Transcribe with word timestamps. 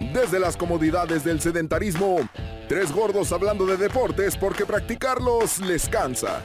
Desde 0.00 0.40
las 0.40 0.56
comodidades 0.56 1.24
del 1.24 1.42
sedentarismo, 1.42 2.20
tres 2.70 2.90
gordos 2.90 3.32
hablando 3.32 3.66
de 3.66 3.76
deportes 3.76 4.34
porque 4.34 4.64
practicarlos 4.64 5.58
les 5.60 5.90
cansa. 5.90 6.42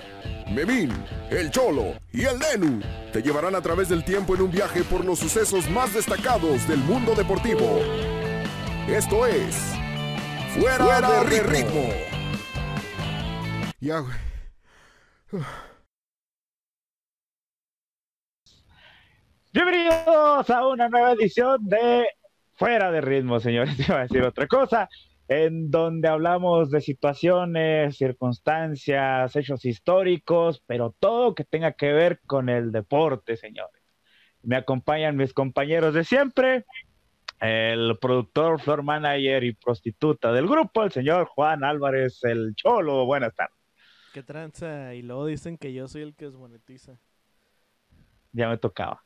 Memín, 0.52 0.92
el 1.32 1.50
Cholo 1.52 1.94
y 2.12 2.26
el 2.26 2.38
Nenu 2.38 2.82
te 3.14 3.22
llevarán 3.22 3.56
a 3.56 3.62
través 3.62 3.88
del 3.88 4.04
tiempo 4.04 4.36
en 4.36 4.42
un 4.42 4.52
viaje 4.52 4.84
por 4.84 5.06
los 5.06 5.20
sucesos 5.20 5.70
más 5.70 5.94
destacados 5.94 6.68
del 6.68 6.80
mundo 6.80 7.16
deportivo. 7.16 7.80
Esto 8.90 9.26
es 9.26 9.56
Fuera, 10.60 11.24
de, 11.24 11.40
ritmo. 11.44 11.90
Ya, 13.80 14.00
güey. 14.00 15.46
Bienvenidos 19.54 20.50
a 20.50 20.68
una 20.68 20.90
nueva 20.90 21.14
edición 21.14 21.58
de 21.62 22.06
Fuera 22.56 22.92
de 22.92 23.02
Ritmo, 23.02 23.40
señores. 23.40 23.78
Iba 23.88 24.00
a 24.00 24.04
decir 24.04 24.24
otra 24.24 24.48
cosa, 24.48 24.90
en 25.28 25.72
donde 25.72 26.08
hablamos 26.08 26.72
de 26.72 26.82
situaciones, 26.82 27.98
circunstancias, 27.98 29.36
hechos 29.36 29.66
históricos, 29.66 30.64
pero 30.66 30.96
todo 31.00 31.36
que 31.36 31.44
tenga 31.44 31.74
que 31.74 31.92
ver 31.92 32.22
con 32.26 32.50
el 32.50 32.72
deporte, 32.72 33.36
señores. 33.36 33.84
Me 34.42 34.56
acompañan 34.56 35.18
mis 35.18 35.34
compañeros 35.34 35.94
de 35.94 36.04
siempre, 36.04 36.66
el 37.42 37.98
productor, 38.00 38.62
floor 38.62 38.84
manager 38.84 39.44
y 39.44 39.54
prostituta 39.54 40.32
del 40.32 40.48
grupo, 40.48 40.84
el 40.84 40.92
señor 40.92 41.26
Juan 41.26 41.64
Álvarez, 41.64 42.24
el 42.24 42.56
Cholo. 42.56 43.06
Buenas 43.06 43.36
tardes. 43.36 43.56
¿Qué 44.14 44.24
tranza? 44.24 44.94
Y 44.94 45.02
luego 45.02 45.26
dicen 45.26 45.58
que 45.58 45.74
yo 45.74 45.88
soy 45.88 46.04
el 46.04 46.16
que 46.16 46.26
desmonetiza. 46.26 47.00
Ya 48.32 48.48
me 48.48 48.58
tocaba. 48.58 49.05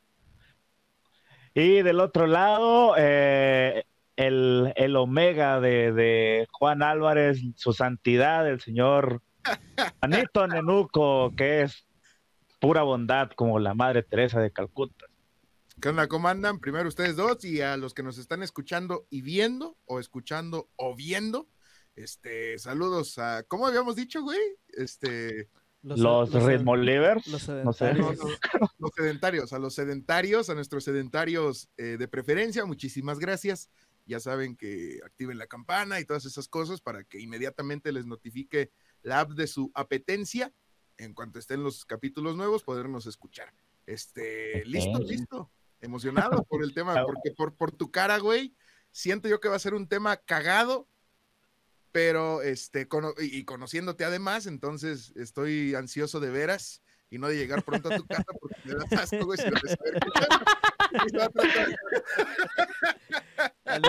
Y 1.54 1.82
del 1.82 2.00
otro 2.00 2.26
lado, 2.26 2.94
eh, 2.96 3.84
el, 4.16 4.72
el, 4.76 4.96
omega 4.96 5.60
de, 5.60 5.92
de, 5.92 6.48
Juan 6.52 6.82
Álvarez, 6.82 7.40
su 7.56 7.72
santidad, 7.72 8.48
el 8.48 8.60
señor 8.60 9.22
Anito 10.00 10.46
Nenuco, 10.46 11.32
que 11.36 11.62
es 11.62 11.86
pura 12.60 12.82
bondad 12.82 13.30
como 13.34 13.58
la 13.58 13.74
Madre 13.74 14.02
Teresa 14.02 14.40
de 14.40 14.52
Calcuta. 14.52 15.06
¿Qué 15.80 15.88
onda? 15.88 16.08
¿Cómo 16.08 16.28
andan? 16.28 16.60
Primero 16.60 16.88
ustedes 16.88 17.16
dos 17.16 17.44
y 17.44 17.62
a 17.62 17.76
los 17.76 17.94
que 17.94 18.02
nos 18.02 18.18
están 18.18 18.42
escuchando 18.42 19.06
y 19.10 19.22
viendo, 19.22 19.76
o 19.86 19.98
escuchando 19.98 20.68
o 20.76 20.94
viendo, 20.94 21.48
este, 21.96 22.58
saludos 22.58 23.18
a, 23.18 23.42
¿cómo 23.44 23.66
habíamos 23.66 23.96
dicho, 23.96 24.22
güey? 24.22 24.38
Este... 24.68 25.48
Los, 25.82 25.98
los, 25.98 26.30
los. 26.30 26.44
Los 27.26 27.42
sedentarios. 27.42 28.18
No, 28.18 28.28
no, 28.60 28.68
los 28.78 28.90
sedentarios, 28.94 29.52
a 29.52 29.58
los 29.58 29.74
sedentarios, 29.74 30.50
a 30.50 30.54
nuestros 30.54 30.84
sedentarios 30.84 31.70
eh, 31.78 31.96
de 31.98 32.08
preferencia, 32.08 32.66
muchísimas 32.66 33.18
gracias. 33.18 33.70
Ya 34.06 34.20
saben 34.20 34.56
que 34.56 34.98
activen 35.04 35.38
la 35.38 35.46
campana 35.46 36.00
y 36.00 36.04
todas 36.04 36.24
esas 36.24 36.48
cosas 36.48 36.80
para 36.80 37.04
que 37.04 37.20
inmediatamente 37.20 37.92
les 37.92 38.06
notifique 38.06 38.70
la 39.02 39.20
app 39.20 39.30
de 39.30 39.46
su 39.46 39.70
apetencia. 39.74 40.52
En 40.98 41.14
cuanto 41.14 41.38
estén 41.38 41.62
los 41.62 41.86
capítulos 41.86 42.36
nuevos, 42.36 42.62
podernos 42.62 43.06
escuchar. 43.06 43.54
Este, 43.86 44.64
listo, 44.66 44.98
listo. 44.98 45.50
Emocionado 45.80 46.44
por 46.44 46.62
el 46.62 46.74
tema, 46.74 46.94
porque 47.06 47.30
por, 47.34 47.54
por 47.54 47.72
tu 47.72 47.90
cara, 47.90 48.18
güey, 48.18 48.54
siento 48.90 49.28
yo 49.28 49.40
que 49.40 49.48
va 49.48 49.56
a 49.56 49.60
ser 49.60 49.72
un 49.72 49.88
tema 49.88 50.18
cagado, 50.18 50.88
pero 51.92 52.42
este, 52.42 52.88
cono 52.88 53.14
y 53.18 53.44
conociéndote 53.44 54.04
además, 54.04 54.46
entonces 54.46 55.12
estoy 55.16 55.74
ansioso 55.74 56.20
de 56.20 56.30
veras 56.30 56.82
y 57.10 57.18
no 57.18 57.26
de 57.26 57.36
llegar 57.36 57.62
pronto 57.64 57.92
a 57.92 57.96
tu 57.96 58.06
casa 58.06 58.24
porque 58.40 58.56
me 58.64 58.74
das 58.74 58.92
asco, 58.92 59.26
güey, 59.26 59.38
si 59.38 59.50
no 59.50 59.58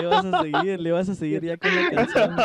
Le 0.00 0.06
vas 0.06 0.24
a 0.24 0.42
seguir, 0.42 0.80
le 0.80 0.92
vas 0.92 1.08
a 1.08 1.14
seguir 1.14 1.44
ya 1.44 1.56
con 1.56 1.74
la 1.74 1.90
canción. 1.90 2.36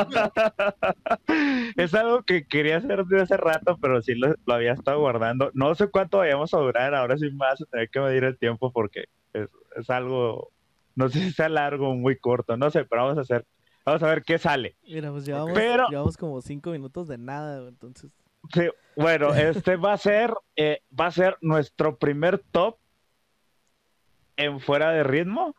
Es 1.78 1.94
algo 1.94 2.24
que 2.24 2.46
quería 2.46 2.78
hacer 2.78 3.06
desde 3.06 3.24
hace 3.24 3.38
rato, 3.38 3.78
pero 3.82 4.02
sí 4.02 4.16
lo, 4.16 4.36
lo, 4.46 4.54
había 4.54 4.74
estado 4.74 5.00
guardando. 5.00 5.52
No 5.54 5.74
sé 5.76 5.88
cuánto 5.88 6.20
vayamos 6.20 6.54
a 6.54 6.60
durar, 6.60 6.94
ahora 6.94 7.18
sí 7.18 7.26
me 7.32 7.38
vas 7.38 7.62
a 7.62 7.66
tener 7.66 7.90
que 7.90 8.00
medir 8.00 8.24
el 8.24 8.38
tiempo 8.38 8.72
porque 8.72 9.06
es, 9.34 9.50
es 9.76 9.90
algo, 9.90 10.52
no 10.96 11.10
sé 11.10 11.20
si 11.20 11.32
sea 11.32 11.50
largo 11.50 11.90
o 11.90 11.96
muy 11.96 12.18
corto, 12.18 12.58
no 12.58 12.70
sé, 12.70 12.86
pero 12.86 13.04
vamos 13.04 13.18
a 13.18 13.22
hacer 13.22 13.46
Vamos 13.88 14.04
a 14.04 14.08
ver 14.08 14.22
qué 14.22 14.38
sale. 14.38 14.76
Mira, 14.86 15.12
pues 15.12 15.26
llevamos, 15.26 15.54
Pero, 15.54 15.88
llevamos 15.88 16.18
como 16.18 16.42
cinco 16.42 16.72
minutos 16.72 17.08
de 17.08 17.18
nada, 17.18 17.66
entonces. 17.70 18.12
Sí, 18.54 18.68
bueno, 18.98 19.34
este 19.34 19.78
va 19.78 19.94
a 19.94 19.98
ser, 19.98 20.34
eh, 20.58 20.82
va 20.92 21.06
a 21.06 21.12
ser 21.12 21.38
nuestro 21.40 21.98
primer 21.98 22.38
top 22.52 22.78
en 24.36 24.60
fuera 24.60 24.92
de 24.92 25.04
ritmo. 25.04 25.56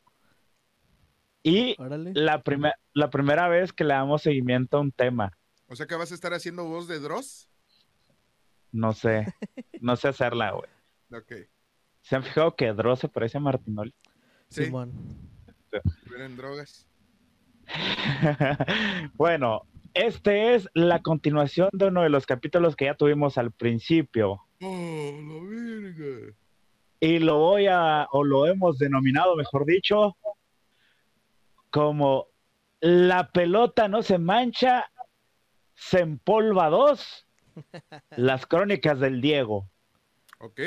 Y 1.42 1.74
la, 2.12 2.42
primer, 2.42 2.74
la 2.92 3.08
primera 3.08 3.48
vez 3.48 3.72
que 3.72 3.84
le 3.84 3.94
damos 3.94 4.20
seguimiento 4.20 4.76
a 4.76 4.80
un 4.80 4.92
tema. 4.92 5.32
O 5.66 5.74
sea 5.74 5.86
que 5.86 5.94
vas 5.94 6.12
a 6.12 6.14
estar 6.14 6.34
haciendo 6.34 6.66
voz 6.66 6.86
de 6.86 7.00
Dross. 7.00 7.48
No 8.72 8.92
sé, 8.92 9.24
no 9.80 9.96
sé 9.96 10.08
hacerla, 10.08 10.50
güey. 10.50 10.68
Ok. 11.18 11.48
¿Se 12.02 12.16
han 12.16 12.22
fijado 12.22 12.54
que 12.54 12.74
Dross 12.74 12.98
se 12.98 13.08
parece 13.08 13.38
a 13.38 13.40
Martinoli? 13.40 13.94
Sí. 14.50 14.66
Simón. 14.66 14.92
en 16.14 16.36
drogas. 16.36 16.86
bueno, 19.14 19.62
este 19.94 20.54
es 20.54 20.68
la 20.74 21.00
continuación 21.02 21.68
de 21.72 21.86
uno 21.86 22.02
de 22.02 22.08
los 22.10 22.26
capítulos 22.26 22.76
que 22.76 22.86
ya 22.86 22.94
tuvimos 22.94 23.38
al 23.38 23.52
principio. 23.52 24.42
Oh, 24.60 25.12
la 25.20 25.48
verga. 25.48 26.34
Y 27.00 27.18
lo 27.20 27.38
voy 27.38 27.66
a, 27.68 28.08
o 28.10 28.24
lo 28.24 28.46
hemos 28.46 28.78
denominado, 28.78 29.36
mejor 29.36 29.64
dicho, 29.66 30.16
como 31.70 32.26
la 32.80 33.28
pelota 33.30 33.88
no 33.88 34.02
se 34.02 34.18
mancha, 34.18 34.84
se 35.74 36.00
empolva 36.00 36.68
dos, 36.70 37.26
las 38.16 38.46
crónicas 38.46 38.98
del 39.00 39.20
Diego. 39.20 39.68
Ok. 40.40 40.60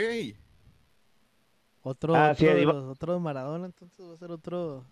Otro, 1.84 2.16
Ah, 2.16 2.32
otro, 2.32 2.54
los- 2.64 2.92
otro 2.92 3.14
de 3.14 3.20
Maradona, 3.20 3.66
entonces 3.66 4.06
va 4.08 4.14
a 4.14 4.18
ser 4.18 4.32
otro 4.32 4.86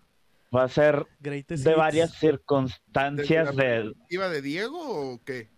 Va 0.56 0.64
a 0.64 0.68
ser 0.68 1.06
Greatest 1.20 1.64
de 1.64 1.72
Hits. 1.72 1.78
varias 1.78 2.12
circunstancias 2.14 3.48
¿Desde 3.48 3.64
la 3.64 3.64
del, 3.64 3.84
perspectiva 3.94 4.30
de 4.30 4.42
Diego 4.42 5.14
o 5.14 5.24
qué? 5.24 5.50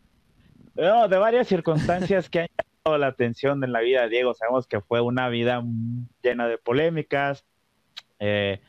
No, 0.76 1.08
de 1.08 1.18
varias 1.18 1.48
circunstancias 1.48 2.30
que 2.30 2.42
han 2.42 2.48
llamado 2.48 2.98
la 2.98 3.08
atención 3.08 3.64
en 3.64 3.72
la 3.72 3.82
vida 3.82 4.04
de 4.04 4.10
Diego. 4.10 4.34
Sabemos 4.34 4.68
que 4.68 4.82
fue 4.82 5.02
una 5.02 5.30
vida 5.30 5.64
llena 6.22 6.48
de 6.48 6.58
polémicas 6.58 7.46
eh, 8.20 8.62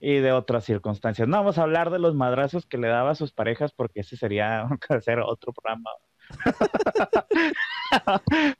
y 0.00 0.18
de 0.18 0.32
otras 0.32 0.64
circunstancias. 0.64 1.28
No 1.28 1.38
vamos 1.38 1.58
a 1.58 1.62
hablar 1.62 1.90
de 1.90 1.98
los 1.98 2.14
madrazos 2.14 2.66
que 2.66 2.78
le 2.78 2.88
daba 2.88 3.10
a 3.10 3.14
sus 3.14 3.32
parejas 3.32 3.72
porque 3.72 4.00
ese 4.00 4.16
sería 4.16 4.62
hacer 4.88 5.20
otro 5.20 5.52
programa. 5.52 5.90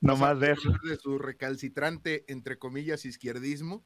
no 0.00 0.16
más 0.16 0.40
de 0.40 0.52
eso. 0.52 0.70
De 0.88 0.96
su 0.96 1.18
recalcitrante, 1.18 2.24
entre 2.28 2.58
comillas, 2.58 3.04
izquierdismo. 3.04 3.84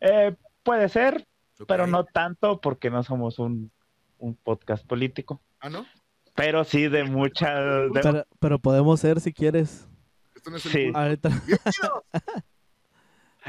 Eh, 0.00 0.34
puede 0.62 0.88
ser, 0.88 1.26
Pero 1.66 1.86
no 1.86 2.04
tanto 2.04 2.60
porque 2.60 2.90
no 2.90 3.02
somos 3.02 3.38
un, 3.38 3.70
un 4.18 4.34
podcast 4.34 4.86
político. 4.86 5.40
Ah, 5.60 5.70
¿no? 5.70 5.86
Pero 6.34 6.64
sí 6.64 6.88
de 6.88 7.04
mucha... 7.04 7.60
de- 7.60 7.90
Pero, 8.02 8.26
pero 8.38 8.58
podemos 8.58 9.00
ser 9.00 9.20
si 9.20 9.32
quieres. 9.32 9.86
Esto 10.34 10.50
no 10.50 10.56
es 10.58 10.66
el 10.66 10.72
Sí. 10.72 10.90
Ahorita. 10.94 11.30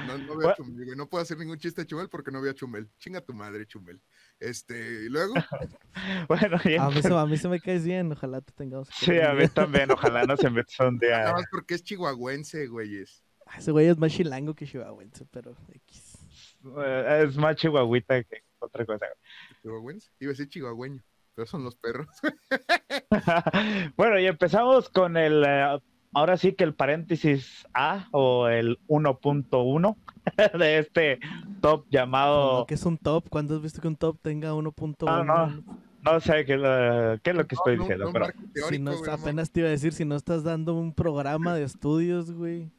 No, 0.05 0.15
no 0.15 0.37
veo 0.37 0.51
a 0.51 0.53
Bueno. 0.53 0.55
Chumel, 0.57 0.85
güey. 0.85 0.95
No 0.97 1.09
puedo 1.09 1.23
hacer 1.23 1.39
ningún 1.39 1.57
chiste 1.57 1.81
de 1.81 1.87
Chumel 1.87 2.07
porque 2.07 2.29
no 2.29 2.39
veo 2.39 2.51
a 2.51 2.53
Chumel. 2.53 2.87
Chinga 2.99 3.19
tu 3.19 3.33
madre, 3.33 3.65
Chumel. 3.65 3.99
Este, 4.39 5.05
y 5.05 5.09
luego, 5.09 5.33
Bueno, 6.27 6.57
y 6.65 6.75
A 6.75 6.87
mí, 6.89 7.01
se, 7.01 7.11
a 7.11 7.25
mí 7.25 7.35
se 7.37 7.49
me 7.49 7.59
caes 7.59 7.83
bien, 7.83 8.11
ojalá 8.11 8.41
te 8.41 8.51
tengamos. 8.53 8.89
Sí, 8.93 9.19
a 9.19 9.33
mí 9.33 9.47
también. 9.47 9.89
Ojalá 9.89 10.23
no 10.25 10.37
se 10.37 10.51
meta 10.51 10.87
un 10.87 10.99
día... 10.99 11.17
nada 11.17 11.33
más 11.33 11.45
porque 11.49 11.73
es 11.73 11.83
chihuahuense, 11.83 12.67
güeyes. 12.67 13.23
Ah, 13.47 13.57
Ese 13.57 13.71
güey 13.71 13.87
es 13.87 13.97
más 13.97 14.11
chilango 14.11 14.53
que 14.53 14.67
chihuahuense, 14.67 15.25
pero 15.31 15.55
X. 15.73 16.06
Eh, 16.77 17.23
Es 17.27 17.37
más 17.37 17.55
chihuahuita 17.55 18.23
que 18.23 18.41
otra 18.59 18.85
cosa. 18.85 19.05
¿Chihuahuense? 19.61 20.09
Iba 20.19 20.29
a 20.29 20.33
decir 20.33 20.49
chihuahueño, 20.49 21.01
pero 21.35 21.45
son 21.45 21.63
los 21.63 21.75
perros. 21.75 22.07
bueno, 23.97 24.19
y 24.19 24.25
empezamos 24.25 24.89
con 24.89 25.17
el, 25.17 25.43
eh, 25.45 25.79
ahora 26.13 26.37
sí 26.37 26.53
que 26.53 26.63
el 26.63 26.73
paréntesis 26.73 27.65
A 27.73 28.07
o 28.11 28.47
el 28.47 28.79
1.1 28.87 29.97
de 30.59 30.79
este 30.79 31.19
top 31.61 31.85
llamado, 31.89 32.49
Como 32.51 32.65
que 32.67 32.73
es 32.75 32.85
un 32.85 32.97
top. 32.97 33.29
¿Cuándo 33.29 33.55
has 33.55 33.61
visto 33.61 33.81
que 33.81 33.87
un 33.87 33.95
top 33.95 34.17
tenga 34.21 34.53
1.1? 34.53 34.95
Ah, 35.07 35.23
no. 35.23 35.63
no 36.01 36.19
sé 36.19 36.45
qué, 36.45 36.53
es 36.53 36.59
lo- 36.59 37.19
qué 37.21 37.29
es 37.31 37.35
lo 37.35 37.47
que 37.47 37.55
estoy 37.55 37.75
No, 37.77 37.83
no, 37.83 37.87
diciendo, 37.89 38.05
no, 38.05 38.11
pero 38.13 38.67
Si 38.69 38.79
no, 38.79 38.91
no 38.91 39.11
apenas 39.11 39.51
te 39.51 39.59
iba 39.61 39.69
a 39.69 39.71
decir, 39.71 39.93
si 39.93 40.05
no 40.05 40.15
estás 40.15 40.43
dando 40.43 40.73
un 40.75 40.93
programa 40.93 41.53
de 41.55 41.63
estudios, 41.63 42.31
güey. 42.31 42.71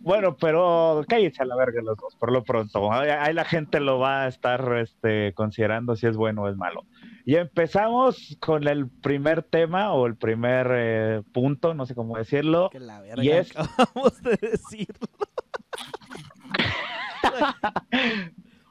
Bueno, 0.00 0.36
pero 0.36 1.04
cállense 1.08 1.42
a 1.42 1.46
la 1.46 1.56
verga 1.56 1.80
los 1.82 1.96
dos, 1.96 2.16
por 2.16 2.32
lo 2.32 2.42
pronto. 2.42 2.90
Ahí, 2.92 3.32
la 3.34 3.44
gente 3.44 3.80
lo 3.80 3.98
va 3.98 4.24
a 4.24 4.28
estar 4.28 4.76
este, 4.78 5.32
considerando 5.34 5.94
si 5.96 6.06
es 6.06 6.16
bueno 6.16 6.42
o 6.42 6.48
es 6.48 6.56
malo. 6.56 6.86
Y 7.24 7.36
empezamos 7.36 8.36
con 8.40 8.66
el 8.66 8.88
primer 8.88 9.42
tema 9.42 9.92
o 9.92 10.06
el 10.06 10.16
primer 10.16 10.68
eh, 10.72 11.22
punto, 11.32 11.74
no 11.74 11.86
sé 11.86 11.94
cómo 11.94 12.16
decirlo. 12.16 12.70
Que 12.70 12.80
la 12.80 13.00
verga 13.00 13.22
Y 13.22 13.30
es- 13.30 13.52
acabamos 13.56 14.22
de 14.22 14.36
decir. 14.40 14.88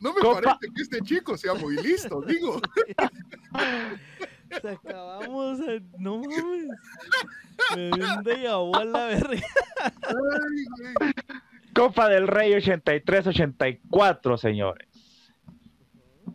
No 0.02 0.14
me 0.14 0.22
parece 0.22 0.68
que 0.75 0.82
este 0.82 1.02
chico 1.02 1.38
sea 1.38 1.54
muy 1.54 1.75
listo, 1.75 2.22
digo. 2.22 2.60
Se 4.62 4.69
acabamos, 4.69 5.60
no 5.98 6.18
mames. 6.18 6.68
Me 7.75 7.92
dio 8.36 8.63
un 8.63 8.75
a 8.75 8.86
la 8.86 9.06
verga. 9.06 9.42
Copa 11.74 12.10
del 12.10 12.28
Rey 12.28 12.51
83-84, 12.54 14.38
señores. 14.38 14.88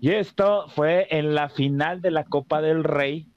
Y 0.01 0.11
esto 0.11 0.69
fue 0.69 1.07
en 1.11 1.35
la 1.35 1.49
final 1.49 2.01
de 2.01 2.11
la 2.11 2.25
Copa 2.25 2.61
del 2.61 2.85
Rey, 2.85 3.29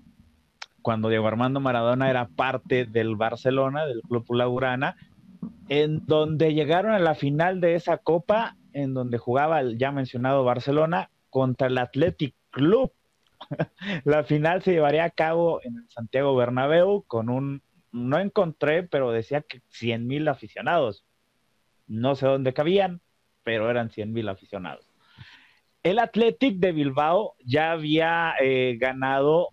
cuando 0.81 1.09
Diego 1.09 1.27
Armando 1.27 1.59
Maradona 1.59 2.09
era 2.09 2.27
parte 2.27 2.85
del 2.85 3.15
Barcelona, 3.15 3.85
del 3.85 4.01
Club 4.01 4.25
Laurana, 4.33 4.95
en 5.69 6.05
donde 6.05 6.53
llegaron 6.53 6.93
a 6.93 6.99
la 6.99 7.15
final 7.15 7.61
de 7.61 7.75
esa 7.75 7.97
Copa, 7.97 8.57
en 8.73 8.93
donde 8.93 9.17
jugaba 9.17 9.59
el 9.59 9.77
ya 9.77 9.91
mencionado 9.91 10.43
Barcelona 10.43 11.09
contra 11.29 11.67
el 11.67 11.77
Athletic 11.77 12.35
Club. 12.51 12.91
la 14.03 14.23
final 14.23 14.61
se 14.61 14.71
llevaría 14.71 15.03
a 15.05 15.09
cabo 15.09 15.61
en 15.63 15.87
Santiago 15.89 16.35
Bernabéu 16.35 17.03
con 17.07 17.29
un, 17.29 17.61
no 17.91 18.19
encontré, 18.19 18.83
pero 18.83 19.11
decía 19.11 19.41
que 19.41 19.61
100 19.69 20.07
mil 20.07 20.27
aficionados. 20.27 21.05
No 21.87 22.15
sé 22.15 22.27
dónde 22.27 22.53
cabían, 22.53 23.01
pero 23.43 23.69
eran 23.69 23.89
100 23.89 24.11
mil 24.11 24.29
aficionados. 24.29 24.89
El 25.83 25.99
Athletic 25.99 26.57
de 26.57 26.73
Bilbao 26.73 27.35
ya 27.45 27.71
había 27.71 28.33
eh, 28.41 28.77
ganado 28.79 29.49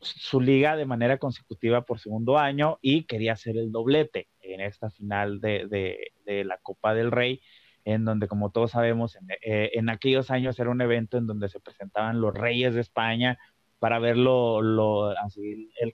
su 0.00 0.40
liga 0.40 0.76
de 0.76 0.84
manera 0.84 1.18
consecutiva 1.18 1.82
por 1.82 1.98
segundo 1.98 2.38
año 2.38 2.78
y 2.82 3.04
quería 3.04 3.32
hacer 3.32 3.56
el 3.56 3.72
doblete 3.72 4.28
en 4.40 4.60
esta 4.60 4.90
final 4.90 5.40
de, 5.40 6.12
la 6.26 6.58
Copa 6.58 6.94
del 6.94 7.10
Rey, 7.10 7.40
en 7.94 8.04
donde, 8.04 8.28
como 8.28 8.50
todos 8.50 8.72
sabemos, 8.72 9.16
eh, 9.40 9.70
en, 9.72 9.88
aquellos 9.88 10.30
años 10.30 10.58
era 10.60 10.68
un 10.68 10.82
evento 10.82 11.16
en 11.16 11.26
donde 11.26 11.48
se 11.48 11.58
presentaban 11.58 12.20
los 12.20 12.34
reyes 12.34 12.74
de 12.74 12.82
España 12.82 13.38
para 13.78 13.98
ver 13.98 14.18
lo, 14.18 14.60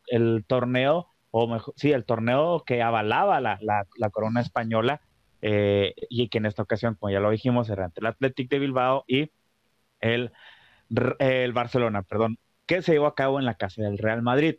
el, 0.08 0.44
torneo, 0.48 1.06
o 1.30 1.46
mejor, 1.46 1.72
sí, 1.76 1.92
el 1.92 2.04
torneo 2.04 2.64
que 2.66 2.82
avalaba 2.82 3.40
la, 3.40 3.86
corona 4.10 4.40
española, 4.40 5.02
eh, 5.40 5.94
y 6.08 6.28
que 6.30 6.38
en 6.38 6.46
esta 6.46 6.62
ocasión, 6.62 6.96
como 6.96 7.10
ya 7.10 7.20
lo 7.20 7.30
dijimos, 7.30 7.70
era 7.70 7.84
entre 7.84 8.00
el 8.00 8.06
Athletic 8.06 8.50
de 8.50 8.58
Bilbao 8.58 9.04
y 9.06 9.30
el 10.00 10.32
Barcelona, 11.52 12.02
perdón, 12.02 12.38
que 12.66 12.82
se 12.82 12.92
llevó 12.92 13.06
a 13.06 13.14
cabo 13.14 13.38
en 13.38 13.44
la 13.44 13.54
casa 13.54 13.82
del 13.82 13.98
Real 13.98 14.22
Madrid. 14.22 14.56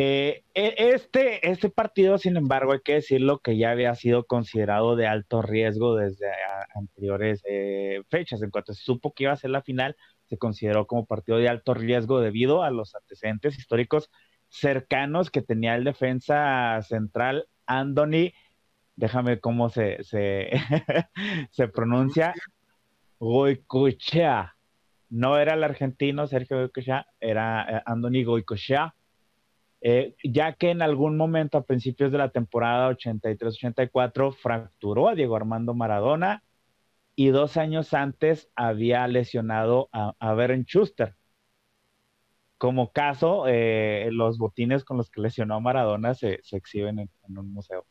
Eh, 0.00 0.44
e, 0.54 0.74
este, 0.94 1.50
este 1.50 1.70
partido, 1.70 2.18
sin 2.18 2.36
embargo, 2.36 2.70
hay 2.70 2.78
que 2.84 2.94
decirlo 2.94 3.40
que 3.40 3.58
ya 3.58 3.72
había 3.72 3.96
sido 3.96 4.26
considerado 4.28 4.94
de 4.94 5.08
alto 5.08 5.42
riesgo 5.42 5.96
desde 5.96 6.28
anteriores 6.72 7.42
eh, 7.44 8.02
fechas. 8.08 8.40
En 8.42 8.50
cuanto 8.50 8.74
se 8.74 8.84
supo 8.84 9.12
que 9.12 9.24
iba 9.24 9.32
a 9.32 9.36
ser 9.36 9.50
la 9.50 9.62
final, 9.62 9.96
se 10.26 10.38
consideró 10.38 10.86
como 10.86 11.04
partido 11.04 11.38
de 11.38 11.48
alto 11.48 11.74
riesgo 11.74 12.20
debido 12.20 12.62
a 12.62 12.70
los 12.70 12.94
antecedentes 12.94 13.58
históricos 13.58 14.08
cercanos 14.48 15.32
que 15.32 15.42
tenía 15.42 15.74
el 15.74 15.82
defensa 15.82 16.80
central 16.82 17.48
Anthony. 17.66 18.30
Déjame 18.94 19.40
cómo 19.40 19.68
se, 19.68 19.98
se, 21.50 21.68
pronuncia. 21.74 22.34
Goicoechea 23.18 24.54
no 25.10 25.38
era 25.38 25.54
el 25.54 25.64
argentino 25.64 26.28
Sergio 26.28 26.58
Goicoechea, 26.58 27.08
era 27.18 27.78
eh, 27.78 27.82
Andoni 27.84 28.22
Goicoechea, 28.22 28.94
eh, 29.80 30.16
ya 30.24 30.54
que 30.54 30.70
en 30.70 30.82
algún 30.82 31.16
momento 31.16 31.58
a 31.58 31.64
principios 31.64 32.10
de 32.10 32.18
la 32.18 32.30
temporada 32.30 32.90
83-84 32.90 34.34
fracturó 34.34 35.08
a 35.08 35.14
Diego 35.14 35.36
Armando 35.36 35.74
Maradona 35.74 36.42
y 37.14 37.28
dos 37.28 37.56
años 37.56 37.94
antes 37.94 38.50
había 38.56 39.06
lesionado 39.08 39.88
a, 39.92 40.14
a 40.18 40.34
Beren 40.34 40.64
Schuster. 40.64 41.16
Como 42.58 42.92
caso, 42.92 43.44
eh, 43.46 44.08
los 44.10 44.38
botines 44.38 44.84
con 44.84 44.96
los 44.96 45.10
que 45.10 45.20
lesionó 45.20 45.54
a 45.54 45.60
Maradona 45.60 46.14
se, 46.14 46.40
exhiben 46.52 46.98
en, 46.98 47.10
en, 47.28 47.38
un 47.38 47.52
museo. 47.52 47.86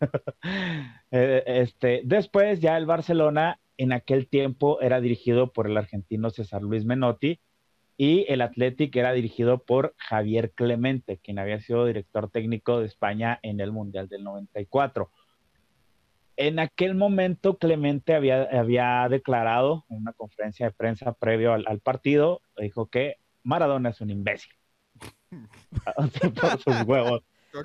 este, 1.10 2.02
después 2.04 2.60
ya 2.60 2.76
el 2.76 2.84
Barcelona 2.86 3.58
en 3.78 3.92
aquel 3.92 4.28
tiempo 4.28 4.80
era 4.82 5.00
dirigido 5.00 5.52
por 5.52 5.66
el 5.66 5.76
argentino 5.78 6.30
César 6.30 6.62
Luis 6.62 6.84
Menotti 6.84 7.40
y 7.96 8.24
el 8.28 8.40
Athletic 8.40 8.94
era 8.96 9.12
dirigido 9.12 9.58
por 9.58 9.94
Javier 9.98 10.52
Clemente, 10.52 11.18
quien 11.18 11.38
había 11.38 11.60
sido 11.60 11.86
director 11.86 12.30
técnico 12.30 12.80
de 12.80 12.86
España 12.86 13.38
en 13.42 13.60
el 13.60 13.72
Mundial 13.72 14.08
del 14.08 14.24
94. 14.24 15.10
En 16.36 16.58
aquel 16.58 16.94
momento 16.94 17.58
Clemente 17.58 18.14
había, 18.14 18.42
había 18.44 19.06
declarado 19.08 19.84
en 19.90 19.98
una 19.98 20.12
conferencia 20.12 20.66
de 20.66 20.72
prensa 20.72 21.12
previo 21.12 21.52
al, 21.52 21.80
partido, 21.80 22.40
dijo 22.56 22.86
que 22.86 23.16
Maradona 23.42 23.90
es 23.90 24.00
un 24.00 24.10
imbécil. 24.10 24.52
por 26.40 26.60
sus 26.60 26.82
huevos. 26.84 27.22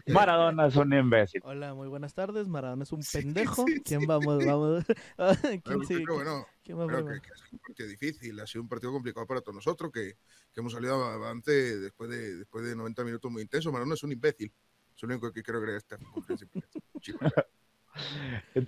Maradona 0.08 0.68
es 0.68 0.76
un 0.76 0.94
imbécil. 0.94 1.42
Hola, 1.44 1.74
muy 1.74 1.88
buenas 1.88 2.14
tardes. 2.14 2.48
Maradona 2.48 2.84
es 2.84 2.92
un 2.92 3.02
pendejo. 3.02 3.66
¿Quién 3.84 4.06
vamos? 4.06 4.46
vamos? 4.46 4.86
¿Quién 5.64 5.86
sigue? 5.86 6.06
Bueno, 6.08 6.46
¿Quién 6.64 6.80
va 6.80 6.88
que, 6.88 7.22
que, 7.22 7.34
es 7.34 7.54
un 7.54 7.60
partido 7.60 7.90
difícil, 7.90 8.40
ha 8.40 8.48
sido 8.48 8.62
un 8.64 8.70
partido 8.70 8.92
complicado 8.92 9.26
para 9.26 9.42
todos 9.42 9.56
nosotros, 9.56 9.92
que, 9.92 10.18
que 10.54 10.60
hemos 10.60 10.74
salido 10.74 11.04
avante 11.04 11.80
después 11.80 12.10
de, 12.10 12.38
después 12.38 12.66
de 12.66 12.76
90 12.76 13.04
minutos 13.04 13.32
muy 13.32 13.42
intensos. 13.42 13.72
Maradona 13.72 13.96
es 13.96 14.04
un 14.04 14.12
imbécil. 14.12 14.52
Es 14.96 15.04
lo 15.04 15.10
único 15.10 15.32
que 15.32 15.44
quiero 15.44 15.60
agregar 15.60 15.78
esta 15.78 15.98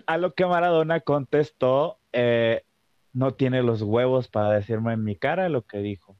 a 0.05 0.17
lo 0.17 0.33
que 0.33 0.45
Maradona 0.45 0.99
contestó, 1.01 1.99
eh, 2.13 2.63
no 3.13 3.33
tiene 3.33 3.63
los 3.63 3.81
huevos 3.81 4.27
para 4.27 4.51
decirme 4.53 4.93
en 4.93 5.03
mi 5.03 5.15
cara 5.15 5.49
lo 5.49 5.63
que 5.63 5.79
dijo 5.79 6.15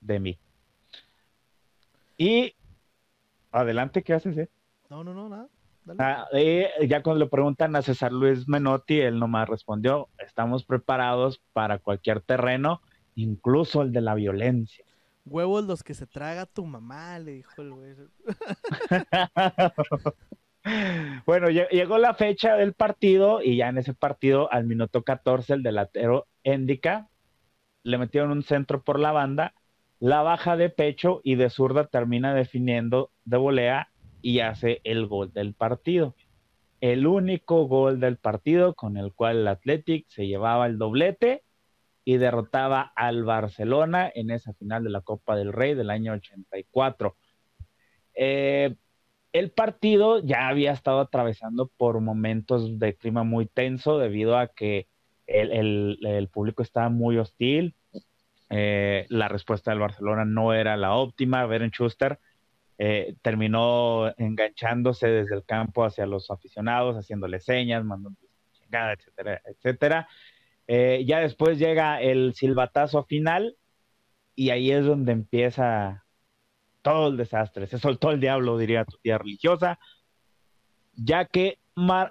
de 0.00 0.20
mí. 0.20 0.38
Y 2.18 2.54
Adelante, 3.52 4.02
¿qué 4.02 4.14
haces? 4.14 4.36
Eh? 4.38 4.48
No, 4.88 5.04
no, 5.04 5.14
no, 5.14 5.28
nada. 5.28 5.48
Ah, 5.98 6.28
ya 6.86 7.02
cuando 7.02 7.24
le 7.24 7.30
preguntan 7.30 7.74
a 7.74 7.82
César 7.82 8.12
Luis 8.12 8.48
Menotti, 8.48 9.00
él 9.00 9.18
nomás 9.18 9.48
respondió, 9.48 10.08
estamos 10.18 10.64
preparados 10.64 11.42
para 11.52 11.78
cualquier 11.78 12.20
terreno, 12.20 12.80
incluso 13.14 13.82
el 13.82 13.92
de 13.92 14.00
la 14.00 14.14
violencia. 14.14 14.84
Huevos 15.24 15.64
los 15.64 15.82
que 15.82 15.94
se 15.94 16.06
traga 16.06 16.46
tu 16.46 16.64
mamá, 16.64 17.18
le 17.18 17.32
dijo 17.32 17.62
el 17.62 17.72
güey. 17.72 17.94
bueno, 21.26 21.48
llegó 21.48 21.98
la 21.98 22.14
fecha 22.14 22.54
del 22.54 22.74
partido 22.74 23.42
y 23.42 23.56
ya 23.56 23.68
en 23.68 23.78
ese 23.78 23.92
partido, 23.92 24.52
al 24.52 24.64
minuto 24.64 25.02
14, 25.02 25.54
el 25.54 25.62
delantero 25.62 26.26
Endica 26.44 27.08
le 27.82 27.98
metieron 27.98 28.30
un 28.30 28.44
centro 28.44 28.82
por 28.82 29.00
la 29.00 29.10
banda 29.10 29.52
la 30.02 30.22
baja 30.22 30.56
de 30.56 30.68
pecho 30.68 31.20
y 31.22 31.36
de 31.36 31.48
zurda 31.48 31.86
termina 31.86 32.34
definiendo 32.34 33.11
de 33.24 33.36
volea 33.36 33.88
y 34.20 34.40
hace 34.40 34.80
el 34.84 35.06
gol 35.06 35.32
del 35.32 35.54
partido. 35.54 36.14
El 36.80 37.06
único 37.06 37.66
gol 37.66 38.00
del 38.00 38.16
partido 38.16 38.74
con 38.74 38.96
el 38.96 39.12
cual 39.12 39.38
el 39.38 39.48
Athletic 39.48 40.06
se 40.08 40.26
llevaba 40.26 40.66
el 40.66 40.78
doblete 40.78 41.44
y 42.04 42.16
derrotaba 42.16 42.92
al 42.96 43.24
Barcelona 43.24 44.10
en 44.12 44.30
esa 44.30 44.52
final 44.54 44.82
de 44.82 44.90
la 44.90 45.02
Copa 45.02 45.36
del 45.36 45.52
Rey 45.52 45.74
del 45.74 45.90
año 45.90 46.12
84. 46.12 47.16
Eh, 48.14 48.74
el 49.32 49.50
partido 49.52 50.18
ya 50.22 50.48
había 50.48 50.72
estado 50.72 51.00
atravesando 51.00 51.70
por 51.76 52.00
momentos 52.00 52.78
de 52.78 52.96
clima 52.96 53.22
muy 53.22 53.46
tenso 53.46 53.98
debido 53.98 54.36
a 54.36 54.48
que 54.48 54.88
el 55.26 56.28
público 56.30 56.62
estaba 56.62 56.90
muy 56.90 57.16
hostil, 57.16 57.74
eh, 58.54 59.06
la 59.08 59.28
respuesta 59.28 59.70
del 59.70 59.80
Barcelona 59.80 60.26
no 60.26 60.52
era 60.52 60.76
la 60.76 60.92
óptima. 60.94 61.46
Beren 61.46 61.70
Schuster 61.70 62.18
eh, 62.78 63.14
terminó 63.22 64.12
enganchándose 64.16 65.08
desde 65.08 65.36
el 65.36 65.44
campo 65.44 65.84
hacia 65.84 66.06
los 66.06 66.30
aficionados, 66.30 66.96
haciéndole 66.96 67.40
señas, 67.40 67.84
mandando 67.84 68.18
chingada, 68.52 68.94
etcétera, 68.94 69.42
etcétera. 69.44 70.08
Eh, 70.66 71.04
ya 71.06 71.20
después 71.20 71.58
llega 71.58 72.00
el 72.00 72.34
silbatazo 72.34 73.04
final 73.04 73.56
y 74.34 74.50
ahí 74.50 74.70
es 74.70 74.84
donde 74.84 75.12
empieza 75.12 76.04
todo 76.82 77.08
el 77.08 77.16
desastre. 77.16 77.66
Se 77.66 77.78
soltó 77.78 78.10
el 78.10 78.20
diablo, 78.20 78.58
diría 78.58 78.84
tu 78.84 78.96
tía 78.98 79.18
religiosa, 79.18 79.78
ya 80.94 81.26
que 81.26 81.58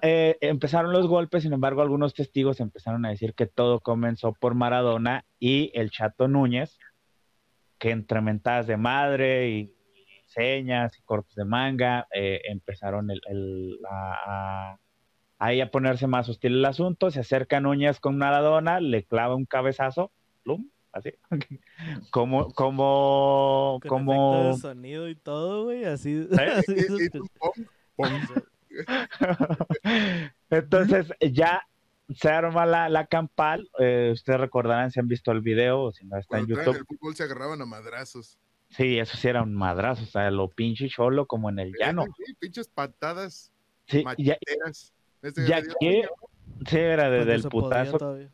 eh, 0.02 0.38
empezaron 0.42 0.92
los 0.92 1.08
golpes, 1.08 1.44
sin 1.44 1.54
embargo, 1.54 1.82
algunos 1.82 2.14
testigos 2.14 2.60
empezaron 2.60 3.06
a 3.06 3.10
decir 3.10 3.34
que 3.34 3.46
todo 3.46 3.80
comenzó 3.80 4.34
por 4.34 4.56
Maradona 4.56 5.26
y 5.40 5.72
el 5.76 5.92
Chato 5.92 6.28
Núñez, 6.28 6.80
que 7.78 7.92
entre 7.92 8.22
mentadas 8.22 8.68
de 8.68 8.78
madre 8.78 9.50
y, 9.50 9.76
señas 10.32 10.98
y 10.98 11.02
cortes 11.04 11.36
de 11.36 11.46
manga, 11.46 12.08
eh, 12.14 12.42
empezaron 12.46 13.10
el, 13.12 13.78
a, 13.90 14.78
ahí 15.38 15.62
a 15.62 15.72
ponerse 15.72 16.08
más 16.08 16.30
hostil 16.30 16.54
el 16.58 16.66
asunto. 16.66 17.12
Se 17.12 17.20
acerca 17.20 17.60
Núñez 17.60 18.00
con 18.00 18.18
Maradona, 18.18 18.80
le 18.80 19.04
clava 19.04 19.36
un 19.36 19.46
cabezazo, 19.46 20.12
plum, 20.44 20.70
así, 20.92 21.12
como, 22.12 22.54
como, 22.54 23.80
como... 23.88 24.58
sonido 24.58 25.10
y 25.10 25.16
todo, 25.16 25.66
güey, 25.66 25.86
así. 25.86 26.28
Entonces 30.50 31.12
ya 31.32 31.62
se 32.14 32.30
arma 32.30 32.66
la, 32.66 32.90
la 32.90 33.06
campal. 33.08 33.70
eh, 33.80 34.12
ustedes 34.14 34.40
recordarán 34.40 34.92
si 34.92 35.00
han 35.00 35.08
visto 35.08 35.32
el 35.32 35.42
video 35.42 35.84
o 35.84 35.92
si 35.92 36.06
no 36.06 36.18
está 36.18 36.40
en 36.40 36.46
Cuando 36.46 36.60
estaban 36.60 36.76
en 36.76 36.80
YouTube. 36.80 36.88
el 36.92 36.98
fútbol 36.98 37.16
se 37.16 37.24
agarraban 37.24 37.62
a 37.62 37.66
madrazos. 37.66 38.38
Sí, 38.72 38.98
eso 39.00 39.18
sí 39.18 39.28
era 39.28 39.44
un 39.44 39.54
madrazo, 39.54 40.04
o 40.04 40.08
sea, 40.08 40.32
lo 40.32 40.48
pinche 40.50 40.88
cholo 40.90 41.26
como 41.26 41.50
en 41.50 41.60
el 41.60 41.74
llano. 41.80 42.06
Sí, 42.18 42.34
pinches 42.40 42.68
patadas 42.70 43.52
Sí, 43.88 44.00
ya, 44.18 44.36
macheteras. 44.38 44.94
Este 45.22 45.48
ya 45.48 45.62
que- 45.62 46.08
sí, 46.66 46.78
era 46.78 47.10
desde 47.10 47.36
el 47.36 47.44
putazo. 47.44 47.98
todavía. 47.98 48.30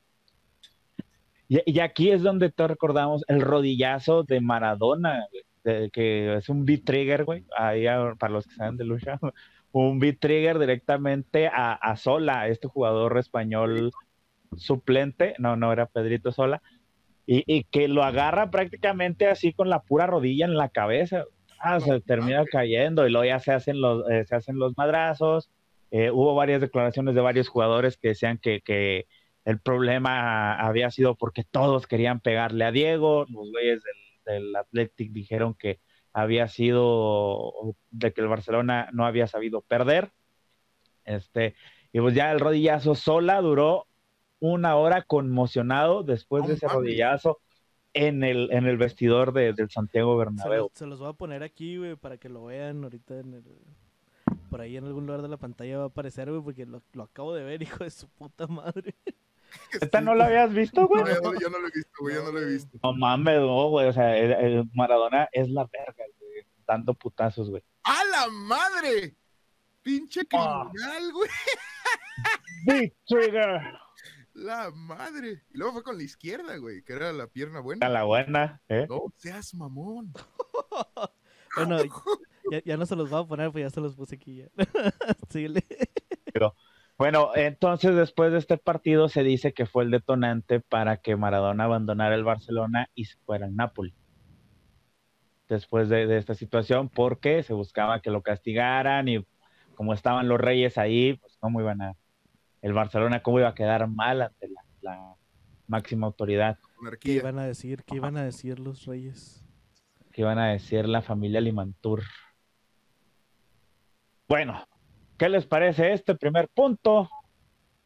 Y, 1.49 1.61
y 1.65 1.79
aquí 1.79 2.11
es 2.11 2.21
donde 2.21 2.51
te 2.51 2.67
recordamos 2.67 3.23
el 3.27 3.41
rodillazo 3.41 4.23
de 4.23 4.41
Maradona, 4.41 5.25
de- 5.63 5.89
que 5.91 6.35
es 6.35 6.49
un 6.49 6.65
beat 6.65 6.83
trigger, 6.83 7.23
güey, 7.25 7.45
ahí 7.57 7.87
a- 7.87 8.13
para 8.19 8.33
los 8.33 8.45
que 8.45 8.53
saben 8.53 8.77
de 8.77 8.83
lucha, 8.85 9.19
un 9.71 9.97
beat 9.99 10.19
trigger 10.19 10.59
directamente 10.59 11.47
a, 11.47 11.73
a 11.73 11.95
Sola, 11.97 12.47
este 12.47 12.67
jugador 12.67 13.17
español 13.17 13.91
suplente, 14.55 15.35
no, 15.39 15.55
no 15.55 15.73
era 15.73 15.87
Pedrito 15.87 16.31
Sola, 16.31 16.61
y, 17.27 17.43
y 17.45 17.65
que 17.65 17.87
lo 17.89 18.03
agarra 18.03 18.49
prácticamente 18.49 19.27
así 19.27 19.53
con 19.53 19.69
la 19.69 19.83
pura 19.83 20.07
rodilla 20.07 20.45
en 20.45 20.55
la 20.55 20.69
cabeza, 20.69 21.25
ah, 21.59 21.79
se 21.79 21.99
termina 22.01 22.45
cayendo 22.45 23.05
y 23.05 23.11
luego 23.11 23.25
ya 23.25 23.39
se 23.39 23.51
hacen 23.51 23.81
los, 23.81 24.09
eh, 24.09 24.25
se 24.25 24.35
hacen 24.35 24.57
los 24.57 24.75
madrazos. 24.77 25.51
Eh, 25.91 26.09
hubo 26.09 26.33
varias 26.35 26.61
declaraciones 26.61 27.15
de 27.15 27.21
varios 27.21 27.49
jugadores 27.49 27.97
que 27.97 28.09
decían 28.09 28.37
que, 28.37 28.61
que 28.61 29.07
el 29.45 29.59
problema 29.59 30.55
había 30.55 30.89
sido 30.89 31.15
porque 31.15 31.43
todos 31.43 31.85
querían 31.85 32.21
pegarle 32.21 32.65
a 32.65 32.71
Diego, 32.71 33.25
los 33.29 33.51
güeyes 33.51 33.81
del, 33.83 34.33
del 34.33 34.55
Athletic 34.55 35.11
dijeron 35.11 35.53
que 35.53 35.79
había 36.13 36.47
sido 36.47 37.75
de 37.91 38.11
que 38.11 38.21
el 38.21 38.27
Barcelona 38.27 38.89
no 38.91 39.05
había 39.05 39.27
sabido 39.27 39.61
perder. 39.61 40.11
Este, 41.05 41.55
y 41.93 41.99
pues 41.99 42.15
ya 42.15 42.31
el 42.31 42.39
rodillazo 42.39 42.95
sola 42.95 43.41
duró 43.41 43.87
una 44.39 44.75
hora 44.75 45.01
conmocionado 45.03 46.03
después 46.03 46.45
de 46.47 46.53
ese 46.53 46.65
mames. 46.67 46.81
rodillazo 46.81 47.39
en 47.93 48.23
el, 48.23 48.49
en 48.51 48.65
el 48.67 48.77
vestidor 48.77 49.33
de- 49.33 49.53
del 49.53 49.69
Santiago 49.71 50.13
Se, 50.13 50.17
Bernabéu. 50.25 50.63
los- 50.63 50.71
se 50.73 50.85
los 50.85 50.99
voy 50.99 51.09
a 51.09 51.13
poner 51.13 51.41
aquí, 51.43 51.77
güey, 51.77 51.95
para 51.95 52.17
que 52.17 52.29
lo 52.29 52.45
vean 52.45 52.83
ahorita 52.83 53.19
en 53.19 53.33
el... 53.35 53.43
Por 54.49 54.61
ahí 54.61 54.77
en 54.77 54.85
algún 54.85 55.05
lugar 55.05 55.21
de 55.21 55.29
la 55.29 55.37
pantalla 55.37 55.77
va 55.79 55.83
a 55.85 55.87
aparecer, 55.87 56.29
güey, 56.29 56.41
porque 56.41 56.65
lo, 56.65 56.81
lo 56.93 57.03
acabo 57.03 57.33
de 57.33 57.43
ver, 57.43 57.61
hijo 57.63 57.83
de 57.83 57.89
su 57.89 58.07
puta 58.09 58.45
madre. 58.47 58.93
¿Esta 59.81 60.01
no 60.01 60.13
la 60.13 60.25
habías 60.25 60.53
visto, 60.53 60.85
güey? 60.87 61.03
No, 61.03 61.09
yo, 61.09 61.21
no- 61.21 61.39
yo 61.39 61.49
no 61.49 61.59
lo 61.59 61.67
he 61.67 61.71
visto, 61.71 61.91
güey, 61.99 62.15
yo 62.15 62.23
no 62.23 62.31
lo 62.31 62.39
he 62.39 62.45
visto. 62.45 62.77
No 62.83 62.93
mames, 62.93 63.39
no, 63.39 63.69
güey. 63.69 63.87
O 63.87 63.93
sea, 63.93 64.15
el- 64.17 64.31
el 64.33 64.69
Maradona 64.73 65.27
es 65.31 65.49
la 65.49 65.63
verga, 65.65 66.03
güey. 66.19 66.45
Dando 66.67 66.93
putazos, 66.93 67.49
güey. 67.49 67.63
¡A 67.83 68.03
la 68.11 68.27
madre! 68.29 69.15
¡Pinche 69.81 70.21
Ah. 70.33 70.69
criminal, 70.69 71.11
güey! 71.13 71.29
Big 72.65 72.93
Trigger. 73.07 73.61
La 74.37 74.69
madre. 74.69 75.41
Y 75.51 75.57
luego 75.57 75.73
fue 75.73 75.83
con 75.83 75.97
la 75.97 76.03
izquierda, 76.03 76.57
güey, 76.57 76.83
que 76.83 76.93
era 76.93 77.11
la 77.11 77.25
pierna 77.25 77.59
buena. 77.59 77.87
A 77.87 77.89
la 77.89 78.03
buena, 78.03 78.61
¿eh? 78.69 78.85
No 78.87 79.11
seas 79.17 79.53
mamón. 79.53 80.13
Bueno, 81.55 81.77
ya, 82.51 82.61
ya 82.63 82.77
no 82.77 82.85
se 82.85 82.95
los 82.95 83.09
voy 83.09 83.23
a 83.23 83.25
poner, 83.25 83.51
pues 83.51 83.63
ya 83.63 83.69
se 83.71 83.81
los 83.81 83.95
puse 83.95 84.13
aquí 84.15 84.35
ya. 84.35 84.47
Síguele. 85.29 85.63
Bueno, 86.99 87.31
entonces 87.33 87.95
después 87.95 88.31
de 88.31 88.37
este 88.37 88.57
partido 88.59 89.09
se 89.09 89.23
dice 89.23 89.53
que 89.53 89.65
fue 89.65 89.83
el 89.83 89.89
detonante 89.89 90.59
para 90.59 90.97
que 90.97 91.15
Maradona 91.15 91.63
abandonara 91.63 92.13
el 92.13 92.23
Barcelona 92.23 92.91
y 92.93 93.05
se 93.05 93.17
fuera 93.25 93.47
al 93.47 93.55
Napoli. 93.55 93.95
Después 95.49 95.89
de, 95.89 96.05
de 96.05 96.17
esta 96.17 96.35
situación, 96.35 96.89
porque 96.89 97.41
se 97.41 97.53
buscaba 97.53 98.01
que 98.01 98.11
lo 98.11 98.21
castigaran 98.21 99.07
y 99.07 99.25
como 99.73 99.93
estaban 99.93 100.27
los 100.27 100.39
reyes 100.39 100.77
ahí, 100.77 101.13
pues 101.15 101.37
cómo 101.39 101.59
iban 101.59 101.81
a... 101.81 101.95
El 102.67 102.73
Barcelona, 102.73 103.23
cómo 103.23 103.39
iba 103.39 103.47
a 103.47 103.55
quedar 103.55 103.87
mal 103.87 104.21
ante 104.21 104.49
la, 104.49 104.61
la 104.81 105.15
máxima 105.67 106.07
autoridad. 106.07 106.59
¿Qué 106.99 107.13
iban 107.13 107.39
a 107.39 107.45
decir? 107.45 107.83
¿Qué 107.85 107.95
iban 107.95 108.17
a 108.17 108.23
decir 108.23 108.59
los 108.59 108.85
reyes? 108.85 109.43
que 110.11 110.21
iban 110.21 110.39
a 110.39 110.47
decir 110.47 110.89
la 110.89 111.03
familia 111.03 111.39
Limantur. 111.39 112.01
Bueno, 114.27 114.65
¿qué 115.17 115.29
les 115.29 115.45
parece 115.45 115.93
este 115.93 116.15
primer 116.15 116.49
punto 116.49 117.07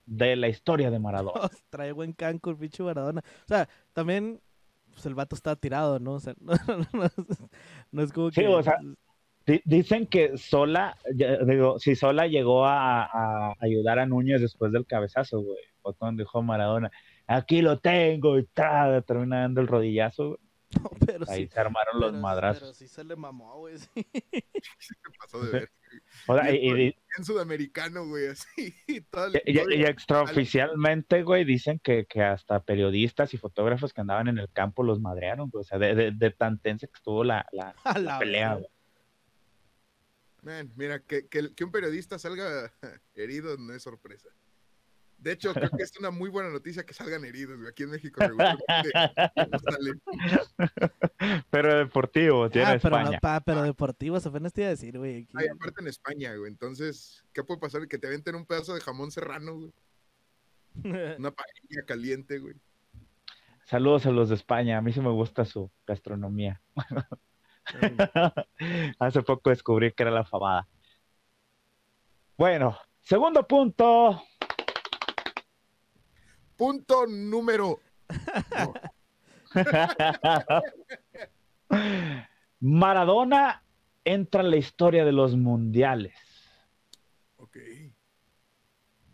de 0.05 0.37
la 0.37 0.47
historia 0.47 0.89
de 0.89 0.97
Maradona? 0.97 1.49
Trae 1.69 1.91
buen 1.91 2.13
canco 2.13 2.49
el 2.49 2.57
pinche 2.57 2.81
Maradona. 2.83 3.21
O 3.21 3.47
sea, 3.47 3.67
también 3.91 4.41
pues 4.91 5.05
el 5.05 5.13
vato 5.13 5.35
está 5.35 5.57
tirado, 5.57 5.99
¿no? 5.99 6.13
O 6.13 6.19
sea, 6.19 6.33
no, 6.39 6.53
no 6.93 7.03
es, 7.03 7.13
no 7.91 8.01
es 8.01 8.11
como 8.13 8.31
Sí, 8.31 8.41
que... 8.41 8.47
o 8.47 8.63
sea, 8.63 8.77
Dicen 9.65 10.07
que 10.07 10.37
Sola, 10.37 10.97
digo, 11.45 11.79
si 11.79 11.95
Sola 11.95 12.27
llegó 12.27 12.65
a, 12.65 13.03
a 13.03 13.55
ayudar 13.59 13.99
a 13.99 14.05
Núñez 14.05 14.41
después 14.41 14.71
del 14.71 14.85
cabezazo, 14.85 15.41
güey, 15.41 15.57
o 15.81 15.93
cuando 15.93 16.21
dijo 16.23 16.41
Maradona, 16.43 16.91
aquí 17.27 17.61
lo 17.61 17.79
tengo, 17.79 18.37
y 18.37 18.45
tra, 18.45 19.01
termina 19.01 19.41
dando 19.41 19.61
el 19.61 19.67
rodillazo, 19.67 20.27
güey. 20.29 20.39
no, 20.81 20.89
pero 21.05 21.25
ahí 21.29 21.43
sí. 21.47 21.49
se 21.53 21.59
armaron 21.59 21.99
los 21.99 22.13
madrazos. 22.13 22.61
Pero 22.61 22.73
sí 22.73 22.87
se 22.87 23.03
le 23.03 23.15
mamó, 23.15 23.57
güey. 23.59 23.77
sí. 23.77 23.89
Se 24.79 24.95
pasó 25.19 25.43
de 25.43 25.51
ver. 25.59 25.71
O 26.27 26.37
sea, 26.37 26.49
y, 26.53 26.57
y- 26.87 26.95
En 27.17 27.25
sudamericano, 27.25 28.07
güey, 28.07 28.27
así. 28.27 28.73
Y, 28.87 29.83
extraoficialmente, 29.83 31.23
güey, 31.23 31.43
dicen 31.43 31.79
que, 31.79 32.05
que 32.05 32.21
hasta 32.23 32.61
periodistas 32.63 33.33
y 33.33 33.37
fotógrafos 33.37 33.93
que 33.93 34.01
andaban 34.01 34.27
en 34.27 34.37
el 34.37 34.49
campo 34.51 34.83
los 34.83 34.99
madrearon, 35.01 35.49
güey. 35.49 35.61
O 35.61 35.63
sea, 35.65 35.77
de, 35.77 35.95
de- 35.95 36.11
de 36.11 36.31
tan 36.31 36.59
tensa 36.59 36.87
que 36.87 36.93
estuvo 36.95 37.23
la, 37.23 37.45
la- 37.51 37.75
la 37.95 37.99
la 37.99 38.19
pelea, 38.19 38.53
güey. 38.55 38.67
Man, 40.41 40.71
mira, 40.75 40.99
que, 40.99 41.27
que, 41.27 41.53
que 41.53 41.63
un 41.63 41.71
periodista 41.71 42.17
salga 42.17 42.73
herido 43.15 43.57
no 43.57 43.73
es 43.73 43.83
sorpresa. 43.83 44.29
De 45.19 45.33
hecho, 45.33 45.53
creo 45.53 45.69
que 45.69 45.83
es 45.83 45.95
una 45.99 46.09
muy 46.09 46.31
buena 46.31 46.49
noticia 46.49 46.83
que 46.83 46.95
salgan 46.95 47.23
heridos, 47.25 47.55
güey. 47.57 47.69
Aquí 47.69 47.83
en 47.83 47.91
México 47.91 48.19
regularmente 48.21 48.89
salen. 49.69 50.01
Pero 51.51 51.77
deportivo, 51.77 52.49
tiene 52.49 52.71
Ah, 52.71 52.79
pero, 52.81 53.03
no, 53.03 53.11
pa, 53.21 53.39
pero 53.41 53.61
deportivos, 53.61 54.25
apenas 54.25 54.51
te 54.51 54.61
iba 54.61 54.69
a 54.69 54.71
decir, 54.71 54.97
güey. 54.97 55.23
aquí- 55.23 55.33
Ay, 55.35 55.47
aparte 55.49 55.79
en 55.81 55.87
España, 55.89 56.33
güey. 56.35 56.49
Entonces, 56.51 57.23
¿qué 57.33 57.43
puede 57.43 57.59
pasar? 57.59 57.87
Que 57.87 57.99
te 57.99 58.07
aventen 58.07 58.33
un 58.33 58.47
pedazo 58.47 58.73
de 58.73 58.81
jamón 58.81 59.11
serrano, 59.11 59.57
güey. 59.57 59.71
Una 61.19 61.29
paella 61.29 61.85
caliente, 61.85 62.39
güey. 62.39 62.55
Saludos 63.65 64.07
a 64.07 64.11
los 64.11 64.29
de 64.29 64.35
España. 64.35 64.79
A 64.79 64.81
mí 64.81 64.91
sí 64.91 65.01
me 65.01 65.11
gusta 65.11 65.45
su 65.45 65.69
gastronomía. 65.85 66.61
Hace 68.99 69.23
poco 69.23 69.49
descubrí 69.49 69.91
que 69.91 70.03
era 70.03 70.11
la 70.11 70.23
famada. 70.23 70.67
Bueno, 72.37 72.77
segundo 73.01 73.47
punto. 73.47 74.21
Punto 76.55 77.07
número. 77.07 77.79
Maradona 82.59 83.63
entra 84.03 84.41
en 84.41 84.51
la 84.51 84.57
historia 84.57 85.05
de 85.05 85.11
los 85.11 85.35
mundiales. 85.35 86.15
Ok. 87.37 87.57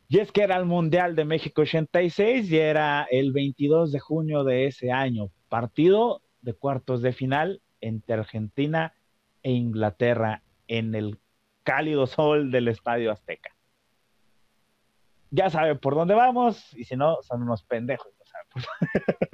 Y 0.09 0.19
es 0.19 0.31
que 0.31 0.43
era 0.43 0.55
el 0.55 0.65
Mundial 0.65 1.15
de 1.15 1.25
México 1.25 1.63
86 1.63 2.49
y 2.49 2.57
era 2.57 3.05
el 3.11 3.33
22 3.33 3.91
de 3.91 3.99
junio 3.99 4.45
de 4.45 4.67
ese 4.67 4.89
año. 4.91 5.31
Partido 5.49 6.21
de 6.41 6.53
cuartos 6.53 7.01
de 7.01 7.11
final 7.11 7.61
entre 7.81 8.15
Argentina 8.15 8.93
e 9.43 9.51
Inglaterra 9.51 10.41
en 10.67 10.96
el 10.96 11.19
cálido 11.63 12.07
sol 12.07 12.51
del 12.51 12.67
Estadio 12.67 13.12
Azteca. 13.12 13.51
Ya 15.29 15.50
saben 15.50 15.77
por 15.77 15.96
dónde 15.96 16.13
vamos 16.13 16.74
y 16.74 16.86
si 16.86 16.96
no, 16.96 17.17
son 17.22 17.43
unos 17.43 17.63
pendejos. 17.63 18.12
no 18.17 18.25
saben 18.25 18.48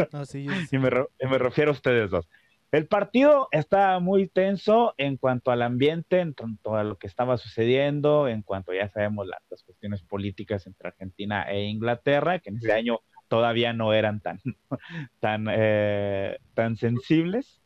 por 0.09 0.13
No, 0.19 0.25
sí, 0.25 0.43
yo 0.43 0.51
y 0.71 0.77
me, 0.79 0.89
re- 0.89 1.07
y 1.19 1.27
me 1.27 1.37
refiero 1.37 1.71
a 1.71 1.73
ustedes 1.73 2.09
dos. 2.09 2.27
El 2.71 2.87
partido 2.87 3.47
estaba 3.51 3.99
muy 3.99 4.27
tenso 4.27 4.95
en 4.97 5.17
cuanto 5.17 5.51
al 5.51 5.61
ambiente, 5.61 6.19
en 6.19 6.33
cuanto 6.33 6.75
a 6.75 6.83
lo 6.83 6.97
que 6.97 7.05
estaba 7.05 7.37
sucediendo, 7.37 8.27
en 8.27 8.41
cuanto 8.41 8.73
ya 8.73 8.89
sabemos 8.89 9.27
la- 9.27 9.39
las 9.51 9.61
cuestiones 9.63 10.01
políticas 10.01 10.65
entre 10.65 10.87
Argentina 10.87 11.43
e 11.43 11.65
Inglaterra, 11.65 12.39
que 12.39 12.49
en 12.49 12.57
ese 12.57 12.73
año 12.73 13.01
todavía 13.27 13.73
no 13.73 13.93
eran 13.93 14.21
tan, 14.21 14.39
tan, 15.19 15.45
eh, 15.51 16.39
tan 16.55 16.75
sensibles. 16.75 17.61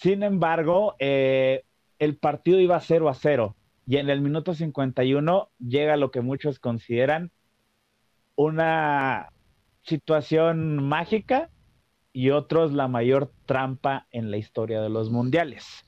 Sin 0.00 0.22
embargo, 0.22 0.96
eh, 0.98 1.64
el 1.98 2.16
partido 2.16 2.58
iba 2.58 2.80
0 2.80 3.10
a 3.10 3.14
0 3.14 3.54
y 3.86 3.98
en 3.98 4.08
el 4.08 4.22
minuto 4.22 4.54
51 4.54 5.50
llega 5.58 5.98
lo 5.98 6.10
que 6.10 6.22
muchos 6.22 6.58
consideran 6.58 7.32
una 8.34 9.28
situación 9.82 10.82
mágica 10.82 11.50
y 12.14 12.30
otros 12.30 12.72
la 12.72 12.88
mayor 12.88 13.30
trampa 13.44 14.06
en 14.10 14.30
la 14.30 14.38
historia 14.38 14.80
de 14.80 14.88
los 14.88 15.10
mundiales. 15.10 15.84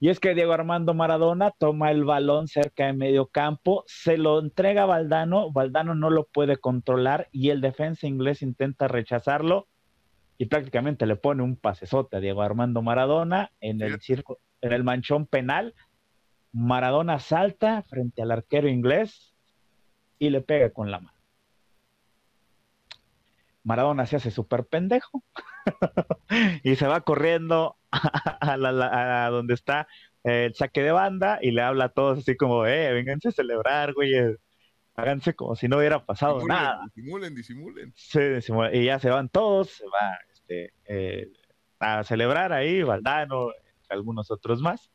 Y 0.00 0.08
es 0.08 0.18
que 0.18 0.34
Diego 0.34 0.54
Armando 0.54 0.94
Maradona 0.94 1.50
toma 1.50 1.90
el 1.90 2.04
balón 2.04 2.48
cerca 2.48 2.86
de 2.86 2.94
medio 2.94 3.26
campo, 3.26 3.84
se 3.86 4.16
lo 4.16 4.40
entrega 4.40 4.84
a 4.84 4.86
Valdano, 4.86 5.52
Valdano 5.52 5.94
no 5.94 6.08
lo 6.08 6.24
puede 6.24 6.56
controlar 6.56 7.28
y 7.32 7.50
el 7.50 7.60
defensa 7.60 8.06
inglés 8.06 8.40
intenta 8.40 8.88
rechazarlo 8.88 9.68
y 10.38 10.46
prácticamente 10.46 11.06
le 11.06 11.16
pone 11.16 11.42
un 11.42 11.56
pasesote 11.56 12.16
a 12.16 12.20
Diego 12.20 12.42
Armando 12.42 12.82
Maradona 12.82 13.52
en 13.60 13.80
el 13.80 14.00
circo, 14.00 14.40
en 14.60 14.72
el 14.72 14.84
manchón 14.84 15.26
penal. 15.26 15.74
Maradona 16.52 17.18
salta 17.18 17.82
frente 17.82 18.22
al 18.22 18.30
arquero 18.30 18.68
inglés 18.68 19.34
y 20.18 20.30
le 20.30 20.40
pega 20.40 20.70
con 20.70 20.90
la 20.90 21.00
mano. 21.00 21.18
Maradona 23.64 24.06
se 24.06 24.16
hace 24.16 24.30
súper 24.30 24.64
pendejo 24.64 25.22
y 26.64 26.76
se 26.76 26.86
va 26.86 27.02
corriendo 27.02 27.76
a, 27.90 28.56
la, 28.56 29.26
a, 29.26 29.30
donde 29.30 29.54
está 29.54 29.86
el 30.24 30.54
saque 30.54 30.82
de 30.82 30.92
banda 30.92 31.38
y 31.40 31.52
le 31.52 31.62
habla 31.62 31.86
a 31.86 31.88
todos 31.90 32.18
así 32.20 32.36
como, 32.36 32.66
eh, 32.66 32.92
vénganse 32.92 33.28
a 33.28 33.32
celebrar, 33.32 33.92
güey, 33.94 34.12
háganse 35.02 35.34
como 35.34 35.56
si 35.56 35.68
no 35.68 35.78
hubiera 35.78 36.04
pasado 36.04 36.46
nada. 36.46 36.80
Disimulen, 36.94 37.34
disimulen. 37.34 37.92
Sí, 37.96 38.20
disimulen. 38.20 38.74
Y 38.74 38.84
ya 38.84 38.98
se 39.00 39.10
van 39.10 39.28
todos, 39.28 39.70
se 39.70 39.84
va 39.86 40.18
este, 40.32 40.72
eh, 40.84 41.28
a 41.80 42.04
celebrar 42.04 42.52
ahí, 42.52 42.82
Valdano, 42.82 43.48
algunos 43.88 44.30
otros 44.30 44.60
más. 44.60 44.92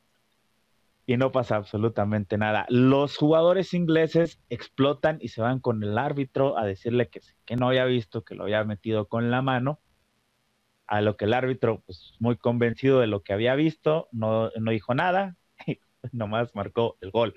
Y 1.05 1.17
no 1.17 1.31
pasa 1.31 1.57
absolutamente 1.57 2.37
nada. 2.37 2.65
Los 2.69 3.17
jugadores 3.17 3.73
ingleses 3.73 4.39
explotan 4.49 5.17
y 5.21 5.29
se 5.29 5.41
van 5.41 5.59
con 5.59 5.83
el 5.83 5.97
árbitro 5.97 6.57
a 6.57 6.65
decirle 6.65 7.09
que, 7.09 7.21
que 7.45 7.55
no 7.55 7.67
había 7.67 7.85
visto, 7.85 8.23
que 8.23 8.35
lo 8.35 8.43
había 8.43 8.63
metido 8.63 9.07
con 9.07 9.29
la 9.29 9.41
mano. 9.41 9.79
A 10.85 11.01
lo 11.01 11.17
que 11.17 11.25
el 11.25 11.33
árbitro, 11.33 11.81
pues 11.85 12.13
muy 12.19 12.37
convencido 12.37 13.01
de 13.01 13.07
lo 13.07 13.21
que 13.21 13.33
había 13.33 13.55
visto, 13.55 14.07
no, 14.13 14.51
no 14.57 14.71
dijo 14.71 14.93
nada, 14.95 15.35
y 15.67 15.79
nomás 16.13 16.55
marcó 16.55 16.97
el 17.01 17.11
gol. 17.11 17.35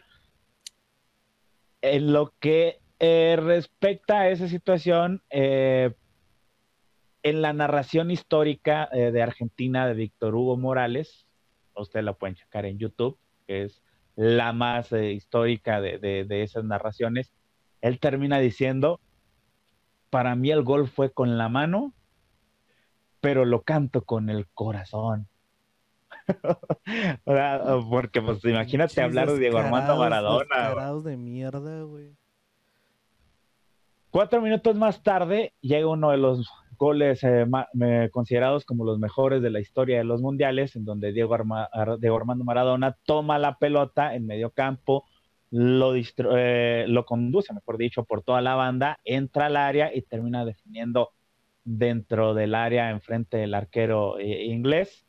En 1.82 2.12
lo 2.12 2.34
que 2.40 2.80
eh, 2.98 3.38
respecta 3.40 4.20
a 4.20 4.28
esa 4.28 4.48
situación, 4.48 5.22
eh, 5.30 5.94
en 7.22 7.42
la 7.42 7.52
narración 7.54 8.10
histórica 8.10 8.88
eh, 8.92 9.10
de 9.10 9.22
Argentina 9.22 9.86
de 9.86 9.94
Víctor 9.94 10.34
Hugo 10.34 10.56
Morales, 10.58 11.26
usted 11.74 12.02
la 12.02 12.12
pueden 12.12 12.36
checar 12.36 12.66
en 12.66 12.78
YouTube, 12.78 13.18
que 13.46 13.64
es 13.64 13.82
la 14.16 14.52
más 14.52 14.92
histórica 14.92 15.80
de, 15.80 16.26
esas 16.42 16.64
narraciones, 16.64 17.32
él 17.80 17.98
termina 17.98 18.38
diciendo, 18.38 19.00
para 20.10 20.34
mí 20.36 20.50
el 20.50 20.62
gol 20.62 20.88
fue 20.88 21.10
con 21.10 21.38
la 21.38 21.48
mano, 21.48 21.94
pero 23.22 23.46
lo 23.46 23.62
canto 23.62 24.02
con 24.02 24.28
el 24.28 24.46
corazón. 24.48 25.29
porque 27.90 28.22
pues 28.22 28.44
imagínate 28.44 29.02
hablar 29.02 29.30
de 29.30 29.38
Diego 29.38 29.58
Armando 29.58 29.96
Maradona. 29.96 30.92
de 31.02 31.16
mierda, 31.16 31.82
güey. 31.82 32.16
Cuatro 34.10 34.40
minutos 34.40 34.74
más 34.74 35.02
tarde 35.02 35.54
llega 35.60 35.86
uno 35.86 36.10
de 36.10 36.16
los 36.16 36.50
goles 36.80 37.20
eh, 37.22 37.46
considerados 38.10 38.64
como 38.64 38.84
los 38.84 38.98
mejores 38.98 39.42
de 39.42 39.50
la 39.50 39.60
historia 39.60 39.98
de 39.98 40.04
los 40.04 40.22
mundiales, 40.22 40.74
en 40.74 40.84
donde 40.84 41.12
Diego, 41.12 41.34
Armando 41.34 42.44
Maradona 42.44 42.96
toma 43.04 43.38
la 43.38 43.58
pelota 43.58 44.14
en 44.14 44.26
medio 44.26 44.50
campo, 44.50 45.04
lo, 45.50 45.94
eh, 45.94 46.86
lo 46.88 47.04
conduce, 47.04 47.52
mejor 47.52 47.76
dicho, 47.76 48.04
por 48.04 48.22
toda 48.22 48.40
la 48.40 48.54
banda, 48.54 48.98
entra 49.04 49.46
al 49.46 49.56
área 49.56 49.94
y 49.94 50.02
termina 50.02 50.44
definiendo 50.44 51.10
dentro 51.64 52.34
del 52.34 52.54
área 52.54 52.90
enfrente 52.90 53.36
del 53.36 53.54
arquero 53.54 54.18
eh, 54.18 54.46
inglés. 54.46 55.06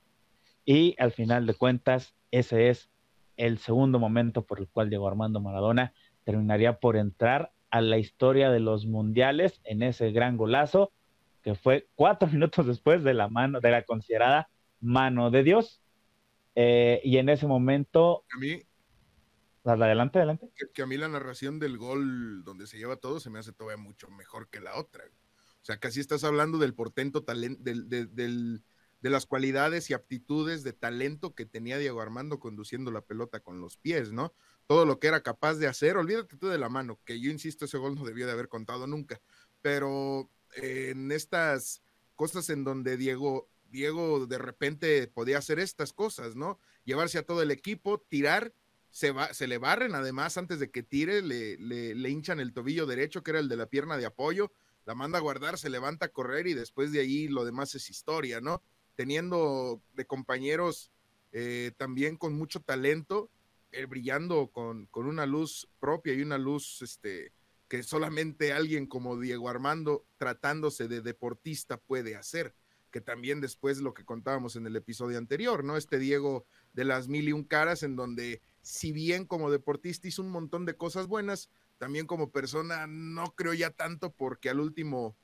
Y 0.71 0.95
al 0.99 1.11
final 1.11 1.45
de 1.47 1.53
cuentas, 1.53 2.15
ese 2.31 2.69
es 2.69 2.89
el 3.35 3.57
segundo 3.57 3.99
momento 3.99 4.45
por 4.45 4.57
el 4.57 4.69
cual 4.69 4.89
Diego 4.89 5.05
Armando 5.05 5.41
Maradona 5.41 5.93
terminaría 6.23 6.79
por 6.79 6.95
entrar 6.95 7.51
a 7.71 7.81
la 7.81 7.97
historia 7.97 8.49
de 8.49 8.61
los 8.61 8.85
mundiales 8.85 9.59
en 9.65 9.83
ese 9.83 10.13
gran 10.13 10.37
golazo 10.37 10.93
que 11.43 11.55
fue 11.55 11.89
cuatro 11.95 12.25
minutos 12.31 12.65
después 12.65 13.03
de 13.03 13.13
la 13.13 13.27
mano, 13.27 13.59
de 13.59 13.69
la 13.69 13.83
considerada 13.83 14.49
mano 14.79 15.29
de 15.29 15.43
Dios. 15.43 15.81
Eh, 16.55 17.01
y 17.03 17.17
en 17.17 17.27
ese 17.27 17.47
momento. 17.47 18.23
A 18.33 18.39
mí. 18.39 18.61
Adelante, 19.65 20.19
adelante. 20.19 20.53
Que, 20.73 20.83
a 20.83 20.85
mí 20.85 20.95
la 20.95 21.09
narración 21.09 21.59
del 21.59 21.77
gol 21.77 22.45
donde 22.45 22.65
se 22.65 22.77
lleva 22.77 22.95
todo 22.95 23.19
se 23.19 23.29
me 23.29 23.39
hace 23.39 23.51
todavía 23.51 23.83
mucho 23.83 24.09
mejor 24.09 24.49
que 24.49 24.61
la 24.61 24.79
otra. 24.79 25.03
O 25.03 25.65
sea, 25.65 25.79
casi 25.79 25.99
estás 25.99 26.23
hablando 26.23 26.59
del 26.59 26.73
portento 26.73 27.25
talento, 27.25 27.61
del, 27.61 27.89
del, 27.89 28.63
de 29.01 29.09
las 29.09 29.25
cualidades 29.25 29.89
y 29.89 29.93
aptitudes 29.93 30.63
de 30.63 30.73
talento 30.73 31.33
que 31.33 31.45
tenía 31.45 31.77
Diego 31.77 32.01
Armando 32.01 32.39
conduciendo 32.39 32.91
la 32.91 33.01
pelota 33.01 33.39
con 33.39 33.59
los 33.59 33.77
pies, 33.77 34.11
¿no? 34.11 34.33
Todo 34.67 34.85
lo 34.85 34.99
que 34.99 35.07
era 35.07 35.21
capaz 35.23 35.55
de 35.55 35.67
hacer, 35.67 35.97
olvídate 35.97 36.37
tú 36.37 36.47
de 36.47 36.59
la 36.59 36.69
mano, 36.69 36.99
que 37.03 37.19
yo 37.19 37.31
insisto, 37.31 37.65
ese 37.65 37.77
gol 37.77 37.95
no 37.95 38.05
debió 38.05 38.27
de 38.27 38.31
haber 38.31 38.47
contado 38.47 38.85
nunca, 38.87 39.19
pero 39.61 40.29
en 40.55 41.11
estas 41.11 41.81
cosas 42.15 42.49
en 42.49 42.63
donde 42.63 42.97
Diego, 42.97 43.49
Diego 43.69 44.27
de 44.27 44.37
repente 44.37 45.07
podía 45.07 45.39
hacer 45.39 45.59
estas 45.59 45.93
cosas, 45.93 46.35
¿no? 46.35 46.59
Llevarse 46.83 47.17
a 47.17 47.25
todo 47.25 47.41
el 47.41 47.49
equipo, 47.51 47.99
tirar, 47.99 48.53
se, 48.91 49.11
va, 49.11 49.33
se 49.33 49.47
le 49.47 49.57
barren 49.57 49.95
además 49.95 50.37
antes 50.37 50.59
de 50.59 50.69
que 50.69 50.83
tire, 50.83 51.21
le, 51.21 51.57
le, 51.57 52.09
hinchan 52.09 52.39
el 52.39 52.53
tobillo 52.53 52.85
derecho, 52.85 53.23
que 53.23 53.31
era 53.31 53.39
el 53.39 53.49
de 53.49 53.55
la 53.55 53.65
pierna 53.65 53.97
de 53.97 54.05
apoyo, 54.05 54.51
la 54.85 54.93
manda 54.93 55.17
a 55.17 55.21
guardar, 55.21 55.57
se 55.57 55.69
levanta 55.69 56.07
a 56.07 56.09
correr 56.09 56.47
y 56.47 56.53
después 56.53 56.91
de 56.91 56.99
ahí 56.99 57.27
lo 57.27 57.45
demás 57.45 57.73
es 57.73 57.89
historia, 57.89 58.41
¿no? 58.41 58.61
Teniendo 59.01 59.81
de 59.95 60.05
compañeros 60.05 60.91
eh, 61.31 61.71
también 61.75 62.17
con 62.17 62.33
mucho 62.33 62.59
talento, 62.59 63.31
eh, 63.71 63.87
brillando 63.87 64.51
con, 64.51 64.85
con, 64.91 65.07
una 65.07 65.25
luz 65.25 65.67
propia 65.79 66.13
y 66.13 66.21
una 66.21 66.37
luz 66.37 66.83
este, 66.83 67.33
que 67.67 67.81
solamente 67.81 68.53
alguien 68.53 68.85
como 68.85 69.19
Diego 69.19 69.49
Armando, 69.49 70.05
tratándose 70.17 70.87
de 70.87 71.01
deportista, 71.01 71.77
puede 71.77 72.15
hacer. 72.15 72.53
Que 72.91 73.01
también 73.01 73.41
después 73.41 73.79
lo 73.79 73.95
que 73.95 74.05
contábamos 74.05 74.55
en 74.55 74.67
el 74.67 74.75
episodio 74.75 75.17
anterior, 75.17 75.63
¿no? 75.63 75.77
Este 75.77 75.97
Diego 75.97 76.45
de 76.73 76.85
las 76.85 77.07
mil 77.07 77.27
y 77.27 77.33
un 77.33 77.43
caras, 77.43 77.81
en 77.81 77.95
donde, 77.95 78.39
si 78.61 78.91
bien 78.91 79.25
como 79.25 79.49
deportista 79.49 80.09
hizo 80.09 80.21
un 80.21 80.29
montón 80.29 80.67
de 80.67 80.75
cosas 80.75 81.07
buenas, 81.07 81.49
también 81.79 82.05
como 82.05 82.29
persona 82.29 82.85
no 82.85 83.33
creo 83.33 83.55
ya 83.55 83.71
tanto, 83.71 84.11
porque 84.11 84.51
al 84.51 84.59
último 84.59 85.17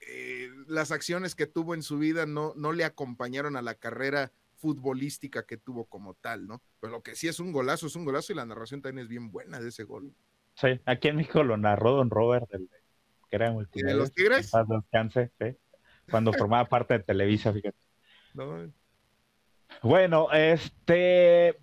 eh, 0.00 0.50
las 0.66 0.92
acciones 0.92 1.34
que 1.34 1.46
tuvo 1.46 1.74
en 1.74 1.82
su 1.82 1.98
vida 1.98 2.26
no, 2.26 2.52
no 2.56 2.72
le 2.72 2.84
acompañaron 2.84 3.56
a 3.56 3.62
la 3.62 3.74
carrera 3.74 4.32
futbolística 4.56 5.44
que 5.44 5.56
tuvo 5.56 5.84
como 5.84 6.14
tal, 6.14 6.46
¿no? 6.46 6.62
Pero 6.80 6.92
lo 6.92 7.02
que 7.02 7.14
sí 7.14 7.28
es 7.28 7.40
un 7.40 7.52
golazo, 7.52 7.86
es 7.86 7.96
un 7.96 8.04
golazo 8.04 8.32
y 8.32 8.36
la 8.36 8.46
narración 8.46 8.82
también 8.82 9.04
es 9.04 9.08
bien 9.08 9.30
buena 9.30 9.60
de 9.60 9.68
ese 9.68 9.84
gol. 9.84 10.14
Sí, 10.54 10.80
aquí 10.86 11.08
en 11.08 11.16
México 11.16 11.42
lo 11.42 11.56
narró 11.56 11.92
Don 11.92 12.10
Robert, 12.10 12.48
que 12.48 13.36
era 13.36 13.50
¿De 13.50 13.94
los 13.94 14.12
Tigres? 14.12 14.50
Cuando 16.10 16.32
formaba 16.32 16.64
parte 16.68 16.94
de 16.94 17.00
Televisa, 17.00 17.52
fíjate. 17.52 17.76
Bueno, 19.82 20.32
este. 20.32 21.58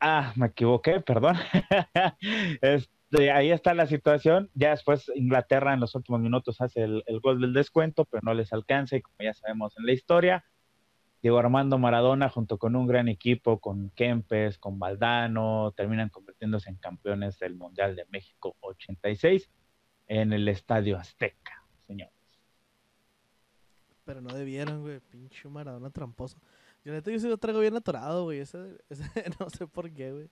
Ah, 0.00 0.32
me 0.34 0.46
equivoqué, 0.46 1.00
perdón. 1.00 1.36
este 2.60 2.90
ahí 3.32 3.50
está 3.50 3.74
la 3.74 3.86
situación. 3.86 4.50
Ya 4.54 4.70
después 4.70 5.10
Inglaterra 5.14 5.74
en 5.74 5.80
los 5.80 5.94
últimos 5.94 6.20
minutos 6.20 6.60
hace 6.60 6.82
el, 6.82 7.20
gol 7.22 7.40
del 7.40 7.52
descuento, 7.52 8.04
pero 8.04 8.22
no 8.24 8.34
les 8.34 8.52
alcanza 8.52 8.96
y 8.96 9.02
como 9.02 9.16
ya 9.20 9.34
sabemos 9.34 9.76
en 9.78 9.86
la 9.86 9.92
historia, 9.92 10.44
Diego 11.20 11.38
Armando 11.38 11.78
Maradona 11.78 12.28
junto 12.28 12.58
con 12.58 12.74
un 12.74 12.86
gran 12.86 13.08
equipo, 13.08 13.60
con 13.60 13.90
Kempes, 13.90 14.58
con 14.58 14.78
Valdano, 14.78 15.72
terminan 15.76 16.08
convirtiéndose 16.08 16.70
en 16.70 16.76
campeones 16.76 17.38
del 17.38 17.54
Mundial 17.54 17.94
de 17.94 18.06
México 18.10 18.56
86 18.60 19.50
en 20.08 20.32
el 20.32 20.48
Estadio 20.48 20.98
Azteca, 20.98 21.64
señores. 21.86 22.12
Pero 24.04 24.20
no 24.20 24.34
debieron, 24.34 24.82
güey, 24.82 25.00
pinche 25.00 25.48
Maradona 25.48 25.90
tramposo. 25.90 26.38
Yo 26.84 26.92
neta 26.92 27.12
yo 27.12 27.20
sí 27.20 27.28
lo 27.28 27.38
traigo 27.38 27.60
bien 27.60 27.76
atorado, 27.76 28.24
güey, 28.24 28.40
ese, 28.40 28.58
no 29.40 29.48
sé 29.50 29.66
por 29.66 29.92
qué, 29.92 30.10
güey. 30.10 30.30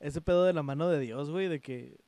Ese 0.00 0.20
pedo 0.22 0.44
de 0.44 0.52
la 0.52 0.62
mano 0.62 0.88
de 0.88 0.98
Dios, 0.98 1.30
güey, 1.30 1.48
de 1.48 1.60
que 1.60 2.00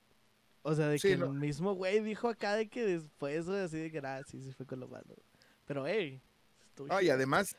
o 0.67 0.75
sea, 0.75 0.89
de 0.89 0.99
que 0.99 1.13
el 1.13 1.29
mismo 1.29 1.75
güey 1.75 2.01
dijo 2.01 2.27
acá 2.27 2.57
de 2.57 2.69
que 2.69 2.87
después, 2.87 3.47
así 3.49 3.77
de 3.77 3.91
que 3.91 4.01
nada, 4.01 4.23
sí, 4.25 4.43
sí 4.43 4.51
fue 4.51 4.65
con 4.65 4.81
lo 4.81 4.89
malo. 4.89 5.15
Pero, 5.67 5.87
hey. 5.87 6.23
Ay, 6.89 7.11
además, 7.11 7.55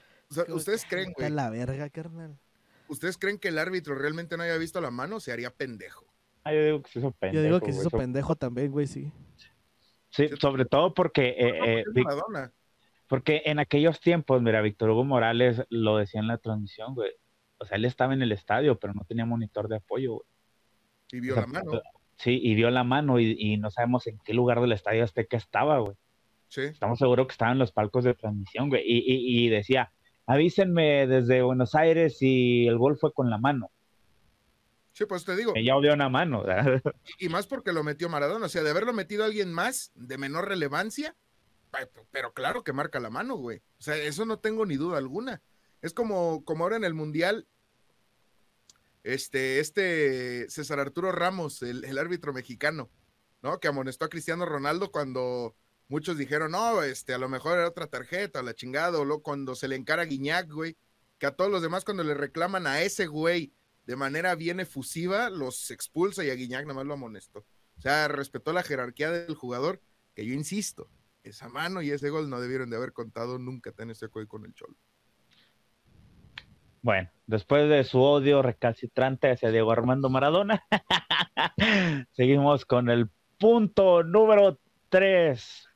¿ustedes 0.47 0.85
creen, 0.89 1.13
güey? 1.15 1.29
la 1.29 1.51
verga, 1.51 1.87
carnal. 1.91 2.39
¿Ustedes 2.87 3.19
creen 3.19 3.37
que 3.37 3.49
el 3.49 3.59
árbitro 3.59 3.93
realmente 3.93 4.35
no 4.37 4.43
haya 4.43 4.57
visto 4.57 4.81
la 4.81 4.89
mano? 4.89 5.19
Se 5.19 5.31
haría 5.31 5.51
pendejo. 5.51 6.07
Ah, 6.43 6.51
yo 6.51 6.63
digo 6.63 6.81
que 6.81 6.89
se 6.89 6.99
hizo 6.99 7.11
pendejo. 7.11 7.35
Yo 7.35 7.43
digo 7.43 7.59
que 7.61 7.73
se 7.73 7.79
hizo 7.79 7.89
pendejo 7.91 8.35
también, 8.35 8.71
güey, 8.71 8.87
sí. 8.87 9.11
Sí, 10.09 10.27
sobre 10.41 10.65
todo 10.65 10.95
porque. 10.95 11.35
Eh, 11.37 11.81
eh, 11.81 11.83
porque 13.07 13.43
en 13.45 13.59
aquellos 13.59 13.99
tiempos, 13.99 14.41
mira, 14.41 14.61
Víctor 14.61 14.89
Hugo 14.89 15.03
Morales 15.03 15.61
lo 15.69 15.97
decía 15.97 16.21
en 16.21 16.27
la 16.27 16.39
transmisión, 16.39 16.95
güey. 16.95 17.11
O 17.59 17.65
sea, 17.65 17.77
él 17.77 17.85
estaba 17.85 18.15
en 18.15 18.23
el 18.23 18.31
estadio, 18.31 18.79
pero 18.79 18.93
no 18.95 19.03
tenía 19.05 19.27
monitor 19.27 19.67
de 19.67 19.75
apoyo, 19.75 20.13
güey. 20.13 20.27
Y 21.11 21.19
vio 21.19 21.35
la 21.35 21.45
mano. 21.45 21.81
Sí, 22.17 22.39
y 22.41 22.55
dio 22.55 22.69
la 22.69 22.83
mano 22.83 23.19
y, 23.19 23.57
no 23.57 23.69
sabemos 23.69 24.07
en 24.07 24.19
qué 24.19 24.33
lugar 24.33 24.61
del 24.61 24.71
estadio 24.71 25.03
Azteca 25.03 25.37
estaba, 25.37 25.79
güey. 25.79 25.95
Sí. 26.47 26.61
Estamos 26.61 26.99
seguros 26.99 27.27
que 27.27 27.33
estaba 27.33 27.51
en 27.51 27.59
los 27.59 27.71
palcos 27.71 28.03
de 28.03 28.13
transmisión, 28.13 28.69
güey. 28.69 28.83
Y, 28.85 29.49
decía, 29.49 29.91
avísenme 30.25 31.07
desde 31.07 31.41
Buenos 31.41 31.75
Aires 31.75 32.17
si 32.17 32.67
el 32.67 32.77
gol 32.77 32.97
fue 32.97 33.11
con 33.11 33.29
la 33.29 33.37
mano. 33.37 33.69
Sí, 34.93 35.05
pues 35.05 35.25
te 35.25 35.35
digo. 35.35 35.53
ya 35.61 35.75
olió 35.75 35.93
una 35.93 36.07
mano. 36.07 36.43
¿verdad? 36.43 36.81
Y, 37.19 37.27
más 37.27 37.47
porque 37.47 37.73
lo 37.73 37.83
metió 37.83 38.07
Maradona. 38.07 38.45
O 38.45 38.49
sea, 38.49 38.63
de 38.63 38.69
haberlo 38.69 38.93
metido 38.93 39.25
alguien 39.25 39.51
más 39.51 39.91
de 39.95 40.17
menor 40.17 40.47
relevancia, 40.47 41.15
pero 42.11 42.33
claro 42.33 42.63
que 42.63 42.71
marca 42.71 43.01
la 43.01 43.09
mano, 43.09 43.35
güey. 43.35 43.57
O 43.57 43.81
sea, 43.81 43.97
eso 43.97 44.25
no 44.25 44.39
tengo 44.39 44.65
ni 44.65 44.77
duda 44.77 44.97
alguna. 44.97 45.41
Es 45.81 45.93
como, 45.93 46.45
como 46.45 46.63
ahora 46.63 46.77
en 46.77 46.85
el 46.85 46.93
Mundial, 46.93 47.45
este, 49.05 49.59
este 49.59 50.49
César 50.49 50.79
Arturo 50.79 51.11
Ramos, 51.11 51.61
el, 51.61 51.97
árbitro 51.99 52.33
mexicano, 52.33 52.89
¿no? 53.43 53.59
Que 53.59 53.67
amonestó 53.67 54.05
a 54.05 54.09
Cristiano 54.09 54.47
Ronaldo 54.47 54.91
cuando 54.91 55.55
muchos 55.87 56.17
dijeron, 56.17 56.51
no, 56.51 56.81
este, 56.81 57.13
a 57.13 57.19
lo 57.19 57.29
mejor 57.29 57.59
era 57.59 57.67
otra 57.67 57.85
tarjeta, 57.85 58.41
la 58.41 58.55
chingada, 58.55 58.97
o 58.97 59.05
lo, 59.05 59.21
cuando 59.21 59.53
se 59.53 59.67
le 59.67 59.75
encara 59.75 60.01
a 60.01 60.05
Guiñac, 60.05 60.51
güey, 60.51 60.75
que 61.19 61.27
a 61.27 61.35
todos 61.35 61.51
los 61.51 61.61
demás 61.61 61.85
cuando 61.85 62.03
le 62.03 62.15
reclaman 62.15 62.65
a 62.65 62.81
ese 62.81 63.05
güey 63.05 63.53
de 63.85 63.95
manera 63.95 64.33
bien 64.33 64.59
efusiva, 64.59 65.29
los 65.29 65.69
expulsa 65.69 66.25
y 66.25 66.31
a 66.31 66.35
Guiñac 66.35 66.63
nada 66.63 66.73
más 66.73 66.87
lo 66.87 66.95
amonestó. 66.95 67.45
O 67.77 67.81
sea, 67.81 68.07
respetó 68.07 68.53
la 68.53 68.63
jerarquía 68.63 69.11
del 69.11 69.35
jugador, 69.35 69.83
que 70.15 70.25
yo 70.25 70.33
insisto, 70.33 70.89
esa 71.21 71.47
mano 71.47 71.83
y 71.83 71.91
ese 71.91 72.09
gol 72.09 72.27
no 72.27 72.41
debieron 72.41 72.71
de 72.71 72.77
haber 72.77 72.91
contado 72.91 73.37
nunca 73.37 73.71
tan 73.71 73.91
ese 73.91 74.07
güey 74.07 74.25
con 74.25 74.45
el 74.45 74.53
Cholo. 74.55 74.75
Bueno, 76.85 77.09
después 77.25 77.67
de 77.67 77.83
su 77.83 77.99
odio 77.99 78.43
recalcitrante 78.43 79.31
hacia 79.31 79.49
Diego 79.49 79.71
Armando 79.71 80.07
Maradona, 80.07 80.63
seguimos 82.11 82.63
con 82.63 82.91
el 82.91 83.09
punto 83.39 84.03
número 84.03 84.59
3. 84.89 85.67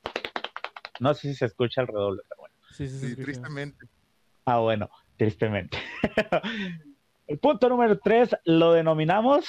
No 1.00 1.16
sé 1.16 1.30
si 1.30 1.34
se 1.34 1.46
escucha 1.46 1.82
el 1.82 1.88
redoble, 1.88 2.22
pero 2.30 2.42
bueno. 2.42 2.56
Sí, 2.70 2.88
sí, 2.88 3.00
sí. 3.00 3.08
Sí, 3.08 3.16
tristemente. 3.24 3.88
Ah, 4.46 4.60
bueno, 4.60 4.88
tristemente. 5.18 5.80
el 7.26 7.40
punto 7.40 7.70
número 7.70 7.98
3 7.98 8.38
lo 8.46 8.74
denominamos 8.74 9.48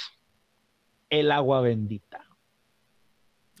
el 1.11 1.31
agua 1.31 1.61
bendita. 1.61 2.25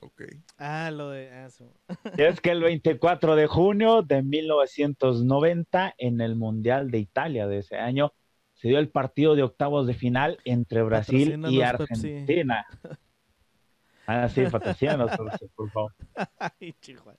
Ok. 0.01 0.23
Ah, 0.57 0.89
lo 0.91 1.09
de. 1.11 1.29
ah, 1.31 1.49
su- 1.49 1.71
Y 2.17 2.21
es 2.23 2.41
que 2.41 2.51
el 2.51 2.61
24 2.61 3.35
de 3.35 3.47
junio 3.47 4.01
de 4.01 4.23
1990, 4.23 5.93
en 5.97 6.21
el 6.21 6.35
Mundial 6.35 6.91
de 6.91 6.97
Italia 6.99 7.47
de 7.47 7.59
ese 7.59 7.77
año, 7.77 8.13
se 8.53 8.67
dio 8.67 8.79
el 8.79 8.89
partido 8.89 9.35
de 9.35 9.43
octavos 9.43 9.87
de 9.87 9.93
final 9.93 10.37
entre 10.43 10.81
Brasil 10.83 11.29
y 11.29 11.59
Patrocínanos, 11.59 11.87
Pepsi. 11.87 11.93
Argentina. 12.13 12.65
Ah, 14.07 14.27
sí, 14.29 14.43
patrocínanos, 14.51 15.11
por 15.55 15.71
favor. 15.71 15.93
Ay, 16.59 16.73
chihuahua. 16.81 17.17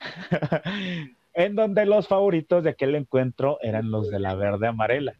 en 1.34 1.54
donde 1.56 1.86
los 1.86 2.08
favoritos 2.08 2.62
de 2.64 2.70
aquel 2.70 2.94
encuentro 2.94 3.58
eran 3.62 3.90
los 3.90 4.10
de 4.10 4.20
la 4.20 4.34
verde 4.34 4.68
amarela. 4.68 5.14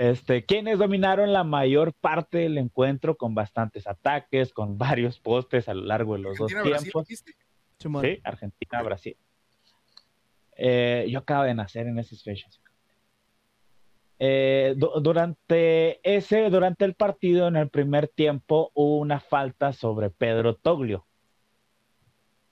Este, 0.00 0.44
quienes 0.44 0.78
dominaron 0.78 1.32
la 1.32 1.42
mayor 1.42 1.92
parte 1.92 2.38
del 2.38 2.56
encuentro 2.56 3.16
con 3.16 3.34
bastantes 3.34 3.88
ataques, 3.88 4.52
con 4.52 4.78
varios 4.78 5.18
postes 5.18 5.68
a 5.68 5.74
lo 5.74 5.82
largo 5.82 6.12
de 6.14 6.20
los 6.20 6.38
dos 6.38 6.52
Argentina, 6.52 6.70
Brasil, 6.78 6.92
tiempos. 6.92 7.24
Simón. 7.80 8.04
Sí, 8.04 8.20
Argentina, 8.22 8.82
Brasil. 8.82 9.16
Eh, 10.56 11.06
yo 11.10 11.18
acabo 11.18 11.42
de 11.44 11.54
nacer 11.54 11.88
en 11.88 11.98
esas 11.98 12.22
fechas. 12.22 12.60
Eh, 14.20 14.74
du- 14.76 15.00
durante 15.00 15.98
ese, 16.08 16.48
durante 16.50 16.84
el 16.84 16.94
partido, 16.94 17.48
en 17.48 17.56
el 17.56 17.68
primer 17.68 18.06
tiempo, 18.06 18.70
hubo 18.74 18.98
una 18.98 19.18
falta 19.18 19.72
sobre 19.72 20.10
Pedro 20.10 20.54
Toglio, 20.54 21.06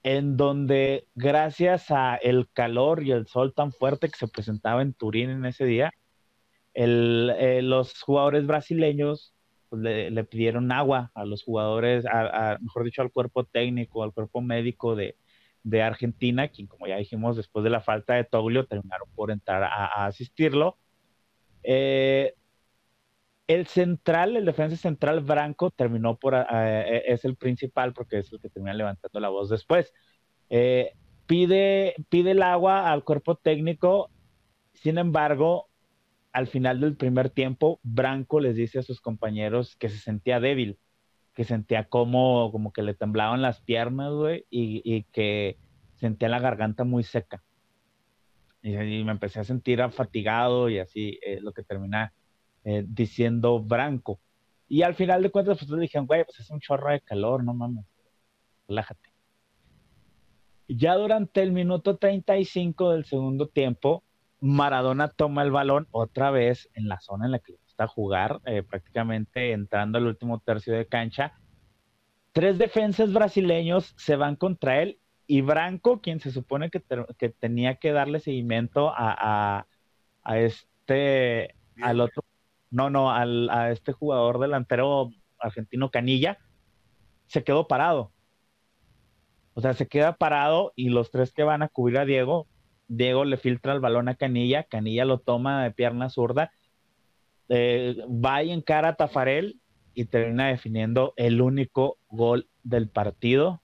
en 0.03 0.37
donde 0.37 1.07
gracias 1.15 1.93
a 1.93 2.17
el 2.17 2.49
calor 2.53 3.05
y 3.05 3.13
el 3.13 3.29
sol 3.29 3.55
tan 3.55 3.71
fuerte 3.73 4.09
que 4.09 4.17
se 4.17 4.27
presentaba 4.29 4.83
en 4.83 4.95
Turín 4.95 5.31
en 5.31 5.45
ese 5.45 5.65
día, 5.65 5.93
eh, 6.77 7.61
los 7.63 8.01
jugadores 8.03 8.47
brasileños 8.47 9.35
pues, 9.69 9.83
le, 9.83 10.25
pidieron 10.25 10.71
agua 10.73 11.11
a 11.15 11.25
los 11.25 11.43
jugadores, 11.43 12.05
mejor 12.61 12.85
dicho, 12.85 13.03
al 13.03 13.11
cuerpo 13.13 13.45
técnico, 13.45 14.03
al 14.03 14.13
cuerpo 14.13 14.41
médico 14.41 14.95
de, 14.97 15.17
Argentina, 15.83 16.49
quien, 16.49 16.69
como 16.69 16.87
ya 16.87 16.97
dijimos, 16.97 17.37
después 17.37 17.65
de 17.65 17.71
la 17.71 17.81
falta 17.81 18.15
de 18.15 18.25
Toglio, 18.25 18.67
terminaron 18.67 19.09
por 19.15 19.31
entrar 19.31 19.65
a, 19.65 19.87
a 19.87 20.07
asistirlo. 20.07 20.79
Eh, 21.65 22.35
el 23.47 23.67
central, 23.67 24.37
el 24.37 24.45
defensa 24.45 24.77
central 24.77 25.21
Branco, 25.21 25.71
terminó 25.71 26.17
por, 26.19 26.35
eh, 26.35 27.03
es 27.07 27.25
el 27.25 27.37
principal 27.37 27.93
porque 27.93 28.19
es 28.19 28.33
el 28.33 28.41
que 28.41 28.49
termina 28.51 28.75
levantando 28.75 29.21
la 29.21 29.29
voz 29.29 29.49
después. 29.51 29.93
Eh, 30.51 30.93
pide, 31.27 31.95
pide 32.09 32.33
el 32.33 32.43
agua 32.43 32.91
al 32.91 33.05
cuerpo 33.05 33.37
técnico, 33.37 34.11
sin 34.75 34.99
embargo, 34.99 35.69
al 36.37 36.49
final 36.49 36.83
del 36.83 36.97
primer 36.97 37.31
tiempo, 37.31 37.81
Branco 37.83 38.41
les 38.41 38.57
dice 38.57 38.81
a 38.81 38.83
sus 38.83 39.01
compañeros 39.01 39.75
que 39.77 39.89
se 39.89 39.97
sentía 39.97 40.39
débil, 40.39 40.79
que 41.33 41.45
sentía 41.45 41.89
como, 41.89 42.53
como 42.53 42.75
que 42.75 42.83
le 42.83 42.93
temblaban 42.93 43.41
las 43.41 43.63
piernas, 43.63 44.13
güey, 44.13 44.45
y, 44.51 45.05
que 45.13 45.57
sentía 45.95 46.29
la 46.29 46.39
garganta 46.39 46.85
muy 46.85 47.05
seca. 47.05 47.43
Y, 48.61 48.77
y 48.77 49.03
me 49.03 49.13
empecé 49.13 49.41
a 49.41 49.45
sentir 49.45 49.83
fatigado 49.93 50.69
y 50.69 50.79
así, 50.79 51.19
eh, 51.23 51.41
lo 51.41 51.55
que 51.55 51.63
termina 51.63 52.13
eh, 52.65 52.85
diciendo 52.87 53.59
Branco. 53.63 54.21
Y 54.69 54.83
al 54.83 54.95
final 54.95 55.23
de 55.23 55.31
cuentas, 55.31 55.57
pues 55.57 55.71
le 55.71 55.81
dijeron, 55.81 56.07
güey, 56.07 56.23
pues 56.25 56.39
es 56.39 56.51
un 56.51 56.61
chorro 56.61 56.91
de 56.91 57.01
calor, 57.01 57.43
no 57.43 57.55
mames, 57.55 57.87
relájate. 58.69 59.09
Ya 60.69 60.97
durante 60.97 61.41
el 61.41 61.53
minuto 61.53 61.97
35 61.97 62.91
del 62.91 63.07
segundo 63.07 63.49
tiempo, 63.49 64.05
Maradona 64.41 65.09
toma 65.09 65.43
el 65.43 65.51
balón 65.51 65.89
otra 65.91 66.31
vez 66.31 66.69
en 66.75 66.89
la 66.89 67.01
zona 67.01 67.27
en 67.27 67.33
la 67.33 67.39
que 67.39 67.53
le 67.53 67.59
gusta 67.59 67.87
jugar, 67.87 68.41
eh, 68.45 68.63
prácticamente 68.63 69.53
entrando 69.53 69.99
al 69.99 70.07
último 70.07 70.41
tercio 70.41 70.75
de 70.75 70.87
cancha. 70.87 71.33
Tres 72.33 72.59
defensas 72.59 73.13
brasileños 73.13 73.95
se 73.97 74.17
van 74.17 74.37
contra 74.37 74.83
él 74.83 75.01
y 75.27 75.41
Branco, 75.41 76.01
quien 76.01 76.21
se 76.21 76.31
supone 76.31 76.71
que, 76.71 76.81
te- 76.81 77.07
que 77.19 77.31
tenía 77.31 77.77
que 77.77 77.93
darle 77.93 78.21
seguimiento 78.21 78.91
a, 78.91 79.59
a- 79.59 79.67
a 80.23 80.39
este, 80.39 81.55
al 81.81 82.01
otro, 82.01 82.23
no, 82.71 82.91
no, 82.91 83.11
al, 83.13 83.49
a 83.51 83.71
este 83.71 83.93
jugador 83.93 84.39
delantero 84.39 85.11
argentino 85.39 85.91
Canilla, 85.91 86.39
se 87.27 87.43
quedó 87.43 87.67
parado. 87.69 88.13
O 89.55 89.61
sea, 89.61 89.73
se 89.75 89.89
queda 89.89 90.17
parado 90.17 90.73
y 90.77 90.91
los 90.91 91.11
tres 91.11 91.33
que 91.33 91.43
van 91.43 91.63
a 91.63 91.69
cubrir 91.69 91.99
a 91.99 92.05
Diego, 92.05 92.47
Diego 92.89 93.25
le 93.25 93.37
filtra 93.37 93.73
el 93.73 93.81
balón 93.81 94.09
a 94.09 94.15
Canilla, 94.15 94.65
Canilla 94.65 95.05
lo 95.05 95.19
toma 95.19 95.65
de 95.65 95.71
pierna 95.73 96.09
zurda, 96.11 96.53
eh, 97.49 97.97
va 98.09 98.43
y 98.43 98.51
encara 98.51 98.91
a 98.91 98.97
Tafarel 98.97 99.61
y 99.95 100.07
termina 100.07 100.49
definiendo 100.49 101.15
el 101.17 101.41
único 101.41 101.99
gol 102.09 102.49
del 102.63 102.89
partido 102.89 103.63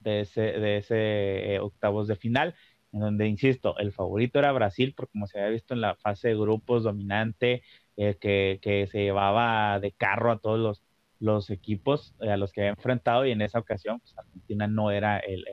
de 0.00 0.20
ese, 0.20 0.40
de 0.40 0.78
ese 0.78 1.54
eh, 1.54 1.60
octavos 1.60 2.08
de 2.08 2.16
final, 2.16 2.54
en 2.92 3.00
donde, 3.00 3.26
insisto, 3.26 3.76
el 3.78 3.92
favorito 3.92 4.38
era 4.38 4.52
Brasil, 4.52 4.94
porque 4.96 5.12
como 5.12 5.26
se 5.26 5.38
había 5.38 5.50
visto 5.50 5.74
en 5.74 5.80
la 5.80 5.96
fase 5.96 6.28
de 6.28 6.34
grupos 6.36 6.82
dominante, 6.82 7.62
eh, 7.96 8.16
que, 8.20 8.58
que 8.62 8.86
se 8.86 9.02
llevaba 9.02 9.78
de 9.80 9.92
carro 9.92 10.32
a 10.32 10.38
todos 10.38 10.58
los, 10.58 10.82
los 11.20 11.50
equipos 11.50 12.14
a 12.20 12.36
los 12.36 12.52
que 12.52 12.62
había 12.62 12.70
enfrentado 12.70 13.26
y 13.26 13.32
en 13.32 13.42
esa 13.42 13.58
ocasión 13.58 14.00
pues, 14.00 14.16
Argentina 14.18 14.66
no 14.66 14.90
era 14.90 15.18
el 15.18 15.44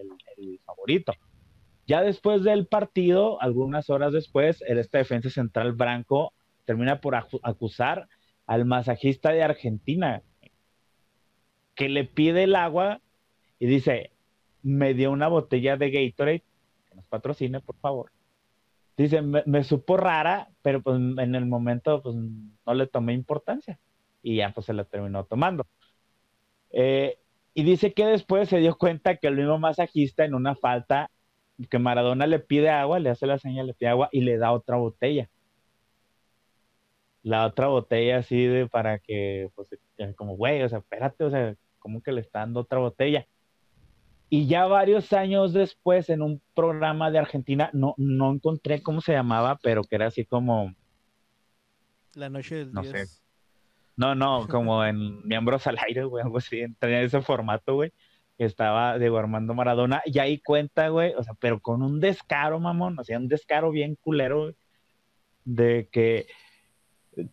favorito. 0.66 1.14
Ya 1.90 2.04
después 2.04 2.44
del 2.44 2.68
partido, 2.68 3.42
algunas 3.42 3.90
horas 3.90 4.14
después, 4.14 4.62
el 4.68 4.78
este 4.78 5.00
defensa 5.00 5.32
central 5.32 5.74
Branco 5.74 6.34
termina 6.66 7.02
por 7.02 7.16
acu- 7.16 7.40
acusar 7.42 8.08
al 8.46 8.66
masajista 8.66 9.32
de 9.32 9.42
Argentina 9.42 10.22
que 11.74 11.90
le 11.90 12.06
pide 12.06 12.44
el 12.44 12.56
agua 12.56 13.02
y 13.58 13.66
dice, 13.66 14.12
me 14.62 14.94
dio 14.94 15.10
una 15.10 15.30
botella 15.30 15.78
de 15.78 15.90
Gatorade, 15.90 16.44
que 16.88 16.96
nos 16.96 17.08
patrocine, 17.08 17.60
por 17.60 17.76
favor. 17.78 18.12
Dice, 18.96 19.24
me, 19.24 19.42
me 19.48 19.64
supo 19.64 19.98
rara, 19.98 20.50
pero 20.62 20.84
pues 20.84 20.96
en 20.98 21.34
el 21.34 21.48
momento 21.48 22.04
pues 22.04 22.16
no 22.16 22.74
le 22.76 22.86
tomé 22.86 23.14
importancia 23.14 23.80
y 24.22 24.36
ya 24.36 24.52
pues 24.52 24.68
se 24.68 24.74
la 24.74 24.84
terminó 24.84 25.24
tomando. 25.24 25.66
Eh, 26.70 27.18
y 27.56 27.64
dice 27.64 27.94
que 27.96 28.06
después 28.06 28.48
se 28.48 28.60
dio 28.60 28.78
cuenta 28.78 29.16
que 29.16 29.26
el 29.26 29.38
mismo 29.38 29.58
masajista 29.58 30.24
en 30.24 30.36
una 30.36 30.54
falta 30.54 31.10
que 31.68 31.80
Maradona 31.80 32.28
le 32.28 32.40
pide 32.40 32.70
agua, 32.70 33.00
le 33.00 33.10
hace 33.10 33.28
la 33.28 33.38
señal, 33.40 33.68
le 33.68 33.74
pide 33.74 33.90
agua 33.90 34.10
y 34.12 34.22
le 34.22 34.38
da 34.38 34.52
otra 34.52 34.78
botella. 34.78 35.30
La 37.22 37.46
otra 37.46 37.68
botella 37.68 38.18
así 38.20 38.46
de 38.46 38.68
para 38.68 39.00
que, 39.00 39.50
pues, 39.56 39.68
como, 40.16 40.36
güey, 40.38 40.62
o 40.64 40.70
sea, 40.70 40.80
espérate, 40.80 41.24
o 41.26 41.30
sea, 41.30 41.56
como 41.80 42.02
que 42.02 42.12
le 42.14 42.22
está 42.22 42.40
dando 42.40 42.62
otra 42.62 42.80
botella. 42.80 43.28
Y 44.30 44.48
ya 44.48 44.68
varios 44.68 45.12
años 45.12 45.54
después, 45.54 46.10
en 46.10 46.22
un 46.22 46.42
programa 46.56 47.12
de 47.12 47.18
Argentina, 47.20 47.70
no, 47.74 47.94
no 47.98 48.32
encontré 48.32 48.82
cómo 48.82 49.02
se 49.02 49.12
llamaba, 49.14 49.60
pero 49.62 49.84
que 49.84 49.96
era 49.96 50.08
así 50.08 50.24
como, 50.24 50.74
La 52.14 52.30
noche 52.30 52.56
del 52.56 52.72
No 52.74 52.82
10. 52.84 52.92
sé. 52.92 53.22
no, 53.98 54.16
no, 54.16 54.48
como 54.48 54.86
en 54.86 55.28
Miembros 55.28 55.68
al 55.68 55.78
Aire, 55.88 56.04
güey, 56.06 56.24
algo 56.24 56.38
así, 56.38 56.64
tenía 56.80 57.02
ese 57.02 57.22
formato, 57.22 57.74
güey, 57.76 57.92
estaba 58.46 58.98
Diego 58.98 59.18
Armando 59.18 59.54
Maradona, 59.54 60.02
y 60.06 60.20
ahí 60.20 60.40
cuenta, 60.40 60.90
güey, 60.90 61.14
o 61.16 61.24
sea, 61.24 61.34
pero 61.40 61.60
con 61.62 61.82
un 61.82 62.00
descaro, 62.00 62.60
mamón, 62.60 63.00
o 63.00 63.04
sea, 63.04 63.18
un 63.18 63.28
descaro 63.28 63.72
bien 63.72 63.96
culero, 63.96 64.44
güey, 64.44 64.56
de 65.46 65.90
que, 65.92 66.28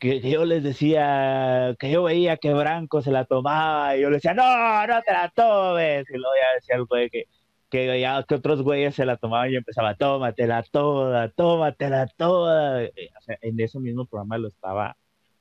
que, 0.00 0.20
yo 0.20 0.44
les 0.44 0.62
decía, 0.62 1.76
que 1.78 1.90
yo 1.90 2.02
veía 2.04 2.36
que 2.36 2.54
Branco 2.54 3.02
se 3.02 3.12
la 3.12 3.24
tomaba, 3.24 3.96
y 3.96 4.02
yo 4.02 4.10
le 4.10 4.16
decía, 4.16 4.34
no, 4.34 4.86
no 4.86 5.02
te 5.02 5.12
la 5.12 5.30
tomes, 5.34 6.06
y 6.10 6.14
luego 6.14 6.34
ya 6.40 6.54
decía 6.54 6.76
el 6.76 6.84
güey 6.86 7.10
que, 7.10 7.24
que 7.70 7.86
veía 7.88 8.24
que 8.26 8.34
otros 8.34 8.62
güeyes 8.62 8.94
se 8.94 9.04
la 9.04 9.16
tomaban 9.16 9.50
y 9.50 9.52
yo 9.52 9.58
empezaba, 9.58 9.94
tómatela 9.96 10.62
toda, 10.62 11.30
tómatela 11.30 12.06
toda, 12.16 12.84
o 12.84 13.22
sea, 13.22 13.38
en 13.40 13.60
ese 13.60 13.78
mismo 13.80 14.06
programa 14.06 14.38
lo 14.38 14.48
estaba 14.48 14.96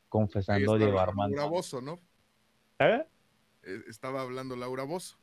confesando 0.10 0.76
está 0.76 0.78
Diego 0.78 0.96
Laura 0.96 1.12
Armando. 1.12 1.50
Bozo, 1.50 1.82
¿no? 1.82 2.00
¿Eh? 2.80 3.06
Eh, 3.64 3.82
Estaba 3.88 4.22
hablando 4.22 4.56
Laura 4.56 4.84
Bozo. 4.84 5.18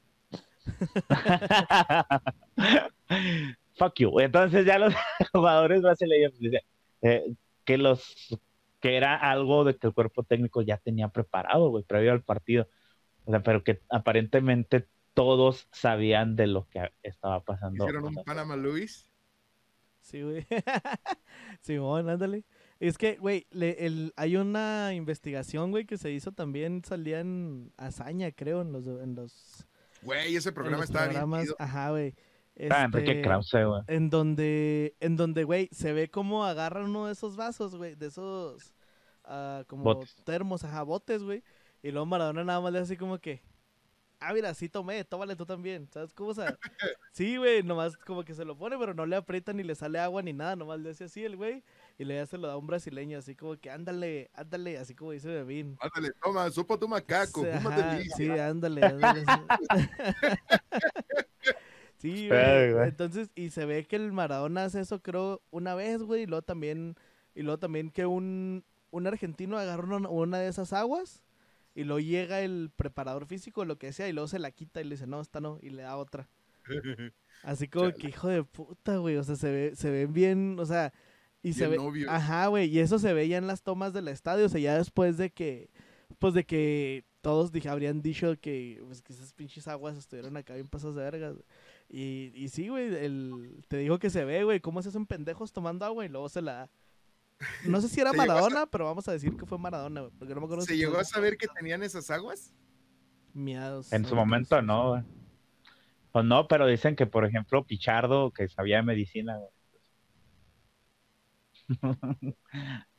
Fuck 3.79 3.94
you. 3.98 4.20
Entonces 4.20 4.66
ya 4.66 4.79
los 4.79 4.94
jugadores 5.33 5.83
brasileños 5.83 6.38
dicen 6.38 6.61
eh, 7.03 7.35
que 7.64 7.79
los 7.79 8.38
que 8.81 8.96
era 8.96 9.16
algo 9.16 9.64
de 9.64 9.77
que 9.77 9.87
el 9.87 9.94
cuerpo 9.94 10.25
técnico 10.25 10.62
ya 10.62 10.77
tenía 10.77 11.09
preparado, 11.09 11.68
güey, 11.70 11.85
previo 11.85 12.12
al 12.12 12.22
partido. 12.22 12.68
O 13.25 13.31
sea, 13.31 13.42
pero 13.42 13.62
que 13.62 13.81
aparentemente 13.90 14.88
todos 15.14 15.68
sabían 15.70 16.35
de 16.35 16.48
lo 16.48 16.66
que 16.68 16.90
estaba 17.03 17.44
pasando. 17.44 17.85
¿Hicieron 17.85 18.05
un 18.07 18.25
Panama 18.25 18.57
Luis? 18.57 19.09
Sí, 20.01 20.22
güey. 20.22 20.44
Simón, 21.61 22.09
ándale. 22.09 22.44
Es 22.81 22.98
que, 22.98 23.16
güey, 23.18 23.46
le- 23.53 23.87
el- 23.87 24.12
hay 24.16 24.35
una 24.37 24.92
investigación, 24.94 25.70
güey, 25.70 25.85
que 25.87 25.96
se 25.96 26.11
hizo 26.11 26.33
también, 26.33 26.83
salía 26.85 27.20
en 27.20 27.72
Hazaña, 27.77 28.33
creo, 28.33 28.62
en 28.62 28.72
los, 28.72 28.85
en 28.88 29.14
los, 29.14 29.68
Güey, 30.02 30.36
ese 30.36 30.52
programa 30.52 30.84
estaba 30.84 31.06
programas. 31.06 31.42
bien. 31.44 31.54
Ajá, 31.58 31.90
güey. 31.90 32.14
Ah, 32.70 32.84
Enrique 32.84 33.12
Este, 33.12 33.22
Krause, 33.22 33.52
güey. 33.66 33.82
En 33.86 34.10
donde, 34.10 34.94
en 35.00 35.16
donde, 35.16 35.44
güey, 35.44 35.68
se 35.72 35.92
ve 35.92 36.10
cómo 36.10 36.44
agarran 36.44 36.84
uno 36.84 37.06
de 37.06 37.12
esos 37.12 37.36
vasos, 37.36 37.74
güey, 37.76 37.94
de 37.94 38.06
esos, 38.06 38.74
ah, 39.24 39.64
como 39.68 39.84
Botes. 39.84 40.14
termos, 40.24 40.64
ajá, 40.64 40.82
botes, 40.82 41.22
güey. 41.22 41.42
Y 41.82 41.90
luego 41.90 42.06
Maradona 42.06 42.44
nada 42.44 42.60
más 42.60 42.72
le 42.72 42.78
hace 42.80 42.92
así 42.94 42.96
como 42.98 43.18
que, 43.18 43.42
ah, 44.20 44.32
mira, 44.34 44.52
sí 44.54 44.68
tomé, 44.68 45.02
tómale 45.04 45.34
tú 45.34 45.46
también. 45.46 45.88
¿Sabes 45.90 46.12
cómo? 46.12 46.30
O 46.30 46.34
sea, 46.34 46.56
sí, 47.12 47.36
güey, 47.38 47.62
nomás 47.62 47.96
como 47.96 48.22
que 48.24 48.34
se 48.34 48.44
lo 48.44 48.56
pone, 48.56 48.76
pero 48.78 48.92
no 48.94 49.06
le 49.06 49.16
aprieta 49.16 49.52
ni 49.52 49.62
le 49.62 49.74
sale 49.74 49.98
agua 49.98 50.22
ni 50.22 50.32
nada, 50.34 50.54
nomás 50.56 50.78
le 50.80 50.90
hace 50.90 51.04
así 51.04 51.24
el 51.24 51.36
güey. 51.36 51.64
Y 51.98 52.05
le 52.05 52.20
hace 52.20 52.38
lo 52.38 52.48
da 52.48 52.55
a 52.55 52.57
un 52.57 52.66
brasileño, 52.66 53.18
así 53.18 53.35
como 53.35 53.57
que, 53.57 53.70
ándale, 53.70 54.31
ándale, 54.35 54.78
así 54.78 54.94
como 54.94 55.12
dice 55.12 55.28
Bebín. 55.28 55.76
Ándale, 55.81 56.12
toma, 56.22 56.50
supo 56.50 56.78
tu 56.78 56.88
macaco, 56.88 57.44
ajá, 57.44 58.00
sí, 58.16 58.28
ándale, 58.31 58.85
ándale. 58.85 59.24
sí, 61.98 62.28
güey. 62.28 62.88
Entonces, 62.88 63.31
y 63.35 63.50
se 63.50 63.66
ve 63.66 63.85
que 63.85 63.96
el 63.96 64.12
Maradona 64.12 64.64
hace 64.64 64.81
eso, 64.81 65.02
creo, 65.02 65.42
una 65.50 65.74
vez, 65.74 66.02
güey, 66.02 66.22
y 66.22 66.26
luego 66.26 66.42
también, 66.42 66.96
y 67.35 67.42
luego 67.42 67.59
también 67.59 67.90
que 67.90 68.07
un, 68.07 68.64
un 68.90 69.07
argentino 69.07 69.59
agarra 69.59 69.96
una, 69.96 70.09
una 70.09 70.38
de 70.38 70.48
esas 70.48 70.72
aguas, 70.72 71.22
y 71.74 71.85
luego 71.85 72.00
llega 72.00 72.40
el 72.40 72.70
preparador 72.74 73.26
físico, 73.26 73.64
lo 73.64 73.78
que 73.78 73.92
sea, 73.92 74.09
y 74.09 74.12
luego 74.12 74.28
se 74.28 74.38
la 74.38 74.50
quita 74.50 74.81
y 74.81 74.85
le 74.85 74.90
dice, 74.90 75.07
no, 75.07 75.20
esta 75.20 75.40
no, 75.40 75.59
y 75.62 75.70
le 75.70 75.83
da 75.83 75.96
otra. 75.96 76.28
Así 77.42 77.68
como 77.68 77.90
Chale. 77.90 78.00
que 78.00 78.09
hijo 78.09 78.28
de 78.28 78.44
puta, 78.44 78.96
güey, 78.98 79.16
o 79.16 79.24
sea, 79.24 79.37
se 79.37 79.50
ve, 79.50 79.76
se 79.76 79.90
ven 79.90 80.12
bien, 80.12 80.57
o 80.59 80.66
sea, 80.66 80.92
y 81.42 81.52
se 81.55 81.64
ve, 81.66 81.76
Bien 81.76 81.83
novios. 81.85 82.11
ajá, 82.11 82.46
güey, 82.48 82.68
y 82.68 82.78
eso 82.78 82.98
se 82.98 83.12
ve 83.12 83.28
ya 83.28 83.38
en 83.38 83.46
las 83.46 83.62
tomas 83.62 83.92
del 83.92 84.09
estadio, 84.09 84.46
o 84.46 84.48
sea, 84.48 84.61
ya 84.61 84.76
después 84.78 85.16
de 85.16 85.31
que, 85.31 85.70
pues 86.18 86.35
de 86.35 86.44
que 86.44 87.05
todos 87.20 87.52
dije, 87.52 87.68
habrían 87.68 88.00
dicho 88.02 88.35
que, 88.40 88.81
pues, 88.87 89.02
que 89.02 89.12
esas 89.12 89.33
pinches 89.33 89.68
aguas 89.68 89.96
estuvieron 89.96 90.37
acá 90.37 90.55
bien 90.55 90.68
pasadas 90.68 90.96
de 90.96 91.02
vergas, 91.02 91.37
y, 91.88 92.33
y 92.35 92.48
sí, 92.48 92.68
güey, 92.68 92.94
el, 92.94 93.64
te 93.68 93.78
digo 93.78 93.98
que 93.98 94.11
se 94.11 94.24
ve, 94.24 94.44
güey, 94.44 94.61
cómo 94.61 94.83
se 94.83 94.88
hacen 94.90 95.07
pendejos 95.07 95.52
tomando 95.52 95.85
agua 95.85 96.05
y 96.05 96.09
luego 96.09 96.28
se 96.28 96.42
la... 96.42 96.70
No 97.66 97.81
sé 97.81 97.88
si 97.88 98.00
era 98.00 98.11
¿Se 98.12 98.16
llegó 98.16 98.22
a 98.22 98.26
sa- 98.26 98.35
Maradona, 98.35 98.66
pero 98.66 98.85
vamos 98.85 99.09
a 99.09 99.12
decir 99.12 99.37
que 99.37 99.46
fue 99.46 99.59
Maradona, 99.59 100.00
güey, 100.02 100.12
porque 100.18 100.35
no 100.35 100.40
me 100.40 100.46
acuerdo 100.46 100.64
¿Se 100.64 100.72
si 100.74 100.78
llegó 100.78 100.98
a 100.98 101.05
saber 101.05 101.37
que 101.37 101.48
tenían 101.48 101.83
esas 101.83 102.11
aguas? 102.11 102.52
miados. 103.35 103.92
En 103.92 104.05
su 104.05 104.14
momento 104.14 104.61
no, 104.62 104.90
güey. 104.90 105.02
O 106.12 106.22
no, 106.22 106.46
pero 106.46 106.66
dicen 106.66 106.94
que, 106.94 107.07
por 107.07 107.24
ejemplo, 107.24 107.64
Pichardo, 107.64 108.31
que 108.31 108.46
sabía 108.48 108.76
de 108.76 108.83
medicina, 108.83 109.37
güey. 109.38 109.48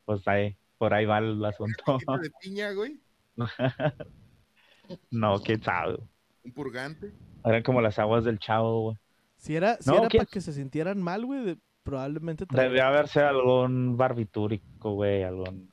pues 0.05 0.27
ahí, 0.27 0.55
por 0.77 0.93
ahí 0.93 1.05
va 1.05 1.19
el 1.19 1.43
asunto. 1.45 1.97
¿Un 2.07 2.21
de 2.21 2.31
piña, 2.41 2.71
güey? 2.73 2.99
No, 5.11 5.39
quién 5.39 5.61
sabe. 5.63 5.97
¿Un 6.43 6.51
purgante? 6.51 7.13
Eran 7.45 7.63
como 7.63 7.81
las 7.81 7.97
aguas 7.99 8.23
del 8.25 8.37
chavo, 8.39 8.81
güey. 8.81 8.97
Si 9.37 9.55
era, 9.55 9.77
si 9.81 9.89
No, 9.89 9.97
era 9.99 10.07
¿quién- 10.09 10.19
para 10.23 10.29
que 10.31 10.41
se 10.41 10.53
sintieran 10.53 11.01
mal, 11.01 11.25
güey, 11.25 11.43
de- 11.45 11.57
probablemente 11.83 12.45
Debió 12.49 12.85
haberse 12.85 13.21
algún 13.21 13.97
barbitúrico, 13.97 14.91
güey, 14.93 15.23
algún 15.23 15.71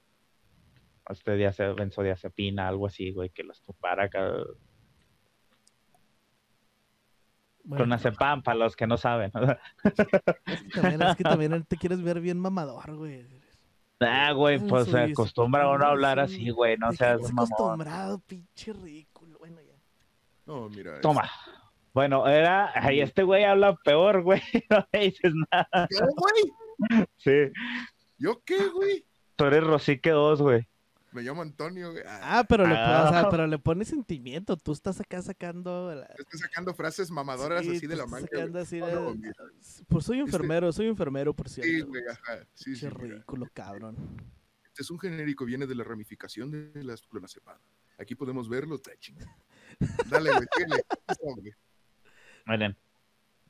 este 1.09 1.37
diaze- 1.37 1.75
benzodiazepina, 1.75 2.69
algo 2.69 2.87
así, 2.87 3.11
güey, 3.13 3.31
que 3.31 3.43
los 3.43 3.61
topara 3.63 4.05
acá. 4.05 4.33
Bueno, 7.71 7.85
Clonazepam, 7.85 8.43
para 8.43 8.59
los 8.59 8.75
que 8.75 8.87
no 8.87 8.97
saben. 8.97 9.31
es 9.85 10.63
que 10.75 10.81
también, 10.81 11.03
es 11.03 11.17
que 11.17 11.23
también 11.25 11.65
te 11.65 11.77
quieres 11.77 12.03
ver 12.03 12.21
bien 12.21 12.39
mamador, 12.39 12.97
güey. 12.97 13.25
ah, 14.01 14.33
güey, 14.33 14.59
pues 14.59 14.89
se 14.89 14.99
acostumbra 14.99 15.71
uno 15.71 15.85
a 15.87 15.91
hablar 15.91 16.19
así, 16.19 16.51
güey, 16.51 16.77
no 16.77 16.89
¿De 16.89 16.93
qué 16.93 16.97
seas 16.99 17.21
estás 17.21 17.33
mamón. 17.33 17.53
acostumbrado, 17.53 18.19
pinche 18.27 18.73
ridículo. 18.73 19.39
Bueno, 19.39 19.61
ya. 19.63 19.75
No, 20.47 20.69
mira. 20.69 21.01
Toma. 21.01 21.31
Bueno, 21.95 22.27
era, 22.27 22.73
ay, 22.75 23.01
este 23.01 23.23
güey 23.23 23.45
habla 23.45 23.77
peor, 23.77 24.23
güey, 24.23 24.43
no 24.71 24.85
le 24.93 24.99
dices 25.01 25.33
nada. 25.53 25.89
¿Yo, 25.91 26.07
güey? 26.17 27.07
Sí, 27.19 27.53
¿Yo 28.19 28.41
qué, 28.45 28.67
güey? 28.69 29.05
tú 29.37 29.45
eres 29.45 29.63
Rosique 29.65 30.11
2, 30.11 30.43
güey. 30.43 30.67
Me 31.13 31.23
llamo 31.23 31.43
Antonio, 31.43 31.91
güey. 31.91 32.05
Ah, 32.07 32.39
Ah, 32.39 32.45
pero, 32.49 32.67
le, 32.67 32.75
Ah. 32.77 33.05
o 33.07 33.13
sea, 33.13 33.29
pero 33.31 33.47
le 33.47 33.59
pones 33.59 33.89
sentimiento. 33.89 34.57
Tú 34.57 34.71
estás 34.73 35.01
acá 35.01 35.21
sacando. 35.23 35.93
la- 35.95 36.07
estoy 36.19 36.39
sacando 36.39 36.73
frases 36.73 37.11
mamadoras 37.11 37.63
Sí, 37.65 37.77
así 37.77 37.87
de 37.89 37.97
la 37.97 38.05
estás 38.05 38.23
manga. 38.33 38.61
así 38.61 38.79
de- 38.79 38.93
no. 38.93 39.15
Pues 39.89 40.05
soy 40.05 40.19
Este- 40.19 40.29
enfermero, 40.31 40.73
soy 40.73 40.87
enfermero, 40.87 41.35
por 41.35 41.49
cierto. 41.49 41.69
Sí, 41.71 41.81
güey, 41.81 42.03
ajá. 42.09 42.39
Sí, 42.55 42.77
sí, 42.77 42.87
Pinche 42.87 43.03
mira. 43.03 43.15
ridículo, 43.15 43.47
cabrón. 43.53 43.97
Este 44.67 44.83
es 44.83 44.91
un 44.91 45.01
genérico, 45.01 45.45
viene 45.45 45.67
de 45.67 45.75
la 45.75 45.83
ramificación 45.83 46.51
de 46.73 46.85
las 46.85 47.03
clonazepam. 47.03 47.59
Aquí 47.99 48.15
podemos 48.15 48.49
verlo. 48.49 48.81
Dale, 50.09 50.31
güey. 50.31 50.47
Miren, 52.47 52.77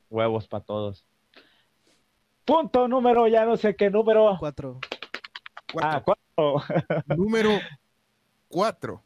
huevos 0.09 0.47
para 0.47 0.63
todos. 0.63 1.05
Punto 2.43 2.87
número, 2.87 3.27
ya 3.27 3.45
no 3.45 3.55
sé 3.55 3.75
qué 3.75 3.89
número. 3.89 4.35
Cuatro. 4.39 4.79
Ah, 5.81 6.01
Cuatro. 6.03 6.23
Cuatro. 6.41 7.15
Número 7.15 7.49
cuatro. 8.47 9.03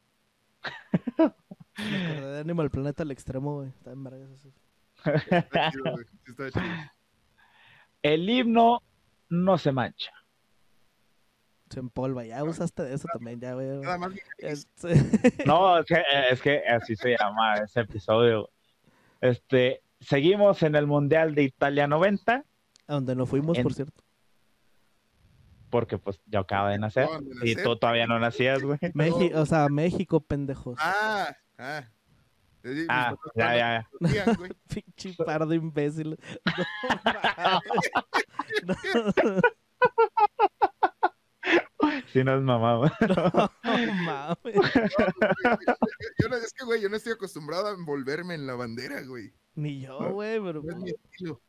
Me 1.17 2.13
acordé 2.13 2.31
de 2.33 2.39
Animal 2.39 2.69
Planet 2.69 2.99
al 3.01 3.11
extremo, 3.11 3.55
güey. 3.55 3.69
Está 3.69 3.91
en 3.91 4.03
vergas 4.03 4.29
eso. 4.31 4.49
Está 5.29 5.71
chido, 5.71 5.91
güey. 5.91 6.05
Está 6.27 6.51
chido. 6.51 6.73
El 8.01 8.29
himno 8.29 8.81
no 9.29 9.57
se 9.57 9.71
mancha. 9.71 10.11
Se 11.69 11.79
empolva. 11.79 12.23
Ya 12.25 12.43
usaste 12.43 12.83
de 12.83 12.93
eso 12.93 13.07
también, 13.11 13.39
ya, 13.39 13.53
güey. 13.55 13.67
Nada 13.79 13.97
más. 13.97 14.13
Es- 14.37 14.67
No, 15.45 15.79
es 15.79 15.85
que, 15.85 16.01
es 16.31 16.41
que 16.41 16.59
así 16.67 16.95
se 16.95 17.17
llama 17.17 17.55
ese 17.55 17.81
episodio. 17.81 18.49
Este, 19.21 19.81
seguimos 19.99 20.61
en 20.63 20.75
el 20.75 20.87
Mundial 20.87 21.33
de 21.35 21.43
Italia 21.43 21.87
90, 21.87 22.33
A 22.87 22.93
donde 22.93 23.15
no 23.15 23.25
fuimos, 23.25 23.57
En- 23.57 23.63
por 23.63 23.73
cierto. 23.73 24.03
Porque 25.75 25.97
pues 25.97 26.21
yo 26.25 26.39
acabo 26.39 26.69
de 26.69 26.79
nacer 26.79 27.09
y 27.43 27.53
tú 27.53 27.75
todavía 27.75 28.07
no 28.07 28.17
nacías, 28.17 28.63
güey. 28.63 28.79
México, 28.93 29.37
o 29.37 29.45
sea, 29.45 29.67
México, 29.67 30.21
pendejos. 30.21 30.77
Ah, 30.79 31.35
ah. 31.57 31.83
Ah, 32.87 33.13
ya, 33.35 33.85
ya. 33.99 34.33
güey. 34.37 34.51
Pinche 34.73 35.13
par 35.25 35.45
de 35.45 35.57
imbéciles. 35.57 36.17
No 36.45 36.53
mames. 38.63 39.41
Sí 42.13 42.23
nos 42.23 42.41
mamamos. 42.41 42.89
No, 43.01 43.15
no 43.63 43.93
mames. 43.95 44.55
Yo 46.17 46.29
no, 46.29 46.37
es 46.37 46.53
que, 46.53 46.63
güey, 46.63 46.81
yo 46.81 46.87
no 46.87 46.95
estoy 46.95 47.11
acostumbrado 47.13 47.67
a 47.67 47.73
envolverme 47.73 48.33
en 48.33 48.47
la 48.47 48.55
bandera, 48.55 49.01
güey. 49.01 49.33
Ni 49.55 49.81
yo, 49.81 49.99
güey, 50.13 50.39
pero. 50.39 50.63
No 50.63 50.71
es 50.71 50.77
mi 50.77 50.91
estilo. 50.91 51.41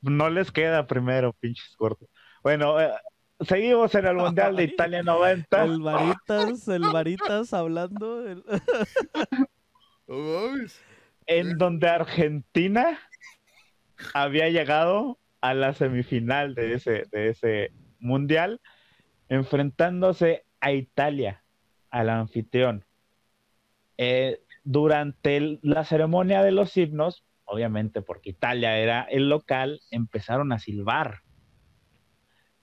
No 0.00 0.30
les 0.30 0.52
queda 0.52 0.86
primero, 0.86 1.32
pinches 1.32 1.74
cortos. 1.76 2.08
Bueno, 2.44 2.80
eh, 2.80 2.92
seguimos 3.44 3.94
en 3.94 4.06
el 4.06 4.16
Mundial 4.16 4.56
de. 4.56 4.64
Italia 4.74 5.02
90. 5.02 5.64
El 5.64 5.80
Varitas, 5.82 6.68
el 6.68 6.82
Varitas 6.82 7.52
hablando. 7.52 8.26
el- 8.28 8.44
en 11.26 11.56
donde 11.58 11.88
Argentina 11.88 12.98
había 14.14 14.48
llegado 14.48 15.18
a 15.40 15.54
la 15.54 15.74
semifinal 15.74 16.54
de 16.54 16.74
ese, 16.74 17.04
de 17.10 17.28
ese 17.30 17.72
mundial, 17.98 18.60
enfrentándose 19.28 20.44
a 20.60 20.72
Italia, 20.72 21.42
al 21.90 22.10
anfitrión. 22.10 22.84
Eh, 23.96 24.40
durante 24.64 25.36
el- 25.36 25.60
la 25.62 25.84
ceremonia 25.84 26.42
de 26.42 26.52
los 26.52 26.76
himnos, 26.76 27.24
obviamente 27.44 28.02
porque 28.02 28.30
Italia 28.30 28.78
era 28.78 29.02
el 29.02 29.28
local, 29.28 29.80
empezaron 29.90 30.52
a 30.52 30.58
silbar. 30.58 31.22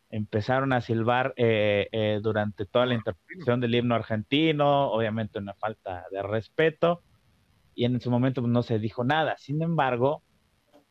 Empezaron 0.09 0.73
a 0.73 0.81
silbar 0.81 1.33
eh, 1.37 1.87
eh, 1.91 2.19
durante 2.21 2.65
toda 2.65 2.85
la 2.87 2.95
interpretación 2.95 3.59
del 3.59 3.75
himno 3.75 3.95
argentino, 3.95 4.91
obviamente 4.91 5.37
una 5.39 5.53
falta 5.53 6.05
de 6.11 6.23
respeto 6.23 7.03
y 7.75 7.85
en 7.85 8.01
su 8.01 8.09
momento 8.11 8.41
pues, 8.41 8.51
no 8.51 8.63
se 8.63 8.79
dijo 8.79 9.03
nada. 9.03 9.37
Sin 9.37 9.61
embargo, 9.61 10.23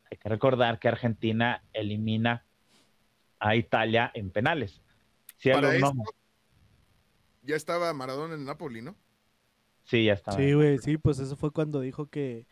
hay 0.09 0.17
que 0.17 0.29
recordar 0.29 0.79
que 0.79 0.87
Argentina 0.87 1.63
elimina 1.73 2.45
a 3.39 3.55
Italia 3.55 4.09
en 4.13 4.31
penales. 4.31 4.81
Sí, 5.37 5.49
Para 5.51 5.75
esto, 5.75 5.93
ya 7.43 7.55
estaba 7.55 7.93
Maradona 7.93 8.35
en 8.35 8.45
Napoli, 8.45 8.81
¿no? 8.81 8.95
sí, 9.85 10.05
ya 10.05 10.13
estaba. 10.13 10.37
Sí, 10.37 10.53
güey, 10.53 10.77
sí, 10.79 10.97
pues 10.97 11.19
eso 11.19 11.35
fue 11.35 11.51
cuando 11.51 11.79
dijo 11.79 12.07
que, 12.07 12.45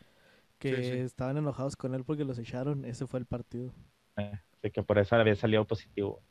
que 0.58 0.76
Sí, 0.76 0.84
sí. 0.84 0.98
estaban 0.98 1.36
enojados 1.36 1.76
con 1.76 1.94
él 1.94 2.04
porque 2.04 2.24
los 2.24 2.38
echaron. 2.38 2.84
Ese 2.84 3.06
fue 3.06 3.20
el 3.20 3.26
partido. 3.26 3.72
Eh, 4.16 4.32
así 4.58 4.70
que 4.70 4.82
por 4.82 4.98
eso 4.98 5.16
había 5.16 5.34
salido 5.36 5.66
positivo. 5.66 6.22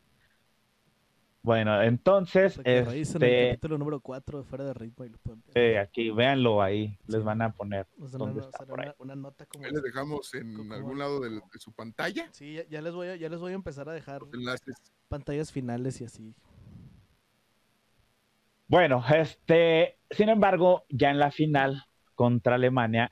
Bueno, 1.47 1.81
entonces, 1.81 2.57
revisen 2.57 3.23
el 3.23 3.29
este, 3.29 3.47
capítulo 3.51 3.77
número 3.77 4.01
4 4.01 4.39
de 4.39 4.43
Fuera 4.43 4.65
de 4.65 4.73
Ritmo 4.73 5.05
y 5.05 5.09
lo 5.11 5.17
pueden 5.19 5.41
ver. 5.47 5.57
eh, 5.57 5.79
aquí, 5.79 6.09
véanlo 6.11 6.61
ahí, 6.61 6.99
les 7.07 7.21
Sí. 7.21 7.25
van 7.25 7.41
a 7.41 7.53
poner 7.53 7.87
Nos 7.97 8.11
dan 8.11 8.19
dónde 8.19 8.41
está 8.41 8.65
por 8.65 8.81
ahí. 8.81 8.87
una, 8.87 9.13
una 9.13 9.15
nota 9.15 9.45
como... 9.45 9.63
Ahí 9.63 9.71
les 9.71 9.81
dejamos 9.81 10.33
en 10.33 10.53
como- 10.53 10.73
algún 10.73 10.99
lado 10.99 11.21
de, 11.21 11.39
su 11.57 11.71
pantalla 11.71 12.27
Sí, 12.33 12.55
ya, 12.55 12.63
ya 12.67 12.81
les 12.81 12.93
voy 12.93 13.07
a, 13.07 13.15
ya 13.15 13.29
les 13.29 13.39
voy 13.39 13.53
a 13.53 13.55
empezar 13.55 13.87
a 13.87 13.93
dejar 13.93 14.23
los 14.23 14.33
enlaces. 14.33 14.75
pantallas 15.07 15.49
finales 15.53 16.01
y 16.01 16.03
así. 16.03 16.35
Bueno, 18.67 19.01
este, 19.15 19.99
sin 20.11 20.27
embargo, 20.27 20.83
ya 20.89 21.11
en 21.11 21.19
la 21.19 21.31
final 21.31 21.81
contra 22.13 22.55
Alemania 22.55 23.09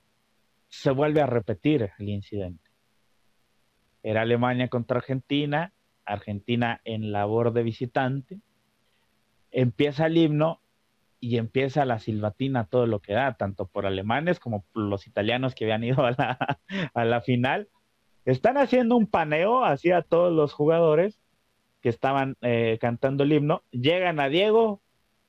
se 0.67 0.91
vuelve 0.91 1.21
a 1.21 1.25
repetir 1.25 1.89
el 1.99 2.09
incidente. 2.09 2.69
Era 4.03 4.23
Alemania 4.23 4.67
contra 4.67 4.97
Argentina, 4.97 5.71
Argentina 6.05 6.81
en 6.85 7.11
labor 7.11 7.53
de 7.53 7.63
visitante. 7.63 8.39
Empieza 9.51 10.07
el 10.07 10.17
himno 10.17 10.61
y 11.19 11.37
empieza 11.37 11.85
la 11.85 11.99
silbatina, 11.99 12.65
todo 12.65 12.85
lo 12.87 12.99
que 12.99 13.13
da, 13.13 13.33
tanto 13.33 13.67
por 13.67 13.85
alemanes 13.85 14.39
como 14.39 14.63
por 14.71 14.83
los 14.83 15.07
italianos 15.07 15.55
que 15.55 15.65
habían 15.65 15.83
ido 15.83 16.05
a 16.05 16.11
la, 16.11 16.59
a 16.93 17.05
la 17.05 17.21
final. 17.21 17.69
Están 18.25 18.57
haciendo 18.57 18.95
un 18.95 19.07
paneo 19.07 19.63
hacia 19.63 20.01
todos 20.01 20.33
los 20.33 20.53
jugadores 20.53 21.19
que 21.81 21.89
estaban 21.89 22.35
eh, 22.41 22.77
cantando 22.81 23.23
el 23.23 23.33
himno. 23.33 23.63
Llegan 23.71 24.19
a 24.19 24.29
Diego, 24.29 24.81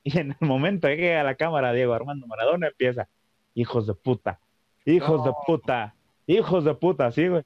y 0.03 0.17
en 0.17 0.35
el 0.39 0.47
momento 0.47 0.87
que 0.87 0.95
llega 0.97 1.21
a 1.21 1.23
la 1.23 1.35
cámara 1.35 1.73
Diego 1.73 1.93
Armando 1.93 2.27
Maradona 2.27 2.67
empieza, 2.67 3.09
hijos 3.53 3.87
de 3.87 3.93
puta, 3.93 4.39
hijos 4.85 5.23
de 5.25 5.31
puta, 5.45 5.95
hijos 6.25 6.63
de 6.63 6.73
puta, 6.75 7.11
sí, 7.11 7.27
güey. 7.27 7.43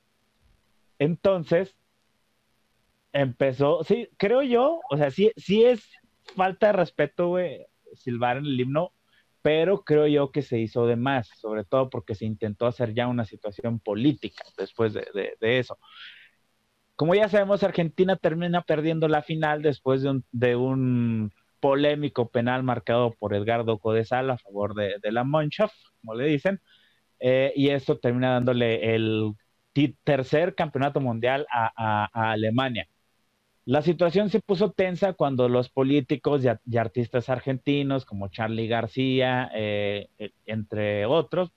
Entonces, 0.99 1.75
empezó, 3.13 3.83
sí, 3.83 4.09
creo 4.17 4.41
yo, 4.41 4.79
o 4.89 4.97
sea, 4.97 5.11
sí, 5.11 5.31
sí 5.35 5.63
es 5.63 5.83
falta 6.35 6.67
de 6.67 6.73
respeto, 6.73 7.29
güey, 7.29 7.65
silbar 7.93 8.37
en 8.37 8.45
el 8.45 8.59
himno, 8.59 8.93
pero 9.41 9.83
creo 9.83 10.07
yo 10.07 10.31
que 10.31 10.41
se 10.41 10.59
hizo 10.59 10.85
de 10.85 10.95
más, 10.95 11.29
sobre 11.39 11.63
todo 11.63 11.89
porque 11.89 12.15
se 12.15 12.25
intentó 12.25 12.67
hacer 12.67 12.93
ya 12.93 13.07
una 13.07 13.25
situación 13.25 13.79
política 13.79 14.43
después 14.57 14.93
de, 14.93 15.35
eso. 15.41 15.77
Como 16.95 17.15
ya 17.15 17.29
sabemos, 17.29 17.63
Argentina 17.63 18.15
termina 18.15 18.61
perdiendo 18.61 19.07
la 19.07 19.23
final 19.23 19.61
después 19.63 20.03
de 20.03 20.09
un, 20.11 20.25
de 20.31 20.55
un 20.55 21.33
polémico 21.59 22.29
penal 22.29 22.63
marcado 22.63 23.11
por 23.11 23.33
Edgardo 23.33 23.79
Codesal 23.79 24.29
a 24.29 24.37
favor 24.37 24.75
de, 24.75 24.99
la 25.11 25.23
Mannschaft, 25.23 25.75
como 26.01 26.15
le 26.15 26.27
dicen, 26.27 26.61
eh, 27.19 27.51
y 27.55 27.69
esto 27.69 27.97
termina 27.99 28.33
dándole 28.33 28.95
el 28.95 29.33
tercer 30.03 30.53
campeonato 30.53 30.99
mundial 30.99 31.47
a 31.49 32.09
Alemania. 32.13 32.87
La 33.65 33.81
situación 33.83 34.29
se 34.29 34.39
puso 34.39 34.71
tensa 34.71 35.13
cuando 35.13 35.47
los 35.47 35.69
políticos 35.69 36.43
y, 36.43 36.77
artistas 36.77 37.29
argentinos 37.29 38.05
como 38.05 38.27
Charlie 38.29 38.67
García, 38.67 39.51
eh, 39.53 40.09
eh, 40.17 40.31
entre 40.45 41.05
otros, 41.05 41.51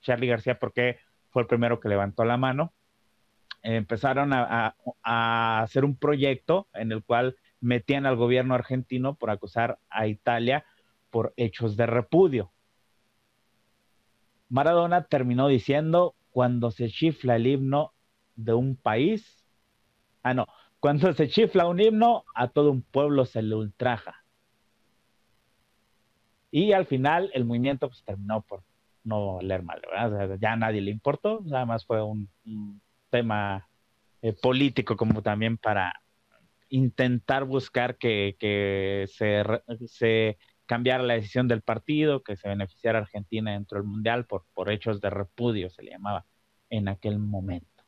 Charlie 0.00 0.26
García 0.28 0.58
porque 0.58 0.98
fue 1.30 1.42
el 1.42 1.48
primero 1.48 1.78
que 1.78 1.90
levantó 1.90 2.24
la 2.24 2.38
mano, 2.38 2.72
empezaron 3.62 4.32
a, 4.32 4.46
a- 4.68 4.76
a 5.02 5.62
hacer 5.62 5.84
un 5.84 5.96
proyecto 5.96 6.66
en 6.72 6.92
el 6.92 7.04
cual 7.04 7.36
metían 7.60 8.06
al 8.06 8.16
gobierno 8.16 8.54
argentino 8.54 9.14
por 9.14 9.28
acusar 9.30 9.78
a 9.90 10.06
Italia 10.06 10.64
por 11.10 11.34
hechos 11.36 11.76
de 11.76 11.84
repudio. 11.84 12.52
Maradona 14.48 15.04
terminó 15.04 15.46
diciendo, 15.48 16.14
cuando 16.30 16.70
se 16.70 16.88
chifla 16.88 17.36
el 17.36 17.46
himno 17.46 17.92
de 18.34 18.54
un 18.54 18.76
país, 18.76 19.44
ah, 20.22 20.32
no, 20.32 20.46
cuando 20.80 21.12
se 21.12 21.28
chifla 21.28 21.66
un 21.66 21.78
himno, 21.78 22.24
a 22.34 22.48
todo 22.48 22.70
un 22.70 22.82
pueblo 22.82 23.26
se 23.26 23.42
le 23.42 23.54
ultraja. 23.54 24.24
Y 26.50 26.72
al 26.72 26.86
final 26.86 27.30
el 27.34 27.44
movimiento 27.44 27.88
pues, 27.88 28.02
terminó 28.02 28.40
por 28.42 28.64
no 29.04 29.36
valer 29.36 29.62
mal, 29.62 29.80
ya 30.40 30.52
a 30.52 30.56
nadie 30.56 30.80
le 30.80 30.90
importó, 30.90 31.40
nada 31.44 31.64
más 31.64 31.86
fue 31.86 32.02
un, 32.02 32.28
tema 33.08 33.66
eh, 34.22 34.32
político 34.32 34.96
como 34.96 35.22
también 35.22 35.56
para 35.56 35.92
intentar 36.68 37.44
buscar 37.44 37.96
que, 37.96 39.06
se, 39.10 39.42
se 39.86 40.38
cambiara 40.66 41.02
la 41.02 41.14
decisión 41.14 41.48
del 41.48 41.62
partido, 41.62 42.22
que 42.22 42.36
se 42.36 42.48
beneficiara 42.48 43.00
Argentina 43.00 43.52
dentro 43.52 43.78
del 43.78 43.88
Mundial 43.88 44.26
por 44.26 44.70
hechos 44.70 45.00
de 45.00 45.10
repudio, 45.10 45.70
se 45.70 45.82
le 45.82 45.92
llamaba 45.92 46.26
en 46.68 46.88
aquel 46.88 47.18
momento. 47.18 47.79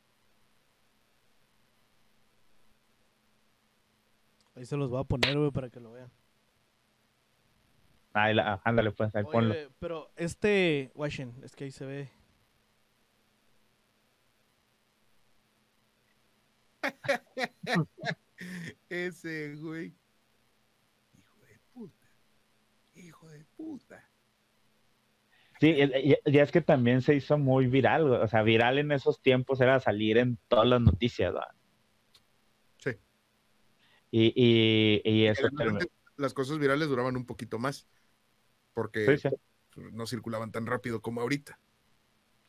Ahí 4.55 4.65
se 4.65 4.77
los 4.77 4.89
voy 4.89 5.01
a 5.01 5.03
poner, 5.03 5.37
güey, 5.37 5.51
para 5.51 5.69
que 5.69 5.79
lo 5.79 5.91
vean. 5.91 6.09
Ahí 8.13 8.33
la- 8.35 8.61
ándale, 8.63 8.91
pues, 8.91 9.13
ahí 9.15 9.23
ponlo. 9.23 9.55
Pero 9.79 10.11
este, 10.15 10.91
Washington, 10.93 11.43
es 11.43 11.55
que 11.55 11.63
ahí 11.63 11.71
se 11.71 11.85
ve. 11.85 12.09
Ese 18.89 19.55
güey. 19.55 19.93
Hijo 21.17 21.39
de 21.45 21.59
puta. 21.73 22.07
Hijo 22.95 23.27
de 23.29 23.45
puta. 23.57 24.09
Sí, 25.59 25.67
y, 25.69 26.11
y- 26.11 26.17
y 26.25 26.37
es 26.39 26.51
que 26.51 26.61
también 26.61 27.01
se 27.01 27.15
hizo 27.15 27.37
muy 27.37 27.67
viral, 27.67 28.07
güey. 28.07 28.21
o 28.21 28.27
sea, 28.27 28.43
viral 28.43 28.77
en 28.79 28.91
esos 28.91 29.21
tiempos 29.21 29.61
era 29.61 29.79
salir 29.79 30.17
en 30.17 30.37
todas 30.47 30.67
las 30.67 30.81
noticias, 30.81 31.33
¿verdad? 31.33 31.47
Y, 34.15 34.31
y, 34.35 35.01
y 35.03 35.25
eso 35.25 35.47
Las 36.17 36.35
cosas 36.35 36.59
virales 36.59 36.87
duraban 36.87 37.17
un 37.17 37.25
poquito 37.25 37.57
más. 37.57 37.87
Porque 38.75 39.17
Sí, 39.17 39.27
sí, 39.29 39.35
no 39.91 40.05
circulaban 40.05 40.51
tan 40.51 40.67
rápido 40.67 41.01
como 41.01 41.21
ahorita. 41.21 41.57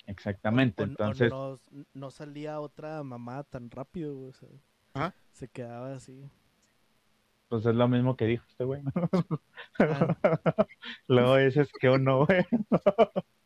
exactamente. 0.07 0.83
O- 0.83 0.85
o- 0.85 0.89
o 0.89 0.91
Entonces, 0.91 1.31
no, 1.33 1.59
no 1.95 2.11
salía 2.11 2.61
otra 2.61 3.03
mamá 3.03 3.45
tan 3.45 3.71
rápido, 3.71 4.15
güey. 4.15 4.29
o 4.29 4.33
sea, 4.35 4.49
Ajá. 4.93 5.15
Se 5.33 5.49
quedaba 5.49 5.95
así. 5.95 6.29
pues 7.49 7.65
es 7.65 7.75
lo 7.75 7.89
mismo 7.89 8.15
que 8.15 8.27
dijo 8.27 8.45
este 8.49 8.65
güey. 8.65 8.83
¿no? 8.83 8.93
Ah, 9.79 9.79
Luego 11.09 11.37
dices 11.37 11.71
que 11.81 11.89
uno, 11.89 12.27
güey. 12.27 12.45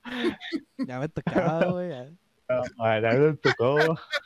ya 0.78 0.98
me 0.98 1.09
tocaba, 1.09 1.66
güey. 1.66 1.90
ya. 1.90 2.11
Me 3.12 3.37
tocó. 3.37 3.76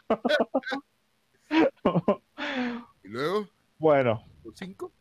Y 3.05 3.09
luego, 3.09 3.49
bueno, 3.83 4.25
cinco. 4.55 4.93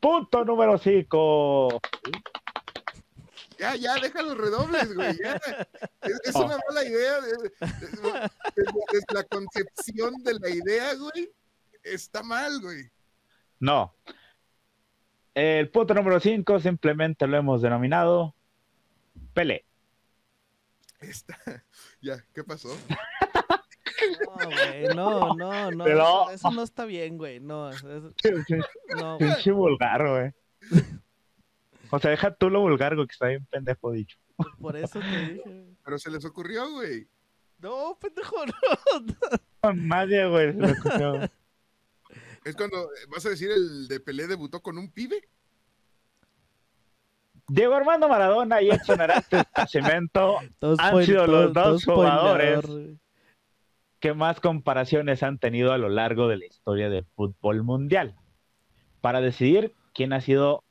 punto 0.00 0.46
número 0.46 0.78
5. 0.78 1.78
Ya, 3.58 3.76
ya, 3.76 3.96
deja 3.96 4.22
los 4.22 4.38
redobles, 4.38 4.94
güey. 4.94 5.14
Ya. 5.22 5.38
Es, 6.00 6.20
es 6.24 6.34
una 6.34 6.56
mala 6.66 6.82
idea. 6.82 7.20
desde 7.20 9.12
la 9.12 9.24
concepción 9.24 10.14
de 10.24 10.40
la 10.40 10.48
idea, 10.48 10.94
güey, 10.94 11.30
está 11.82 12.22
mal, 12.22 12.62
güey. 12.62 12.90
No. 13.58 13.94
El 15.34 15.70
punto 15.70 15.92
número 15.92 16.18
5 16.18 16.60
simplemente 16.60 17.26
lo 17.26 17.36
hemos 17.36 17.60
denominado 17.60 18.34
Pelé. 19.34 19.66
Está. 21.00 21.36
Ya, 22.00 22.24
¿qué 22.32 22.42
pasó? 22.42 22.70
No, 24.26 24.46
güey, 24.46 24.94
no, 24.94 25.34
no, 25.34 25.70
no. 25.70 25.84
Pero- 25.84 26.22
Eso, 26.24 26.30
eso 26.30 26.50
no 26.50 26.62
está 26.62 26.84
bien, 26.84 27.18
güey. 27.18 27.40
No, 27.40 27.70
eso- 27.70 27.88
eso- 27.98 28.12
no, 28.96 29.18
güey. 29.18 29.30
Pinche 29.32 29.52
vulgar, 29.52 30.06
güey. 30.08 30.32
O 31.92 31.98
sea, 31.98 32.12
deja 32.12 32.32
tú 32.32 32.50
lo 32.50 32.60
vulgar, 32.60 32.94
güey, 32.94 33.08
que 33.08 33.12
está 33.12 33.26
bien 33.26 33.44
pendejo 33.46 33.90
dicho. 33.90 34.16
Por 34.60 34.76
eso 34.76 35.00
te 35.00 35.06
dije. 35.06 35.74
Pero 35.84 35.98
se 35.98 36.08
les 36.08 36.24
ocurrió, 36.24 36.70
güey. 36.70 37.08
No, 37.58 37.98
pendejo, 38.00 38.36
no. 38.46 39.72
Nadie, 39.74 40.28
güey. 40.28 40.52
se 40.56 40.64
escuchó, 40.70 41.14
güey. 41.16 41.28
Es 42.44 42.54
cuando 42.54 42.84
eh, 42.84 43.06
vas 43.08 43.26
a 43.26 43.30
decir 43.30 43.50
el 43.50 43.88
de 43.88 43.98
Pelé 43.98 44.28
debutó 44.28 44.62
con 44.62 44.78
un 44.78 44.88
pibe. 44.92 45.28
Diego 47.48 47.74
Armando 47.74 48.08
Maradona 48.08 48.62
y 48.62 48.70
Edson 48.70 49.00
Arantes 49.00 49.42
Todo 50.12 50.76
Han 50.78 51.04
sido 51.04 51.26
los 51.26 51.52
dos 51.52 51.84
jugadores. 51.84 52.64
Que 54.00 54.14
más 54.14 54.40
comparaciones 54.40 55.22
han 55.22 55.38
tenido 55.38 55.72
a 55.72 55.78
lo 55.78 55.88
largo 55.88 56.26
de 56.26 56.38
la 56.38 56.46
historia 56.46 56.88
del 56.88 57.04
fútbol 57.14 57.62
mundial 57.62 58.16
para 59.00 59.20
decidir 59.20 59.74
quién 59.94 60.12
ha 60.12 60.20
sido, 60.20 60.64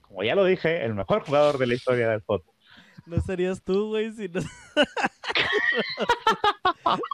como 0.00 0.22
ya 0.22 0.34
lo 0.34 0.44
dije, 0.44 0.84
el 0.84 0.94
mejor 0.94 1.24
jugador 1.24 1.58
de 1.58 1.66
la 1.66 1.74
historia 1.74 2.08
del 2.08 2.22
fútbol. 2.22 2.54
No 3.06 3.20
serías 3.20 3.62
tú, 3.62 3.88
güey, 3.88 4.12
si 4.12 4.28
no. 4.28 4.40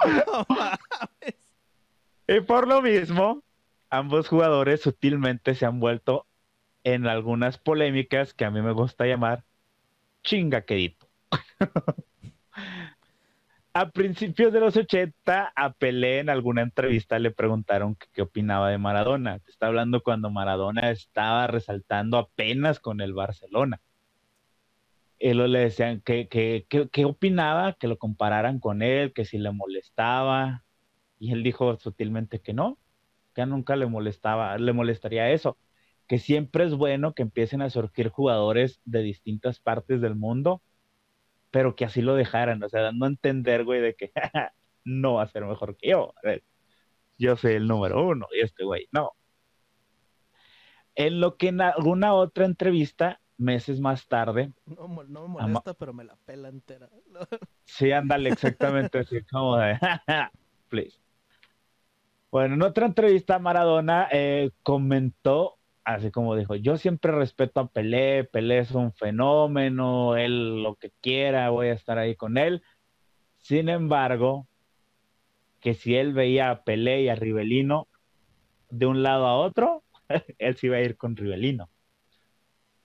No 0.06 0.46
mames. 0.48 1.34
Y 2.28 2.40
por 2.40 2.66
lo 2.68 2.80
mismo, 2.80 3.42
ambos 3.90 4.28
jugadores 4.28 4.80
sutilmente 4.80 5.54
se 5.54 5.66
han 5.66 5.80
vuelto 5.80 6.26
en 6.84 7.06
algunas 7.06 7.58
polémicas 7.58 8.34
que 8.34 8.44
a 8.44 8.50
mí 8.50 8.62
me 8.62 8.72
gusta 8.72 9.06
llamar 9.06 9.44
chingaquedito. 10.22 11.08
a 13.74 13.90
principios 13.90 14.52
de 14.52 14.60
los 14.60 14.76
80, 14.76 15.52
a 15.54 15.72
Pelé 15.72 16.20
en 16.20 16.30
alguna 16.30 16.62
entrevista 16.62 17.18
le 17.18 17.32
preguntaron 17.32 17.96
qué 18.12 18.22
opinaba 18.22 18.70
de 18.70 18.78
Maradona. 18.78 19.40
Te 19.40 19.50
está 19.50 19.66
hablando 19.66 20.00
cuando 20.00 20.30
Maradona 20.30 20.90
estaba 20.90 21.48
resaltando 21.48 22.16
apenas 22.18 22.78
con 22.78 23.00
el 23.00 23.14
Barcelona. 23.14 23.80
Luego 25.20 25.48
le 25.48 25.58
decían 25.58 26.00
que, 26.02 26.28
que, 26.28 27.04
opinaba, 27.04 27.72
que 27.72 27.88
lo 27.88 27.98
compararan 27.98 28.60
con 28.60 28.80
él, 28.82 29.12
que 29.12 29.24
si 29.24 29.38
le 29.38 29.50
molestaba. 29.50 30.64
Y 31.18 31.32
él 31.32 31.42
dijo 31.42 31.76
sutilmente 31.78 32.40
que 32.40 32.52
no, 32.52 32.78
que 33.34 33.44
nunca 33.44 33.74
le 33.74 33.86
molestaba, 33.86 34.56
le 34.56 34.72
molestaría 34.72 35.30
eso. 35.32 35.58
Que 36.06 36.20
siempre 36.20 36.64
es 36.64 36.74
bueno 36.74 37.14
que 37.14 37.22
empiecen 37.22 37.60
a 37.60 37.70
surgir 37.70 38.08
jugadores 38.08 38.80
de 38.84 39.02
distintas 39.02 39.58
partes 39.58 40.00
del 40.00 40.14
mundo 40.14 40.62
pero 41.54 41.76
que 41.76 41.84
así 41.84 42.02
lo 42.02 42.16
dejaran, 42.16 42.60
o 42.64 42.68
sea, 42.68 42.82
dando 42.82 43.04
a 43.04 43.08
entender, 43.08 43.62
güey, 43.62 43.80
de 43.80 43.94
que 43.94 44.10
no 44.84 45.14
va 45.14 45.22
a 45.22 45.28
ser 45.28 45.44
mejor 45.44 45.76
que 45.76 45.90
yo. 45.90 46.12
Yo 47.16 47.36
soy 47.36 47.52
el 47.52 47.68
número 47.68 48.04
uno 48.04 48.26
y 48.36 48.40
este 48.40 48.64
güey, 48.64 48.88
no. 48.90 49.12
En 50.96 51.20
lo 51.20 51.36
que 51.36 51.50
en 51.50 51.60
alguna 51.60 52.12
otra 52.12 52.44
entrevista, 52.44 53.20
meses 53.36 53.78
más 53.78 54.08
tarde. 54.08 54.52
No, 54.66 54.88
no 55.04 55.28
me 55.28 55.42
molesta, 55.42 55.74
pero 55.74 55.92
me 55.92 56.02
la 56.02 56.16
pela 56.24 56.48
entera. 56.48 56.90
sí, 57.64 57.92
ándale, 57.92 58.30
exactamente 58.30 58.98
así, 58.98 59.22
como 59.22 59.56
de, 59.56 59.78
please. 60.68 60.98
Bueno, 62.32 62.56
en 62.56 62.62
otra 62.62 62.86
entrevista, 62.86 63.38
Maradona 63.38 64.08
eh, 64.10 64.50
comentó 64.64 65.58
así 65.84 66.10
como 66.10 66.36
dijo, 66.36 66.54
yo 66.56 66.76
siempre 66.76 67.12
respeto 67.12 67.60
a 67.60 67.68
Pelé, 67.68 68.24
Pelé 68.24 68.58
es 68.58 68.72
un 68.72 68.92
fenómeno, 68.92 70.16
él 70.16 70.62
lo 70.62 70.76
que 70.76 70.92
quiera, 71.00 71.50
voy 71.50 71.68
a 71.68 71.74
estar 71.74 71.98
ahí 71.98 72.16
con 72.16 72.38
él. 72.38 72.62
Sin 73.38 73.68
embargo, 73.68 74.46
que 75.60 75.74
si 75.74 75.96
él 75.96 76.12
veía 76.12 76.50
a 76.50 76.64
Pelé 76.64 77.02
y 77.02 77.08
a 77.08 77.14
Rivelino 77.14 77.88
de 78.70 78.86
un 78.86 79.02
lado 79.02 79.26
a 79.26 79.36
otro, 79.36 79.82
él 80.38 80.56
sí 80.56 80.66
iba 80.66 80.76
a 80.76 80.80
ir 80.80 80.96
con 80.96 81.16
Rivelino. 81.16 81.68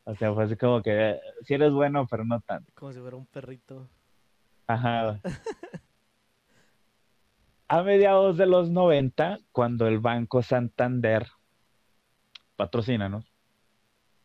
O 0.03 0.15
sea, 0.15 0.33
fue 0.33 0.45
así 0.45 0.55
como 0.55 0.81
que 0.81 1.19
si 1.43 1.53
eres 1.53 1.71
bueno, 1.71 2.07
pero 2.09 2.25
no 2.25 2.41
tanto. 2.41 2.71
Como 2.75 2.91
si 2.91 2.99
fuera 2.99 3.15
un 3.15 3.27
perrito. 3.27 3.87
Ajá. 4.67 5.19
a 7.67 7.83
mediados 7.83 8.37
de 8.37 8.47
los 8.47 8.71
90, 8.71 9.37
cuando 9.51 9.87
el 9.87 9.99
Banco 9.99 10.41
Santander 10.41 11.27
patrocínanos, 12.59 13.31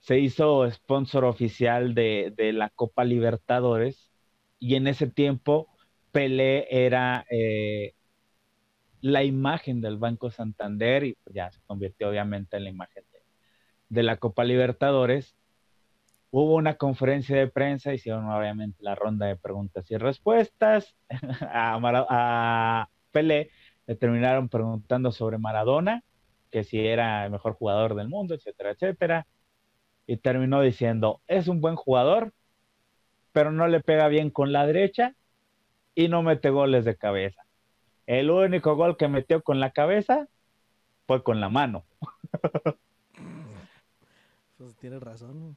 se 0.00 0.18
hizo 0.18 0.68
sponsor 0.68 1.24
oficial 1.24 1.94
de, 1.94 2.34
la 2.52 2.68
Copa 2.68 3.04
Libertadores 3.04 4.10
y 4.58 4.74
en 4.74 4.88
ese 4.88 5.06
tiempo 5.06 5.68
Pelé 6.10 6.66
era 6.68 7.24
eh, 7.30 7.94
la 9.02 9.22
imagen 9.22 9.80
del 9.80 9.98
Banco 9.98 10.32
Santander 10.32 11.04
y 11.04 11.16
ya 11.32 11.52
se 11.52 11.60
convirtió 11.68 12.08
obviamente 12.08 12.56
en 12.56 12.64
la 12.64 12.70
imagen 12.70 13.04
de, 13.88 14.02
la 14.02 14.16
Copa 14.16 14.42
Libertadores. 14.42 15.36
Hubo 16.32 16.56
una 16.56 16.74
conferencia 16.74 17.36
de 17.36 17.46
prensa, 17.46 17.94
hicieron 17.94 18.28
obviamente 18.28 18.82
la 18.82 18.96
ronda 18.96 19.26
de 19.26 19.36
preguntas 19.36 19.88
y 19.92 19.96
respuestas. 19.96 20.96
a, 21.40 21.78
a 22.10 22.88
Pelé 23.12 23.50
le 23.86 23.94
terminaron 23.94 24.48
preguntando 24.48 25.12
sobre 25.12 25.38
Maradona 25.38 26.02
que 26.54 26.62
si 26.62 26.86
era 26.86 27.24
el 27.24 27.32
mejor 27.32 27.54
jugador 27.54 27.96
del 27.96 28.08
mundo, 28.08 28.32
etcétera, 28.32 28.70
etcétera. 28.70 29.26
Y 30.06 30.18
terminó 30.18 30.60
diciendo, 30.60 31.20
es 31.26 31.48
un 31.48 31.60
buen 31.60 31.74
jugador, 31.74 32.32
pero 33.32 33.50
no 33.50 33.66
le 33.66 33.80
pega 33.80 34.06
bien 34.06 34.30
con 34.30 34.52
la 34.52 34.64
derecha 34.64 35.16
y 35.96 36.06
no 36.06 36.22
mete 36.22 36.50
goles 36.50 36.84
de 36.84 36.96
cabeza. 36.96 37.42
El 38.06 38.30
único 38.30 38.76
gol 38.76 38.96
que 38.96 39.08
metió 39.08 39.42
con 39.42 39.58
la 39.58 39.72
cabeza 39.72 40.28
fue 41.08 41.24
con 41.24 41.40
la 41.40 41.48
mano. 41.48 41.84
Pues 44.56 44.76
tiene 44.76 45.00
razón. 45.00 45.56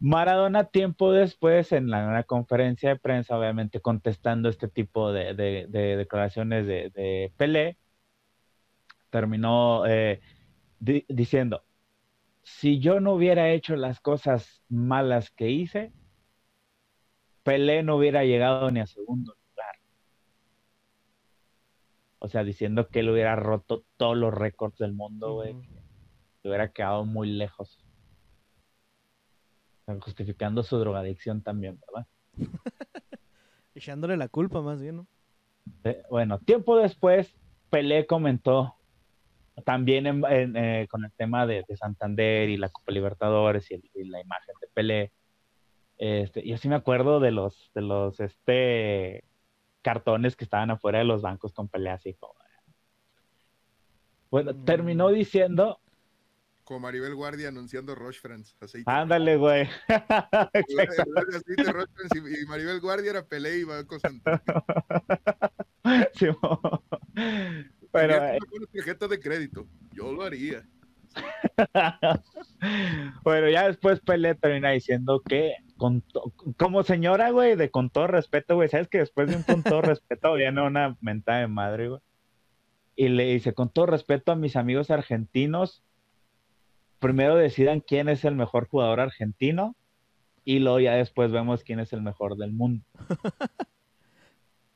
Maradona 0.00 0.64
tiempo 0.64 1.12
después 1.12 1.70
en 1.70 1.90
la, 1.90 2.24
conferencia 2.24 2.88
de 2.88 2.96
prensa, 2.96 3.38
obviamente 3.38 3.80
contestando 3.80 4.48
este 4.48 4.66
tipo 4.68 5.12
de, 5.12 5.34
declaraciones 5.68 6.66
de, 6.66 6.90
de 6.90 7.30
Pelé, 7.36 7.76
terminó 9.10 9.86
eh, 9.86 10.20
diciendo, 10.80 11.64
si 12.42 12.80
yo 12.80 13.00
no 13.00 13.12
hubiera 13.12 13.50
hecho 13.50 13.76
las 13.76 14.00
cosas 14.00 14.62
malas 14.68 15.30
que 15.30 15.50
hice, 15.50 15.92
Pelé 17.42 17.82
no 17.82 17.96
hubiera 17.96 18.24
llegado 18.24 18.70
ni 18.70 18.80
a 18.80 18.86
segundo 18.86 19.34
lugar. 19.34 19.74
O 22.18 22.28
sea, 22.28 22.44
diciendo 22.44 22.88
que 22.88 23.00
él 23.00 23.10
hubiera 23.10 23.36
roto 23.36 23.84
todos 23.96 24.16
los 24.16 24.34
récords 24.34 24.78
del 24.78 24.92
mundo, 24.92 25.34
güey. 25.34 25.56
hubiera 26.42 26.72
quedado 26.72 27.04
muy 27.04 27.30
lejos. 27.30 27.84
Justificando 30.00 30.62
su 30.62 30.78
drogadicción 30.78 31.42
también, 31.42 31.78
¿verdad? 31.86 32.06
Echándole 33.74 34.16
la 34.16 34.28
culpa 34.28 34.60
más 34.60 34.80
bien, 34.82 34.96
¿no? 34.96 35.06
Eh, 35.84 36.02
bueno, 36.10 36.38
tiempo 36.40 36.76
después, 36.76 37.34
Pelé 37.70 38.06
comentó 38.06 38.77
también 39.64 40.22
eh, 40.28 40.86
con 40.90 41.04
el 41.04 41.12
tema 41.12 41.46
de, 41.46 41.64
Santander 41.76 42.48
y 42.48 42.56
la 42.56 42.68
Copa 42.68 42.92
Libertadores 42.92 43.70
y, 43.70 43.80
la 44.04 44.20
imagen 44.20 44.54
de 44.60 44.68
Pelé. 44.72 45.12
Este, 45.98 46.46
yo 46.46 46.56
sí 46.56 46.68
me 46.68 46.76
acuerdo 46.76 47.20
de 47.20 47.30
los, 47.30 47.70
de 47.74 47.82
los 47.82 48.20
este, 48.20 49.24
cartones 49.82 50.36
que 50.36 50.44
estaban 50.44 50.70
afuera 50.70 50.98
de 50.98 51.04
los 51.04 51.22
bancos 51.22 51.52
con 51.52 51.68
Pelé 51.68 51.90
así 51.90 52.14
como... 52.14 52.34
Bueno, 54.30 54.54
terminó 54.64 55.10
mm. 55.10 55.14
diciendo... 55.14 55.80
Como 56.64 56.80
Maribel 56.80 57.14
Guardia 57.14 57.48
anunciando 57.48 57.94
Roche 57.94 58.20
France. 58.20 58.54
Ándale, 58.84 59.36
güey. 59.36 59.66
y 62.42 62.46
Maribel 62.46 62.80
Guardia 62.80 63.10
era 63.10 63.24
Pelé 63.24 63.60
y 63.60 63.64
Banco 63.64 63.98
Santander. 63.98 64.42
sí, 66.14 66.26
pero, 67.90 68.14
eh, 68.24 68.38
tarjeta 68.72 69.08
de 69.08 69.20
crédito, 69.20 69.66
yo 69.92 70.12
lo 70.12 70.22
haría. 70.22 70.66
bueno, 73.24 73.48
ya 73.48 73.66
después 73.66 74.00
Pelé 74.00 74.34
termina 74.34 74.70
diciendo 74.70 75.22
que, 75.26 75.54
con 75.76 76.04
como 76.56 76.82
señora, 76.82 77.30
güey, 77.30 77.56
de 77.56 77.70
con 77.70 77.90
todo 77.90 78.06
respeto, 78.06 78.56
güey, 78.56 78.68
sabes 78.68 78.88
que 78.88 78.98
después 78.98 79.28
de 79.28 79.36
un 79.36 79.42
con 79.42 79.62
todo 79.62 79.82
respeto 79.82 80.34
viene 80.34 80.62
una 80.62 80.96
mentada 81.00 81.40
de 81.40 81.48
madre, 81.48 81.88
güey. 81.88 82.00
Y 82.96 83.08
le 83.08 83.26
dice, 83.26 83.54
con 83.54 83.70
todo 83.70 83.86
respeto 83.86 84.32
a 84.32 84.36
mis 84.36 84.56
amigos 84.56 84.90
argentinos, 84.90 85.82
primero 86.98 87.36
decidan 87.36 87.80
quién 87.80 88.08
es 88.08 88.24
el 88.24 88.34
mejor 88.34 88.68
jugador 88.68 89.00
argentino 89.00 89.76
y 90.44 90.58
luego 90.58 90.80
ya 90.80 90.94
después 90.94 91.30
vemos 91.30 91.62
quién 91.62 91.78
es 91.78 91.92
el 91.92 92.02
mejor 92.02 92.36
del 92.36 92.52
mundo. 92.52 92.84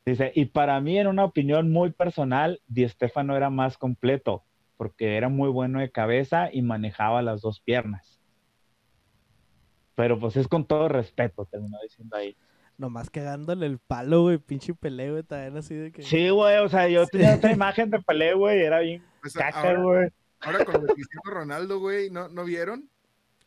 Dice, 0.05 0.32
y 0.34 0.46
para 0.46 0.80
mí, 0.80 0.98
en 0.98 1.07
una 1.07 1.24
opinión 1.24 1.70
muy 1.70 1.92
personal, 1.92 2.61
Di 2.66 2.88
Stefano 2.88 3.36
era 3.36 3.50
más 3.50 3.78
completo, 3.78 4.44
porque 4.76 5.16
era 5.16 5.28
muy 5.28 5.48
bueno 5.48 5.78
de 5.78 5.92
cabeza 5.92 6.48
y 6.53 6.62
manejaba 6.62 7.22
las 7.22 7.40
dos 7.40 7.61
piernas. 7.61 8.20
Pero 9.94 10.18
pues 10.18 10.36
es 10.36 10.48
con 10.48 10.66
todo 10.66 10.88
respeto, 10.88 11.44
terminó 11.44 11.78
diciendo 11.82 12.16
ahí. 12.16 12.36
Nomás 12.78 13.11
cagándole 13.11 13.66
el 13.66 13.78
palo, 13.78 14.22
güey, 14.22 14.38
pinche 14.38 14.74
Pelé, 14.74 15.12
güey, 15.12 15.22
también 15.22 15.57
así 15.57 15.74
de 15.74 15.92
que... 15.92 16.03
Sí, 16.03 16.30
güey, 16.30 16.59
o 16.59 16.68
sea, 16.68 16.88
yo 16.88 17.07
tenía 17.07 17.36
otra 17.36 17.53
imagen 17.53 17.90
de 17.90 18.00
Pelé, 18.00 18.34
güey, 18.34 18.61
era 18.61 18.80
bien 18.80 19.05
pues, 19.20 19.34
caca, 19.34 19.74
güey. 19.74 20.09
Ahora, 20.40 20.64
con 20.64 20.82
el 20.82 20.86
Cristiano 20.88 21.30
Ronaldo, 21.30 21.78
güey, 21.78 22.11
¿no, 22.11 22.28
¿no 22.28 22.44
vieron? 22.44 22.90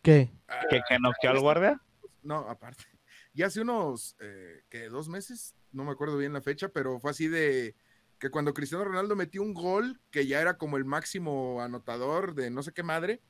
¿Qué? 0.01 0.31
¿Que, 0.69 0.81
que 0.87 0.99
noqueó 0.99 1.31
al 1.31 1.41
guardia? 1.41 1.81
No, 2.23 2.47
aparte. 2.47 2.85
Y 3.33 3.43
hace 3.43 3.59
unos, 3.59 4.15
eh, 4.21 4.63
¿qué? 4.69 4.87
¿Dos 4.87 5.09
meses? 5.09 5.53
No 5.75 5.83
me 5.83 5.91
acuerdo 5.91 6.17
bien 6.17 6.33
la 6.33 6.41
fecha, 6.41 6.69
pero 6.69 6.99
fue 6.99 7.11
así 7.11 7.27
de 7.27 7.75
que 8.19 8.29
cuando 8.29 8.53
Cristiano 8.53 8.85
Ronaldo 8.85 9.15
metió 9.15 9.41
un 9.41 9.53
gol, 9.53 9.99
que 10.09 10.25
ya 10.25 10.41
era 10.41 10.57
como 10.57 10.77
el 10.77 10.85
máximo 10.85 11.61
anotador 11.61 12.33
de 12.33 12.49
no 12.49 12.63
sé 12.63 12.71
qué 12.71 12.81
madre, 12.81 13.21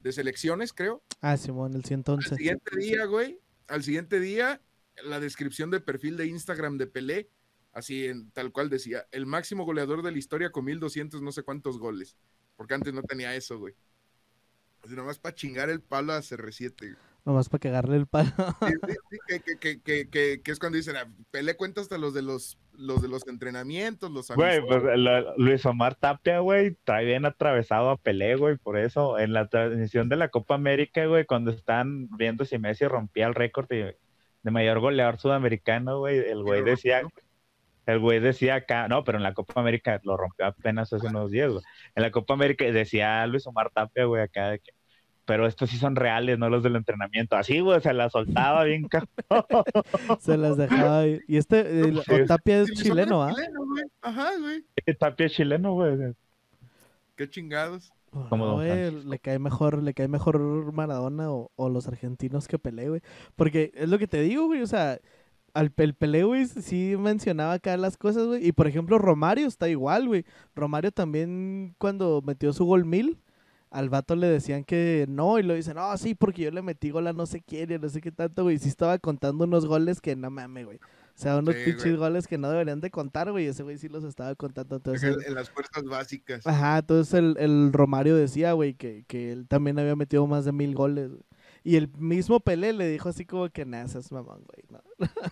de 0.00 0.12
selecciones, 0.12 0.72
creo. 0.72 1.02
Ah, 1.20 1.36
Simón, 1.36 1.74
el 1.74 1.84
111. 1.84 2.30
Al 2.30 2.36
siguiente 2.36 2.76
día, 2.76 3.04
güey, 3.06 3.40
al 3.68 3.82
siguiente 3.82 4.20
día, 4.20 4.60
la 5.04 5.20
descripción 5.20 5.70
de 5.70 5.80
perfil 5.80 6.16
de 6.16 6.26
Instagram 6.26 6.76
de 6.76 6.86
Pelé, 6.86 7.30
así 7.72 8.06
en 8.06 8.30
tal 8.32 8.52
cual 8.52 8.68
decía, 8.68 9.06
el 9.12 9.26
máximo 9.26 9.64
goleador 9.64 10.02
de 10.02 10.10
la 10.10 10.18
historia 10.18 10.50
con 10.50 10.64
1200 10.64 11.22
no 11.22 11.32
sé 11.32 11.42
cuántos 11.42 11.78
goles, 11.78 12.16
porque 12.56 12.74
antes 12.74 12.92
no 12.92 13.02
tenía 13.02 13.34
eso, 13.34 13.58
güey. 13.58 13.74
Así 14.82 14.94
nomás 14.94 15.18
para 15.18 15.34
chingar 15.34 15.70
el 15.70 15.82
palo 15.82 16.12
a 16.12 16.20
CR7. 16.20 16.96
Nomás 17.26 17.48
para 17.48 17.58
cagarle 17.58 17.96
el 17.96 18.06
palo. 18.06 18.30
que, 19.60 20.40
es 20.44 20.58
cuando 20.60 20.76
dicen, 20.76 20.96
ah, 20.96 21.12
Pelé 21.32 21.56
cuenta 21.56 21.80
hasta 21.80 21.98
los 21.98 22.14
de 22.14 22.22
los, 22.22 22.56
los 22.72 23.02
de 23.02 23.08
los 23.08 23.26
entrenamientos, 23.26 24.12
los 24.12 24.30
Güey, 24.30 24.64
pues, 24.64 24.82
Luis 25.36 25.66
Omar 25.66 25.96
Tapia, 25.96 26.38
güey, 26.38 26.68
está 26.68 27.00
bien 27.00 27.26
atravesado 27.26 27.90
a 27.90 27.96
Pelé, 27.96 28.36
güey, 28.36 28.56
por 28.56 28.78
eso, 28.78 29.18
en 29.18 29.32
la 29.32 29.48
transmisión 29.48 30.08
de 30.08 30.14
la 30.14 30.28
Copa 30.28 30.54
América, 30.54 31.04
güey, 31.06 31.26
cuando 31.26 31.50
están 31.50 32.08
viendo 32.16 32.44
si 32.44 32.58
Messi 32.58 32.86
rompía 32.86 33.26
el 33.26 33.34
récord 33.34 33.66
y 33.72 33.82
de 34.46 34.52
mayor 34.52 34.78
goleador 34.78 35.18
sudamericano, 35.18 35.98
güey. 35.98 36.18
El 36.18 36.44
güey 36.44 36.62
decía, 36.62 37.00
rompió. 37.00 37.24
el 37.86 37.98
güey 37.98 38.20
decía 38.20 38.54
acá, 38.54 38.86
no, 38.86 39.02
pero 39.02 39.18
en 39.18 39.24
la 39.24 39.34
Copa 39.34 39.60
América 39.60 40.00
lo 40.04 40.16
rompió 40.16 40.46
apenas 40.46 40.92
hace 40.92 41.08
unos 41.08 41.32
días, 41.32 41.50
güey. 41.50 41.64
En 41.96 42.04
la 42.04 42.12
Copa 42.12 42.34
América 42.34 42.64
decía 42.66 43.26
Luis 43.26 43.44
Omar 43.48 43.70
Tapia, 43.74 44.04
güey, 44.04 44.22
acá 44.22 44.50
de 44.50 44.60
que, 44.60 44.70
pero 45.26 45.46
estos 45.46 45.68
sí 45.68 45.76
son 45.76 45.96
reales, 45.96 46.38
no 46.38 46.48
los 46.48 46.62
del 46.62 46.76
entrenamiento. 46.76 47.36
Así, 47.36 47.60
güey, 47.60 47.80
se 47.80 47.92
la 47.92 48.08
soltaba 48.08 48.64
bien 48.64 48.88
cabrón. 48.88 49.64
Se 50.20 50.36
las 50.36 50.56
dejaba 50.56 51.00
ahí. 51.00 51.20
Y 51.28 51.36
este, 51.36 51.80
el, 51.80 52.02
Sí. 52.02 52.12
Tapia 52.26 52.62
es 52.62 52.68
Sí, 52.68 52.84
chileno, 52.84 53.22
¿ah? 53.22 53.32
chileno, 53.34 53.66
güey. 53.66 53.84
Ajá, 54.00 54.30
güey. 54.38 54.64
Tapia 54.98 55.26
es 55.26 55.32
chileno, 55.32 55.72
güey. 55.74 56.14
Qué 57.16 57.28
chingados. 57.28 57.92
Como 58.30 58.46
No, 58.46 58.54
güey, 58.54 58.90
le 59.04 59.18
cae 59.18 59.38
mejor, 59.38 59.82
le 59.82 59.92
cae 59.92 60.08
mejor 60.08 60.72
Maradona 60.72 61.30
o, 61.30 61.50
o 61.56 61.68
los 61.68 61.86
argentinos 61.88 62.48
que 62.48 62.58
Pelé, 62.58 62.88
güey. 62.88 63.02
Porque 63.34 63.72
es 63.74 63.88
lo 63.88 63.98
que 63.98 64.06
te 64.06 64.20
digo, 64.20 64.46
güey, 64.46 64.62
o 64.62 64.66
sea, 64.66 64.98
al 65.52 65.72
el 65.76 65.94
Pelé, 65.94 66.24
güey, 66.24 66.46
sí 66.46 66.96
mencionaba 66.98 67.54
acá 67.54 67.76
las 67.76 67.96
cosas, 67.96 68.26
güey. 68.26 68.46
Y 68.46 68.52
por 68.52 68.68
ejemplo, 68.68 68.98
Romario 68.98 69.46
está 69.46 69.68
igual, 69.68 70.06
güey. 70.06 70.24
Romario 70.54 70.92
también 70.92 71.74
cuando 71.78 72.22
metió 72.24 72.52
su 72.52 72.64
gol 72.64 72.84
mil, 72.84 73.18
al 73.78 73.90
vato 73.90 74.16
le 74.16 74.26
decían 74.28 74.64
que 74.64 75.06
no, 75.08 75.38
y 75.38 75.42
lo 75.42 75.54
dicen, 75.54 75.76
no, 75.76 75.96
sí, 75.98 76.14
porque 76.14 76.42
yo 76.42 76.50
le 76.50 76.62
metí 76.62 76.90
gol 76.90 77.06
a 77.06 77.12
no 77.12 77.26
sé 77.26 77.42
quién 77.42 77.70
y 77.72 77.78
no 77.78 77.88
sé 77.88 78.00
qué 78.00 78.12
tanto, 78.12 78.42
güey. 78.44 78.58
Sí 78.58 78.68
estaba 78.68 78.98
contando 78.98 79.44
unos 79.44 79.66
goles 79.66 80.00
que 80.00 80.16
no 80.16 80.30
mames, 80.30 80.64
güey. 80.66 80.78
O 80.78 81.18
sea, 81.18 81.38
unos 81.38 81.56
Sí, 81.56 81.62
pinches 81.64 81.84
güey. 81.84 81.96
goles 81.96 82.26
que 82.28 82.38
no 82.38 82.50
deberían 82.50 82.80
de 82.80 82.90
contar, 82.90 83.30
güey. 83.32 83.46
Ese 83.46 83.62
güey 83.62 83.78
sí 83.78 83.88
los 83.88 84.04
estaba 84.04 84.34
contando. 84.34 84.76
Entonces, 84.76 85.16
En, 85.20 85.22
en 85.26 85.34
las 85.34 85.50
fuerzas 85.50 85.84
básicas. 85.84 86.46
Ajá, 86.46 86.78
entonces 86.78 87.14
el, 87.14 87.36
el 87.38 87.72
Romario 87.72 88.16
decía, 88.16 88.52
güey, 88.52 88.74
que, 88.74 89.04
que 89.06 89.32
él 89.32 89.48
también 89.48 89.78
había 89.78 89.96
metido 89.96 90.26
más 90.26 90.44
de 90.44 90.52
mil 90.52 90.74
goles. 90.74 91.10
güey. 91.10 91.22
Y 91.64 91.76
el 91.76 91.88
mismo 91.98 92.40
Pelé 92.40 92.72
le 92.72 92.88
dijo 92.88 93.08
así 93.08 93.24
como 93.26 93.48
que 93.50 93.64
nada, 93.66 93.88
seas 93.88 94.12
mamón, 94.12 94.44
güey. 94.44 94.64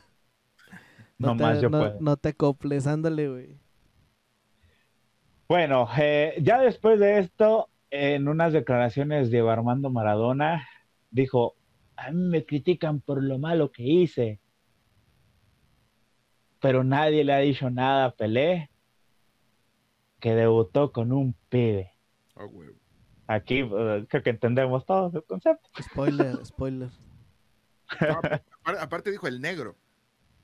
No, 1.18 1.30
No 1.30 1.36
te, 1.36 1.42
más 1.42 1.61
yo 1.61 1.70
no, 1.70 1.78
puedo. 1.78 1.97
no 1.99 2.16
te 2.16 2.30
acoples, 2.30 2.86
ándale, 2.86 3.28
güey. 3.28 3.59
Bueno, 5.49 5.88
eh, 5.99 6.34
ya 6.42 6.61
después 6.61 6.99
de 6.99 7.18
esto, 7.18 7.68
en 7.97 8.26
unas 8.26 8.53
declaraciones 8.53 9.30
de 9.30 9.49
Armando 9.49 9.88
Maradona, 9.88 10.66
dijo, 11.12 11.55
a 11.95 12.11
mí 12.11 12.28
me 12.28 12.45
critican 12.45 13.01
por 13.01 13.22
lo 13.22 13.38
malo 13.38 13.70
que 13.70 13.84
hice, 13.84 14.40
pero 16.61 16.82
nadie 16.82 17.22
le 17.22 17.32
ha 17.32 17.38
dicho 17.38 17.70
nada 17.70 18.07
a 18.07 18.11
Pelé, 18.11 18.68
que 20.18 20.34
debutó 20.34 20.90
con 20.90 21.12
un 21.12 21.36
pibe. 21.49 21.92
Aquí 23.28 23.61
eh, 23.61 24.07
creo 24.09 24.22
que 24.24 24.30
entendemos 24.30 24.84
todos 24.84 25.14
el 25.14 25.22
concepto. 25.22 25.70
Spoiler, 25.80 26.45
spoiler. 26.45 26.90
No, 28.01 28.20
aparte 28.80 29.12
dijo 29.12 29.28
el 29.28 29.40
negro. 29.40 29.76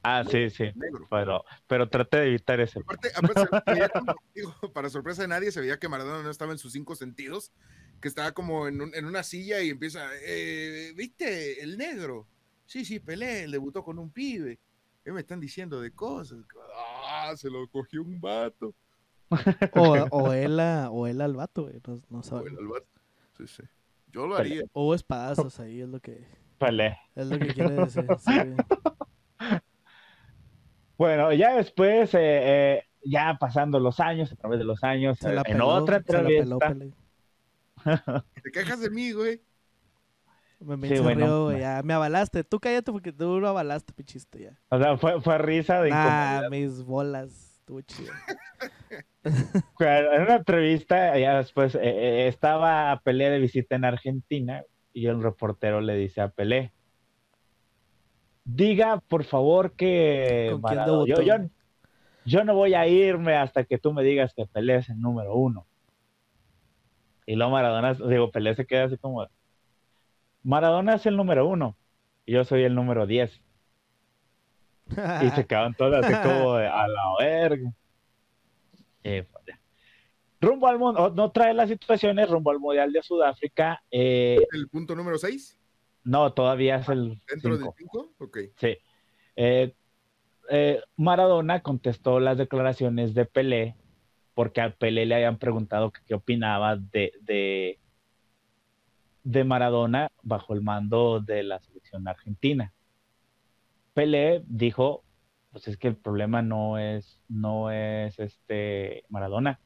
Ah, 0.02 0.24
sí, 0.28 0.48
sí, 0.50 0.64
negro. 0.74 1.06
pero, 1.10 1.44
pero 1.66 1.88
traté 1.88 2.18
de 2.18 2.26
evitar 2.28 2.58
ese. 2.60 2.80
Aparte, 2.80 3.10
aparte 3.14 3.40
se 3.66 3.72
veía 3.72 3.88
como, 3.90 4.14
digo, 4.34 4.54
para 4.72 4.88
sorpresa 4.88 5.22
de 5.22 5.28
nadie, 5.28 5.52
se 5.52 5.60
veía 5.60 5.78
que 5.78 5.88
Maradona 5.88 6.22
no 6.22 6.30
estaba 6.30 6.52
en 6.52 6.58
sus 6.58 6.72
cinco 6.72 6.94
sentidos, 6.96 7.52
que 8.00 8.08
estaba 8.08 8.32
como 8.32 8.66
en, 8.66 8.80
un- 8.80 8.94
en 8.94 9.04
una 9.04 9.22
silla 9.22 9.60
y 9.62 9.68
empieza, 9.70 10.08
eh, 10.22 10.92
¿viste? 10.96 11.62
El 11.62 11.76
negro. 11.76 12.26
Sí, 12.66 12.84
sí, 12.84 12.98
Pelé, 13.00 13.44
él 13.44 13.50
debutó 13.50 13.82
con 13.84 13.98
un 13.98 14.10
pibe. 14.10 14.58
¿Qué 15.04 15.12
me 15.12 15.20
están 15.20 15.40
diciendo 15.40 15.80
de 15.80 15.90
cosas? 15.90 16.38
Ah, 17.06 17.32
se 17.36 17.50
lo 17.50 17.66
cogió 17.68 18.02
un 18.02 18.20
vato. 18.20 18.74
O, 19.74 19.92
o 20.10 20.32
él, 20.32 20.58
a- 20.60 20.90
o 20.90 21.06
él 21.06 21.20
al 21.20 21.34
vato, 21.36 21.62
güey. 21.64 21.80
No, 21.86 22.00
no 22.08 22.22
sabe. 22.22 22.42
Bueno, 22.42 22.60
el 22.60 22.66
vato. 22.68 22.86
Sí, 23.36 23.46
sí. 23.46 23.62
Yo 24.12 24.26
lo 24.26 24.36
Pelé. 24.36 24.54
haría. 24.56 24.64
Hubo 24.72 24.94
espadazos 24.94 25.60
ahí, 25.60 25.80
es 25.82 25.88
lo 25.88 26.00
que, 26.00 26.26
Pelé. 26.58 26.96
es 27.14 27.26
lo 27.26 27.38
que 27.38 27.48
quiere 27.54 27.74
decir. 27.74 28.06
sí. 28.18 28.32
Bueno, 31.00 31.32
ya 31.32 31.56
después, 31.56 32.12
eh, 32.12 32.18
eh, 32.20 32.84
ya 33.02 33.38
pasando 33.40 33.80
los 33.80 34.00
años, 34.00 34.30
a 34.32 34.36
través 34.36 34.58
de 34.58 34.66
los 34.66 34.84
años, 34.84 35.16
Se 35.16 35.32
la 35.32 35.40
en 35.46 35.54
peló, 35.54 35.68
otra 35.68 36.02
se 36.02 36.12
la 36.12 36.22
peló 36.24 36.58
entrevista. 36.60 36.94
¿Te 38.42 38.50
quejas 38.50 38.80
de 38.80 38.90
mí, 38.90 39.12
güey? 39.12 39.40
Me, 40.58 40.76
me 40.76 40.88
Sí, 40.88 40.98
güey, 40.98 41.58
ya. 41.58 41.80
Me 41.82 41.94
avalaste. 41.94 42.44
Tú 42.44 42.60
cállate 42.60 42.92
porque 42.92 43.14
tú 43.14 43.40
lo 43.40 43.48
avalaste, 43.48 43.94
pichiste, 43.94 44.42
ya. 44.42 44.60
o 44.68 44.78
sea, 44.78 44.98
fue, 44.98 45.22
fue 45.22 45.38
risa 45.38 45.80
de 45.80 45.88
incomodidad. 45.88 46.50
mis 46.50 46.82
bolas. 46.84 47.60
Estuvo 47.60 47.80
chido. 47.80 48.12
En 49.22 50.22
una 50.22 50.36
entrevista, 50.36 51.16
ya 51.18 51.38
después, 51.38 51.74
eh, 51.76 51.80
eh, 51.82 52.28
estaba 52.28 53.00
Pelé 53.04 53.30
de 53.30 53.38
visita 53.38 53.74
en 53.74 53.86
Argentina 53.86 54.64
y 54.92 55.06
el 55.06 55.22
reportero 55.22 55.80
le 55.80 55.94
dice 55.94 56.20
a 56.20 56.28
Pelé, 56.28 56.72
diga 58.54 59.00
por 59.00 59.24
favor 59.24 59.72
que 59.72 60.48
¿Con 60.52 60.62
quién 60.62 60.78
Maradona- 60.80 61.06
yo, 61.06 61.22
yo, 61.22 61.34
yo 62.24 62.44
no 62.44 62.54
voy 62.54 62.74
a 62.74 62.86
irme 62.86 63.34
hasta 63.36 63.64
que 63.64 63.78
tú 63.78 63.92
me 63.92 64.02
digas 64.02 64.32
que 64.34 64.46
Pelé 64.46 64.76
es 64.76 64.88
el 64.88 65.00
número 65.00 65.34
uno. 65.34 65.66
Y 67.26 67.36
luego 67.36 67.52
Maradona, 67.52 67.94
digo, 67.94 68.30
Pelé 68.30 68.54
se 68.54 68.66
queda 68.66 68.84
así 68.84 68.96
como, 68.98 69.26
Maradona 70.42 70.94
es 70.94 71.06
el 71.06 71.16
número 71.16 71.46
uno 71.46 71.76
y 72.26 72.32
yo 72.32 72.44
soy 72.44 72.64
el 72.64 72.74
número 72.74 73.06
diez. 73.06 73.40
Y 75.22 75.28
se 75.30 75.44
quedaban 75.46 75.74
todas 75.74 76.04
así 76.04 76.14
como 76.28 76.56
de, 76.56 76.66
a 76.66 76.88
la 76.88 77.02
verga. 77.20 77.72
Eh, 79.04 79.26
rumbo 80.40 80.66
al 80.66 80.78
mundo, 80.78 81.10
no 81.14 81.30
trae 81.30 81.54
las 81.54 81.68
situaciones 81.68 82.28
rumbo 82.28 82.50
al 82.50 82.58
Mundial 82.58 82.90
de 82.92 83.02
Sudáfrica. 83.02 83.82
eh, 83.90 84.38
El 84.52 84.68
punto 84.68 84.96
número 84.96 85.18
6, 85.18 85.58
no, 86.04 86.32
todavía 86.32 86.76
es 86.76 86.88
el 86.88 87.20
dentro 87.28 87.56
cinco. 87.56 87.64
del 87.64 87.74
5. 87.76 88.14
Ok. 88.18 88.38
Sí. 88.56 88.78
Eh, 89.36 89.74
eh, 90.50 90.80
Maradona 90.96 91.62
contestó 91.62 92.18
las 92.20 92.38
declaraciones 92.38 93.14
de 93.14 93.24
Pelé 93.24 93.76
porque 94.34 94.60
a 94.60 94.70
Pelé 94.74 95.06
le 95.06 95.16
habían 95.16 95.38
preguntado 95.38 95.92
qué 96.06 96.14
opinaba 96.14 96.76
de, 96.76 97.12
de, 97.20 97.78
de 99.22 99.44
Maradona 99.44 100.10
bajo 100.22 100.54
el 100.54 100.62
mando 100.62 101.20
de 101.20 101.42
la 101.42 101.60
selección 101.60 102.08
argentina. 102.08 102.72
Pelé 103.92 104.42
dijo, 104.46 105.04
pues 105.52 105.68
es 105.68 105.76
que 105.76 105.88
el 105.88 105.96
problema 105.96 106.42
no 106.42 106.78
es, 106.78 107.20
no 107.28 107.70
es 107.70 108.18
este 108.18 109.04
Maradona. 109.08 109.60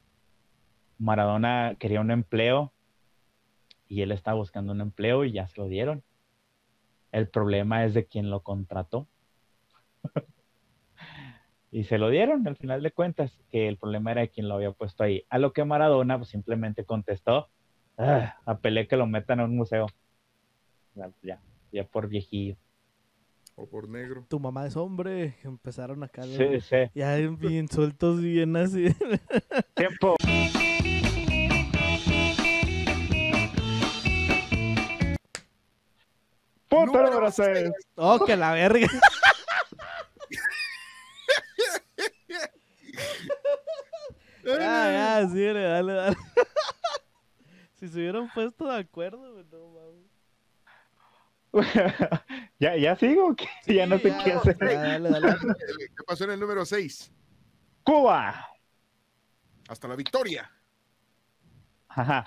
Maradona 0.97 1.75
quería 1.79 2.01
un 2.01 2.11
empleo 2.11 2.73
y 3.87 4.01
él 4.01 4.11
estaba 4.11 4.37
buscando 4.37 4.71
un 4.73 4.81
empleo 4.81 5.23
y 5.23 5.31
ya 5.31 5.47
se 5.47 5.61
lo 5.61 5.67
dieron. 5.67 6.03
El 7.15 7.29
problema 7.29 7.85
es 7.85 7.93
de 7.93 8.07
quien 8.07 8.29
lo 8.29 8.41
contrató. 8.41 9.07
y 11.71 11.85
se 11.85 11.97
lo 11.97 12.09
dieron 12.09 12.45
al 12.45 12.57
final 12.57 12.83
de 12.83 12.91
cuentas, 12.91 13.31
que 13.49 13.69
el 13.69 13.77
problema 13.77 14.11
era 14.11 14.19
de 14.19 14.27
quien 14.27 14.49
lo 14.49 14.55
había 14.55 14.73
puesto 14.73 15.01
ahí. 15.01 15.23
A 15.29 15.37
lo 15.37 15.53
que 15.53 15.63
Maradona 15.63 16.17
pues, 16.17 16.29
simplemente 16.29 16.83
contestó, 16.83 17.47
"Ah, 17.97 18.35
a 18.45 18.57
Pelé 18.57 18.89
que 18.89 18.97
lo 18.97 19.07
metan 19.07 19.39
a 19.39 19.45
un 19.45 19.55
museo. 19.55 19.85
Ya, 20.93 21.09
ya, 21.23 21.41
ya 21.71 21.85
por 21.85 22.09
viejillo. 22.09 22.57
O 23.55 23.65
por 23.65 23.87
negro. 23.87 24.25
Tu 24.27 24.37
mamá 24.37 24.67
es 24.67 24.75
hombre. 24.75 25.35
Empezaron 25.45 26.03
acá. 26.03 26.23
Sí, 26.23 26.59
sí. 26.59 26.75
Ya 26.93 27.17
insultos 27.17 28.19
bien 28.19 28.57
así. 28.57 28.87
Tiempo. 29.75 30.15
Punto 36.75 36.91
Número 36.91 37.09
número 37.09 37.31
seis. 37.31 37.59
6. 37.59 37.71
Oh, 37.95 38.25
que 38.25 38.35
la 38.35 38.51
verga. 38.51 38.87
Ya, 44.45 44.91
ya, 45.23 45.27
sí, 45.27 45.43
dale, 45.43 45.93
dale, 45.93 46.15
si 47.79 47.87
se 47.89 47.97
hubieran 47.97 48.29
puesto 48.31 48.67
de 48.71 48.77
acuerdo, 48.77 49.33
güey, 49.33 49.45
no 49.51 49.69
mames. 51.51 51.85
ya, 52.59 52.75
ya 52.75 52.95
sigo, 52.95 53.35
que 53.35 53.47
ya 53.65 53.87
no 53.87 53.97
sé 53.97 54.09
ya, 54.09 54.23
qué 54.23 54.33
hacer. 54.33 54.57
dale, 54.59 55.09
dale. 55.09 55.35
¿Qué 55.97 56.03
pasó 56.05 56.25
en 56.25 56.31
el 56.31 56.39
número 56.39 56.63
6? 56.63 57.11
Cuba. 57.83 58.47
Hasta 59.67 59.87
la 59.87 59.95
victoria. 59.95 60.51
Ajá. 61.89 62.25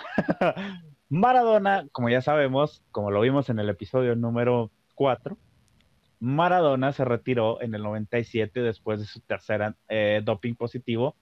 Maradona, 1.08 1.86
como 1.92 2.08
ya 2.08 2.20
sabemos, 2.20 2.82
como 2.90 3.10
lo 3.10 3.20
vimos 3.20 3.48
en 3.48 3.58
el 3.58 3.68
episodio 3.68 4.14
número 4.14 4.70
4, 4.94 5.36
Maradona 6.20 6.92
se 6.92 7.04
retiró 7.04 7.62
en 7.62 7.74
el 7.74 7.82
97 7.82 8.60
después 8.60 9.00
de 9.00 9.06
su 9.06 9.20
tercera 9.20 9.76
eh, 9.88 10.20
doping 10.24 10.54
positivo, 10.54 11.16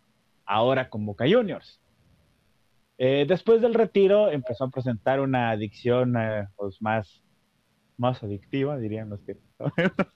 ahora 0.44 0.88
con 0.88 1.06
Boca 1.06 1.26
Juniors. 1.28 1.80
Eh, 2.98 3.26
después 3.28 3.60
del 3.60 3.74
retiro 3.74 4.30
empezó 4.30 4.64
a 4.64 4.70
presentar 4.70 5.20
una 5.20 5.50
adicción 5.50 6.16
eh, 6.16 6.48
pues 6.56 6.80
más, 6.80 7.22
más 7.96 8.22
adictiva, 8.22 8.78
dirían 8.78 9.10
los 9.10 9.20
que... 9.20 9.36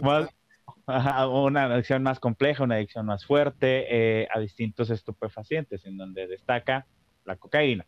Más 0.00 0.28
una 0.86 1.64
adicción 1.64 2.02
más 2.02 2.20
compleja, 2.20 2.62
una 2.62 2.76
adicción 2.76 3.06
más 3.06 3.26
fuerte 3.26 4.22
eh, 4.22 4.28
a 4.32 4.38
distintos 4.38 4.90
estupefacientes, 4.90 5.84
en 5.84 5.96
donde 5.96 6.28
destaca 6.28 6.86
la 7.24 7.36
cocaína. 7.36 7.84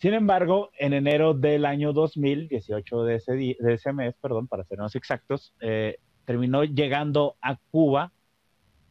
Sin 0.00 0.14
embargo, 0.14 0.70
en 0.78 0.94
enero 0.94 1.34
del 1.34 1.66
año 1.66 1.92
2000, 1.92 2.48
18 2.48 3.04
de 3.04 3.16
ese, 3.16 3.32
de 3.34 3.74
ese 3.74 3.92
mes, 3.92 4.14
perdón, 4.18 4.48
para 4.48 4.64
ser 4.64 4.78
más 4.78 4.96
exactos, 4.96 5.54
eh, 5.60 5.98
terminó 6.24 6.64
llegando 6.64 7.36
a 7.42 7.56
Cuba, 7.70 8.10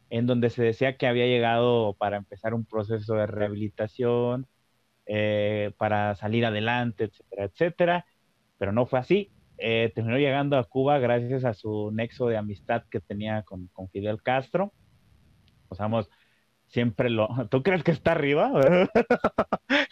en 0.08 0.26
donde 0.26 0.50
se 0.50 0.62
decía 0.62 0.96
que 0.96 1.08
había 1.08 1.26
llegado 1.26 1.94
para 1.94 2.16
empezar 2.16 2.54
un 2.54 2.64
proceso 2.64 3.14
de 3.14 3.26
rehabilitación, 3.26 4.46
eh, 5.06 5.72
para 5.78 6.14
salir 6.14 6.46
adelante, 6.46 7.04
etcétera, 7.04 7.44
etcétera, 7.44 8.06
pero 8.56 8.70
no 8.72 8.86
fue 8.86 9.00
así. 9.00 9.32
Eh, 9.58 9.90
terminó 9.92 10.16
llegando 10.16 10.56
a 10.58 10.64
Cuba 10.64 11.00
gracias 11.00 11.44
a 11.44 11.54
su 11.54 11.90
nexo 11.92 12.28
de 12.28 12.36
amistad 12.36 12.84
que 12.88 13.00
tenía 13.00 13.42
con, 13.42 13.66
con 13.72 13.88
Fidel 13.90 14.22
Castro. 14.22 14.72
Sea, 15.72 15.88
siempre 16.68 17.10
lo... 17.10 17.28
¿Tú 17.50 17.64
crees 17.64 17.82
que 17.82 17.90
está 17.90 18.12
arriba? 18.12 18.52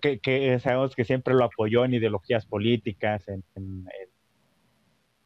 que, 0.00 0.18
que, 0.20 0.58
sabemos 0.60 0.94
que 0.94 1.04
siempre 1.04 1.34
lo 1.34 1.44
apoyó 1.44 1.84
en 1.84 1.94
ideologías 1.94 2.46
políticas, 2.46 3.28
en, 3.28 3.44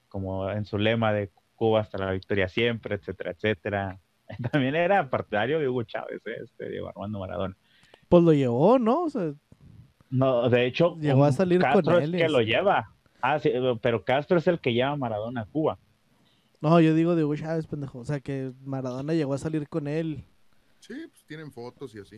como 0.09 0.51
en 0.51 0.65
su 0.65 0.79
lema 0.79 1.13
de 1.13 1.31
Cuba 1.55 1.81
hasta 1.81 1.99
la 1.99 2.13
victoria 2.13 2.49
siempre, 2.49 2.95
etcétera, 2.97 3.33
etcétera. 3.33 4.01
También 4.53 4.75
era 4.75 5.11
partidario 5.11 5.59
de 5.59 5.69
Hugo 5.69 5.83
Chávez, 5.83 6.21
¿eh? 6.27 6.37
este, 6.45 6.69
Diego 6.69 6.89
Armando 6.89 7.19
Maradona. 7.19 7.57
Pues 8.09 8.23
lo 8.25 8.33
llevó, 8.33 8.79
¿no? 8.79 9.07
no, 10.11 10.49
de 10.49 10.67
hecho, 10.67 10.97
llegó 10.99 11.25
a 11.25 11.33
salir 11.33 11.61
Castro 11.61 11.95
con 11.95 12.03
él. 12.03 12.15
Es 12.15 12.23
que 12.23 12.29
lo 12.29 12.41
lleva. 12.41 12.93
Ah, 13.21 13.39
sí, 13.39 13.53
pero 13.83 14.05
Castro 14.05 14.39
es 14.39 14.47
el 14.47 14.59
que 14.59 14.73
lleva 14.73 14.91
a 14.91 14.97
Maradona 14.97 15.43
a 15.43 15.47
Cuba. 15.47 15.79
No, 16.61 16.81
yo 16.81 16.95
digo 16.95 17.15
de 17.15 17.25
Hugo 17.25 17.37
Chávez, 17.37 17.67
pendejo. 17.67 18.01
O 18.01 18.05
sea, 18.05 18.21
que 18.21 18.53
Maradona 18.65 19.15
llegó 19.15 19.35
a 19.35 19.39
salir 19.39 19.69
con 19.69 19.87
él. 19.87 20.25
Sí, 20.81 20.95
pues 21.09 21.25
tienen 21.27 21.53
fotos 21.53 21.95
y 21.95 22.01
así. 22.01 22.17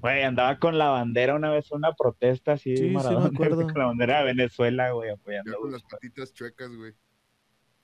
Güey, 0.00 0.22
andaba 0.22 0.58
con 0.58 0.78
la 0.78 0.88
bandera 0.88 1.34
una 1.34 1.50
vez 1.50 1.70
una 1.72 1.92
protesta 1.92 2.52
así, 2.52 2.76
sí, 2.76 2.90
Maradona, 2.90 3.26
sí 3.26 3.32
me 3.32 3.36
acuerdo. 3.36 3.62
con 3.64 3.78
la 3.78 3.86
bandera 3.86 4.18
de 4.18 4.24
Venezuela, 4.24 4.92
güey, 4.92 5.10
apoyando. 5.10 5.50
Ya 5.50 5.58
con 5.58 5.72
las 5.72 5.82
patitas 5.82 6.32
chuecas, 6.32 6.74
güey. 6.74 6.92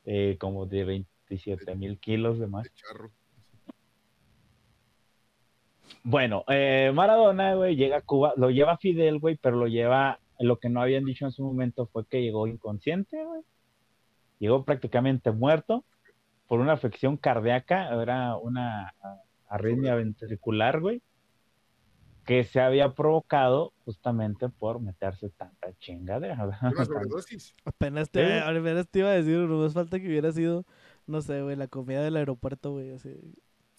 Eh, 0.04 0.36
como 0.38 0.66
de 0.66 0.84
27 0.84 1.74
mil 1.74 1.98
kilos 1.98 2.38
de 2.38 2.46
más. 2.46 2.62
De 2.62 2.70
charro. 2.70 3.10
Bueno, 6.04 6.44
eh, 6.48 6.92
Maradona, 6.94 7.54
güey, 7.56 7.74
llega 7.74 7.98
a 7.98 8.02
Cuba, 8.02 8.32
lo 8.36 8.50
lleva 8.50 8.78
Fidel, 8.78 9.18
güey, 9.18 9.36
pero 9.36 9.56
lo 9.56 9.66
lleva, 9.66 10.20
lo 10.38 10.60
que 10.60 10.68
no 10.68 10.80
habían 10.80 11.04
dicho 11.04 11.24
en 11.24 11.32
su 11.32 11.42
momento 11.42 11.86
fue 11.86 12.06
que 12.06 12.22
llegó 12.22 12.46
inconsciente, 12.46 13.22
güey. 13.24 13.42
Llegó 14.38 14.64
prácticamente 14.64 15.32
muerto 15.32 15.84
por 16.46 16.60
una 16.60 16.72
afección 16.72 17.16
cardíaca, 17.16 18.00
era 18.00 18.36
una 18.36 18.94
arritmia 19.50 19.96
ventricular, 19.96 20.80
güey, 20.80 21.02
que 22.24 22.44
se 22.44 22.60
había 22.60 22.94
provocado 22.94 23.72
justamente 23.84 24.48
por 24.48 24.80
meterse 24.80 25.28
tanta 25.30 25.76
chingadera. 25.78 26.44
Una 26.44 26.84
sobredosis. 26.86 27.54
Apenas 27.64 28.10
te, 28.10 28.40
apenas 28.40 28.88
te 28.88 29.00
iba 29.00 29.08
a 29.08 29.14
decir, 29.14 29.36
no 29.36 29.58
más 29.58 29.74
falta 29.74 29.98
que 29.98 30.06
hubiera 30.06 30.32
sido, 30.32 30.64
no 31.06 31.20
sé, 31.20 31.42
güey, 31.42 31.56
la 31.56 31.66
comida 31.66 32.02
del 32.02 32.16
aeropuerto, 32.16 32.70
güey, 32.70 32.92
así. 32.92 33.16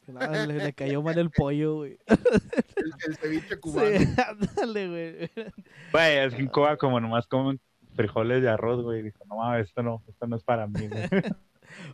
le, 0.08 0.54
le, 0.54 0.74
cayó 0.74 1.02
mal 1.02 1.18
el 1.18 1.32
pollo, 1.32 1.76
güey. 1.76 1.98
El, 3.08 3.16
ceviche 3.16 3.58
cubano. 3.60 3.98
Sí, 3.98 4.06
ándale, 4.28 4.90
güey. 4.90 5.32
Güey, 5.94 6.18
es 6.18 6.36
que 6.36 6.42
en 6.42 6.48
Cuba 6.48 6.76
como 6.76 7.00
nomás 7.00 7.28
comen 7.28 7.60
frijoles 7.96 8.42
de 8.42 8.50
arroz, 8.50 8.84
güey. 8.84 9.02
Dijo, 9.02 9.24
no 9.30 9.38
mames, 9.38 9.70
esto 9.70 9.82
no, 9.82 10.04
esto 10.10 10.28
no 10.28 10.36
es 10.36 10.44
para 10.44 10.68
mí, 10.68 10.88
güey. 10.88 11.04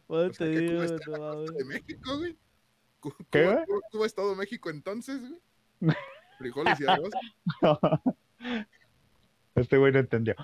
Bueno, 0.07 0.31
te 0.31 0.49
digo, 0.49 0.81
no 1.05 1.41
de 1.43 1.65
México, 1.65 2.17
güey. 2.17 2.35
¿Qué, 3.29 3.43
güey? 3.45 3.57
¿Cómo 3.91 4.03
ha 4.03 4.07
estado 4.07 4.35
México 4.35 4.69
entonces, 4.69 5.21
güey? 5.21 5.41
Frijoles 6.37 6.79
y 6.79 6.85
arroz. 6.85 7.11
Este 9.55 9.77
güey 9.77 9.91
no 9.91 9.99
entendió. 9.99 10.35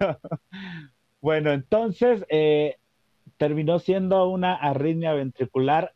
Bueno, 1.22 1.50
entonces 1.50 2.24
eh, 2.28 2.76
terminó 3.36 3.80
siendo 3.80 4.28
una 4.28 4.54
arritmia 4.54 5.12
ventricular. 5.12 5.94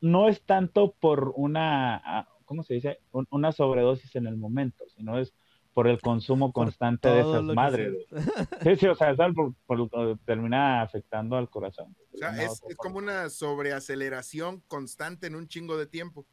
No, 0.00 0.28
es 0.28 0.42
tanto 0.42 0.94
por 0.98 1.32
una, 1.36 1.96
ah, 2.04 2.28
¿cómo 2.44 2.64
se 2.64 2.74
dice? 2.74 2.98
una 3.12 3.52
sobredosis 3.52 4.16
en 4.16 4.26
el 4.26 4.36
momento, 4.36 4.84
sino 4.96 5.18
es 5.18 5.32
por 5.78 5.86
el 5.86 6.00
consumo 6.00 6.52
constante 6.52 7.08
de 7.08 7.20
esas 7.20 7.44
madres. 7.44 7.94
Sí, 8.64 8.74
sí, 8.74 8.86
o 8.88 8.96
sea, 8.96 9.12
es 9.12 9.20
algo 9.20 9.54
por, 9.64 9.78
lo 9.78 9.88
que 9.88 10.16
termina 10.24 10.82
afectando 10.82 11.36
al 11.36 11.48
corazón. 11.48 11.94
O 12.14 12.18
sea, 12.18 12.30
es, 12.42 12.60
es, 12.68 12.74
como 12.74 12.98
una 12.98 13.30
sobreaceleración 13.30 14.60
constante 14.66 15.28
en 15.28 15.36
un 15.36 15.46
chingo 15.46 15.76
de 15.76 15.86
tiempo. 15.86 16.26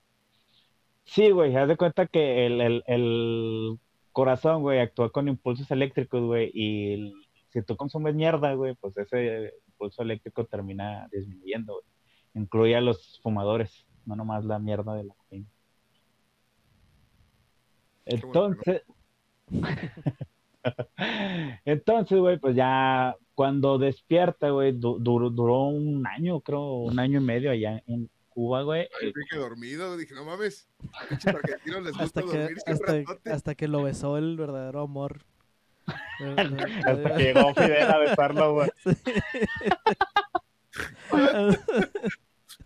Sí, 1.04 1.30
güey, 1.30 1.56
haz 1.56 1.68
de 1.68 1.78
cuenta 1.78 2.08
que 2.08 2.48
el, 2.48 2.60
el, 2.60 2.84
el 2.88 3.80
corazón, 4.12 4.64
güey, 4.64 4.80
actúa 4.80 5.12
con 5.12 5.28
impulsos 5.28 5.70
eléctricos, 5.70 6.24
güey, 6.24 6.50
y 6.52 7.14
si 7.54 7.62
tú 7.62 7.78
consumes 7.78 8.16
mierda, 8.16 8.52
güey, 8.56 8.74
pues 8.74 8.98
ese 8.98 9.54
impulso 9.68 10.02
eléctrico 10.02 10.46
termina 10.46 11.08
disminuyendo, 11.12 11.74
güey. 11.74 11.86
Incluye 12.34 12.76
a 12.76 12.82
los 12.82 13.20
fumadores, 13.22 13.86
no 14.08 14.16
nomás 14.16 14.44
la 14.44 14.58
mierda 14.58 14.96
de 14.96 15.04
la 15.04 15.14
cocaína. 15.14 15.48
Entonces, 18.06 18.82
Entonces, 21.66 22.18
güey, 22.18 22.40
pues 22.40 22.56
ya 22.56 23.16
cuando 23.36 23.78
despierta, 23.78 24.50
güey, 24.50 24.72
duró 24.74 25.68
un 25.68 26.08
año, 26.08 26.40
creo, 26.40 26.78
un 26.78 27.00
año 27.00 27.20
y 27.20 27.24
medio 27.24 27.52
allá 27.52 27.84
en 27.86 28.10
Cuba, 28.30 28.64
güey. 28.64 28.88
Ay, 29.02 29.14
que 29.30 29.38
dormido, 29.38 29.98
dije, 29.98 30.14
no 30.14 30.26
mames, 30.26 30.68
les 31.10 31.26
hasta, 31.98 32.22
que, 32.22 32.56
hasta, 32.66 33.04
hasta, 33.32 33.56
que 33.56 33.68
lo 33.68 33.84
besó 33.84 34.18
el 34.18 34.38
verdadero 34.38 34.82
amor. 34.82 35.22
hasta 36.86 37.16
que 37.16 37.24
llegó 37.24 37.54
Fidel 37.54 37.92
a 37.92 37.98
besarlo, 38.00 38.54
güey. 38.54 38.70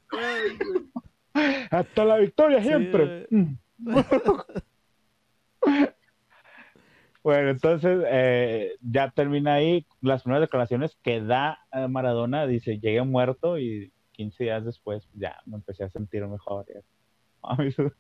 hasta 1.71 2.05
la 2.05 2.17
victoria 2.17 2.63
siempre. 2.63 3.27
Bueno, 7.21 7.49
entonces 7.49 8.01
eh, 8.07 8.75
ya 8.81 9.11
termina 9.11 9.55
ahí 9.55 9.85
las 10.01 10.23
primeras 10.23 10.41
declaraciones 10.41 10.97
que 11.03 11.21
da 11.21 11.59
eh, 11.73 11.87
Maradona, 11.87 12.47
dice, 12.47 12.79
llegué 12.79 13.01
muerto 13.03 13.57
y 13.57 13.91
15 14.13 14.45
días 14.45 14.65
después 14.65 15.07
ya 15.13 15.41
me 15.45 15.57
empecé 15.57 15.83
a 15.83 15.89
sentir 15.89 16.25
mejor. 16.27 16.65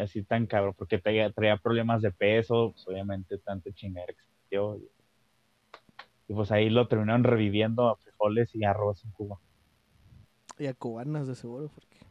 así 0.00 0.22
tan 0.22 0.46
cabrón, 0.46 0.74
porque 0.76 0.98
traía, 0.98 1.32
traía, 1.32 1.56
problemas 1.56 2.02
de 2.02 2.12
peso, 2.12 2.72
pues 2.72 2.86
obviamente 2.86 3.38
tanto 3.38 3.70
chingadera 3.72 4.12
que 4.12 4.22
se 4.22 4.56
y, 4.56 4.88
y, 6.28 6.34
pues 6.34 6.52
ahí 6.52 6.68
lo 6.70 6.86
terminaron 6.86 7.24
reviviendo 7.24 7.88
a 7.88 7.96
frijoles 7.96 8.54
y 8.54 8.64
arroz 8.64 9.04
en 9.04 9.10
Cuba. 9.12 9.38
Y 10.58 10.66
a 10.66 10.74
cubanas 10.74 11.26
de 11.26 11.34
seguro, 11.34 11.70
porque 11.74 12.07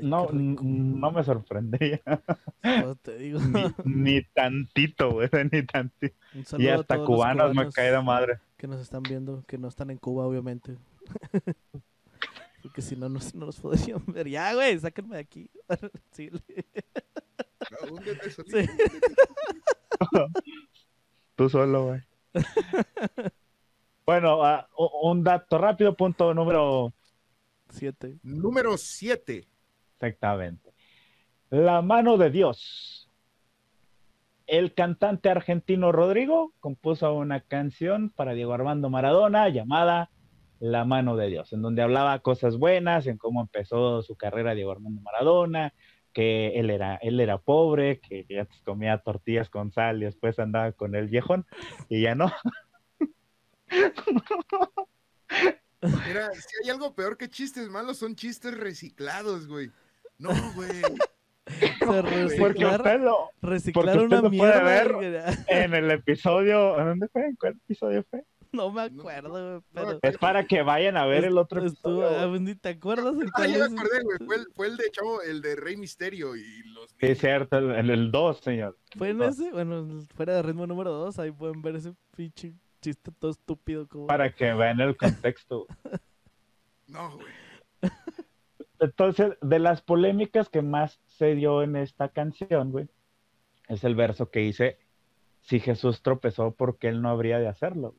no, 0.00 0.28
no 0.32 1.10
me 1.10 1.24
sorprendería. 1.24 2.02
te 3.02 3.18
digo. 3.18 3.40
Ni, 3.84 4.22
tantito, 4.22 5.12
güey, 5.12 5.28
ni 5.52 5.62
tantito. 5.64 6.16
Y 6.58 6.68
hasta 6.68 6.98
cubanos 7.04 7.54
me 7.54 7.70
cae 7.70 7.92
de 7.92 8.02
madre. 8.02 8.38
Que 8.56 8.66
nos 8.66 8.80
están 8.80 9.02
viendo, 9.02 9.44
que 9.46 9.58
no 9.58 9.68
están 9.68 9.90
en 9.90 9.98
Cuba, 9.98 10.26
obviamente. 10.26 10.76
Porque 12.62 12.82
si 12.82 12.96
no, 12.96 13.08
no, 13.08 13.20
no 13.34 13.46
nos 13.46 13.60
podrían 13.60 14.02
ver. 14.06 14.28
Ya, 14.28 14.52
güey, 14.54 14.78
sáquenme 14.78 15.16
de 15.16 15.22
aquí. 15.22 15.50
sí. 16.12 16.30
sí. 18.46 18.68
Tú 21.36 21.48
solo, 21.48 21.86
güey. 21.86 22.00
bueno, 24.04 24.40
uh, 24.40 25.08
un 25.08 25.22
dato 25.22 25.58
rápido, 25.58 25.96
punto 25.96 26.34
número 26.34 26.92
7. 27.70 28.18
Número 28.22 28.76
7. 28.76 29.46
Exactamente. 29.98 30.72
La 31.50 31.82
mano 31.82 32.16
de 32.16 32.30
Dios. 32.30 33.10
El 34.46 34.74
cantante 34.74 35.28
argentino 35.28 35.90
Rodrigo 35.90 36.52
compuso 36.60 37.12
una 37.14 37.40
canción 37.40 38.10
para 38.10 38.34
Diego 38.34 38.52
Armando 38.52 38.90
Maradona 38.90 39.48
llamada 39.48 40.10
La 40.60 40.84
mano 40.84 41.16
de 41.16 41.28
Dios, 41.28 41.52
en 41.52 41.62
donde 41.62 41.82
hablaba 41.82 42.18
cosas 42.20 42.56
buenas, 42.56 43.06
en 43.06 43.18
cómo 43.18 43.40
empezó 43.40 44.02
su 44.02 44.16
carrera 44.16 44.54
Diego 44.54 44.70
Armando 44.70 45.00
Maradona, 45.00 45.74
que 46.12 46.58
él 46.58 46.70
era, 46.70 46.96
él 46.96 47.18
era 47.20 47.38
pobre, 47.38 48.00
que 48.00 48.24
ya 48.28 48.46
comía 48.64 48.98
tortillas 48.98 49.50
con 49.50 49.72
sal 49.72 50.02
y 50.02 50.06
después 50.06 50.38
andaba 50.38 50.72
con 50.72 50.94
el 50.94 51.08
viejón 51.08 51.46
y 51.88 52.02
ya 52.02 52.14
no. 52.14 52.32
Mira, 55.82 56.30
si 56.34 56.56
hay 56.62 56.70
algo 56.70 56.94
peor 56.94 57.16
que 57.16 57.28
chistes 57.28 57.68
malos, 57.68 57.98
son 57.98 58.16
chistes 58.16 58.56
reciclados, 58.56 59.46
güey. 59.46 59.70
No, 60.18 60.30
güey. 60.54 60.68
porque 62.38 62.66
usted 62.66 63.00
lo, 63.00 63.30
reciclar 63.40 63.98
una 64.00 64.22
puede 64.22 64.62
ver 64.64 65.36
en 65.48 65.74
el 65.74 65.90
episodio. 65.90 66.74
¿Dónde 66.76 67.08
fue? 67.08 67.26
¿En 67.26 67.36
cuál 67.36 67.52
episodio 67.64 68.04
fue? 68.10 68.24
No 68.52 68.70
me 68.70 68.82
acuerdo, 68.82 69.60
güey, 69.60 69.62
pero... 69.74 69.98
Es 70.02 70.16
para 70.18 70.46
que 70.46 70.62
vayan 70.62 70.96
a 70.96 71.04
ver 71.04 71.24
el 71.26 71.36
otro 71.36 71.60
episodio. 71.60 72.08
ah, 72.08 72.38
ni 72.40 72.54
te 72.54 72.70
acuerdas 72.70 73.14
en 73.16 73.28
Ah, 73.28 73.32
cuál 73.34 73.52
ya 73.52 73.58
me 73.68 73.80
acordé, 73.80 74.02
güey. 74.02 74.18
Fue 74.24 74.36
el, 74.36 74.46
fue 74.54 74.66
el 74.68 74.76
de 74.78 74.90
Chavo, 74.92 75.20
el 75.22 75.42
de 75.42 75.56
Rey 75.56 75.76
Misterio 75.76 76.34
y 76.36 76.62
los. 76.70 76.88
Sí, 76.92 76.96
es 77.06 77.18
cierto, 77.18 77.58
el- 77.58 77.90
el 77.90 78.10
2, 78.10 78.40
señor. 78.40 78.78
¿Fue 78.96 79.10
en 79.10 79.22
ese? 79.22 79.50
Bueno, 79.52 80.00
fuera 80.14 80.36
de 80.36 80.42
ritmo 80.42 80.66
número 80.66 80.90
2, 80.92 81.18
ahí 81.18 81.32
pueden 81.32 81.60
ver 81.60 81.76
ese 81.76 81.92
pinche 82.16 82.54
chiste 82.80 83.10
todo 83.18 83.30
estúpido 83.32 83.86
como... 83.88 84.06
Para 84.06 84.32
que 84.32 84.52
vean 84.54 84.80
el 84.80 84.96
contexto. 84.96 85.66
No, 86.88 87.16
güey. 87.16 87.26
Entonces, 88.80 89.36
de 89.40 89.58
las 89.58 89.80
polémicas 89.82 90.48
que 90.48 90.62
más 90.62 91.00
se 91.06 91.34
dio 91.34 91.62
en 91.62 91.76
esta 91.76 92.08
canción, 92.08 92.72
güey, 92.72 92.88
es 93.68 93.84
el 93.84 93.94
verso 93.94 94.30
que 94.30 94.40
dice, 94.40 94.78
si 95.40 95.60
Jesús 95.60 96.02
tropezó, 96.02 96.54
¿por 96.54 96.78
qué 96.78 96.88
él 96.88 97.02
no 97.02 97.08
habría 97.08 97.38
de 97.38 97.48
hacerlo? 97.48 97.94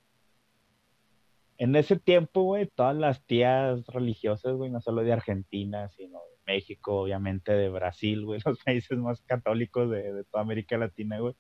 En 1.58 1.76
ese 1.76 1.98
tiempo, 1.98 2.44
güey, 2.44 2.68
todas 2.68 2.96
las 2.96 3.26
tías 3.26 3.86
religiosas, 3.88 4.54
güey, 4.56 4.70
no 4.70 4.80
solo 4.82 5.04
de 5.04 5.14
Argentina, 5.14 5.90
sino 5.90 6.20
de 6.20 6.38
México, 6.46 7.02
obviamente 7.02 7.54
de 7.54 7.70
Brasil, 7.70 8.26
güey, 8.26 8.40
los 8.46 8.60
países 8.64 8.98
más 8.98 9.22
católicos 9.22 9.90
de, 9.90 10.14
de 10.14 10.24
toda 10.26 10.44
América 10.44 10.78
Latina, 10.78 11.20
güey, 11.20 11.34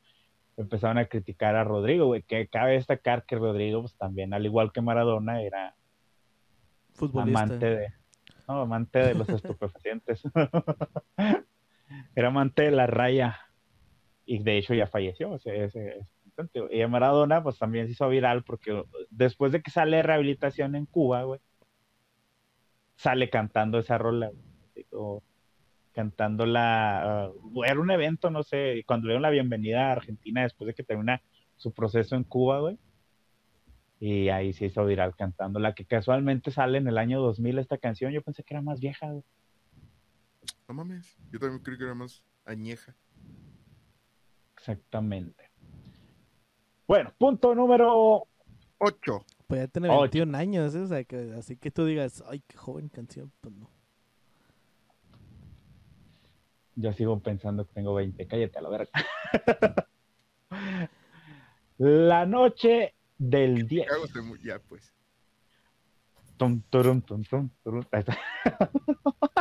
empezaron 0.58 0.98
a 0.98 1.06
criticar 1.06 1.56
a 1.56 1.64
Rodrigo, 1.64 2.08
güey, 2.08 2.24
que 2.24 2.48
cabe 2.48 2.74
destacar 2.74 3.26
que 3.26 3.36
Rodrigo, 3.36 3.82
pues 3.82 3.96
también, 3.96 4.34
al 4.34 4.46
igual 4.46 4.72
que 4.72 4.82
Maradona, 4.82 5.44
era 5.44 5.76
futbolista. 6.94 7.42
amante 7.44 7.66
de 7.66 7.94
no, 8.48 8.62
amante 8.62 9.00
de 9.00 9.14
los 9.16 9.28
estupefacientes. 9.30 10.22
Era 12.16 12.28
amante 12.30 12.64
de 12.64 12.72
la 12.72 12.88
raya. 12.88 13.38
Y 14.26 14.40
de 14.40 14.58
hecho 14.58 14.74
ya 14.74 14.88
falleció 14.88 15.36
ese, 15.36 15.66
ese- 15.66 15.90
ese 16.00 16.08
cantante, 16.36 16.76
y 16.78 16.86
Maradona 16.88 17.42
pues 17.44 17.58
también 17.58 17.86
se 17.88 17.94
hizo 17.94 18.10
viral 18.10 18.44
porque 18.44 18.84
después 19.10 19.52
de 19.52 19.62
que 19.62 19.72
sale 19.72 19.98
de 19.98 20.04
rehabilitación 20.04 20.76
en 20.76 20.86
Cuba 20.86 21.24
güey 21.24 21.40
sale 22.96 23.30
cantando 23.30 23.80
esa 23.80 23.98
rola 23.98 24.32
cantando 25.94 26.46
la 26.46 27.32
era 27.66 27.80
un 27.80 27.90
evento 27.90 28.30
no 28.30 28.44
sé 28.44 28.84
cuando 28.86 29.08
le 29.08 29.14
dieron 29.14 29.24
la 29.24 29.30
bienvenida 29.30 29.88
a 29.90 29.94
Argentina 29.94 30.44
después 30.44 30.68
de 30.68 30.74
que 30.74 30.84
termina 30.84 31.22
su 31.56 31.74
proceso 31.74 32.16
en 32.16 32.24
Cuba 32.24 32.60
güey 32.60 32.78
y 34.00 34.30
ahí 34.30 34.54
se 34.54 34.66
hizo 34.66 34.86
viral 34.86 35.16
cantando 35.16 35.60
la 35.60 35.74
que 35.74 35.86
casualmente 35.86 36.52
sale 36.52 36.78
en 36.78 36.88
el 36.88 36.98
año 36.98 37.20
2000 37.20 37.60
esta 37.60 37.78
canción. 37.78 38.12
Yo 38.12 38.22
pensé 38.22 38.44
que 38.44 38.54
era 38.54 38.62
más 38.62 38.80
vieja. 38.80 39.10
güey. 39.10 39.24
No 40.68 40.76
mames. 40.76 41.18
Yo 41.32 41.40
también 41.40 41.64
creí 41.64 41.78
que 41.78 41.84
era 41.84 41.96
más 41.96 42.24
añeja. 42.46 42.96
Exactamente. 44.58 45.50
Bueno, 46.88 47.14
punto 47.18 47.56
número 47.56 48.28
Ocho. 48.78 49.26
Pues 49.48 49.62
ya 49.62 49.68
tiene 49.68 49.90
Ocho. 49.90 50.02
21 50.02 50.38
años, 50.38 50.76
¿eh? 50.76 50.82
o 50.82 50.88
sea, 50.88 51.04
que, 51.04 51.34
así 51.38 51.58
que 51.58 51.72
tú 51.72 51.86
digas, 51.86 52.24
ay, 52.28 52.44
qué 52.48 52.58
joven 52.58 52.90
canción, 52.90 53.32
pues 53.42 53.56
no. 53.56 53.70
Yo 56.76 56.94
sigo 56.94 57.20
pensando 57.20 57.66
que 57.66 57.74
tengo 57.74 57.96
20. 57.96 58.28
Cállate 58.28 58.60
a 58.60 58.62
la 58.62 58.70
verga. 58.70 58.92
la 61.80 62.26
noche 62.28 62.94
del 63.18 63.68
10. 63.68 63.88
Cago, 63.88 64.08
se 64.08 64.22
mu- 64.22 64.36
Ya, 64.38 64.60
pues. 64.60 64.94
Tum, 66.38 66.62
turum, 66.70 67.02
tum, 67.02 67.24
tum, 67.24 67.50
turum. 67.64 67.84
Ahí 67.92 68.00
está. 68.02 68.18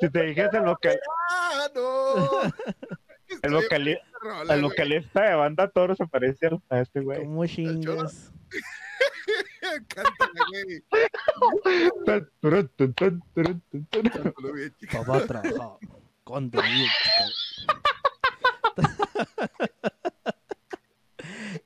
Si 0.00 0.10
te 0.10 0.22
dijiste 0.24 0.56
el, 0.56 0.64
vocal- 0.64 0.98
¡Ah, 1.30 1.68
no! 1.74 2.42
el, 3.42 3.52
vocali- 3.52 3.98
Rola, 4.22 4.54
el 4.54 4.60
güey. 4.60 4.70
vocalista 4.70 5.22
de 5.22 5.34
banda 5.34 5.68
Toro 5.68 5.94
se 5.94 6.06
parece 6.06 6.48
a 6.70 6.80
este 6.80 7.00
güey. 7.00 7.20
¿Cómo 7.24 7.46
chingas? 7.46 8.32
Cántala, 9.88 10.40
güey. 10.50 10.82
Papá 14.92 15.26
trabaja 15.26 15.78
contenido, 16.24 16.86
chico. 17.02 17.24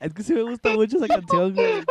Es 0.01 0.15
que 0.15 0.23
sí 0.23 0.33
me 0.35 0.43
gusta 0.43 0.71
mucho 0.75 0.97
esa 0.97 1.09
canción, 1.09 1.55
güey. 1.55 1.85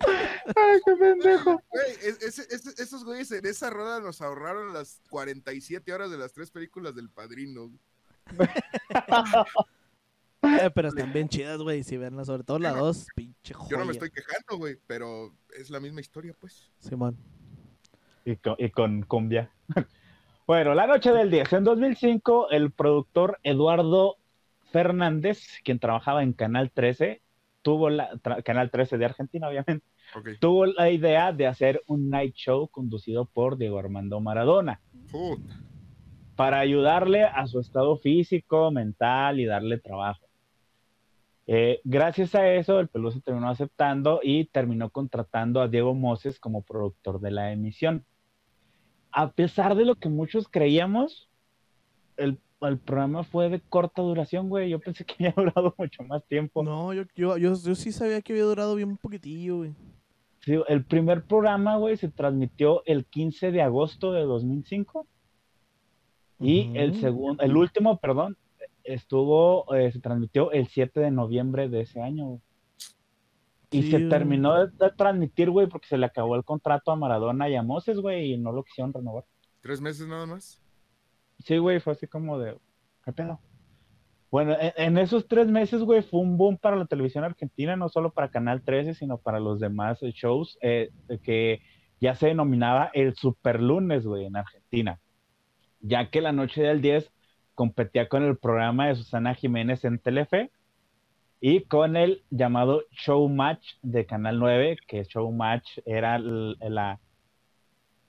Ay, 0.00 0.80
qué 0.84 0.96
pendejo. 0.96 1.62
Güey, 1.70 1.90
es- 2.02 2.38
esos 2.78 3.04
güeyes 3.04 3.30
en 3.32 3.44
esa 3.46 3.70
roda 3.70 4.00
nos 4.00 4.20
ahorraron 4.22 4.72
las 4.72 5.00
47 5.10 5.92
horas 5.92 6.10
de 6.10 6.18
las 6.18 6.32
tres 6.32 6.50
películas 6.50 6.94
del 6.94 7.10
Padrino. 7.10 7.70
Eh, 10.42 10.70
pero 10.74 10.88
están 10.88 11.12
bien 11.12 11.28
chidas, 11.28 11.58
güey. 11.60 11.82
Si 11.82 11.96
verlas, 11.96 12.26
sobre 12.28 12.44
todo 12.44 12.58
la 12.58 12.70
2, 12.72 13.06
pinche 13.14 13.54
joya. 13.54 13.70
Yo 13.70 13.76
no 13.78 13.84
me 13.86 13.92
estoy 13.92 14.10
quejando, 14.10 14.56
güey, 14.56 14.78
pero 14.86 15.34
es 15.58 15.68
la 15.70 15.80
misma 15.80 16.00
historia, 16.00 16.34
pues. 16.38 16.70
Simón. 16.78 17.16
y 18.24 18.36
con, 18.36 18.54
y 18.58 18.70
con 18.70 19.02
cumbia. 19.02 19.50
Bueno, 20.48 20.74
la 20.74 20.86
noche 20.86 21.12
del 21.12 21.30
10. 21.30 21.52
En 21.52 21.64
2005, 21.64 22.52
el 22.52 22.70
productor 22.70 23.38
Eduardo 23.42 24.16
Fernández, 24.72 25.42
quien 25.62 25.78
trabajaba 25.78 26.22
en 26.22 26.32
Canal 26.32 26.70
13, 26.70 27.20
tuvo 27.60 27.90
la, 27.90 28.18
Canal 28.46 28.70
13 28.70 28.96
de 28.96 29.04
Argentina, 29.04 29.46
obviamente, 29.46 29.84
tuvo 30.40 30.64
la 30.64 30.88
idea 30.88 31.32
de 31.34 31.46
hacer 31.46 31.82
un 31.86 32.08
night 32.08 32.34
show 32.34 32.66
conducido 32.68 33.26
por 33.26 33.58
Diego 33.58 33.78
Armando 33.78 34.20
Maradona 34.20 34.80
para 36.34 36.60
ayudarle 36.60 37.24
a 37.24 37.46
su 37.46 37.60
estado 37.60 37.98
físico, 37.98 38.70
mental 38.70 39.40
y 39.40 39.44
darle 39.44 39.76
trabajo. 39.76 40.24
Eh, 41.46 41.82
gracias 41.84 42.34
a 42.34 42.50
eso, 42.54 42.80
el 42.80 42.88
Pelusa 42.88 43.20
terminó 43.20 43.50
aceptando 43.50 44.20
y 44.22 44.46
terminó 44.46 44.88
contratando 44.88 45.60
a 45.60 45.68
Diego 45.68 45.92
Moses 45.92 46.40
como 46.40 46.62
productor 46.62 47.20
de 47.20 47.32
la 47.32 47.52
emisión. 47.52 48.06
A 49.10 49.32
pesar 49.32 49.74
de 49.74 49.84
lo 49.84 49.94
que 49.96 50.08
muchos 50.08 50.48
creíamos, 50.48 51.28
el, 52.16 52.38
el 52.60 52.78
programa 52.78 53.24
fue 53.24 53.48
de 53.48 53.60
corta 53.60 54.02
duración, 54.02 54.48
güey. 54.48 54.70
Yo 54.70 54.80
pensé 54.80 55.04
que 55.04 55.14
había 55.28 55.34
durado 55.36 55.74
mucho 55.78 56.02
más 56.04 56.24
tiempo. 56.26 56.62
No, 56.62 56.92
yo, 56.92 57.04
yo, 57.14 57.36
yo, 57.38 57.54
yo 57.54 57.74
sí 57.74 57.92
sabía 57.92 58.20
que 58.20 58.32
había 58.32 58.44
durado 58.44 58.74
bien 58.74 58.90
un 58.90 58.96
poquitillo, 58.96 59.58
güey. 59.58 59.74
Sí, 60.40 60.54
el 60.68 60.84
primer 60.84 61.24
programa, 61.24 61.76
güey, 61.76 61.96
se 61.96 62.08
transmitió 62.08 62.82
el 62.86 63.04
15 63.06 63.50
de 63.50 63.62
agosto 63.62 64.12
de 64.12 64.22
2005. 64.22 65.06
Y 66.40 66.70
el 66.74 66.92
Ujú. 66.92 67.00
segundo, 67.00 67.42
el 67.42 67.56
último, 67.56 67.98
perdón, 67.98 68.36
estuvo, 68.84 69.74
eh, 69.74 69.90
se 69.90 70.00
transmitió 70.00 70.52
el 70.52 70.68
7 70.68 71.00
de 71.00 71.10
noviembre 71.10 71.68
de 71.68 71.80
ese 71.80 72.00
año. 72.00 72.26
güey. 72.26 72.40
Y 73.70 73.82
Sí, 73.82 73.90
se 73.90 73.98
güey. 73.98 74.08
terminó 74.08 74.54
de, 74.66 74.72
de 74.72 74.90
transmitir, 74.96 75.50
güey, 75.50 75.66
porque 75.68 75.88
se 75.88 75.98
le 75.98 76.06
acabó 76.06 76.36
el 76.36 76.44
contrato 76.44 76.90
a 76.92 76.96
Maradona 76.96 77.48
y 77.48 77.56
a 77.56 77.62
Moses, 77.62 77.98
güey, 78.00 78.32
y 78.34 78.38
no 78.38 78.52
lo 78.52 78.64
quisieron 78.64 78.92
renovar. 78.94 79.24
¿Tres 79.60 79.80
meses 79.80 80.08
nada 80.08 80.26
más? 80.26 80.62
Sí, 81.38 81.58
güey, 81.58 81.80
fue 81.80 81.92
así 81.92 82.06
como 82.08 82.38
de, 82.38 82.58
¿qué 83.04 83.12
pedo? 83.12 83.40
Bueno, 84.30 84.56
en, 84.60 84.72
en 84.76 84.98
esos 84.98 85.26
tres 85.28 85.48
meses, 85.48 85.82
güey, 85.82 86.02
fue 86.02 86.20
un 86.20 86.36
boom 86.36 86.58
para 86.58 86.76
la 86.76 86.86
televisión 86.86 87.24
argentina, 87.24 87.76
no 87.76 87.88
solo 87.88 88.12
para 88.12 88.30
Canal 88.30 88.62
13, 88.64 88.94
sino 88.94 89.18
para 89.18 89.40
los 89.40 89.60
demás 89.60 90.02
eh, 90.02 90.12
shows, 90.12 90.58
eh, 90.62 90.90
que 91.22 91.62
ya 92.00 92.14
se 92.14 92.28
denominaba 92.28 92.90
el 92.94 93.14
Super 93.16 93.60
Lunes, 93.62 94.06
güey, 94.06 94.26
en 94.26 94.36
Argentina. 94.36 95.00
Ya 95.80 96.10
que 96.10 96.20
la 96.20 96.32
noche 96.32 96.62
del 96.62 96.80
10 96.82 97.12
competía 97.54 98.08
con 98.08 98.22
el 98.24 98.38
programa 98.38 98.88
de 98.88 98.96
Susana 98.96 99.34
Jiménez 99.34 99.84
en 99.84 99.98
Telefe 100.00 100.52
y 101.40 101.60
con 101.64 101.96
el 101.96 102.22
llamado 102.30 102.82
Showmatch 102.90 103.74
de 103.82 104.06
Canal 104.06 104.38
9, 104.38 104.76
que 104.86 105.04
Showmatch 105.04 105.78
era 105.86 106.18
la, 106.18 107.00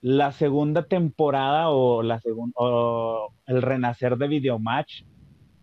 la 0.01 0.31
segunda 0.31 0.83
temporada 0.83 1.69
o, 1.69 2.01
la 2.01 2.19
segun- 2.21 2.53
o 2.55 3.33
el 3.45 3.61
renacer 3.61 4.17
de 4.17 4.27
Videomatch, 4.27 5.03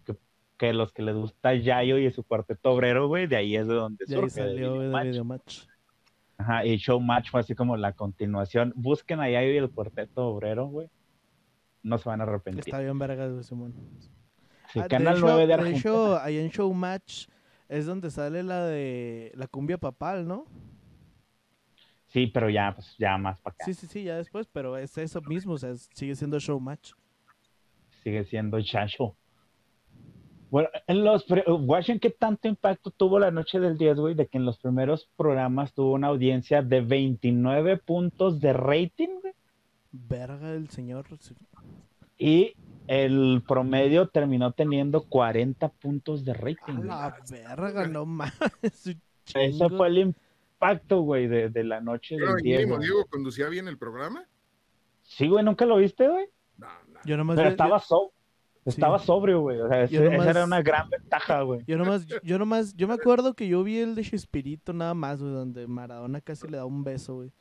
que, 0.04 0.16
que 0.58 0.72
los 0.72 0.92
que 0.92 1.02
les 1.02 1.16
gusta 1.16 1.54
Yayo 1.54 1.98
y 1.98 2.10
su 2.12 2.22
cuarteto 2.22 2.70
obrero, 2.70 3.08
güey, 3.08 3.26
de 3.26 3.36
ahí 3.36 3.56
es 3.56 3.66
de 3.66 3.74
donde 3.74 4.04
De 4.06 4.14
surge. 4.14 4.26
de 4.42 4.48
salió 4.48 4.74
güey, 4.74 4.80
de 4.80 4.86
Videomatch. 4.86 5.06
Videomatch. 5.08 5.58
Ajá, 6.38 6.66
y 6.66 6.76
Showmatch 6.76 7.30
fue 7.30 7.40
así 7.40 7.54
como 7.54 7.76
la 7.78 7.92
continuación. 7.94 8.72
Busquen 8.76 9.20
a 9.20 9.30
Yayo 9.30 9.52
y 9.52 9.56
el 9.56 9.70
cuarteto 9.70 10.28
obrero, 10.28 10.66
güey. 10.66 10.88
No 11.82 11.96
se 11.98 12.08
van 12.08 12.20
a 12.20 12.24
arrepentir. 12.24 12.64
Está 12.66 12.80
bien 12.80 12.98
vergas, 12.98 13.46
Simón. 13.46 13.72
Sí, 14.72 14.80
Ah, 14.80 14.88
Canal 14.88 15.16
hecho, 15.16 15.26
9 15.26 15.40
de 15.42 15.46
De 15.46 15.54
Argentina. 15.54 16.22
ahí 16.22 16.36
en 16.38 16.48
Showmatch 16.50 17.26
es 17.68 17.86
donde 17.86 18.10
sale 18.10 18.42
la 18.42 18.64
de 18.66 19.32
la 19.34 19.46
cumbia 19.46 19.78
papal, 19.78 20.26
¿no? 20.26 20.46
Sí, 22.08 22.28
pero 22.28 22.48
ya, 22.48 22.72
pues 22.74 22.94
ya 22.98 23.18
más 23.18 23.40
para 23.40 23.54
acá. 23.54 23.64
Sí, 23.64 23.74
sí, 23.74 23.86
sí, 23.86 24.04
ya 24.04 24.16
después, 24.16 24.46
pero 24.52 24.76
es 24.78 24.96
eso 24.96 25.20
mismo, 25.22 25.54
o 25.54 25.58
sea, 25.58 25.70
es- 25.70 25.90
sigue 25.92 26.14
siendo 26.14 26.38
Showmatch. 26.38 26.92
Sigue 28.02 28.24
siendo 28.24 28.60
Chacho. 28.62 29.16
Bueno, 30.48 30.68
en 30.86 31.02
los 31.04 31.26
Watchen 31.48 31.98
qué 31.98 32.10
tanto 32.10 32.46
impacto 32.46 32.92
tuvo 32.92 33.18
la 33.18 33.32
noche 33.32 33.58
del 33.58 33.76
10, 33.76 33.96
güey, 33.96 34.14
de 34.14 34.28
que 34.28 34.38
en 34.38 34.44
los 34.44 34.58
primeros 34.58 35.10
programas 35.16 35.74
tuvo 35.74 35.92
una 35.94 36.06
audiencia 36.06 36.62
de 36.62 36.80
29 36.82 37.78
puntos 37.78 38.40
de 38.40 38.52
rating, 38.52 39.08
güey, 39.20 39.34
Verga 39.90 40.52
el 40.52 40.68
señor. 40.70 41.06
y 42.16 42.54
el 42.88 43.42
promedio 43.46 44.08
terminó 44.08 44.52
teniendo 44.52 45.02
40 45.04 45.68
puntos 45.68 46.24
de 46.24 46.34
rating. 46.34 46.74
güey. 46.76 46.88
La 46.88 47.16
verga, 47.30 47.86
no 47.88 48.02
un 48.04 48.20
Ese 48.62 49.68
fue 49.70 49.88
el 49.88 49.98
impacto, 49.98 51.00
güey, 51.00 51.26
de, 51.26 51.48
de 51.50 51.64
la 51.64 51.80
noche 51.80 52.16
Pero 52.18 52.34
del 52.34 52.42
Diego. 52.42 52.78
Diego 52.78 53.04
conducía 53.06 53.48
bien 53.48 53.68
el 53.68 53.78
programa. 53.78 54.24
Sí, 55.02 55.28
güey, 55.28 55.44
¿nunca 55.44 55.64
lo 55.66 55.76
viste, 55.76 56.08
güey? 56.08 56.26
No, 56.58 56.66
no. 56.88 57.00
Yo 57.04 57.16
nomás, 57.16 57.36
Pero 57.36 57.48
vi- 57.48 57.52
estaba, 57.52 57.78
yo, 57.78 57.84
so- 57.84 58.12
estaba 58.64 58.98
Sí. 58.98 59.06
sobrio, 59.06 59.40
güey. 59.40 59.60
O 59.60 59.68
sea, 59.68 59.86
Yo 59.86 60.00
ese- 60.02 60.10
nomás- 60.10 60.20
esa 60.22 60.30
era 60.30 60.44
una 60.44 60.62
gran 60.62 60.88
ventaja, 60.90 61.42
güey. 61.42 61.62
yo 61.66 61.76
nomás, 61.78 62.06
yo 62.22 62.38
nomás, 62.38 62.74
yo 62.76 62.88
me 62.88 62.94
acuerdo 62.94 63.34
que 63.34 63.46
yo 63.48 63.62
vi 63.62 63.78
el 63.78 63.94
de 63.94 64.02
Chespirito 64.02 64.72
nada 64.72 64.94
más, 64.94 65.20
güey, 65.20 65.32
donde 65.32 65.66
Maradona 65.66 66.20
casi 66.20 66.48
le 66.48 66.56
da 66.56 66.64
un 66.64 66.82
beso, 66.82 67.16
güey. 67.16 67.32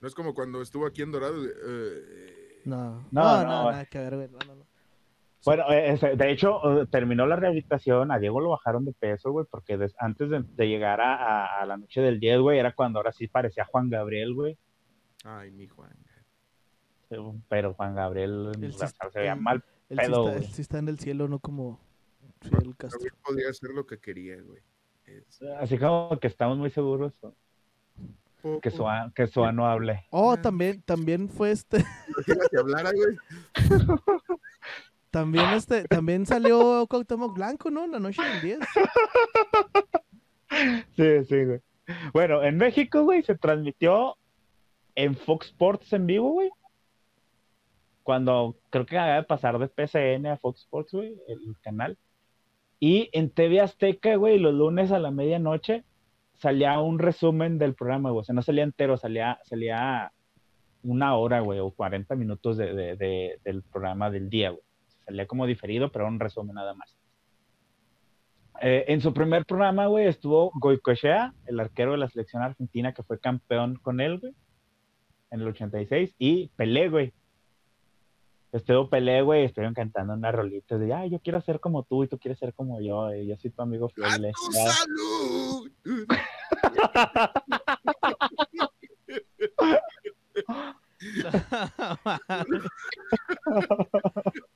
No 0.00 0.08
es 0.08 0.14
como 0.14 0.34
cuando 0.34 0.60
estuvo 0.62 0.86
aquí 0.86 1.02
en 1.02 1.12
Dorado. 1.12 1.36
eh, 1.44 2.62
No, 2.64 3.06
No, 3.10 3.22
no, 3.22 3.42
no, 3.42 3.44
no. 3.64 3.70
nada 3.70 3.84
que 3.86 3.98
ver, 3.98 4.16
güey. 4.16 4.28
No, 4.28 4.38
no, 4.46 4.54
no. 4.56 4.66
Bueno, 5.44 5.64
eh, 5.70 5.92
ese- 5.92 6.16
de 6.16 6.30
hecho, 6.30 6.82
eh, 6.82 6.86
terminó 6.90 7.26
la 7.26 7.36
rehabilitación, 7.36 8.10
a 8.12 8.18
Diego 8.18 8.40
lo 8.40 8.50
bajaron 8.50 8.84
de 8.84 8.92
peso, 8.92 9.32
güey, 9.32 9.46
porque 9.50 9.78
des- 9.78 9.94
antes 9.98 10.28
de, 10.28 10.42
de 10.44 10.68
llegar 10.68 11.00
a, 11.00 11.14
a- 11.14 11.62
a 11.62 11.66
la 11.66 11.76
noche 11.78 12.00
del 12.02 12.20
10, 12.20 12.40
güey, 12.40 12.58
era 12.58 12.72
cuando 12.74 12.98
ahora 12.98 13.12
sí 13.12 13.26
parecía 13.26 13.64
Juan 13.64 13.88
Gabriel, 13.88 14.34
güey. 14.34 14.58
Ay, 15.24 15.50
mi 15.50 15.66
Juan. 15.66 15.90
Pero 17.48 17.74
Juan 17.74 17.94
Gabriel 17.94 18.52
El 18.60 18.72
se 18.72 18.86
veía 19.14 19.34
mal. 19.34 19.64
Él, 19.88 19.96
Pedo, 19.96 20.06
sí 20.06 20.12
está, 20.12 20.20
güey. 20.20 20.36
él 20.36 20.44
sí 20.54 20.62
está 20.62 20.78
en 20.78 20.88
el 20.88 20.98
cielo, 21.00 21.26
no 21.26 21.40
como 21.40 21.80
Fidel 22.40 22.76
Castro. 22.76 23.00
Podía 23.24 23.50
hacer 23.50 23.70
lo 23.70 23.84
que 23.86 23.98
quería, 23.98 24.40
güey. 24.40 24.62
Es- 25.06 25.42
Así 25.58 25.76
como 25.78 26.16
que 26.20 26.28
estamos 26.28 26.56
muy 26.58 26.70
seguros 26.70 27.12
que 28.62 28.70
Soa, 28.70 29.12
que 29.14 29.26
Soa 29.26 29.50
no 29.52 29.66
hable. 29.66 30.04
Oh, 30.10 30.36
también, 30.36 30.80
también 30.82 31.28
fue 31.28 31.50
este, 31.50 31.84
Imagínate 32.08 32.58
hablara, 32.58 32.90
güey. 32.92 33.16
también 35.10 35.44
este, 35.54 35.84
también 35.84 36.26
salió 36.26 36.86
Cuauhtémoc 36.88 37.34
Blanco, 37.34 37.70
¿no? 37.70 37.86
La 37.86 37.98
noche 37.98 38.22
del 38.22 38.40
10. 38.42 38.58
Sí, 40.96 41.24
sí, 41.28 41.44
güey. 41.44 41.60
Bueno, 42.12 42.42
en 42.42 42.56
México, 42.56 43.02
güey, 43.04 43.22
se 43.22 43.36
transmitió 43.36 44.16
en 44.94 45.16
Fox 45.16 45.46
Sports 45.48 45.92
en 45.92 46.06
vivo, 46.06 46.30
güey. 46.32 46.50
Cuando 48.02 48.56
creo 48.70 48.86
que 48.86 48.98
acaba 48.98 49.16
de 49.16 49.22
pasar 49.24 49.58
de 49.58 49.68
PCN 49.68 50.26
a 50.26 50.36
Fox 50.36 50.60
Sports, 50.62 50.92
güey, 50.92 51.16
el 51.28 51.56
canal. 51.62 51.96
Y 52.80 53.10
en 53.12 53.30
TV 53.30 53.60
Azteca, 53.60 54.16
güey, 54.16 54.38
los 54.38 54.54
lunes 54.54 54.90
a 54.90 54.98
la 54.98 55.10
medianoche 55.10 55.84
salía 56.38 56.80
un 56.80 56.98
resumen 56.98 57.58
del 57.58 57.74
programa, 57.74 58.10
güey. 58.10 58.22
O 58.22 58.24
sea, 58.24 58.34
no 58.34 58.42
salía 58.42 58.64
entero, 58.64 58.96
salía, 58.96 59.38
salía 59.44 60.12
una 60.82 61.14
hora, 61.16 61.40
güey, 61.40 61.58
o 61.60 61.70
40 61.70 62.14
minutos 62.16 62.56
de, 62.56 62.72
de- 62.74 62.96
de- 62.96 63.38
del 63.44 63.62
programa 63.62 64.10
del 64.10 64.30
día, 64.30 64.50
güey. 64.50 64.62
Salía 65.10 65.26
como 65.26 65.44
diferido, 65.44 65.90
pero 65.90 66.06
un 66.06 66.20
resumen 66.20 66.54
nada 66.54 66.72
más. 66.72 66.96
Eh, 68.62 68.84
en 68.86 69.00
su 69.00 69.12
primer 69.12 69.44
programa, 69.44 69.86
güey, 69.86 70.06
estuvo 70.06 70.52
Goicoechea, 70.54 71.34
el 71.46 71.58
arquero 71.58 71.90
de 71.90 71.98
la 71.98 72.08
selección 72.08 72.44
argentina 72.44 72.94
que 72.94 73.02
fue 73.02 73.18
campeón 73.18 73.74
con 73.82 74.00
él, 74.00 74.20
güey, 74.20 74.32
en 75.32 75.40
el 75.40 75.48
86, 75.48 76.14
y 76.16 76.46
Pelé, 76.54 76.88
güey. 76.88 77.12
Estuvo 78.52 78.88
Pelé, 78.88 79.22
güey, 79.22 79.46
estuvieron 79.46 79.74
cantando 79.74 80.14
unas 80.14 80.32
rolitas 80.32 80.78
de, 80.78 80.94
ay, 80.94 81.10
yo 81.10 81.18
quiero 81.18 81.40
ser 81.40 81.58
como 81.58 81.82
tú 81.82 82.04
y 82.04 82.08
tú 82.08 82.16
quieres 82.16 82.38
ser 82.38 82.54
como 82.54 82.80
yo, 82.80 83.12
y 83.12 83.26
yo 83.26 83.36
soy 83.36 83.50
tu 83.50 83.62
amigo 83.62 83.86
¡A 83.86 83.88
fiel. 84.16 84.30
tu 84.32 84.52
Ya. 84.52 84.70
salud! 84.70 85.70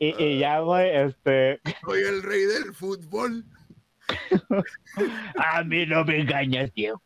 Y, 0.00 0.14
y 0.22 0.38
ya, 0.38 0.60
güey, 0.60 0.96
este, 0.96 1.60
Soy 1.84 2.02
el 2.02 2.22
rey 2.22 2.44
del 2.44 2.72
fútbol. 2.72 3.44
a 5.36 5.64
mí 5.64 5.86
no 5.86 6.04
me 6.04 6.20
engañas, 6.20 6.72
tío. 6.72 7.02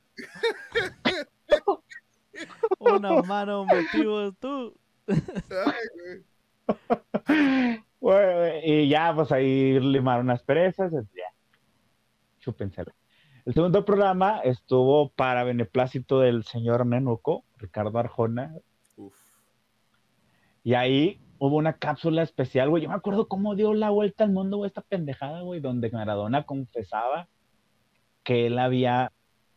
Una 2.79 3.23
mano 3.23 3.65
motivos 3.65 4.35
tú. 4.39 4.77
Ay, 5.09 6.25
güey. 7.27 7.83
Güey, 8.01 8.61
y 8.65 8.89
ya, 8.89 9.15
pues 9.15 9.31
ahí 9.31 9.79
limaron 9.79 10.27
las 10.27 10.43
perezas, 10.43 10.91
ya, 10.91 11.33
chúpensela. 12.41 12.93
El 13.45 13.55
segundo 13.55 13.85
programa 13.85 14.41
estuvo 14.41 15.11
para 15.11 15.45
beneplácito 15.45 16.19
del 16.19 16.45
señor 16.45 16.85
Nenuco, 16.85 17.45
Ricardo 17.59 17.97
Arjona. 17.99 18.55
Y 20.63 20.75
ahí 20.75 21.21
hubo 21.39 21.57
una 21.57 21.75
cápsula 21.75 22.23
especial, 22.23 22.71
güey. 22.71 22.83
Yo 22.83 22.89
me 22.89 22.95
acuerdo 22.95 23.27
cómo 23.27 23.57
dio 23.57 23.75
la 23.75 23.91
vuelta 23.91 24.25
al 24.25 24.31
mundo, 24.31 24.59
güey, 24.59 24.69
esta 24.69 24.83
pendejada, 24.83 25.41
güey, 25.43 25.61
donde 25.61 25.91
Maradona 25.91 26.45
confesaba 26.45 27.29
que 28.23 28.47
él 28.47 28.59
había 28.59 29.13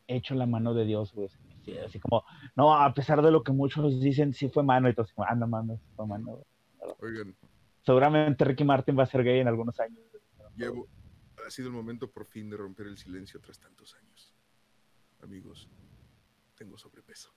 hecho 0.08 0.36
la 0.36 0.46
mano 0.48 0.74
de 0.74 0.86
Dios, 0.86 1.14
güey. 1.14 1.30
Sí, 1.64 1.78
Así 1.78 2.00
como, 2.00 2.24
no, 2.56 2.76
a 2.76 2.94
pesar 2.94 3.22
de 3.22 3.32
lo 3.32 3.44
que 3.44 3.52
muchos 3.52 4.00
dicen, 4.00 4.34
sí 4.34 4.50
fue 4.50 4.64
mano, 4.64 4.90
y 4.90 4.94
todos, 4.94 5.14
ah, 5.18 5.36
no 5.36 5.48
mames, 5.48 5.80
fue 5.96 6.08
mano, 6.08 6.38
güey. 6.38 6.46
Oigan, 7.02 7.36
Seguramente 7.86 8.44
Ricky 8.44 8.64
Martin 8.64 8.98
va 8.98 9.04
a 9.04 9.08
ser 9.08 9.24
gay 9.24 9.40
en 9.40 9.48
algunos 9.48 9.80
años. 9.80 10.00
llevo. 10.56 10.88
Ha 11.46 11.52
sido 11.52 11.68
el 11.68 11.74
momento 11.76 12.10
por 12.10 12.26
fin 12.26 12.50
de 12.50 12.58
romper 12.58 12.88
el 12.88 12.98
silencio 12.98 13.40
tras 13.40 13.60
tantos 13.60 13.96
años. 13.96 14.34
Amigos, 15.22 15.70
tengo 16.56 16.78
sobrepeso. 16.78 17.32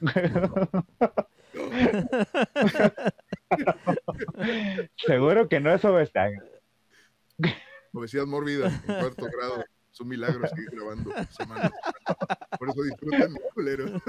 Seguro 4.96 5.48
que 5.48 5.60
no 5.60 5.72
es 5.72 5.84
obesidad. 5.84 6.30
Obesidad 7.92 8.26
mórbida 8.26 8.66
en 8.66 9.00
cuarto 9.00 9.26
grado. 9.26 9.64
Es 9.92 10.00
un 10.00 10.08
milagro 10.08 10.48
seguir 10.48 10.70
grabando 10.72 11.12
semana 11.12 11.20
a 11.20 11.32
semana. 11.32 11.70
Por 12.58 12.70
eso 12.70 12.82
disfruten, 12.82 13.36
culero. 13.54 13.86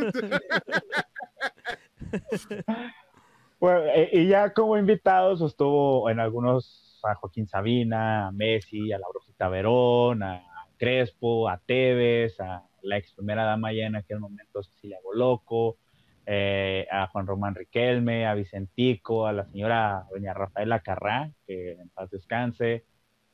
Bueno, 3.57 3.85
eh, 3.85 4.09
y 4.11 4.27
ya 4.27 4.53
como 4.53 4.77
invitados 4.77 5.41
estuvo 5.41 6.09
en 6.09 6.19
algunos 6.19 6.99
a 7.03 7.15
Joaquín 7.15 7.47
Sabina, 7.47 8.27
a 8.27 8.31
Messi, 8.31 8.91
a 8.91 8.99
la 8.99 9.07
Brujita 9.07 9.47
Verón, 9.47 10.23
a 10.23 10.43
Crespo, 10.77 11.47
a 11.47 11.57
Tevez, 11.57 12.39
a 12.39 12.63
la 12.81 12.97
ex 12.97 13.13
primera 13.13 13.43
dama 13.43 13.73
ya 13.73 13.85
en 13.85 13.95
aquel 13.95 14.19
momento 14.19 14.61
Cecilia 14.61 14.97
Boloco, 15.03 15.77
eh, 16.26 16.88
a 16.91 17.07
Juan 17.07 17.28
Román 17.28 17.55
Riquelme, 17.55 18.26
a 18.26 18.34
Vicentico, 18.34 19.28
a 19.28 19.34
la 19.34 19.45
señora 19.45 20.05
doña 20.11 20.34
Rafaela 20.34 20.80
Carrá, 20.80 21.32
que 21.45 21.73
en 21.73 21.89
paz 21.89 22.09
descanse, 22.09 22.86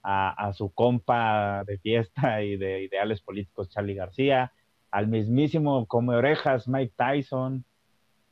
a, 0.04 0.52
su 0.54 0.74
compa 0.74 1.64
de 1.66 1.78
fiesta 1.78 2.42
y 2.42 2.58
de 2.58 2.84
ideales 2.84 3.22
políticos 3.22 3.70
Charlie 3.70 3.94
García, 3.94 4.52
al 4.90 5.08
mismísimo 5.08 5.86
Come 5.86 6.16
Orejas 6.16 6.68
Mike 6.68 6.94
Tyson, 6.98 7.64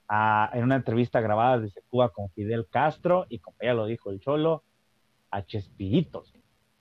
a- 0.08 0.50
en 0.54 0.64
una 0.64 0.76
entrevista 0.78 1.22
grabada 1.22 1.60
desde 1.60 1.84
Cuba 1.90 2.10
con 2.10 2.30
Fidel 2.32 2.68
Castro 2.70 3.28
y 3.30 3.40
como 3.40 3.58
ya 3.62 3.74
lo 3.74 3.86
dijo 3.86 4.10
el 4.10 4.20
Cholo, 4.20 4.64
a 5.32 5.46
Chespirito 5.46 6.24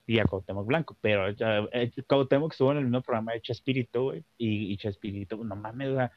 y 0.07 0.18
a 0.18 0.24
Cuauhtémoc 0.24 0.66
Blanco, 0.66 0.97
pero 1.03 1.29
eh, 1.29 1.37
eh, 1.72 1.91
estuvo 1.95 2.72
en 2.72 2.79
el 2.79 2.85
mismo 2.85 3.03
programa 3.03 3.33
de 3.35 3.43
Chespirito, 3.43 4.14
y, 4.39 4.76
Chespirito, 4.79 5.37
no 5.37 5.55
mames, 5.55 5.95
sea, 5.95 6.11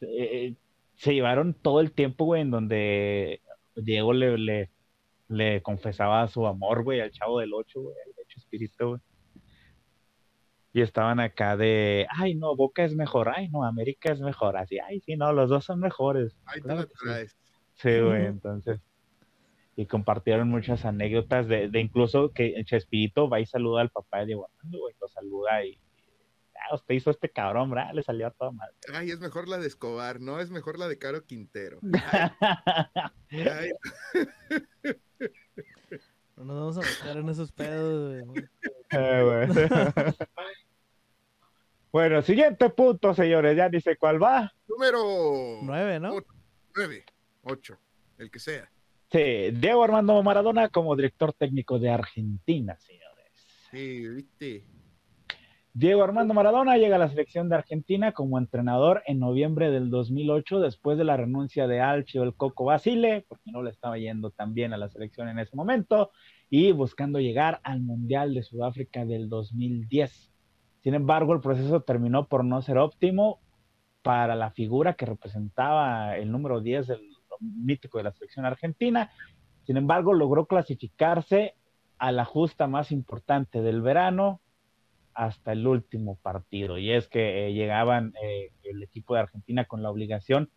eh, 0.00 0.54
se 0.96 1.14
llevaron 1.14 1.54
todo 1.54 1.80
el 1.80 1.92
tiempo, 1.92 2.24
güey, 2.24 2.42
en 2.42 2.50
donde 2.50 3.40
Diego 3.74 4.12
le, 4.12 4.38
le, 4.38 4.70
le 5.28 5.62
confesaba 5.62 6.26
su 6.28 6.46
amor, 6.46 6.82
güey, 6.82 7.00
al 7.00 7.12
chavo 7.12 7.40
del 7.40 7.52
8, 7.54 7.80
güey, 7.80 7.96
al 8.06 8.14
de 8.14 8.24
Chespirito, 8.26 8.88
güey. 8.88 9.00
Y 10.72 10.82
estaban 10.82 11.20
acá 11.20 11.56
de, 11.56 12.06
ay, 12.10 12.34
no, 12.34 12.54
Boca 12.54 12.84
es 12.84 12.94
mejor, 12.94 13.30
ay, 13.34 13.48
no, 13.48 13.64
América 13.64 14.12
es 14.12 14.20
mejor, 14.20 14.56
así, 14.56 14.78
ay, 14.78 15.00
sí, 15.00 15.16
no, 15.16 15.32
los 15.32 15.48
dos 15.48 15.64
son 15.64 15.80
mejores. 15.80 16.36
Ahí 16.46 16.60
te 16.60 16.66
Claro 16.66 16.80
la 16.80 16.86
traes. 16.86 17.36
Sí, 17.74 18.00
güey, 18.00 18.26
entonces. 18.26 18.80
Y 19.74 19.86
compartieron 19.86 20.48
muchas 20.48 20.86
anécdotas 20.86 21.48
de, 21.48 21.68
de 21.68 21.80
incluso 21.80 22.30
que 22.32 22.62
Chespirito 22.64 23.28
va 23.28 23.40
y 23.40 23.46
saluda 23.46 23.82
al 23.82 23.90
papá 23.90 24.20
de 24.20 24.26
Diego 24.26 24.46
Armando, 24.46 24.78
güey, 24.78 24.94
lo 25.00 25.08
saluda 25.08 25.64
y. 25.64 25.78
Ah, 26.68 26.74
usted 26.74 26.94
hizo 26.94 27.10
este 27.10 27.28
cabrón, 27.30 27.70
¿verdad? 27.70 27.92
Le 27.94 28.02
salió 28.02 28.26
a 28.26 28.30
toda 28.30 28.50
madre. 28.50 28.74
Ay, 28.92 29.10
es 29.10 29.20
mejor 29.20 29.48
la 29.48 29.58
de 29.58 29.66
Escobar, 29.66 30.20
no 30.20 30.40
es 30.40 30.50
mejor 30.50 30.78
la 30.78 30.88
de 30.88 30.98
Caro 30.98 31.24
Quintero. 31.24 31.78
Ay, 33.30 33.70
No 36.36 36.44
nos 36.44 36.76
vamos 36.76 36.76
a 36.76 36.80
meter 36.80 37.16
en 37.16 37.28
esos 37.30 37.50
pedos, 37.50 38.24
güey. 38.26 38.44
Eh, 38.90 39.22
güey. 39.24 39.68
bueno, 41.92 42.20
siguiente 42.20 42.68
punto, 42.68 43.14
señores, 43.14 43.56
ya 43.56 43.68
dice 43.70 43.96
cuál 43.96 44.22
va. 44.22 44.52
número 44.68 45.60
Nueve, 45.62 45.98
¿no? 45.98 46.14
nueve, 46.74 47.04
ocho, 47.42 47.78
el 48.18 48.30
que 48.30 48.38
sea. 48.38 48.70
Sí, 49.10 49.50
Diego 49.52 49.82
Armando 49.82 50.22
Maradona 50.22 50.68
como 50.68 50.94
director 50.94 51.32
técnico 51.32 51.78
de 51.78 51.88
Argentina, 51.90 52.76
señores. 52.80 53.32
Sí, 53.70 54.06
viste. 54.08 54.66
Diego 55.78 56.02
Armando 56.02 56.32
Maradona 56.32 56.78
llega 56.78 56.96
a 56.96 56.98
la 56.98 57.10
selección 57.10 57.50
de 57.50 57.56
Argentina 57.56 58.12
como 58.12 58.38
entrenador 58.38 59.02
en 59.06 59.18
noviembre 59.18 59.70
del 59.70 59.90
2008 59.90 60.60
después 60.60 60.96
de 60.96 61.04
la 61.04 61.18
renuncia 61.18 61.66
de 61.66 61.82
Alcio 61.82 62.22
el 62.22 62.34
Coco 62.34 62.64
Basile, 62.64 63.26
porque 63.28 63.50
no 63.52 63.62
le 63.62 63.72
estaba 63.72 63.98
yendo 63.98 64.30
tan 64.30 64.54
bien 64.54 64.72
a 64.72 64.78
la 64.78 64.88
selección 64.88 65.28
en 65.28 65.38
ese 65.38 65.54
momento, 65.54 66.12
y 66.48 66.72
buscando 66.72 67.20
llegar 67.20 67.60
al 67.62 67.82
Mundial 67.82 68.32
de 68.32 68.42
Sudáfrica 68.42 69.04
del 69.04 69.28
2010. 69.28 70.32
Sin 70.82 70.94
embargo, 70.94 71.34
el 71.34 71.40
proceso 71.40 71.82
terminó 71.82 72.26
por 72.26 72.42
no 72.42 72.62
ser 72.62 72.78
óptimo 72.78 73.40
para 74.00 74.34
la 74.34 74.52
figura 74.52 74.94
que 74.94 75.04
representaba 75.04 76.16
el 76.16 76.32
número 76.32 76.62
10 76.62 76.86
del 76.86 77.02
mítico 77.38 77.98
de 77.98 78.04
la 78.04 78.12
selección 78.12 78.46
argentina. 78.46 79.10
Sin 79.66 79.76
embargo, 79.76 80.14
logró 80.14 80.46
clasificarse 80.46 81.54
a 81.98 82.12
la 82.12 82.24
justa 82.24 82.66
más 82.66 82.92
importante 82.92 83.60
del 83.60 83.82
verano, 83.82 84.40
hasta 85.16 85.52
el 85.52 85.66
último 85.66 86.16
partido. 86.16 86.78
Y 86.78 86.92
es 86.92 87.08
que 87.08 87.48
eh, 87.48 87.54
llegaban 87.54 88.12
eh, 88.22 88.52
el 88.62 88.82
equipo 88.82 89.14
de 89.14 89.20
Argentina 89.20 89.64
con 89.64 89.82
la 89.82 89.90
obligación 89.90 90.50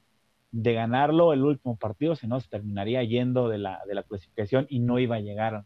de 0.52 0.74
ganarlo 0.74 1.32
el 1.32 1.44
último 1.44 1.78
partido, 1.78 2.16
si 2.16 2.28
no 2.28 2.40
se 2.40 2.50
terminaría 2.50 3.04
yendo 3.04 3.48
de 3.50 3.58
la, 3.58 3.82
de 3.88 3.96
la 3.96 4.04
clasificación 4.04 4.66
y 4.70 4.80
no 4.80 5.00
iba 5.00 5.16
a 5.16 5.22
llegar 5.22 5.64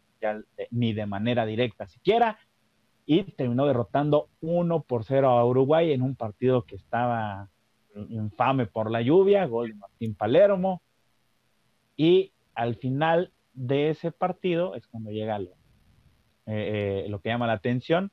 ni 0.71 0.93
de 0.93 1.05
manera 1.05 1.45
directa 1.45 1.87
siquiera. 1.87 2.37
Y 3.05 3.23
terminó 3.23 3.65
derrotando 3.65 4.29
1 4.41 4.83
por 4.83 5.03
0 5.03 5.27
a 5.27 5.45
Uruguay 5.45 5.91
en 5.91 6.01
un 6.01 6.15
partido 6.15 6.63
que 6.63 6.75
estaba 6.75 7.49
infame 8.09 8.65
por 8.65 8.91
la 8.91 9.01
lluvia, 9.01 9.45
gol 9.45 9.69
de 9.69 9.75
Martín 9.75 10.15
Palermo. 10.15 10.81
Y 11.97 12.31
al 12.53 12.75
final 12.75 13.31
de 13.53 13.89
ese 13.89 14.11
partido 14.11 14.75
es 14.75 14.87
cuando 14.87 15.11
llega 15.11 15.39
lo, 15.39 15.51
eh, 16.45 17.05
lo 17.09 17.19
que 17.19 17.29
llama 17.29 17.47
la 17.47 17.53
atención, 17.53 18.11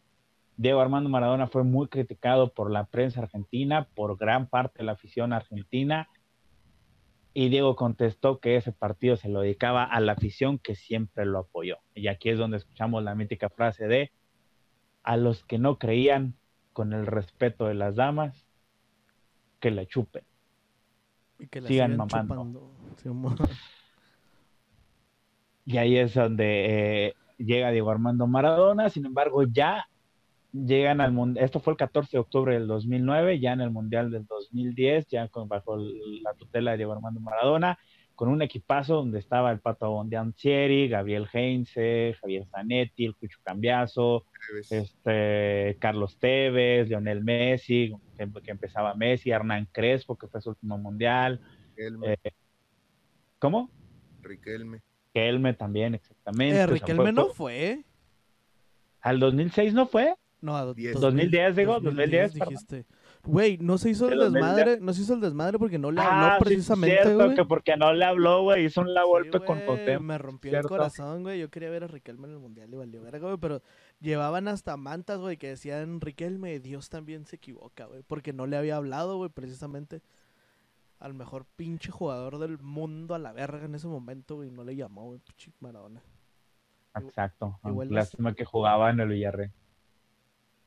Diego 0.60 0.82
Armando 0.82 1.08
Maradona 1.08 1.46
fue 1.46 1.64
muy 1.64 1.88
criticado 1.88 2.52
por 2.52 2.70
la 2.70 2.84
prensa 2.84 3.22
argentina, 3.22 3.88
por 3.94 4.18
gran 4.18 4.46
parte 4.46 4.80
de 4.80 4.84
la 4.84 4.92
afición 4.92 5.32
argentina, 5.32 6.06
y 7.32 7.48
Diego 7.48 7.76
contestó 7.76 8.40
que 8.40 8.56
ese 8.56 8.70
partido 8.70 9.16
se 9.16 9.30
lo 9.30 9.40
dedicaba 9.40 9.84
a 9.84 9.98
la 10.00 10.12
afición 10.12 10.58
que 10.58 10.74
siempre 10.74 11.24
lo 11.24 11.38
apoyó. 11.38 11.78
Y 11.94 12.08
aquí 12.08 12.28
es 12.28 12.36
donde 12.36 12.58
escuchamos 12.58 13.02
la 13.02 13.14
mítica 13.14 13.48
frase 13.48 13.88
de, 13.88 14.12
a 15.02 15.16
los 15.16 15.44
que 15.44 15.58
no 15.58 15.78
creían 15.78 16.34
con 16.74 16.92
el 16.92 17.06
respeto 17.06 17.64
de 17.64 17.74
las 17.74 17.96
damas, 17.96 18.46
que 19.60 19.70
la 19.70 19.86
chupen. 19.86 20.24
Y 21.38 21.46
que 21.46 21.62
la 21.62 21.68
Sigan 21.68 21.92
sigan 21.92 22.06
mamando. 22.26 22.70
chupando. 23.02 23.48
Y 25.64 25.78
ahí 25.78 25.96
es 25.96 26.12
donde 26.12 27.06
eh, 27.06 27.14
llega 27.38 27.70
Diego 27.70 27.90
Armando 27.90 28.26
Maradona, 28.26 28.90
sin 28.90 29.06
embargo 29.06 29.44
ya 29.44 29.86
llegan 30.52 31.00
al 31.00 31.12
mundial, 31.12 31.44
esto 31.44 31.60
fue 31.60 31.72
el 31.72 31.76
14 31.76 32.16
de 32.16 32.20
octubre 32.20 32.54
del 32.54 32.66
2009, 32.66 33.38
ya 33.40 33.52
en 33.52 33.60
el 33.60 33.70
mundial 33.70 34.10
del 34.10 34.26
2010, 34.26 35.06
ya 35.08 35.28
con, 35.28 35.48
bajo 35.48 35.76
la 35.76 36.34
tutela 36.34 36.72
de 36.72 36.78
Diego 36.78 36.92
Armando 36.92 37.20
Maradona, 37.20 37.78
con 38.14 38.28
un 38.28 38.42
equipazo 38.42 38.96
donde 38.96 39.18
estaba 39.18 39.50
el 39.50 39.60
Pato 39.60 39.90
Bondianzieri, 39.90 40.88
Gabriel 40.88 41.26
Heinze, 41.32 42.14
Javier 42.20 42.46
Zanetti, 42.50 43.06
el 43.06 43.16
Cucho 43.16 43.38
Cambiazo, 43.42 44.26
este, 44.70 45.76
Carlos 45.80 46.18
Tevez, 46.18 46.88
Lionel 46.88 47.24
Messi, 47.24 47.94
que, 48.18 48.28
que 48.42 48.50
empezaba 48.50 48.94
Messi, 48.94 49.30
Hernán 49.30 49.68
Crespo, 49.72 50.16
que 50.16 50.26
fue 50.28 50.40
su 50.42 50.50
último 50.50 50.76
mundial, 50.76 51.40
Riquelme, 51.76 52.12
eh, 52.22 52.30
¿cómo? 53.38 53.70
Riquelme. 54.22 54.80
Kelme 55.14 55.54
también, 55.54 55.94
exactamente. 55.94 56.56
Eh, 56.60 56.64
o 56.64 56.66
sea, 56.66 56.74
Riquelme 56.74 57.02
fue- 57.04 57.12
no 57.12 57.24
fue- 57.26 57.34
fue. 57.34 57.84
¿Al 59.00 59.18
2006 59.18 59.72
no 59.72 59.86
fue? 59.86 60.14
No, 60.42 60.56
a 60.56 60.72
Diez. 60.72 60.98
2010, 60.98 61.56
digo, 61.56 61.80
2010, 61.80 62.32
perdón. 62.32 62.48
dijiste. 62.48 62.86
Güey, 63.24 63.58
no 63.58 63.76
se 63.76 63.90
hizo 63.90 64.06
Sí, 64.06 64.14
el 64.14 64.18
2010. 64.20 64.54
desmadre, 64.56 64.80
no 64.80 64.92
se 64.94 65.02
hizo 65.02 65.12
el 65.12 65.20
desmadre 65.20 65.58
porque 65.58 65.78
no 65.78 65.90
le 65.90 66.00
habló 66.00 66.26
Ah, 66.26 66.36
sí, 66.38 66.44
precisamente, 66.44 67.02
cierto, 67.02 67.24
güey. 67.24 67.34
que 67.36 67.44
porque 67.44 67.76
no 67.76 67.92
le 67.92 68.04
habló, 68.06 68.42
güey, 68.44 68.64
hizo 68.64 68.80
un 68.80 68.94
la 68.94 69.02
Sí, 69.02 69.08
golpe 69.08 69.40
con 69.40 69.60
Cuauhtémoc. 69.60 70.02
Me 70.02 70.16
rompió 70.16 70.50
cierto. 70.50 70.68
el 70.68 70.78
corazón, 70.78 71.22
güey. 71.22 71.38
Yo 71.38 71.50
quería 71.50 71.68
ver 71.68 71.84
a 71.84 71.86
Riquelme 71.88 72.26
en 72.28 72.32
el 72.32 72.38
mundial 72.38 72.72
y 72.72 72.76
valió 72.76 73.02
verga, 73.02 73.18
güey. 73.26 73.36
Pero 73.38 73.60
llevaban 74.00 74.48
hasta 74.48 74.76
mantas, 74.78 75.18
güey, 75.18 75.36
que 75.36 75.48
decían 75.48 76.00
Riquelme, 76.00 76.58
Dios 76.60 76.88
también 76.88 77.26
se 77.26 77.36
equivoca, 77.36 77.84
güey. 77.84 78.02
Porque 78.06 78.32
no 78.32 78.46
le 78.46 78.56
había 78.56 78.76
hablado, 78.76 79.18
güey, 79.18 79.28
precisamente 79.28 80.00
al 80.98 81.12
mejor 81.12 81.44
pinche 81.56 81.90
jugador 81.90 82.38
del 82.38 82.58
mundo 82.58 83.14
a 83.14 83.18
la 83.18 83.32
verga 83.34 83.66
en 83.66 83.74
ese 83.74 83.86
momento, 83.88 84.36
güey. 84.36 84.50
No 84.50 84.64
le 84.64 84.76
llamó, 84.76 85.04
güey, 85.04 85.18
pinche 85.20 85.52
Maradona. 85.60 86.02
Exacto. 86.96 87.58
ah, 87.62 87.68
Igual 87.68 87.88
es- 87.88 87.92
Lástima 87.94 88.34
que 88.34 88.44
jugaba 88.46 88.88
en 88.90 89.00
el 89.00 89.08
Villarreal. 89.10 89.52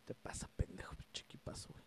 Te 0.05 0.13
pasa, 0.15 0.49
pendejo, 0.55 0.95
pinche 0.95 1.23
equipazo, 1.23 1.69
güey. 1.69 1.83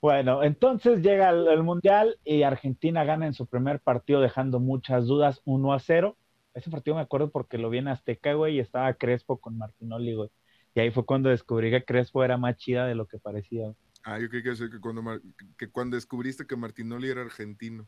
Bueno, 0.00 0.42
entonces 0.42 1.02
llega 1.02 1.30
el, 1.30 1.46
el 1.48 1.62
Mundial 1.62 2.18
y 2.24 2.42
Argentina 2.42 3.04
gana 3.04 3.26
en 3.26 3.34
su 3.34 3.46
primer 3.46 3.80
partido 3.80 4.20
dejando 4.20 4.60
muchas 4.60 5.06
dudas 5.06 5.42
1 5.44 5.72
a 5.72 5.78
0. 5.78 6.16
Ese 6.54 6.70
partido 6.70 6.96
me 6.96 7.02
acuerdo 7.02 7.30
porque 7.30 7.58
lo 7.58 7.70
vi 7.70 7.78
en 7.78 7.88
Azteca, 7.88 8.34
güey, 8.34 8.56
y 8.56 8.60
estaba 8.60 8.92
Crespo 8.94 9.38
con 9.38 9.56
Martinoli, 9.58 10.14
güey. 10.14 10.30
Y 10.74 10.80
ahí 10.80 10.90
fue 10.90 11.04
cuando 11.04 11.28
descubrí 11.28 11.70
que 11.70 11.84
Crespo 11.84 12.24
era 12.24 12.36
más 12.36 12.56
chida 12.56 12.86
de 12.86 12.94
lo 12.94 13.06
que 13.06 13.18
parecía. 13.18 13.64
güey. 13.64 13.76
Ah, 14.04 14.18
yo 14.18 14.28
creí 14.28 14.42
que, 14.42 14.50
eso, 14.50 14.68
que, 14.68 14.80
cuando, 14.80 15.20
que 15.56 15.70
cuando 15.70 15.96
descubriste 15.96 16.46
que 16.46 16.56
Martinoli 16.56 17.08
era 17.08 17.22
argentino. 17.22 17.86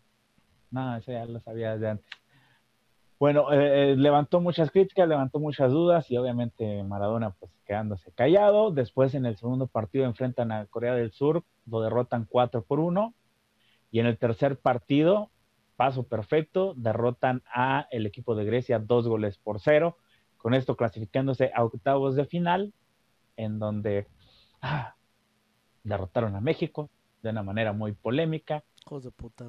No, 0.71 0.97
eso 0.97 1.13
ya 1.13 1.25
lo 1.25 1.41
sabía 1.41 1.73
desde 1.73 1.89
antes. 1.91 2.11
Bueno, 3.19 3.53
eh, 3.53 3.93
eh, 3.93 3.97
levantó 3.97 4.41
muchas 4.41 4.71
críticas, 4.71 5.09
levantó 5.09 5.39
muchas 5.39 5.71
dudas 5.71 6.11
y 6.11 6.17
obviamente 6.17 6.83
Maradona 6.83 7.31
pues 7.31 7.53
quedándose 7.65 8.11
callado. 8.13 8.71
Después 8.71 9.15
en 9.15 9.25
el 9.25 9.37
segundo 9.37 9.67
partido 9.67 10.05
enfrentan 10.05 10.51
a 10.53 10.67
Corea 10.67 10.95
del 10.95 11.13
Sur, 11.13 11.45
lo 11.67 11.81
derrotan 11.81 12.27
4 12.29 12.63
por 12.65 12.81
1. 12.81 13.15
Y 13.91 14.01
en 14.01 14.07
el 14.07 14.19
tercer 14.19 14.59
partido, 14.59 15.31
paso 15.77 16.03
perfecto, 16.03 16.75
derrotan 16.77 17.43
a 17.53 17.87
el 17.91 18.07
equipo 18.07 18.35
de 18.35 18.45
Grecia 18.45 18.81
dos 18.81 19.07
goles 19.07 19.39
por 19.39 19.61
cero. 19.61 19.97
Con 20.37 20.53
esto 20.53 20.77
clasificándose 20.77 21.53
a 21.55 21.65
octavos 21.65 22.17
de 22.17 22.27
final, 22.27 22.75
en 23.37 23.59
donde 23.59 24.09
ah, 24.61 24.97
derrotaron 25.85 26.35
a 26.35 26.41
México 26.41 26.91
de 27.23 27.31
una 27.31 27.43
manera 27.43 27.73
muy 27.73 27.93
polémica. 27.93 28.65
Hijos 28.85 29.05
de 29.05 29.11
puta, 29.13 29.47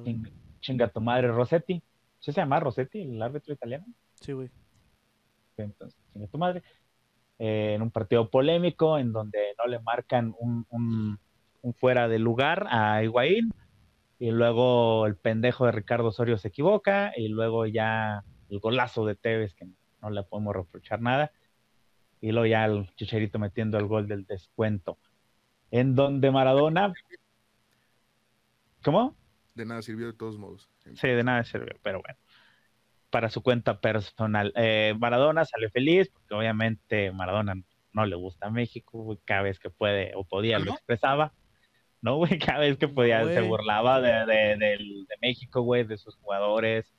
chinga 0.60 0.88
tu 0.88 1.00
madre 1.00 1.28
Rossetti. 1.28 1.82
¿Sí 2.26 2.32
se 2.32 2.40
llama 2.40 2.58
Rossetti, 2.58 3.02
el 3.02 3.22
árbitro 3.22 3.54
italiano? 3.54 3.86
Sí, 4.20 4.32
güey. 4.32 4.50
Entonces, 5.56 5.96
chinga 6.12 6.26
tu 6.26 6.38
madre. 6.38 6.60
Eh, 7.38 7.74
en 7.74 7.82
un 7.82 7.92
partido 7.92 8.28
polémico 8.28 8.98
en 8.98 9.12
donde 9.12 9.38
no 9.56 9.66
le 9.68 9.78
marcan 9.78 10.34
un, 10.40 10.66
un- 10.70 11.20
un 11.62 11.74
fuera 11.74 12.08
de 12.08 12.18
lugar 12.18 12.66
a 12.68 13.00
Higuaín 13.04 13.52
y 14.18 14.32
luego 14.32 15.06
el 15.06 15.14
pendejo 15.16 15.66
de 15.66 15.72
Ricardo 15.72 16.08
Osorio 16.08 16.36
se 16.36 16.48
equivoca 16.48 17.12
y 17.16 17.28
luego 17.28 17.64
ya 17.64 18.24
el 18.50 18.58
golazo 18.58 19.06
de 19.06 19.14
Tevez 19.14 19.54
que 19.54 19.68
no 20.02 20.10
le 20.10 20.24
podemos 20.24 20.56
reprochar 20.56 21.00
nada 21.00 21.30
y 22.20 22.32
luego 22.32 22.46
ya 22.46 22.64
el 22.64 22.92
Chicharito 22.96 23.38
metiendo 23.38 23.78
el 23.78 23.86
gol 23.86 24.08
del 24.08 24.26
descuento 24.26 24.98
en 25.70 25.94
donde 25.94 26.32
Maradona 26.32 26.92
¿Cómo? 28.82 29.14
De 29.56 29.64
nada 29.64 29.80
sirvió 29.80 30.06
de 30.06 30.12
todos 30.12 30.38
modos. 30.38 30.70
Sí, 30.94 31.08
de 31.08 31.24
nada 31.24 31.42
sirvió, 31.42 31.74
pero 31.82 32.02
bueno, 32.02 32.18
para 33.08 33.30
su 33.30 33.42
cuenta 33.42 33.80
personal. 33.80 34.52
Eh, 34.54 34.94
Maradona 34.98 35.46
sale 35.46 35.70
feliz, 35.70 36.10
porque 36.10 36.34
obviamente 36.34 37.10
Maradona 37.10 37.54
no 37.94 38.04
le 38.04 38.16
gusta 38.16 38.50
México, 38.50 39.02
güey, 39.02 39.18
cada 39.24 39.40
vez 39.42 39.58
que 39.58 39.70
puede 39.70 40.12
o 40.14 40.24
podía 40.24 40.58
lo 40.58 40.66
¿No? 40.66 40.72
expresaba, 40.74 41.32
¿no, 42.02 42.16
güey? 42.16 42.38
Cada 42.54 42.58
vez 42.58 42.76
que 42.76 42.86
podía 42.86 43.24
se 43.24 43.40
burlaba 43.40 44.02
de, 44.02 44.26
de, 44.26 44.56
de 44.58 45.16
México, 45.22 45.62
güey, 45.62 45.84
de 45.84 45.96
sus 45.96 46.16
jugadores. 46.16 46.92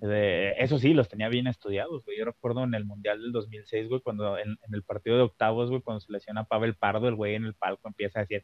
De, 0.00 0.54
eso 0.56 0.78
sí, 0.78 0.94
los 0.94 1.08
tenía 1.10 1.28
bien 1.28 1.46
estudiados, 1.46 2.06
güey. 2.06 2.18
Yo 2.18 2.24
recuerdo 2.24 2.64
en 2.64 2.74
el 2.74 2.86
Mundial 2.86 3.20
del 3.20 3.32
2006, 3.32 3.88
güey, 3.88 4.00
cuando 4.00 4.38
en, 4.38 4.56
en 4.66 4.74
el 4.74 4.82
partido 4.82 5.16
de 5.16 5.24
octavos, 5.24 5.68
güey, 5.68 5.82
cuando 5.82 6.00
se 6.00 6.10
lesiona 6.10 6.40
a 6.40 6.44
Pavel 6.44 6.74
Pardo, 6.74 7.06
el 7.08 7.14
güey 7.14 7.34
en 7.34 7.44
el 7.44 7.54
palco 7.54 7.86
empieza 7.86 8.20
a 8.20 8.22
decir, 8.22 8.42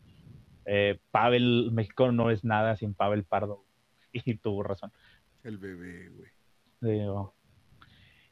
eh, 0.64 0.98
Pavel, 1.10 1.70
México 1.72 2.12
no 2.12 2.30
es 2.30 2.44
nada 2.44 2.76
sin 2.76 2.94
Pavel 2.94 3.24
Pardo. 3.24 3.64
Y 4.12 4.36
tuvo 4.36 4.62
razón. 4.62 4.92
El 5.42 5.56
bebé, 5.56 6.10
güey. 6.10 6.30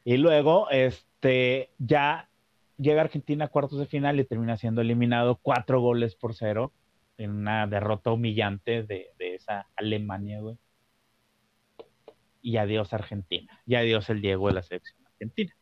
Y 0.03 0.17
luego, 0.17 0.69
este, 0.69 1.71
ya 1.79 2.29
llega 2.77 3.01
Argentina 3.01 3.45
a 3.45 3.47
cuartos 3.47 3.79
de 3.79 3.85
final 3.85 4.19
y 4.19 4.25
termina 4.25 4.57
siendo 4.57 4.81
eliminado 4.81 5.37
cuatro 5.37 5.79
goles 5.79 6.15
por 6.15 6.35
cero 6.35 6.71
en 7.17 7.31
una 7.31 7.67
derrota 7.67 8.11
humillante 8.11 8.83
de, 8.83 9.09
de 9.17 9.35
esa 9.35 9.67
Alemania, 9.75 10.39
güey. 10.41 10.57
Y 12.41 12.57
adiós 12.57 12.93
Argentina. 12.93 13.61
Y 13.65 13.75
adiós 13.75 14.09
el 14.09 14.21
Diego 14.21 14.47
de 14.47 14.53
la 14.53 14.63
selección 14.63 14.97
argentina. 15.05 15.55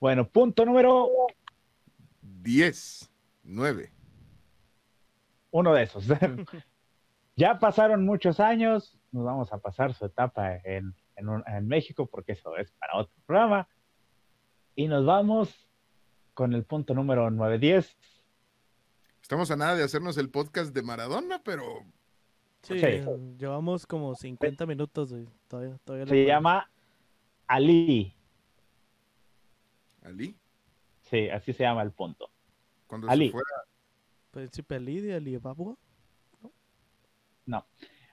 Bueno, 0.00 0.28
punto 0.28 0.64
número 0.64 1.08
10, 2.52 3.10
9. 3.44 3.92
uno 5.50 5.74
de 5.74 5.82
esos. 5.82 6.06
ya 7.36 7.58
pasaron 7.58 8.06
muchos 8.06 8.40
años, 8.40 8.98
nos 9.12 9.24
vamos 9.26 9.52
a 9.52 9.58
pasar 9.58 9.92
su 9.92 10.06
etapa 10.06 10.56
en, 10.64 10.94
en 11.16 11.28
un- 11.28 11.44
en 11.46 11.68
México, 11.68 12.06
porque 12.06 12.32
eso 12.32 12.56
es 12.56 12.70
para 12.72 12.96
otro 12.96 13.12
programa. 13.26 13.68
Y 14.74 14.88
nos 14.88 15.04
vamos 15.04 15.68
con 16.32 16.54
el 16.54 16.64
punto 16.64 16.94
número 16.94 17.30
910. 17.30 17.96
Estamos 19.20 19.50
a 19.50 19.56
nada 19.56 19.74
de 19.74 19.82
hacernos 19.84 20.16
el 20.16 20.30
podcast 20.30 20.72
de 20.74 20.82
Maradona, 20.82 21.42
pero 21.44 21.84
Sí, 22.62 22.78
Sí. 22.78 23.04
llevamos 23.38 23.86
como 23.86 24.14
50 24.14 24.64
minutos, 24.64 25.12
güey. 25.12 25.28
Todavía, 25.48 25.78
Se 26.06 26.24
llama 26.24 26.70
Ali. 27.46 28.14
Ali, 30.02 30.34
Sí, 31.02 31.28
así 31.30 31.52
se 31.52 31.62
llama 31.64 31.82
el 31.82 31.92
punto. 31.92 32.30
Cuando 32.88 33.08
Ali. 33.08 33.26
se 33.26 33.32
fuera, 33.32 33.48
Príncipe 34.32 34.74
Ali 34.74 35.00
de 35.00 35.14
Alibaba. 35.14 35.74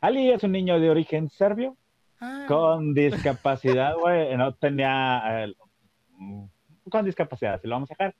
Ali 0.01 0.29
es 0.31 0.43
un 0.43 0.51
niño 0.51 0.79
de 0.79 0.89
origen 0.89 1.29
serbio 1.29 1.75
Ah, 2.21 2.45
con 2.47 2.93
discapacidad, 2.93 3.95
güey. 3.99 4.37
No 4.37 4.53
tenía. 4.53 5.45
eh, 5.45 5.55
con 6.89 7.03
discapacidad, 7.03 7.59
si 7.61 7.67
lo 7.67 7.75
vamos 7.75 7.91
a 7.91 7.95
dejar. 7.97 8.15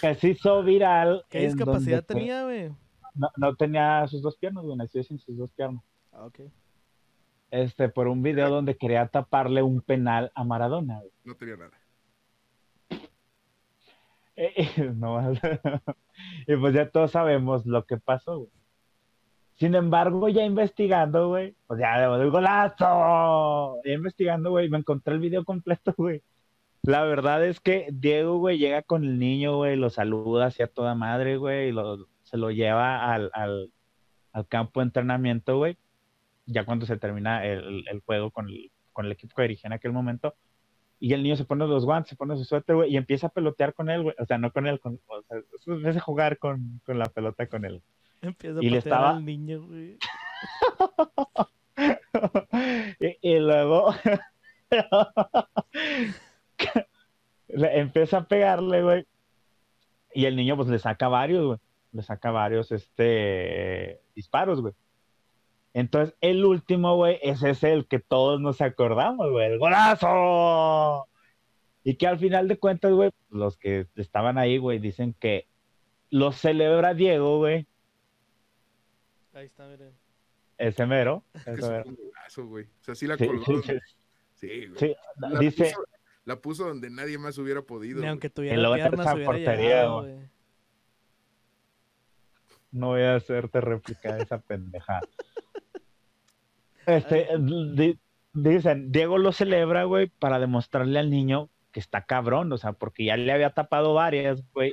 Que 0.00 0.14
se 0.14 0.28
hizo 0.30 0.62
viral. 0.62 1.24
¿Qué 1.28 1.40
discapacidad 1.40 2.04
tenía, 2.04 2.44
güey? 2.44 2.68
No, 3.14 3.28
no 3.36 3.56
tenía 3.56 4.06
sus 4.06 4.22
dos 4.22 4.36
piernas, 4.36 4.64
güey. 4.64 4.76
Nació 4.76 5.02
sin 5.02 5.18
sus 5.18 5.36
dos 5.36 5.50
piernas. 5.52 5.82
Ah, 6.12 6.26
ok. 6.26 6.40
Este, 7.50 7.88
por 7.88 8.06
un 8.08 8.22
video 8.22 8.50
donde 8.50 8.76
quería 8.76 9.06
taparle 9.08 9.62
un 9.62 9.80
penal 9.80 10.30
a 10.34 10.44
Maradona. 10.44 10.98
güey. 10.98 11.10
no 11.24 11.34
tenía 11.36 11.56
nada. 11.56 11.70
No, 14.94 15.32
y 16.46 16.56
pues 16.56 16.74
ya 16.74 16.90
todos 16.90 17.12
sabemos 17.12 17.66
lo 17.66 17.84
que 17.84 17.96
pasó. 17.98 18.48
Sin 19.54 19.74
embargo, 19.76 20.28
ya 20.28 20.44
investigando, 20.44 21.28
güey, 21.28 21.54
pues 21.66 21.78
ya 21.80 22.00
de 22.18 22.28
golazo. 22.28 23.78
Investigando, 23.84 24.50
güey, 24.50 24.68
me 24.68 24.78
encontré 24.78 25.14
el 25.14 25.20
video 25.20 25.44
completo, 25.44 25.94
güey. 25.96 26.22
La 26.82 27.04
verdad 27.04 27.44
es 27.46 27.60
que 27.60 27.88
Diego, 27.92 28.38
güey, 28.38 28.58
llega 28.58 28.82
con 28.82 29.04
el 29.04 29.18
niño, 29.18 29.56
güey, 29.56 29.76
lo 29.76 29.88
saluda 29.90 30.46
hacia 30.46 30.66
toda 30.66 30.94
madre, 30.94 31.36
güey, 31.38 31.68
y 31.68 31.72
lo, 31.72 32.08
se 32.24 32.36
lo 32.36 32.50
lleva 32.50 33.12
al, 33.12 33.30
al, 33.32 33.72
al 34.32 34.46
campo 34.48 34.80
de 34.80 34.84
entrenamiento, 34.86 35.56
güey. 35.56 35.78
Ya 36.46 36.66
cuando 36.66 36.84
se 36.84 36.98
termina 36.98 37.46
el, 37.46 37.84
el 37.88 38.00
juego 38.00 38.30
con 38.30 38.48
el, 38.50 38.70
con 38.92 39.06
el 39.06 39.12
equipo 39.12 39.34
que 39.36 39.42
dirigía 39.42 39.68
en 39.68 39.74
aquel 39.74 39.92
momento. 39.92 40.34
Y 41.00 41.12
el 41.12 41.22
niño 41.22 41.36
se 41.36 41.44
pone 41.44 41.66
los 41.66 41.84
guantes, 41.84 42.10
se 42.10 42.16
pone 42.16 42.36
su 42.36 42.44
suéter, 42.44 42.76
güey, 42.76 42.92
y 42.92 42.96
empieza 42.96 43.26
a 43.26 43.30
pelotear 43.30 43.74
con 43.74 43.90
él, 43.90 44.02
güey. 44.04 44.14
O 44.18 44.24
sea, 44.24 44.38
no 44.38 44.50
con 44.52 44.66
él, 44.66 44.80
con, 44.80 44.98
o 45.06 45.22
sea, 45.22 45.38
empieza 45.66 45.98
a 45.98 46.02
jugar 46.02 46.38
con, 46.38 46.80
con 46.86 46.98
la 46.98 47.06
pelota 47.06 47.46
con 47.46 47.64
él. 47.64 47.82
Empieza 48.22 48.60
a 48.60 48.64
Y 48.64 48.70
le 48.70 48.78
estaba- 48.78 49.10
al 49.16 49.24
niño, 49.24 49.66
güey. 49.66 49.98
y, 53.00 53.18
y 53.20 53.38
luego 53.38 53.94
empieza 57.48 58.18
a 58.18 58.28
pegarle, 58.28 58.82
güey. 58.82 59.06
Y 60.14 60.26
el 60.26 60.36
niño, 60.36 60.56
pues, 60.56 60.68
le 60.68 60.78
saca 60.78 61.08
varios, 61.08 61.44
güey. 61.46 61.58
Le 61.92 62.02
saca 62.02 62.30
varios, 62.30 62.72
este, 62.72 64.00
disparos, 64.14 64.60
güey. 64.60 64.74
Entonces, 65.74 66.14
el 66.20 66.44
último, 66.44 66.94
güey, 66.96 67.18
ese 67.22 67.50
es 67.50 67.64
el 67.64 67.86
que 67.86 67.98
todos 67.98 68.40
nos 68.40 68.60
acordamos, 68.60 69.30
güey. 69.30 69.46
¡El 69.52 69.58
golazo! 69.58 71.08
Y 71.82 71.96
que 71.96 72.06
al 72.06 72.18
final 72.18 72.46
de 72.48 72.58
cuentas, 72.58 72.92
güey, 72.92 73.10
los 73.28 73.56
que 73.58 73.86
estaban 73.96 74.38
ahí, 74.38 74.56
güey, 74.56 74.78
dicen 74.78 75.14
que 75.18 75.48
lo 76.10 76.30
celebra 76.32 76.94
Diego, 76.94 77.38
güey. 77.38 77.66
Ahí 79.34 79.46
está, 79.46 79.66
miren. 79.66 79.92
Ese 80.56 80.86
mero. 80.86 81.24
Ese 81.34 81.60
se 81.60 81.68
mero. 81.70 81.84
un 81.88 81.96
golazo, 81.96 82.46
güey. 82.46 82.64
O 82.66 82.84
sea, 82.84 82.94
sí 82.94 83.06
la 83.08 83.16
Sí, 83.18 83.26
colgó. 83.26 83.44
sí, 83.44 83.52
donde- 83.52 83.80
sí. 83.80 83.96
Sí, 84.34 84.66
güey. 84.66 84.78
Sí, 84.78 84.96
La 85.18 85.38
dice, 85.40 85.64
puso, 85.64 85.84
la 86.24 86.36
puso 86.40 86.68
donde 86.68 86.88
nadie 86.90 87.18
más 87.18 87.36
hubiera 87.38 87.62
podido. 87.62 88.00
Ni 88.00 88.06
aunque 88.06 88.28
Y 88.28 88.30
tuviera 88.30 88.70
hubiera 88.70 88.90
portería, 88.92 89.56
llegado, 89.56 90.00
güey. 90.02 90.14
güey. 90.14 90.28
no 92.70 92.88
voy 92.88 93.02
a 93.02 93.16
hacerte 93.16 93.60
réplica 93.60 94.14
de 94.14 94.22
esa 94.22 94.38
pendeja. 94.38 95.00
Este, 96.86 97.28
di- 97.38 97.98
dicen, 98.32 98.92
Diego 98.92 99.18
lo 99.18 99.32
celebra, 99.32 99.84
güey, 99.84 100.08
para 100.08 100.38
demostrarle 100.38 100.98
al 100.98 101.10
niño 101.10 101.50
que 101.72 101.80
está 101.80 102.04
cabrón, 102.04 102.52
o 102.52 102.58
sea, 102.58 102.72
porque 102.72 103.04
ya 103.04 103.16
le 103.16 103.32
había 103.32 103.50
tapado 103.50 103.94
varias, 103.94 104.42
güey. 104.52 104.72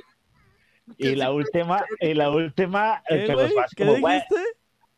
Y 0.98 1.14
la 1.14 1.32
última, 1.32 1.84
y 2.00 2.14
la 2.14 2.30
última, 2.30 3.02
eh, 3.08 3.20
¿Qué, 3.20 3.26
que 3.26 3.32
los 3.32 3.54
vas 3.54 3.72
¿Qué 3.74 3.86
como, 3.86 4.06
dijiste? 4.06 4.36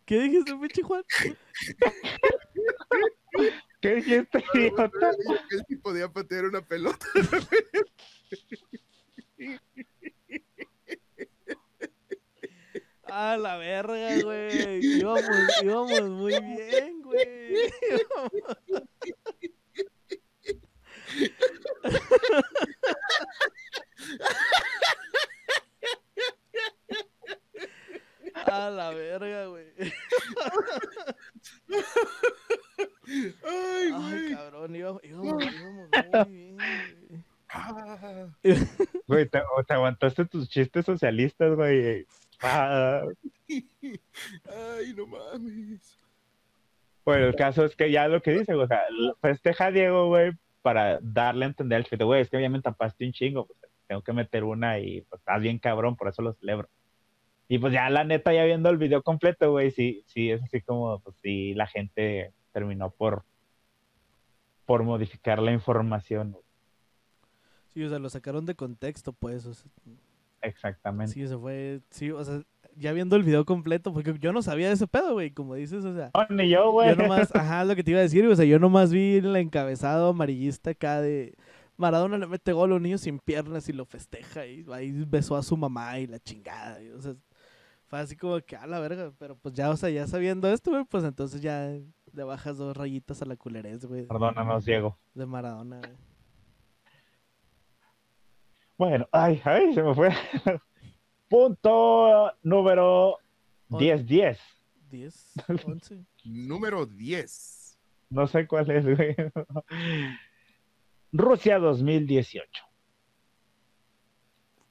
¿Qué 0.05 0.21
dijiste, 0.21 0.57
pinche 0.57 0.83
Juan? 0.83 1.03
¿qué 3.81 3.95
dijiste, 3.97 4.45
idiota? 4.55 4.91
Él 5.51 5.62
sí 5.69 5.77
podía 5.77 6.09
patear 6.09 6.45
una 6.45 6.62
pelota. 6.62 7.07
A 13.17 13.37
la 13.37 13.57
verga, 13.59 14.21
güey. 14.23 14.85
Íbamos, 14.99 15.62
íbamos 15.62 16.01
muy 16.11 16.33
bien, 16.41 17.03
güey. 17.03 17.71
Íbamos- 18.01 18.89
A 28.35 28.71
la 28.71 28.91
verga, 28.91 29.47
güey. 29.47 29.67
Ay, 33.45 33.45
Ay, 33.45 33.93
güey. 33.93 34.35
cabrón, 34.35 34.77
íbamos, 34.77 35.05
íbamos, 35.05 35.43
íbamos 35.45 35.89
muy 35.91 36.27
bien, 36.33 36.57
güey. 36.57 37.25
Ah, 37.49 38.27
Güey, 39.07 39.29
te, 39.29 39.39
o 39.57 39.62
te 39.65 39.75
aguantaste 39.75 40.25
tus 40.25 40.49
chistes 40.49 40.85
socialistas, 40.87 41.55
güey. 41.55 42.07
Ah, 42.43 43.03
ay, 43.49 44.95
no 44.97 45.07
mames. 45.07 45.99
Bueno, 47.05 47.26
el 47.26 47.37
caso 47.37 47.64
es 47.64 47.76
que 47.76 47.91
ya 47.91 48.09
lo 48.09 48.22
que 48.22 48.32
dice, 48.32 48.55
o 48.55 48.66
sea, 48.66 48.82
festeja 49.20 49.66
a 49.66 49.70
Diego, 49.70 50.09
güey, 50.09 50.32
para 50.62 50.99
darle 51.03 51.45
a 51.45 51.49
entender 51.49 51.76
al 51.76 51.85
chiste, 51.85 52.05
güey, 52.05 52.22
es 52.22 52.30
que 52.30 52.41
ya 52.41 52.49
me 52.49 52.62
tapaste 52.62 53.05
un 53.05 53.12
chingo, 53.12 53.47
pues 53.47 53.59
tengo 53.87 54.03
que 54.03 54.12
meter 54.12 54.45
una 54.45 54.78
y 54.78 55.03
pues 55.03 55.20
estás 55.20 55.41
bien 55.43 55.59
cabrón, 55.59 55.97
por 55.97 56.09
eso 56.09 56.22
lo 56.22 56.32
celebro. 56.32 56.68
Y 57.49 57.59
pues 57.59 57.74
ya 57.74 57.91
la 57.91 58.05
neta, 58.05 58.32
ya 58.32 58.45
viendo 58.45 58.70
el 58.70 58.78
video 58.78 59.03
completo, 59.03 59.51
güey, 59.51 59.70
sí, 59.70 60.03
sí, 60.07 60.30
es 60.30 60.43
así 60.43 60.62
como, 60.62 60.99
pues 61.01 61.16
sí, 61.22 61.53
la 61.55 61.66
gente 61.66 62.32
terminó 62.53 62.91
por, 62.91 63.24
por 64.64 64.82
modificar 64.82 65.43
la 65.43 65.53
información, 65.53 66.32
güey. 66.32 66.45
Sí, 67.74 67.85
o 67.85 67.89
sea, 67.91 67.99
lo 67.99 68.09
sacaron 68.09 68.47
de 68.47 68.55
contexto, 68.55 69.12
pues. 69.12 69.45
o 69.47 69.53
sea, 69.53 69.70
exactamente. 70.45 71.12
sí, 71.12 71.26
se 71.26 71.36
fue. 71.36 71.80
Sí, 71.90 72.11
o 72.11 72.24
sea, 72.24 72.40
ya 72.76 72.92
viendo 72.92 73.16
el 73.16 73.22
video 73.22 73.45
completo, 73.45 73.92
porque 73.92 74.14
yo 74.18 74.32
no 74.32 74.42
sabía 74.42 74.68
de 74.68 74.74
ese 74.74 74.86
pedo, 74.86 75.12
güey. 75.14 75.30
Como 75.30 75.55
dices, 75.55 75.84
o 75.84 75.95
sea. 75.95 76.11
No, 76.14 76.36
ni 76.36 76.49
yo, 76.49 76.70
güey. 76.72 76.90
Yo 76.90 76.97
nomás, 76.97 77.34
ajá, 77.34 77.64
lo 77.64 77.74
que 77.76 77.84
te 77.84 77.90
iba 77.90 78.01
a 78.01 78.05
decir, 78.05 78.26
o 78.26 78.36
sea, 78.36 78.45
yo 78.45 78.59
nomás 78.59 78.92
vi 78.92 79.16
el 79.16 79.35
encabezado 79.36 80.09
amarillista 80.09 80.70
acá 80.70 81.01
de 81.01 81.35
Maradona 81.77 82.19
le 82.19 82.27
mete 82.27 82.52
gol 82.52 82.73
a 82.73 82.77
un 82.77 82.82
niño 82.82 82.98
sin 82.98 83.19
piernas 83.19 83.69
y 83.69 83.73
lo 83.73 83.85
festeja 83.85 84.47
y 84.47 84.64
ahí 84.73 84.93
besó 85.06 85.36
a 85.36 85.43
su 85.43 85.56
mamá 85.56 85.98
y 85.98 86.06
la 86.06 86.19
chingada. 86.20 86.81
y, 86.82 86.90
o 86.90 87.01
sea, 87.01 87.14
fue 87.86 87.98
así 87.98 88.16
como 88.16 88.40
que 88.40 88.56
a 88.56 88.66
la 88.66 88.78
verga, 88.81 89.12
pero 89.19 89.36
pues 89.36 89.55
ya, 89.55 89.70
o 89.70 89.77
sea, 89.77 89.90
ya 89.90 90.06
sabiendo 90.06 90.48
esto, 90.48 90.70
güey, 90.70 90.85
pues 90.85 91.05
entonces 91.05 91.40
ya 91.40 91.77
le 92.12 92.23
bajas 92.24 92.59
dos 92.59 92.77
rayitas 92.77 93.23
a 93.23 93.27
la 93.27 93.36
culerez, 93.36 93.85
güey, 93.86 94.06
Perdónanos, 94.06 94.64
Diego. 94.64 94.97
de 95.14 95.27
Maradona, 95.27 95.78
güey. 95.78 95.93
Bueno, 98.76 99.09
ay, 99.12 99.40
ay, 99.44 99.72
se 99.74 99.82
me 99.82 99.94
fue. 99.94 100.10
Punto 101.28 102.32
número 102.42 103.18
On- 103.70 103.80
10-10. 103.80 104.38
10, 104.90 105.32
11. 105.66 106.05
Número 106.24 106.86
10. 106.86 107.78
No 108.10 108.26
sé 108.26 108.46
cuál 108.46 108.70
es, 108.70 108.84
güey. 108.84 109.16
Rusia 111.12 111.59
2018. 111.59 112.64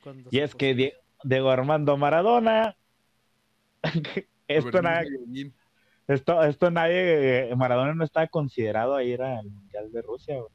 cuando 0.04 0.30
Y 0.32 0.40
es 0.40 0.56
que 0.56 0.74
Die- 0.76 0.94
Diego 1.24 1.50
Armando 1.50 1.98
Maradona. 1.98 2.76
esto, 4.48 4.70
Roberto 4.72 4.82
na- 4.82 5.04
Guillén. 5.04 5.54
esto, 6.08 6.44
esto 6.44 6.72
nadie. 6.72 7.50
eh, 7.52 7.56
Maradona 7.56 7.94
no 7.96 8.04
estaba 8.04 8.28
considerado 8.28 8.96
a 8.96 9.04
ir 9.04 9.22
al 9.22 9.50
Mundial 9.50 9.92
de 9.92 10.02
Rusia. 10.02 10.36
güey. 10.36 10.52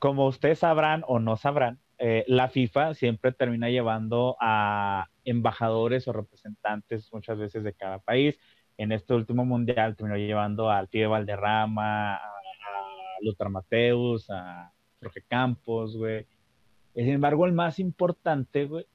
Como, 0.00 0.26
ustedes 0.26 0.60
sabrán 0.60 1.04
o 1.06 1.18
no 1.18 1.36
sabrán, 1.36 1.80
eh, 1.98 2.24
la 2.28 2.48
FIFA 2.48 2.94
siempre 2.94 3.32
termina 3.32 3.68
llevando 3.70 4.36
a 4.40 5.08
embajadores 5.24 6.06
o 6.08 6.12
representantes 6.12 7.12
muchas 7.12 7.38
veces 7.38 7.64
de 7.64 7.74
cada 7.74 7.98
país. 7.98 8.38
En 8.76 8.92
este 8.92 9.14
último 9.14 9.44
mundial 9.44 9.96
terminó 9.96 10.16
llevando 10.16 10.70
al 10.70 10.88
Pibe 10.88 11.08
Valderrama, 11.08 12.14
a, 12.16 12.18
a 12.18 13.48
Mateus, 13.48 14.30
a 14.30 14.72
Jorge 15.00 15.22
Campos, 15.22 15.96
güey. 15.96 16.26
Sin 16.94 17.08
embargo, 17.08 17.46
el 17.46 17.52
más 17.52 17.78
importante, 17.78 18.66
güey, 18.66 18.86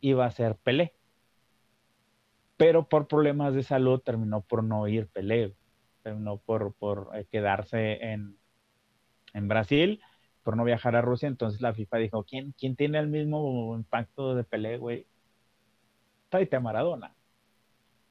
iba 0.00 0.24
a 0.26 0.30
ser 0.30 0.56
Pelé. 0.56 0.94
Pero 2.56 2.88
por 2.88 3.08
problemas 3.08 3.54
de 3.54 3.62
salud 3.62 4.00
terminó 4.00 4.42
por 4.42 4.62
no 4.62 4.86
ir 4.86 5.08
Pelé. 5.08 5.54
Terminó 6.02 6.38
por, 6.38 6.74
por 6.74 7.10
eh, 7.14 7.26
quedarse 7.30 8.04
en, 8.04 8.36
en 9.34 9.48
Brasil. 9.48 10.00
Por 10.42 10.56
no 10.56 10.64
viajar 10.64 10.96
a 10.96 11.02
Rusia, 11.02 11.28
entonces 11.28 11.60
la 11.60 11.74
FIFA 11.74 11.96
dijo, 11.98 12.24
¿quién, 12.24 12.54
quién 12.58 12.76
tiene 12.76 12.98
el 12.98 13.08
mismo 13.08 13.74
impacto 13.76 14.34
de 14.34 14.44
Pelé, 14.44 14.78
güey? 14.78 15.06
Tráete 16.28 16.56
a 16.56 16.60
Maradona. 16.60 17.14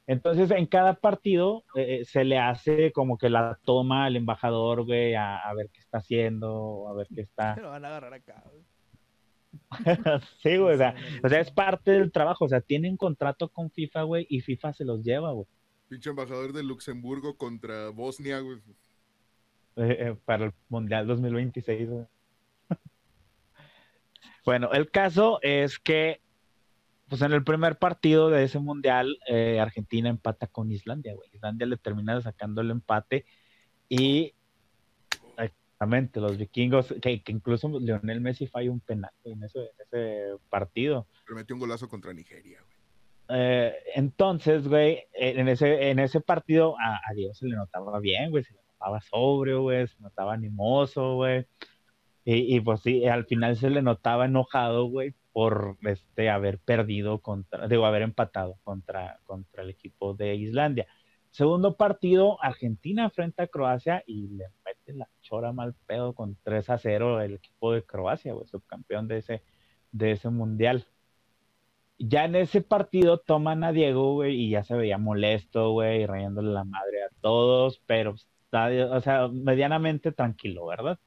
Entonces, 0.08 0.52
en 0.52 0.66
cada 0.66 0.96
partido 0.96 1.64
eh, 1.76 2.02
eh, 2.02 2.06
se 2.06 2.24
le 2.24 2.38
hace 2.38 2.92
como 2.92 3.18
que 3.18 3.30
la 3.30 3.60
toma 3.64 4.06
al 4.06 4.16
embajador, 4.16 4.84
güey, 4.86 5.16
a, 5.16 5.38
a, 5.38 5.54
ver 5.54 5.70
qué 5.72 5.80
está 5.80 6.00
haciendo, 6.00 6.88
a 6.90 6.94
ver 6.94 7.08
qué 7.14 7.22
está. 7.22 7.56
Lo 7.62 7.70
van 7.70 7.86
a 7.86 7.90
agarrar 7.90 8.14
acá, 8.14 8.44
güey. 8.46 8.64
sí, 10.42 10.58
güey, 10.58 10.76
o 10.76 10.78
sea, 10.78 10.96
o 11.24 11.30
sea, 11.30 11.40
es 11.40 11.52
parte 11.52 11.92
del 11.92 12.12
trabajo, 12.12 12.46
o 12.46 12.48
sea, 12.48 12.62
tienen 12.62 12.98
contrato 12.98 13.50
con 13.50 13.70
FIFA, 13.70 14.04
güey, 14.04 14.26
y 14.30 14.42
FIFA 14.42 14.74
se 14.74 14.86
los 14.86 15.04
lleva, 15.04 15.32
güey. 15.32 15.48
Pinche 15.90 16.10
embajador 16.10 16.54
de 16.54 16.64
Luxemburgo 16.64 17.36
contra 17.36 17.90
Bosnia, 17.90 18.40
güey. 18.40 18.60
Eh, 19.76 19.98
eh, 20.00 20.16
para 20.26 20.46
el 20.46 20.54
Mundial 20.70 21.08
2026, 21.08 21.90
güey. 21.90 22.06
Bueno, 24.46 24.72
el 24.72 24.90
caso 24.90 25.40
es 25.42 25.80
que, 25.80 26.22
pues 27.08 27.22
en 27.22 27.34
el 27.34 27.44
primer 27.44 27.78
partido 27.78 28.30
de 28.30 28.44
ese 28.44 28.60
Mundial, 28.60 29.18
eh, 29.28 29.60
Argentina 29.60 30.10
empata 30.10 30.48
con 30.48 30.72
Islandia, 30.72 31.14
güey. 31.14 31.30
Islandia 31.34 31.68
le 31.68 31.78
termina 31.78 32.20
sacando 32.22 32.62
el 32.62 32.72
empate 32.72 33.26
y 33.90 34.34
exactamente 35.82 36.20
los 36.20 36.38
vikingos, 36.38 36.94
que, 37.02 37.22
que 37.22 37.32
incluso 37.32 37.68
Lionel 37.80 38.22
Messi 38.22 38.48
falló 38.48 38.72
un 38.72 38.80
penal 38.80 39.12
en, 39.24 39.44
ese, 39.44 39.60
en 39.60 39.82
ese 39.88 40.26
partido. 40.50 41.08
Pero 41.26 41.38
metió 41.38 41.56
un 41.56 41.60
golazo 41.60 41.90
contra 41.90 42.14
Nigeria, 42.14 42.60
güey. 42.62 42.72
Eh, 43.34 43.74
entonces, 43.96 44.68
güey, 44.68 45.06
en 45.14 45.48
ese, 45.48 45.90
en 45.90 46.00
ese 46.00 46.20
partido 46.20 46.76
a, 46.78 46.98
a, 46.98 47.14
Diego 47.14 47.34
se 47.34 47.48
le 47.48 47.56
notaba 47.56 48.00
bien, 48.00 48.30
güey, 48.30 48.44
se 48.44 48.54
le 48.54 48.60
notaba 48.74 49.00
sobrio, 49.02 49.62
güey, 49.62 49.88
se 49.88 50.00
notaba 50.02 50.34
animoso, 50.34 51.16
güey. 51.16 51.46
Y, 52.24 52.56
y, 52.56 52.60
pues 52.62 52.82
sí, 52.82 53.06
al 53.08 53.26
final 53.26 53.58
se 53.58 53.70
le 53.70 53.82
notaba 53.82 54.26
enojado, 54.26 54.86
güey, 54.86 55.14
por 55.34 55.78
este 55.84 56.30
haber 56.30 56.60
perdido 56.60 57.20
contra, 57.20 57.68
digo, 57.68 57.86
haber 57.86 58.04
empatado 58.04 58.58
contra, 58.64 59.20
contra 59.26 59.64
el 59.64 59.70
equipo 59.72 60.14
de 60.14 60.36
Islandia. 60.36 60.88
Segundo 61.32 61.78
partido, 61.78 62.44
Argentina 62.44 63.10
frente 63.10 63.44
a 63.44 63.48
Croacia 63.48 64.04
y 64.06 64.28
le 64.30 64.46
mete 64.66 64.94
la 64.94 65.10
chora 65.22 65.54
mal 65.54 65.76
pedo 65.88 66.14
con 66.14 66.38
3 66.44 66.70
a 66.70 66.78
0 66.78 67.22
el 67.22 67.36
equipo 67.36 67.74
de 67.74 67.84
Croacia, 67.84 68.34
güey, 68.34 68.48
subcampeón 68.48 69.08
de 69.08 69.18
ese, 69.20 69.44
de 69.92 70.12
ese 70.12 70.30
mundial 70.30 70.86
ya 72.02 72.26
en 72.26 72.36
ese 72.36 72.62
partido 72.62 73.20
toman 73.20 73.64
a 73.64 73.72
Diego, 73.72 74.14
güey, 74.14 74.36
y 74.36 74.50
ya 74.52 74.64
se 74.64 74.76
veía 74.76 74.98
molesto, 74.98 75.72
güey, 75.72 76.06
rayándole 76.06 76.52
la 76.52 76.64
madre 76.64 77.04
a 77.04 77.10
todos, 77.22 77.82
pero 77.86 78.16
está, 78.16 78.70
o 78.92 79.02
sea, 79.02 79.28
medianamente 79.28 80.12
tranquilo, 80.12 80.66
¿verdad? 80.66 81.00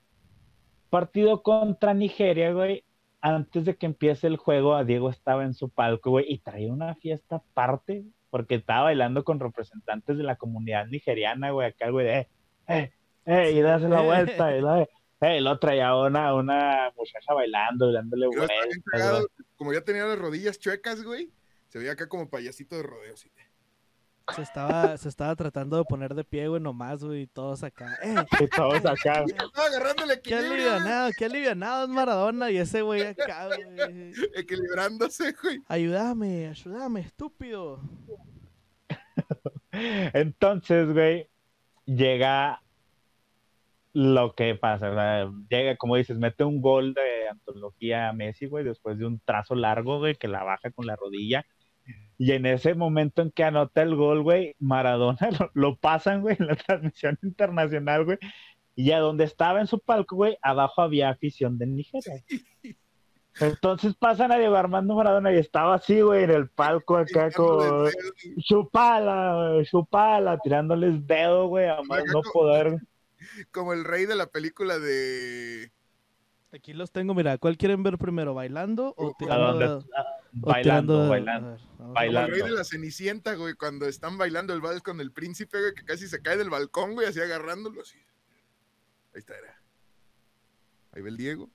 Partido 0.95 1.43
contra 1.43 1.93
Nigeria, 1.93 2.53
güey. 2.53 2.85
Antes 3.21 3.65
de 3.65 3.75
que 3.75 3.87
empiece 3.87 4.29
el 4.29 4.37
juego, 4.37 4.77
a 4.77 4.85
Diego 4.85 5.11
estaba 5.11 5.43
en 5.43 5.53
su 5.53 5.69
palco, 5.69 6.11
güey, 6.11 6.27
y 6.29 6.39
traía 6.39 6.73
una 6.73 6.95
fiesta 6.95 7.37
aparte, 7.37 8.05
porque 8.31 8.55
estaba 8.55 8.85
bailando 8.85 9.25
con 9.25 9.41
representantes 9.41 10.17
de 10.17 10.23
la 10.23 10.37
comunidad 10.37 10.87
nigeriana, 10.87 11.51
güey, 11.51 11.67
acá, 11.67 11.91
güey, 11.91 12.07
eh, 12.07 12.29
eh, 12.69 12.93
eh, 13.27 13.51
y 13.51 13.61
das 13.61 13.83
la 13.83 14.03
vuelta, 14.03 14.57
y 14.57 14.61
la, 14.61 14.87
eh, 15.23 15.41
lo 15.41 15.59
traía 15.59 15.97
una, 15.97 16.33
una 16.33 16.93
muchacha 16.97 17.35
bailando, 17.35 17.91
dándole 17.91 18.29
vueltas. 18.29 19.27
Como 19.57 19.73
ya 19.73 19.81
tenía 19.81 20.05
las 20.05 20.19
rodillas 20.19 20.61
chuecas, 20.61 21.03
güey, 21.03 21.29
se 21.71 21.81
veía 21.81 21.91
acá 21.91 22.09
como 22.09 22.31
payasito 22.31 22.77
de 22.77 22.85
rodeo. 22.85 23.17
¿sí? 23.17 23.29
Se 24.35 24.43
estaba, 24.43 24.97
se 24.97 25.09
estaba 25.09 25.37
tratando 25.37 25.77
de 25.77 25.85
poner 25.85 26.15
de 26.15 26.25
pie, 26.25 26.49
güey, 26.49 26.61
nomás, 26.61 27.05
güey, 27.05 27.23
y 27.23 27.27
todos 27.27 27.63
acá. 27.63 27.99
Eh, 28.03 28.15
y 28.41 28.47
todos 28.49 28.85
acá. 28.87 29.25
Estaba 29.25 29.67
agarrándole 29.67 30.21
Qué 30.23 30.35
alivianado, 30.35 31.11
qué 31.17 31.27
alivianado 31.27 31.85
es 31.85 31.91
Maradona 31.91 32.51
y 32.51 32.57
ese 32.57 32.83
güey 32.83 33.03
acá, 33.03 33.49
güey. 33.49 34.13
Equilibrándose, 34.35 35.35
güey. 35.43 35.61
Ayúdame, 35.69 36.49
ayúdame, 36.49 37.01
estúpido. 37.01 37.81
Entonces, 39.73 40.93
güey, 40.93 41.29
llega 41.85 42.63
lo 43.93 44.35
que 44.35 44.57
pasa, 44.57 44.91
o 44.91 44.95
sea, 44.95 45.31
llega, 45.49 45.77
como 45.77 45.97
dices, 45.97 46.19
mete 46.19 46.43
un 46.43 46.61
gol 46.61 46.95
de 46.95 47.29
antología 47.29 48.09
a 48.09 48.13
Messi, 48.13 48.47
güey, 48.47 48.65
después 48.65 48.99
de 48.99 49.07
un 49.07 49.21
trazo 49.21 49.55
largo, 49.55 49.99
güey, 49.99 50.17
que 50.17 50.27
la 50.29 50.43
baja 50.43 50.71
con 50.73 50.87
la 50.87 50.97
rodilla. 50.97 51.47
Y 52.17 52.33
en 52.33 52.47
ese 52.47 52.75
momento 52.75 53.23
en 53.23 53.31
que 53.31 53.45
anota 53.45 53.83
el 53.83 53.97
gol, 53.97 54.23
güey, 54.23 54.55
Maradona 54.59 55.19
lo, 55.41 55.51
lo 55.55 55.77
pasan, 55.77 56.23
güey, 56.23 56.37
en 56.39 56.47
la 56.47 56.57
transmisión 56.57 57.19
internacional, 57.23 58.05
güey. 58.05 58.19
Y 58.77 58.91
a 58.93 58.99
donde 58.99 59.25
estaba 59.25 59.61
en 59.61 59.67
su 59.67 59.79
palco, 59.79 60.17
güey, 60.17 60.37
abajo 60.43 60.83
había 60.83 61.11
afición 61.11 61.59
de 61.59 61.67
Nigeria. 61.67 62.23
Entonces 63.41 63.95
pasan 63.97 64.31
a 64.31 64.39
Diego 64.39 64.55
Armando 64.55 64.95
Maradona 64.95 65.33
y 65.33 65.39
estaba 65.39 65.75
así, 65.75 66.01
güey, 66.01 66.25
en 66.25 66.31
el 66.31 66.49
palco 66.49 66.97
acá 66.97 67.31
con 67.33 67.91
chupala, 68.39 69.63
chupala, 69.65 70.39
tirándoles 70.39 71.05
dedo, 71.07 71.49
güey, 71.49 71.67
a 71.67 71.83
más 71.83 72.05
no 72.13 72.21
poder 72.33 72.79
como 73.53 73.73
el 73.73 73.85
rey 73.85 74.07
de 74.07 74.15
la 74.15 74.27
película 74.27 74.79
de. 74.79 75.73
Aquí 76.53 76.73
los 76.73 76.93
tengo, 76.93 77.15
mira, 77.15 77.39
¿cuál 77.39 77.57
quieren 77.57 77.83
ver 77.83 77.99
primero? 77.99 78.35
¿Bailando 78.35 78.95
o 78.97 79.13
tirando? 79.19 79.85
Bailando, 80.37 81.09
bailando. 81.09 81.57
Bailando. 81.79 82.21
Como 82.21 82.35
el 82.35 82.43
rey 82.43 82.43
de 82.43 82.57
la 82.57 82.65
Cenicienta, 82.65 83.35
güey, 83.35 83.55
cuando 83.55 83.87
están 83.87 84.19
bailando 84.19 84.53
el 84.53 84.61
vals 84.61 84.83
con 84.83 85.01
el 85.01 85.13
príncipe, 85.13 85.61
güey, 85.61 85.75
que 85.75 85.85
casi 85.85 86.09
se 86.09 86.21
cae 86.21 86.37
del 86.37 86.51
balcón, 86.51 86.95
güey, 86.95 87.07
así 87.07 87.21
agarrándolo 87.21 87.83
así. 87.83 87.99
Ahí 89.15 89.21
está, 89.21 89.39
era. 89.39 89.63
Ahí 90.93 91.03
va 91.03 91.09
el 91.09 91.17
Diego. 91.17 91.51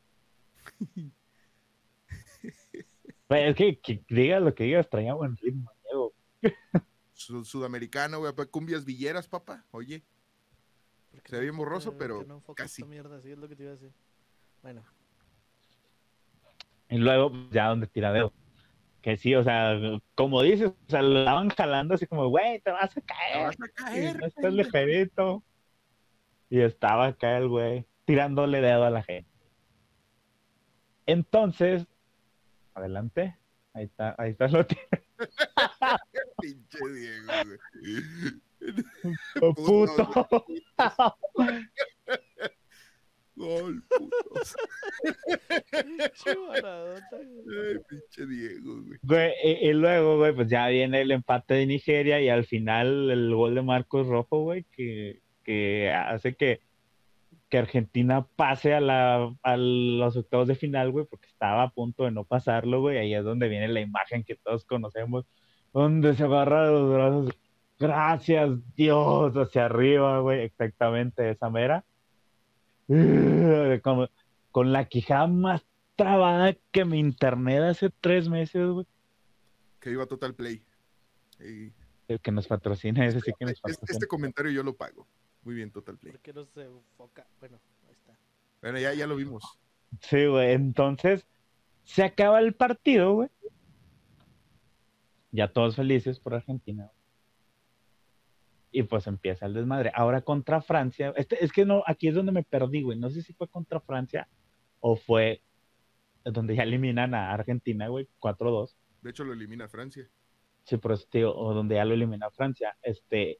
es 3.29 3.55
que, 3.55 3.79
que 3.79 4.03
digas 4.07 4.41
lo 4.41 4.55
que 4.55 4.63
digas, 4.63 4.89
traía 4.89 5.13
buen 5.13 5.35
ritmo, 5.35 5.71
Diego. 5.83 6.13
Sud 7.13 7.43
Sudamericano, 7.43 8.19
güey, 8.19 8.33
cumbias 8.49 8.85
villeras, 8.85 9.27
papá, 9.27 9.65
oye. 9.71 10.05
Se 11.25 11.35
ve 11.35 11.41
bien 11.41 11.57
borroso, 11.57 11.97
pero 11.97 12.23
no 12.23 12.41
casi. 12.55 12.83
Mierda, 12.85 13.19
sí 13.19 13.31
es 13.31 13.37
lo 13.37 13.49
que 13.49 13.55
te 13.55 13.63
iba 13.63 13.73
a 13.73 13.75
decir. 13.75 13.91
Bueno. 14.61 14.83
Y 16.89 16.97
luego, 16.97 17.31
ya 17.51 17.67
donde 17.67 17.87
tira 17.87 18.11
dedo. 18.13 18.33
Que 19.01 19.17
sí, 19.17 19.35
o 19.35 19.43
sea, 19.43 19.79
como 20.15 20.41
dices, 20.41 20.69
o 20.69 20.89
sea, 20.89 21.01
lo 21.01 21.19
estaban 21.19 21.49
jalando 21.49 21.95
así 21.95 22.05
como, 22.05 22.27
güey, 22.27 22.59
te 22.59 22.71
vas 22.71 22.97
a 22.97 23.01
caer. 23.01 23.33
Te 23.33 23.43
vas 23.43 23.57
a 23.61 23.83
caer. 23.83 24.19
No 24.19 24.27
estás 24.27 24.53
ligerito. 24.53 25.43
Y 26.49 26.61
estaba 26.61 27.07
acá 27.07 27.37
el 27.37 27.47
güey 27.47 27.85
tirándole 28.05 28.59
dedo 28.59 28.83
a 28.83 28.89
la 28.89 29.03
gente. 29.03 29.29
Entonces, 31.05 31.87
adelante. 32.73 33.37
Ahí 33.73 33.85
está, 33.85 34.15
ahí 34.17 34.31
está 34.31 34.47
lo 34.47 34.65
tiene. 34.65 34.83
Pinche 36.41 36.79
Diego, 36.93 37.31
güey. 37.45 37.59
Puto. 39.55 40.45
Gol, 43.39 43.81
putos. 43.87 44.57
Ay, 46.27 47.77
pinche 47.87 48.25
Diego, 48.27 48.83
güey. 48.83 48.99
Güey, 49.01 49.31
y, 49.45 49.69
y, 49.69 49.73
luego, 49.73 50.17
güey, 50.17 50.35
pues 50.35 50.49
ya 50.49 50.67
viene 50.67 50.99
el 50.99 51.11
empate 51.11 51.53
de 51.53 51.65
Nigeria 51.65 52.19
y 52.19 52.27
al 52.27 52.43
final 52.43 53.09
el 53.09 53.33
gol 53.33 53.55
de 53.55 53.61
Marcos 53.61 54.07
Rojo, 54.07 54.39
güey, 54.43 54.65
que, 54.73 55.21
que 55.45 55.89
hace 55.89 56.35
que, 56.35 56.59
que 57.47 57.57
Argentina 57.57 58.27
pase 58.35 58.73
a, 58.73 58.81
la, 58.81 59.33
a 59.41 59.55
los 59.55 60.17
octavos 60.17 60.49
de 60.49 60.55
final, 60.55 60.91
güey, 60.91 61.05
porque 61.05 61.27
estaba 61.27 61.63
a 61.63 61.69
punto 61.71 62.03
de 62.03 62.11
no 62.11 62.25
pasarlo, 62.25 62.81
güey. 62.81 62.97
Ahí 62.97 63.13
es 63.13 63.23
donde 63.23 63.47
viene 63.47 63.69
la 63.69 63.79
imagen 63.79 64.25
que 64.25 64.35
todos 64.35 64.65
conocemos, 64.65 65.25
donde 65.71 66.13
se 66.13 66.25
agarra 66.25 66.69
los 66.69 66.93
brazos 66.93 67.39
gracias 67.79 68.49
Dios, 68.75 69.33
hacia 69.35 69.65
arriba, 69.65 70.19
güey, 70.19 70.41
exactamente 70.41 71.29
esa 71.31 71.49
mera. 71.49 71.85
Con, 73.83 74.09
con 74.51 74.73
la 74.73 74.85
quijada 74.85 75.27
más 75.27 75.63
trabada 75.95 76.55
que 76.71 76.85
mi 76.85 76.99
internet 76.99 77.61
hace 77.61 77.91
tres 78.01 78.27
meses, 78.27 78.67
güey. 78.67 78.87
Que 79.79 79.91
iba 79.91 80.03
a 80.03 80.07
Total 80.07 80.33
Play. 80.33 80.63
Y... 81.39 81.71
El 82.07 82.19
que 82.19 82.31
nos 82.31 82.47
patrocina, 82.47 83.05
ese 83.05 83.21
sí 83.21 83.31
que 83.37 83.45
nos 83.45 83.61
patrocina. 83.61 83.83
Este, 83.83 83.93
este 83.93 84.07
comentario 84.07 84.51
yo 84.51 84.63
lo 84.63 84.75
pago. 84.75 85.07
Muy 85.43 85.53
bien, 85.53 85.71
Total 85.71 85.97
Play. 85.97 86.13
¿Por 86.13 86.21
qué 86.21 86.33
no 86.33 86.45
se 86.45 86.63
enfoca? 86.63 87.27
Bueno, 87.39 87.59
ahí 87.87 87.93
está. 87.93 88.17
Bueno, 88.61 88.79
ya, 88.79 88.93
ya 88.95 89.05
lo 89.05 89.15
vimos. 89.15 89.43
Sí, 90.01 90.25
güey, 90.25 90.53
entonces 90.53 91.25
se 91.83 92.03
acaba 92.03 92.39
el 92.39 92.53
partido, 92.53 93.13
güey. 93.13 93.29
Ya 95.31 95.47
todos 95.47 95.75
felices 95.75 96.19
por 96.19 96.33
Argentina, 96.33 96.85
güey 96.85 96.98
y 98.71 98.83
pues 98.83 99.07
empieza 99.07 99.45
el 99.45 99.53
desmadre. 99.53 99.91
Ahora 99.95 100.21
contra 100.21 100.61
Francia, 100.61 101.13
este, 101.15 101.43
es 101.43 101.51
que 101.51 101.65
no, 101.65 101.83
aquí 101.85 102.07
es 102.07 102.15
donde 102.15 102.31
me 102.31 102.43
perdí, 102.43 102.83
güey. 102.83 102.97
No 102.97 103.09
sé 103.09 103.21
si 103.21 103.33
fue 103.33 103.47
contra 103.47 103.79
Francia 103.79 104.27
o 104.79 104.95
fue 104.95 105.41
donde 106.23 106.55
ya 106.55 106.63
eliminan 106.63 107.13
a 107.15 107.31
Argentina, 107.31 107.87
güey, 107.87 108.07
4-2. 108.19 108.75
De 109.01 109.09
hecho, 109.09 109.23
lo 109.23 109.33
elimina 109.33 109.67
Francia. 109.67 110.09
Sí, 110.63 110.77
pero 110.77 110.97
tío, 110.97 111.35
o 111.35 111.53
donde 111.53 111.75
ya 111.75 111.85
lo 111.85 111.93
elimina 111.93 112.29
Francia. 112.29 112.77
Este, 112.81 113.39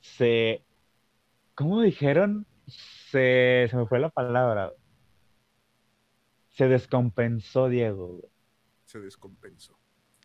se, 0.00 0.64
¿cómo 1.54 1.82
dijeron? 1.82 2.46
Se, 2.66 3.66
se 3.70 3.76
me 3.76 3.86
fue 3.86 3.98
la 3.98 4.10
palabra. 4.10 4.72
se 6.50 6.68
descompensó 6.68 7.68
Diego, 7.68 8.08
güey. 8.18 8.32
Se 8.84 8.98
descompensó. 9.00 9.78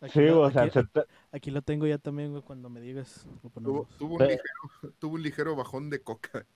Aquí, 0.04 0.12
Sí, 0.12 0.20
lo, 0.26 0.40
o 0.42 0.50
sea, 0.50 0.62
aquí- 0.64 0.72
se 0.72 0.84
te- 0.84 1.04
aquí 1.32 1.50
lo 1.50 1.62
tengo 1.62 1.86
ya 1.86 1.96
también, 1.98 2.30
güey, 2.30 2.42
cuando 2.42 2.68
me 2.68 2.80
digas. 2.80 3.26
Lo 3.42 3.48
Tuvo, 3.50 3.88
un 4.00 4.18
Pero- 4.18 4.30
ligero, 4.30 4.44
tuvo 4.98 5.14
un 5.14 5.22
ligero 5.22 5.56
bajón 5.56 5.88
de 5.90 6.02
coca. 6.02 6.46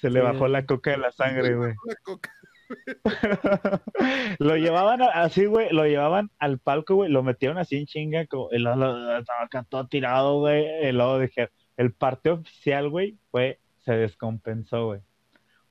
se 0.00 0.10
le 0.10 0.20
Sí. 0.20 0.24
bajó 0.26 0.48
la 0.48 0.66
coca 0.66 0.90
de 0.90 0.98
la 0.98 1.12
sangre, 1.12 1.54
güey. 1.56 1.74
La 1.86 1.94
coca. 2.02 2.30
lo 4.38 4.56
llevaban 4.56 5.02
así, 5.02 5.46
güey, 5.46 5.68
lo 5.70 5.84
llevaban 5.84 6.30
al 6.38 6.58
palco, 6.58 6.94
güey, 6.96 7.10
lo 7.10 7.22
metieron 7.22 7.58
así 7.58 7.76
en 7.76 7.86
chinga, 7.86 8.26
como, 8.26 8.48
lo- 8.52 9.18
estaba 9.18 9.42
acá 9.44 9.64
todo 9.68 9.86
tirado, 9.86 10.40
güey, 10.40 10.88
y 10.88 10.92
luego 10.92 11.18
dije, 11.18 11.50
el 11.76 11.92
parte 11.92 12.30
oficial, 12.30 12.88
güey, 12.88 13.18
fue, 13.30 13.60
se 13.84 13.92
descompensó, 13.94 14.86
güey. 14.86 15.00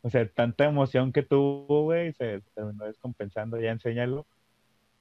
O 0.05 0.09
sea, 0.09 0.27
tanta 0.29 0.65
emoción 0.65 1.13
que 1.13 1.23
tuvo, 1.23 1.83
güey, 1.83 2.11
se 2.13 2.41
terminó 2.53 2.85
descompensando, 2.85 3.59
ya 3.59 3.71
enséñalo. 3.71 4.27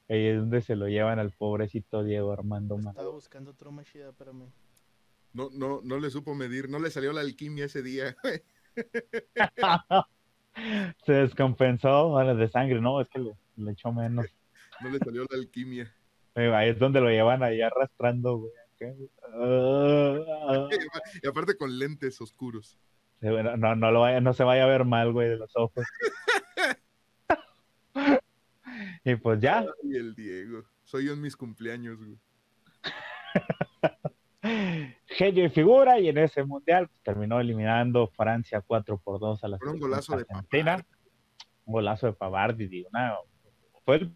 Ahí 0.08 0.26
es 0.26 0.38
donde 0.38 0.62
se 0.62 0.76
lo 0.76 0.86
llevan 0.88 1.18
al 1.18 1.32
pobrecito 1.32 2.04
Diego 2.04 2.32
Armando 2.32 2.76
Estaba 2.76 2.92
Maradona. 2.92 3.14
buscando 3.14 3.54
troma 3.54 3.82
chida, 3.84 4.10
espérame. 4.10 4.50
No, 5.32 5.48
no, 5.52 5.80
no 5.82 5.98
le 5.98 6.10
supo 6.10 6.34
medir, 6.34 6.68
no 6.68 6.78
le 6.78 6.90
salió 6.90 7.12
la 7.12 7.22
alquimia 7.22 7.64
ese 7.64 7.82
día. 7.82 8.14
se 11.04 11.12
descompensó, 11.12 12.10
bueno, 12.10 12.34
de 12.36 12.48
sangre, 12.48 12.80
no, 12.80 13.00
es 13.00 13.08
que 13.08 13.18
le, 13.18 13.36
le 13.56 13.72
echó 13.72 13.92
menos. 13.92 14.26
No 14.80 14.90
le 14.90 14.98
salió 14.98 15.22
la 15.30 15.36
alquimia. 15.38 15.92
Eh, 16.34 16.52
Ahí 16.54 16.70
es 16.70 16.78
donde 16.78 17.00
lo 17.00 17.08
llevan 17.10 17.42
ahí 17.42 17.60
arrastrando, 17.60 18.38
güey. 18.38 18.52
Y 21.22 21.26
aparte 21.26 21.56
con 21.56 21.78
lentes 21.78 22.20
oscuros. 22.20 22.78
No, 23.22 23.76
no, 23.76 23.92
lo 23.92 24.00
vaya, 24.00 24.20
no 24.20 24.32
se 24.32 24.42
vaya 24.42 24.64
a 24.64 24.66
ver 24.66 24.84
mal, 24.84 25.12
güey, 25.12 25.28
de 25.28 25.36
los 25.36 25.56
ojos. 25.56 25.86
y 29.04 29.14
pues 29.16 29.40
ya, 29.40 29.64
Y 29.84 29.96
el 29.96 30.14
Diego. 30.14 30.64
Soy 30.84 31.06
yo 31.06 31.12
en 31.12 31.20
mis 31.20 31.36
cumpleaños, 31.36 31.98
güey. 31.98 32.18
genio 35.06 35.44
y 35.44 35.50
figura, 35.50 36.00
y 36.00 36.08
en 36.08 36.18
ese 36.18 36.42
mundial 36.44 36.88
pues, 36.88 37.02
terminó 37.04 37.40
eliminando 37.40 38.08
Francia 38.08 38.60
4 38.60 38.98
por 38.98 39.20
2 39.20 39.44
a 39.44 39.48
la 39.48 39.58
Con 39.58 39.68
un 39.70 39.80
golazo 39.80 40.16
de 40.16 40.26
Argentina. 40.28 40.84
Un 41.64 41.74
golazo 41.74 42.08
de 42.08 42.12
Pavardi, 42.14 42.66
digo, 42.66 42.88
nada. 42.92 43.18
Fue 43.84 43.96
el 43.96 44.12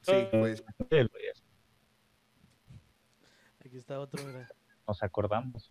Sí, 0.00 0.12
pues. 0.30 0.62
partido, 0.62 1.08
Aquí 3.60 3.76
está 3.76 4.00
otro, 4.00 4.24
mira. 4.24 4.48
nos 4.86 5.02
acordamos. 5.02 5.70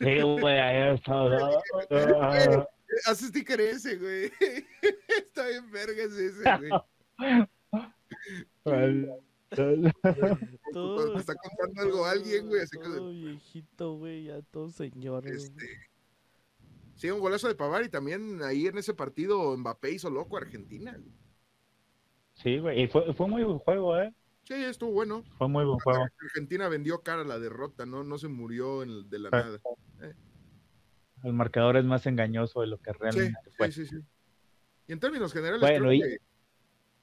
Sí, 0.00 0.20
güey, 0.22 0.58
ahí 0.58 0.94
está. 0.94 2.68
Haz 3.06 3.18
sticker 3.20 3.60
ese, 3.60 3.96
güey. 3.96 4.30
Está 5.08 5.46
bien 5.48 5.70
vergas 5.70 6.12
ese, 6.12 6.42
güey. 6.58 6.70
Todo, 10.72 11.14
Me 11.14 11.20
está 11.20 11.34
contando 11.34 11.82
algo 11.82 12.04
alguien, 12.04 12.46
güey, 12.48 12.62
así 12.62 12.76
que- 12.78 12.84
todo 12.84 13.10
viejito, 13.10 13.94
güey, 13.96 14.24
ya 14.24 14.42
todo 14.42 14.70
señor. 14.70 15.26
Este. 15.26 15.66
Sí, 16.94 17.10
un 17.10 17.20
golazo 17.20 17.48
de 17.48 17.54
Pavar 17.54 17.84
y 17.84 17.88
también 17.88 18.42
ahí 18.42 18.66
en 18.66 18.76
ese 18.78 18.92
partido 18.92 19.56
Mbappé 19.56 19.92
hizo 19.92 20.10
loco 20.10 20.36
a 20.36 20.40
Argentina. 20.40 20.92
güey. 20.98 21.12
Sí, 22.34 22.58
güey, 22.58 22.82
y 22.82 22.86
fue, 22.88 23.12
fue 23.14 23.26
muy 23.28 23.42
buen 23.44 23.58
juego, 23.58 23.98
¿eh? 23.98 24.12
Sí, 24.48 24.54
estuvo 24.54 24.92
bueno. 24.92 25.24
Fue 25.36 25.46
muy 25.46 25.66
buen 25.66 25.78
juego. 25.80 26.08
Argentina 26.22 26.68
vendió 26.68 27.02
cara 27.02 27.20
a 27.20 27.24
la 27.26 27.38
derrota, 27.38 27.84
no, 27.84 28.02
no 28.02 28.16
se 28.16 28.28
murió 28.28 28.82
en- 28.82 29.10
de 29.10 29.18
la 29.18 29.28
nada. 29.28 29.60
El 31.22 31.34
marcador 31.34 31.76
es 31.76 31.84
más 31.84 32.06
engañoso 32.06 32.62
de 32.62 32.68
lo 32.68 32.78
que 32.78 32.92
Sí, 32.92 32.98
realmente 32.98 33.50
fue. 33.58 33.70
sí, 33.70 33.84
sí, 33.84 33.96
sí. 33.98 34.02
Y 34.86 34.92
en 34.94 35.00
términos 35.00 35.34
generales, 35.34 35.60
Bueno, 35.60 35.80
creo 35.80 35.92
y- 35.92 36.00
que, 36.00 36.18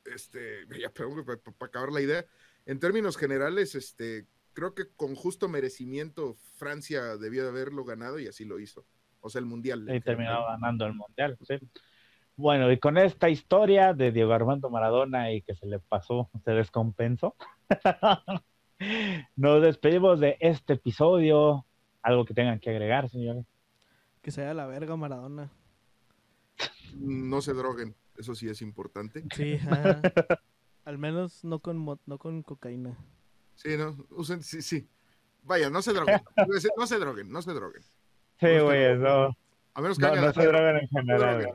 este, 0.05 0.65
ya, 0.81 0.91
para, 0.91 1.39
acabar 1.59 1.91
la 1.91 2.01
idea, 2.01 2.25
en 2.65 2.79
términos 2.79 3.15
generales, 3.15 3.75
este, 3.75 4.25
creo 4.53 4.73
que 4.73 4.87
con 4.95 5.13
justo 5.13 5.47
merecimiento 5.47 6.37
Francia 6.55 7.15
debió 7.17 7.43
de 7.43 7.49
haberlo 7.49 7.85
ganado 7.85 8.17
y 8.17 8.25
así 8.25 8.43
lo 8.43 8.59
hizo. 8.59 8.87
O 9.19 9.29
sea, 9.29 9.37
el 9.37 9.45
mundial. 9.45 9.87
Y 9.87 10.01
terminó 10.01 10.47
ganando 10.47 10.87
el 10.87 10.95
mundial, 10.95 11.37
sí. 11.43 11.59
Bueno, 12.37 12.71
y 12.71 12.79
con 12.79 12.97
esta 12.97 13.29
historia 13.29 13.93
de 13.93 14.11
Diego 14.11 14.33
Armando 14.33 14.69
Maradona 14.69 15.31
y 15.31 15.41
que 15.41 15.55
se 15.55 15.65
le 15.65 15.79
pasó, 15.79 16.29
se 16.43 16.51
descompensó. 16.51 17.35
Nos 19.35 19.61
despedimos 19.61 20.19
de 20.19 20.37
este 20.39 20.73
episodio. 20.73 21.65
Algo 22.01 22.25
que 22.25 22.33
tengan 22.33 22.59
que 22.59 22.69
agregar, 22.69 23.09
señores. 23.09 23.45
Que 24.21 24.31
se 24.31 24.41
vaya 24.41 24.51
a 24.51 24.55
la 24.55 24.65
verga 24.65 24.95
Maradona. 24.95 25.49
No 26.97 27.41
se 27.41 27.53
droguen, 27.53 27.95
eso 28.17 28.35
sí 28.35 28.47
es 28.49 28.61
importante. 28.61 29.23
Sí, 29.33 29.55
ajá. 29.69 30.01
Al 30.83 30.97
menos 30.97 31.43
no 31.43 31.59
con, 31.59 31.83
no 32.05 32.17
con 32.17 32.43
cocaína. 32.43 32.97
Sí, 33.55 33.77
¿no? 33.77 33.95
Usen, 34.11 34.43
sí, 34.43 34.61
sí. 34.61 34.87
Vaya, 35.43 35.69
no 35.69 35.81
se 35.81 35.93
droguen. 35.93 36.21
No 36.35 36.59
se- 36.59 36.69
no 36.77 36.99
droguen, 36.99 37.31
no 37.31 37.41
se 37.41 37.53
droguen. 37.53 37.81
Sí, 38.39 38.47
No, 38.57 38.65
güey, 38.65 38.97
no, 38.97 39.25
eso. 39.27 39.37
A 39.73 39.81
menos 39.81 39.97
que, 39.97 40.05
No, 40.05 40.15
no 40.15 40.33
se 40.33 40.45
drogan 40.45 40.77
en 40.77 40.87
No 40.91 40.99
general. 40.99 41.51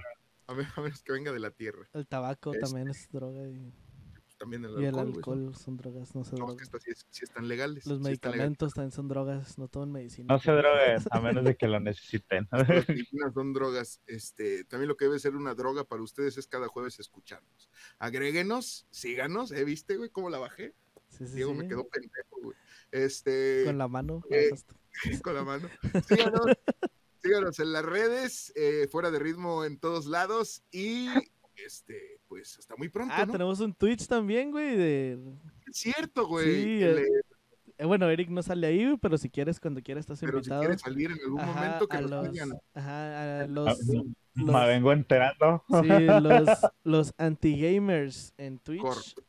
A 0.51 0.55
me- 0.55 0.67
a 0.77 0.81
menos 0.81 1.03
que 1.03 1.13
venga 1.13 1.33
de 1.33 1.39
la 1.39 1.51
tierra. 1.53 1.89
El 1.93 2.07
tabaco 2.09 2.53
Este- 2.53 2.67
también 2.67 2.89
es 2.89 3.09
droga 3.13 3.49
y, 3.49 3.73
También 4.37 4.65
el 4.65 4.73
y 4.81 4.87
el 4.87 4.99
alcohol. 4.99 5.15
alcohol 5.39 5.55
son 5.55 5.77
drogas, 5.77 6.15
no 6.15 6.25
se 6.25 6.31
No, 6.31 6.37
es 6.37 6.39
drogan. 6.39 6.57
que 6.57 6.65
estas 6.65 6.83
sí, 6.83 6.91
es- 6.91 7.07
sí 7.11 7.25
están 7.25 7.47
legales. 7.47 7.87
Los 7.87 7.99
sí 7.99 8.03
están 8.11 8.11
legales. 8.13 8.23
medicamentos 8.37 8.75
también 8.75 8.91
son 8.91 9.07
drogas, 9.09 9.59
no 9.59 9.69
toman 9.69 9.93
medicina. 9.93 10.27
No 10.35 10.41
se 10.41 10.51
droguen, 10.51 10.99
a 11.11 11.21
menos 11.21 11.45
de 11.45 11.57
que 11.57 11.69
lo 11.69 11.79
necesiten. 11.79 12.49
Las 12.51 12.67
medicinas 13.07 13.33
son 13.35 13.53
drogas. 13.53 14.01
Este, 14.07 14.65
también 14.65 14.89
lo 14.89 14.97
que 14.97 15.05
debe 15.05 15.19
ser 15.21 15.37
una 15.37 15.55
droga 15.55 15.85
para 15.85 16.03
ustedes 16.03 16.37
es 16.37 16.47
cada 16.49 16.67
jueves 16.69 16.99
escucharnos. 16.99 17.71
Agréguenos, 18.01 18.87
síganos, 18.91 19.53
¿eh? 19.53 19.63
¿Viste, 19.65 19.97
güey? 19.99 20.11
¿Cómo 20.11 20.31
la 20.31 20.39
bajé? 20.39 20.75
Sí, 21.11 21.27
sí, 21.29 21.35
Diego 21.37 21.53
sí. 21.53 21.59
me 21.59 21.69
quedó 21.69 21.87
pendejo, 21.89 22.41
güey. 22.43 22.57
Este, 22.93 23.63
Con 23.67 23.79
la 23.79 23.87
mano. 23.89 24.23
eh, 24.31 24.51
con 25.23 25.35
la 25.35 25.45
mano. 25.45 25.69
Síganos, 26.09 26.47
síganos 27.23 27.59
en 27.59 27.73
las 27.73 27.85
redes, 27.85 28.53
eh, 28.57 28.89
fuera 28.91 29.11
de 29.11 29.19
ritmo 29.19 29.65
en 29.65 29.79
todos 29.79 30.07
lados 30.07 30.63
y 30.73 31.09
este, 31.67 32.21
pues 32.29 32.59
hasta 32.59 32.75
muy 32.77 32.89
pronto, 32.89 33.15
Ah, 33.17 33.27
¿no? 33.27 33.33
tenemos 33.33 33.61
un 33.61 33.75
Twitch 33.75 34.07
también, 34.07 34.51
güey. 34.51 34.77
De... 34.77 35.19
Es 35.67 35.77
cierto, 35.77 36.27
güey. 36.27 36.47
Sí, 36.65 36.83
eh, 36.83 36.95
le- 37.79 37.85
bueno, 37.87 38.09
Eric 38.11 38.29
no 38.29 38.43
sale 38.43 38.67
ahí, 38.67 38.95
pero 39.01 39.17
si 39.17 39.31
quieres, 39.31 39.59
cuando 39.59 39.83
quieras, 39.83 40.03
estás 40.03 40.21
pero 40.21 40.33
si 40.33 40.37
invitado. 40.39 40.61
quiere 40.61 40.79
salir 40.79 41.11
en 41.13 41.19
algún 41.25 41.41
Ajá, 41.41 41.53
momento 41.63 41.89
que 41.89 42.01
nos 42.03 42.11
los, 42.11 42.33
digan. 42.33 42.51
ajá, 42.75 42.91
a 42.91 43.41
Ah, 43.43 43.47
los, 43.47 43.79
Me 44.35 44.67
vengo 44.67 44.93
enterando. 44.93 45.65
sí, 45.69 45.89
los, 46.23 46.49
los 46.85 47.15
anti-gamers 47.17 48.35
en 48.37 48.59
Twitch. 48.59 48.83
Corto. 48.83 49.23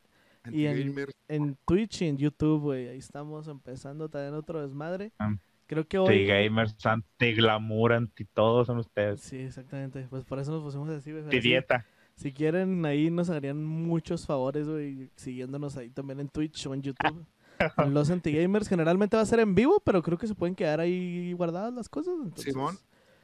Y 0.50 0.66
en- 0.66 1.56
Twitch 1.66 2.02
y 2.02 2.06
en 2.08 2.18
YouTube, 2.18 2.60
güey. 2.60 2.88
Ahí 2.88 2.98
estamos 2.98 3.46
empezando 3.48 4.08
también 4.08 4.34
otro 4.34 4.60
desmadre. 4.60 5.12
Ah. 5.18 5.34
Creo 5.66 5.86
que 5.88 5.96
Anti 5.96 6.10
hoy. 6.12 6.26
gamers, 6.26 6.74
anti 6.84 7.32
glamour, 7.34 7.92
anti 7.94 8.24
todo 8.24 8.64
son 8.64 8.78
ustedes. 8.78 9.20
Sí, 9.20 9.38
exactamente. 9.38 10.06
Pues 10.10 10.24
por 10.24 10.38
eso 10.38 10.50
nos 10.52 10.62
pusimos 10.62 10.88
así, 10.90 11.12
güey. 11.12 11.40
Dieta. 11.40 11.86
Si 12.14 12.32
quieren, 12.32 12.84
ahí 12.84 13.10
nos 13.10 13.30
harían 13.30 13.64
muchos 13.64 14.26
favores, 14.26 14.68
güey, 14.68 15.10
siguiéndonos 15.16 15.76
ahí 15.78 15.88
también 15.90 16.20
en 16.20 16.28
Twitch 16.28 16.66
o 16.66 16.74
en 16.74 16.82
YouTube. 16.82 17.24
Los 17.96 18.10
anti-gamers 18.10 18.68
generalmente 18.68 19.16
va 19.16 19.22
a 19.22 19.26
ser 19.26 19.40
en 19.40 19.54
vivo, 19.54 19.80
pero 19.84 20.02
creo 20.02 20.18
que 20.18 20.26
se 20.26 20.34
pueden 20.34 20.54
quedar 20.54 20.80
ahí 20.80 21.32
guardadas 21.32 21.72
las 21.72 21.88
cosas. 21.88 22.14
entonces- 22.22 22.52
Simón. 22.52 22.76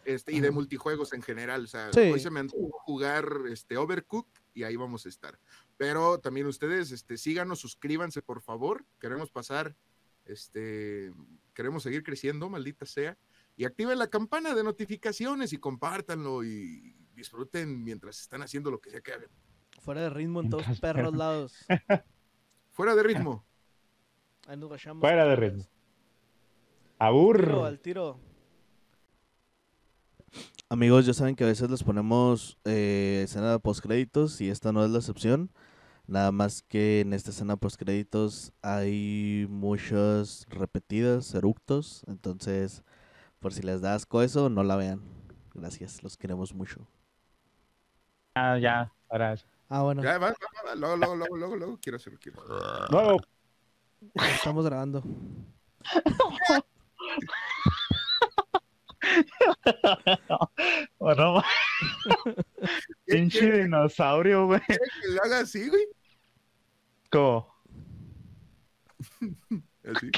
Este, 0.04 0.32
y 0.32 0.40
de 0.40 0.50
multijuegos 0.50 1.12
en 1.12 1.20
general. 1.20 1.64
O 1.64 1.66
sea, 1.66 1.92
Sí. 1.92 2.00
hoy 2.00 2.18
se 2.18 2.30
me 2.30 2.40
antojó 2.40 2.70
jugar 2.86 3.28
este, 3.50 3.76
Overcook 3.76 4.26
y 4.54 4.62
ahí 4.62 4.74
vamos 4.74 5.04
a 5.04 5.10
estar. 5.10 5.38
Pero 5.76 6.18
también 6.18 6.46
ustedes, 6.46 6.90
este, 6.92 7.18
síganos, 7.18 7.58
suscríbanse, 7.60 8.22
por 8.22 8.40
favor. 8.40 8.86
Queremos 9.00 9.30
pasar, 9.30 9.76
este, 10.24 11.12
queremos 11.58 11.82
seguir 11.82 12.04
creciendo, 12.04 12.48
maldita 12.48 12.86
sea. 12.86 13.18
Y 13.56 13.64
activen 13.64 13.98
la 13.98 14.06
campana 14.06 14.54
de 14.54 14.62
notificaciones 14.62 15.52
y 15.52 15.58
compártanlo 15.58 16.44
y 16.44 16.94
disfruten 17.16 17.82
mientras 17.82 18.20
están 18.20 18.42
haciendo 18.42 18.70
lo 18.70 18.80
que 18.80 18.90
sea 18.90 19.00
que 19.00 19.12
hagan. 19.12 19.28
Fuera 19.80 20.02
de 20.02 20.10
ritmo 20.10 20.40
en 20.40 20.50
todos 20.50 20.68
Mientras 20.68 20.80
perros 20.80 21.10
perro. 21.10 21.16
lados. 21.18 21.66
Fuera 22.70 22.94
de 22.94 23.02
ritmo. 23.02 23.44
Ahí 24.46 24.56
nos 24.56 24.68
guachamos. 24.68 25.00
Fuera 25.00 25.24
de 25.24 25.34
ritmo. 25.34 25.64
Tiro, 25.64 25.70
Abur. 27.00 27.50
al 27.66 27.80
tiro. 27.80 28.20
Amigos, 30.68 31.04
ya 31.06 31.12
saben 31.12 31.34
que 31.34 31.42
a 31.42 31.48
veces 31.48 31.68
les 31.70 31.82
ponemos 31.82 32.56
eh, 32.66 33.22
escena 33.24 33.58
post 33.58 33.82
créditos 33.82 34.40
y 34.40 34.48
esta 34.50 34.70
no 34.70 34.84
es 34.84 34.92
la 34.92 34.98
excepción. 34.98 35.50
Nada 36.08 36.32
más 36.32 36.62
que 36.62 37.00
en 37.00 37.12
esta 37.12 37.30
escena 37.30 37.56
post 37.56 37.78
créditos 37.78 38.54
hay 38.62 39.46
muchas 39.50 40.46
repetidas, 40.48 41.34
eructos. 41.34 42.02
Entonces, 42.06 42.82
por 43.40 43.52
si 43.52 43.60
les 43.60 43.82
da 43.82 43.92
asco 43.94 44.22
eso, 44.22 44.48
no 44.48 44.62
la 44.64 44.76
vean. 44.76 45.02
Gracias, 45.52 46.02
los 46.02 46.16
queremos 46.16 46.54
mucho. 46.54 46.80
Ah, 48.34 48.58
ya, 48.58 48.90
ahora. 49.10 49.36
Ah, 49.68 49.82
bueno, 49.82 50.02
Ya, 50.02 50.16
va, 50.16 50.28
va, 50.28 50.34
va, 50.68 50.74
luego, 50.76 50.96
luego, 50.96 51.14
luego, 51.16 51.36
luego, 51.36 51.56
luego, 51.56 51.78
quiero 51.78 51.96
hacerlo, 51.96 52.18
quiero. 52.22 52.42
No, 52.90 53.18
estamos 54.14 54.64
grabando. 54.64 55.02
O 60.98 61.14
no, 61.14 61.42
¿Qué 63.06 63.14
pinche 63.14 63.62
dinosaurio, 63.62 64.46
güey. 64.46 64.60
que 64.66 65.08
lo 65.08 65.22
haga 65.22 65.40
así, 65.40 65.68
güey? 65.68 65.86
¿Cómo? 67.10 67.54
Así. 69.84 70.10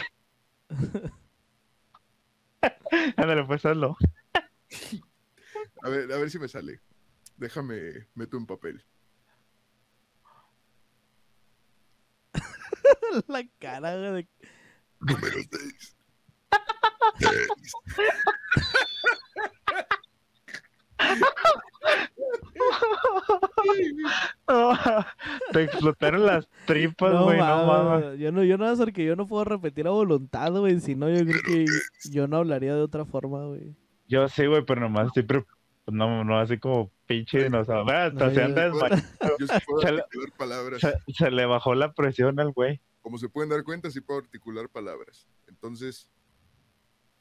Ándale, 3.17 3.45
pues 3.45 3.65
hazlo. 3.65 3.97
A 5.83 5.89
ver, 5.89 6.13
a 6.13 6.19
ver 6.19 6.31
si 6.31 6.39
me 6.39 6.49
sale. 6.49 6.81
Déjame, 7.37 8.09
meto 8.15 8.37
un 8.37 8.47
papel. 8.47 8.85
La 13.29 13.47
cara, 13.59 13.97
de- 13.97 14.29
Número 15.01 15.39
6. 15.51 15.97
No, 24.49 24.73
te 25.53 25.63
explotaron 25.65 26.27
las 26.27 26.49
tripas, 26.67 27.13
güey, 27.23 27.39
no 27.39 27.45
mames, 27.67 28.03
mames. 28.03 28.19
Yo 28.19 28.33
no, 28.33 28.43
yo 28.43 28.59
no, 28.59 28.77
porque 28.77 29.05
yo 29.05 29.17
no 29.17 29.27
puedo 29.27 29.45
repetir 29.45 29.87
a 29.87 29.91
voluntad, 29.91 30.51
güey. 30.53 30.81
Si 30.81 30.95
no, 30.95 31.09
yo 31.09 31.25
creo 31.25 31.43
que 31.47 31.65
yo 32.11 32.27
no 32.27 32.39
hablaría 32.39 32.75
de 32.75 32.83
otra 32.83 33.05
forma, 33.05 33.45
güey. 33.47 33.75
Yo 34.09 34.29
sí, 34.29 34.47
güey, 34.47 34.65
pero 34.65 34.81
nomás 34.81 35.09
estoy 35.15 35.45
no, 35.87 36.25
no 36.25 36.39
así 36.39 36.59
como 36.59 36.91
pinche 37.07 37.45
dinosaurio. 37.45 37.93
Hasta 37.95 38.25
No, 38.27 38.31
se 38.31 38.37
yo- 38.37 38.45
anda 38.45 38.65
desmayando. 38.65 39.07
Yo 39.39 39.47
sí 39.47 39.55
puedo 39.67 39.81
Se 39.83 39.93
le- 39.93 40.01
articular 40.03 40.33
palabras. 40.37 40.81
Se, 40.81 40.95
se 41.13 41.31
le 41.31 41.47
bajó 41.47 41.75
la 41.75 41.93
presión 41.93 42.39
al 42.41 42.53
güey. 42.53 42.81
Como 43.03 43.19
se 43.19 43.29
pueden 43.29 43.51
dar 43.51 43.63
cuenta, 43.65 43.91
sí 43.91 44.01
puedo 44.01 44.21
articular 44.21 44.69
palabras. 44.69 45.27
Entonces, 45.49 46.09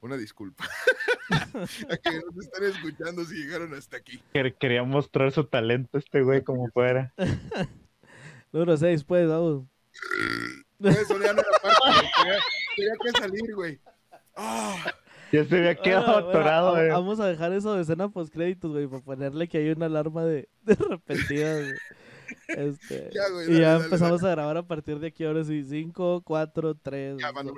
una 0.02 0.18
disculpa. 0.18 0.66
a 1.30 1.98
que 1.98 2.12
nos 2.12 2.38
están 2.46 2.64
escuchando 2.64 3.24
si 3.26 3.36
llegaron 3.36 3.74
hasta 3.74 3.98
aquí. 3.98 4.22
Quer- 4.34 4.56
Quería 4.58 4.84
mostrar 4.84 5.32
su 5.32 5.44
talento 5.46 5.98
este 5.98 6.22
güey 6.22 6.44
como 6.44 6.68
fuera. 6.70 7.14
Número 8.52 8.78
6, 8.78 9.04
pues, 9.04 9.28
vamos. 9.28 9.66
Eso 10.80 11.20
ya 11.20 11.34
no 11.34 11.42
era 11.42 11.52
parte. 11.62 12.08
Tenía, 12.24 12.40
tenía 12.76 12.94
que 13.04 13.12
salir, 13.20 13.56
güey. 13.56 13.80
Ah, 14.36 14.76
Ya 15.32 15.44
se 15.46 15.58
había 15.58 15.76
quedado 15.76 16.06
Bueno, 16.06 16.24
bueno, 16.26 16.30
atorado, 16.40 16.72
va- 16.72 16.80
güey. 16.80 16.90
Vamos 16.90 17.20
a 17.20 17.28
dejar 17.28 17.54
eso 17.54 17.76
de 17.76 17.82
escena 17.82 18.10
post 18.10 18.34
créditos, 18.34 18.72
güey, 18.72 18.88
para 18.88 19.02
ponerle 19.04 19.48
que 19.48 19.58
hay 19.60 19.70
una 19.70 19.86
alarma 19.88 20.24
de, 20.26 20.50
de 20.64 20.76
repetida, 20.76 21.54
güey. 21.56 21.74
Este, 22.48 23.10
ya, 23.12 23.28
güey. 23.30 23.46
y 23.46 23.54
dale, 23.54 23.60
ya 23.62 23.72
dale, 23.74 23.84
empezamos 23.86 24.22
dale. 24.22 24.32
a 24.32 24.36
grabar 24.36 24.58
a 24.58 24.68
partir 24.68 25.00
de 25.00 25.08
aquí, 25.08 25.26
ahora 25.26 25.44
sí. 25.44 25.64
5, 25.64 26.22
4, 26.24 26.76
3. 26.76 27.18
Ya, 27.20 27.32
va, 27.32 27.44
número 27.44 27.54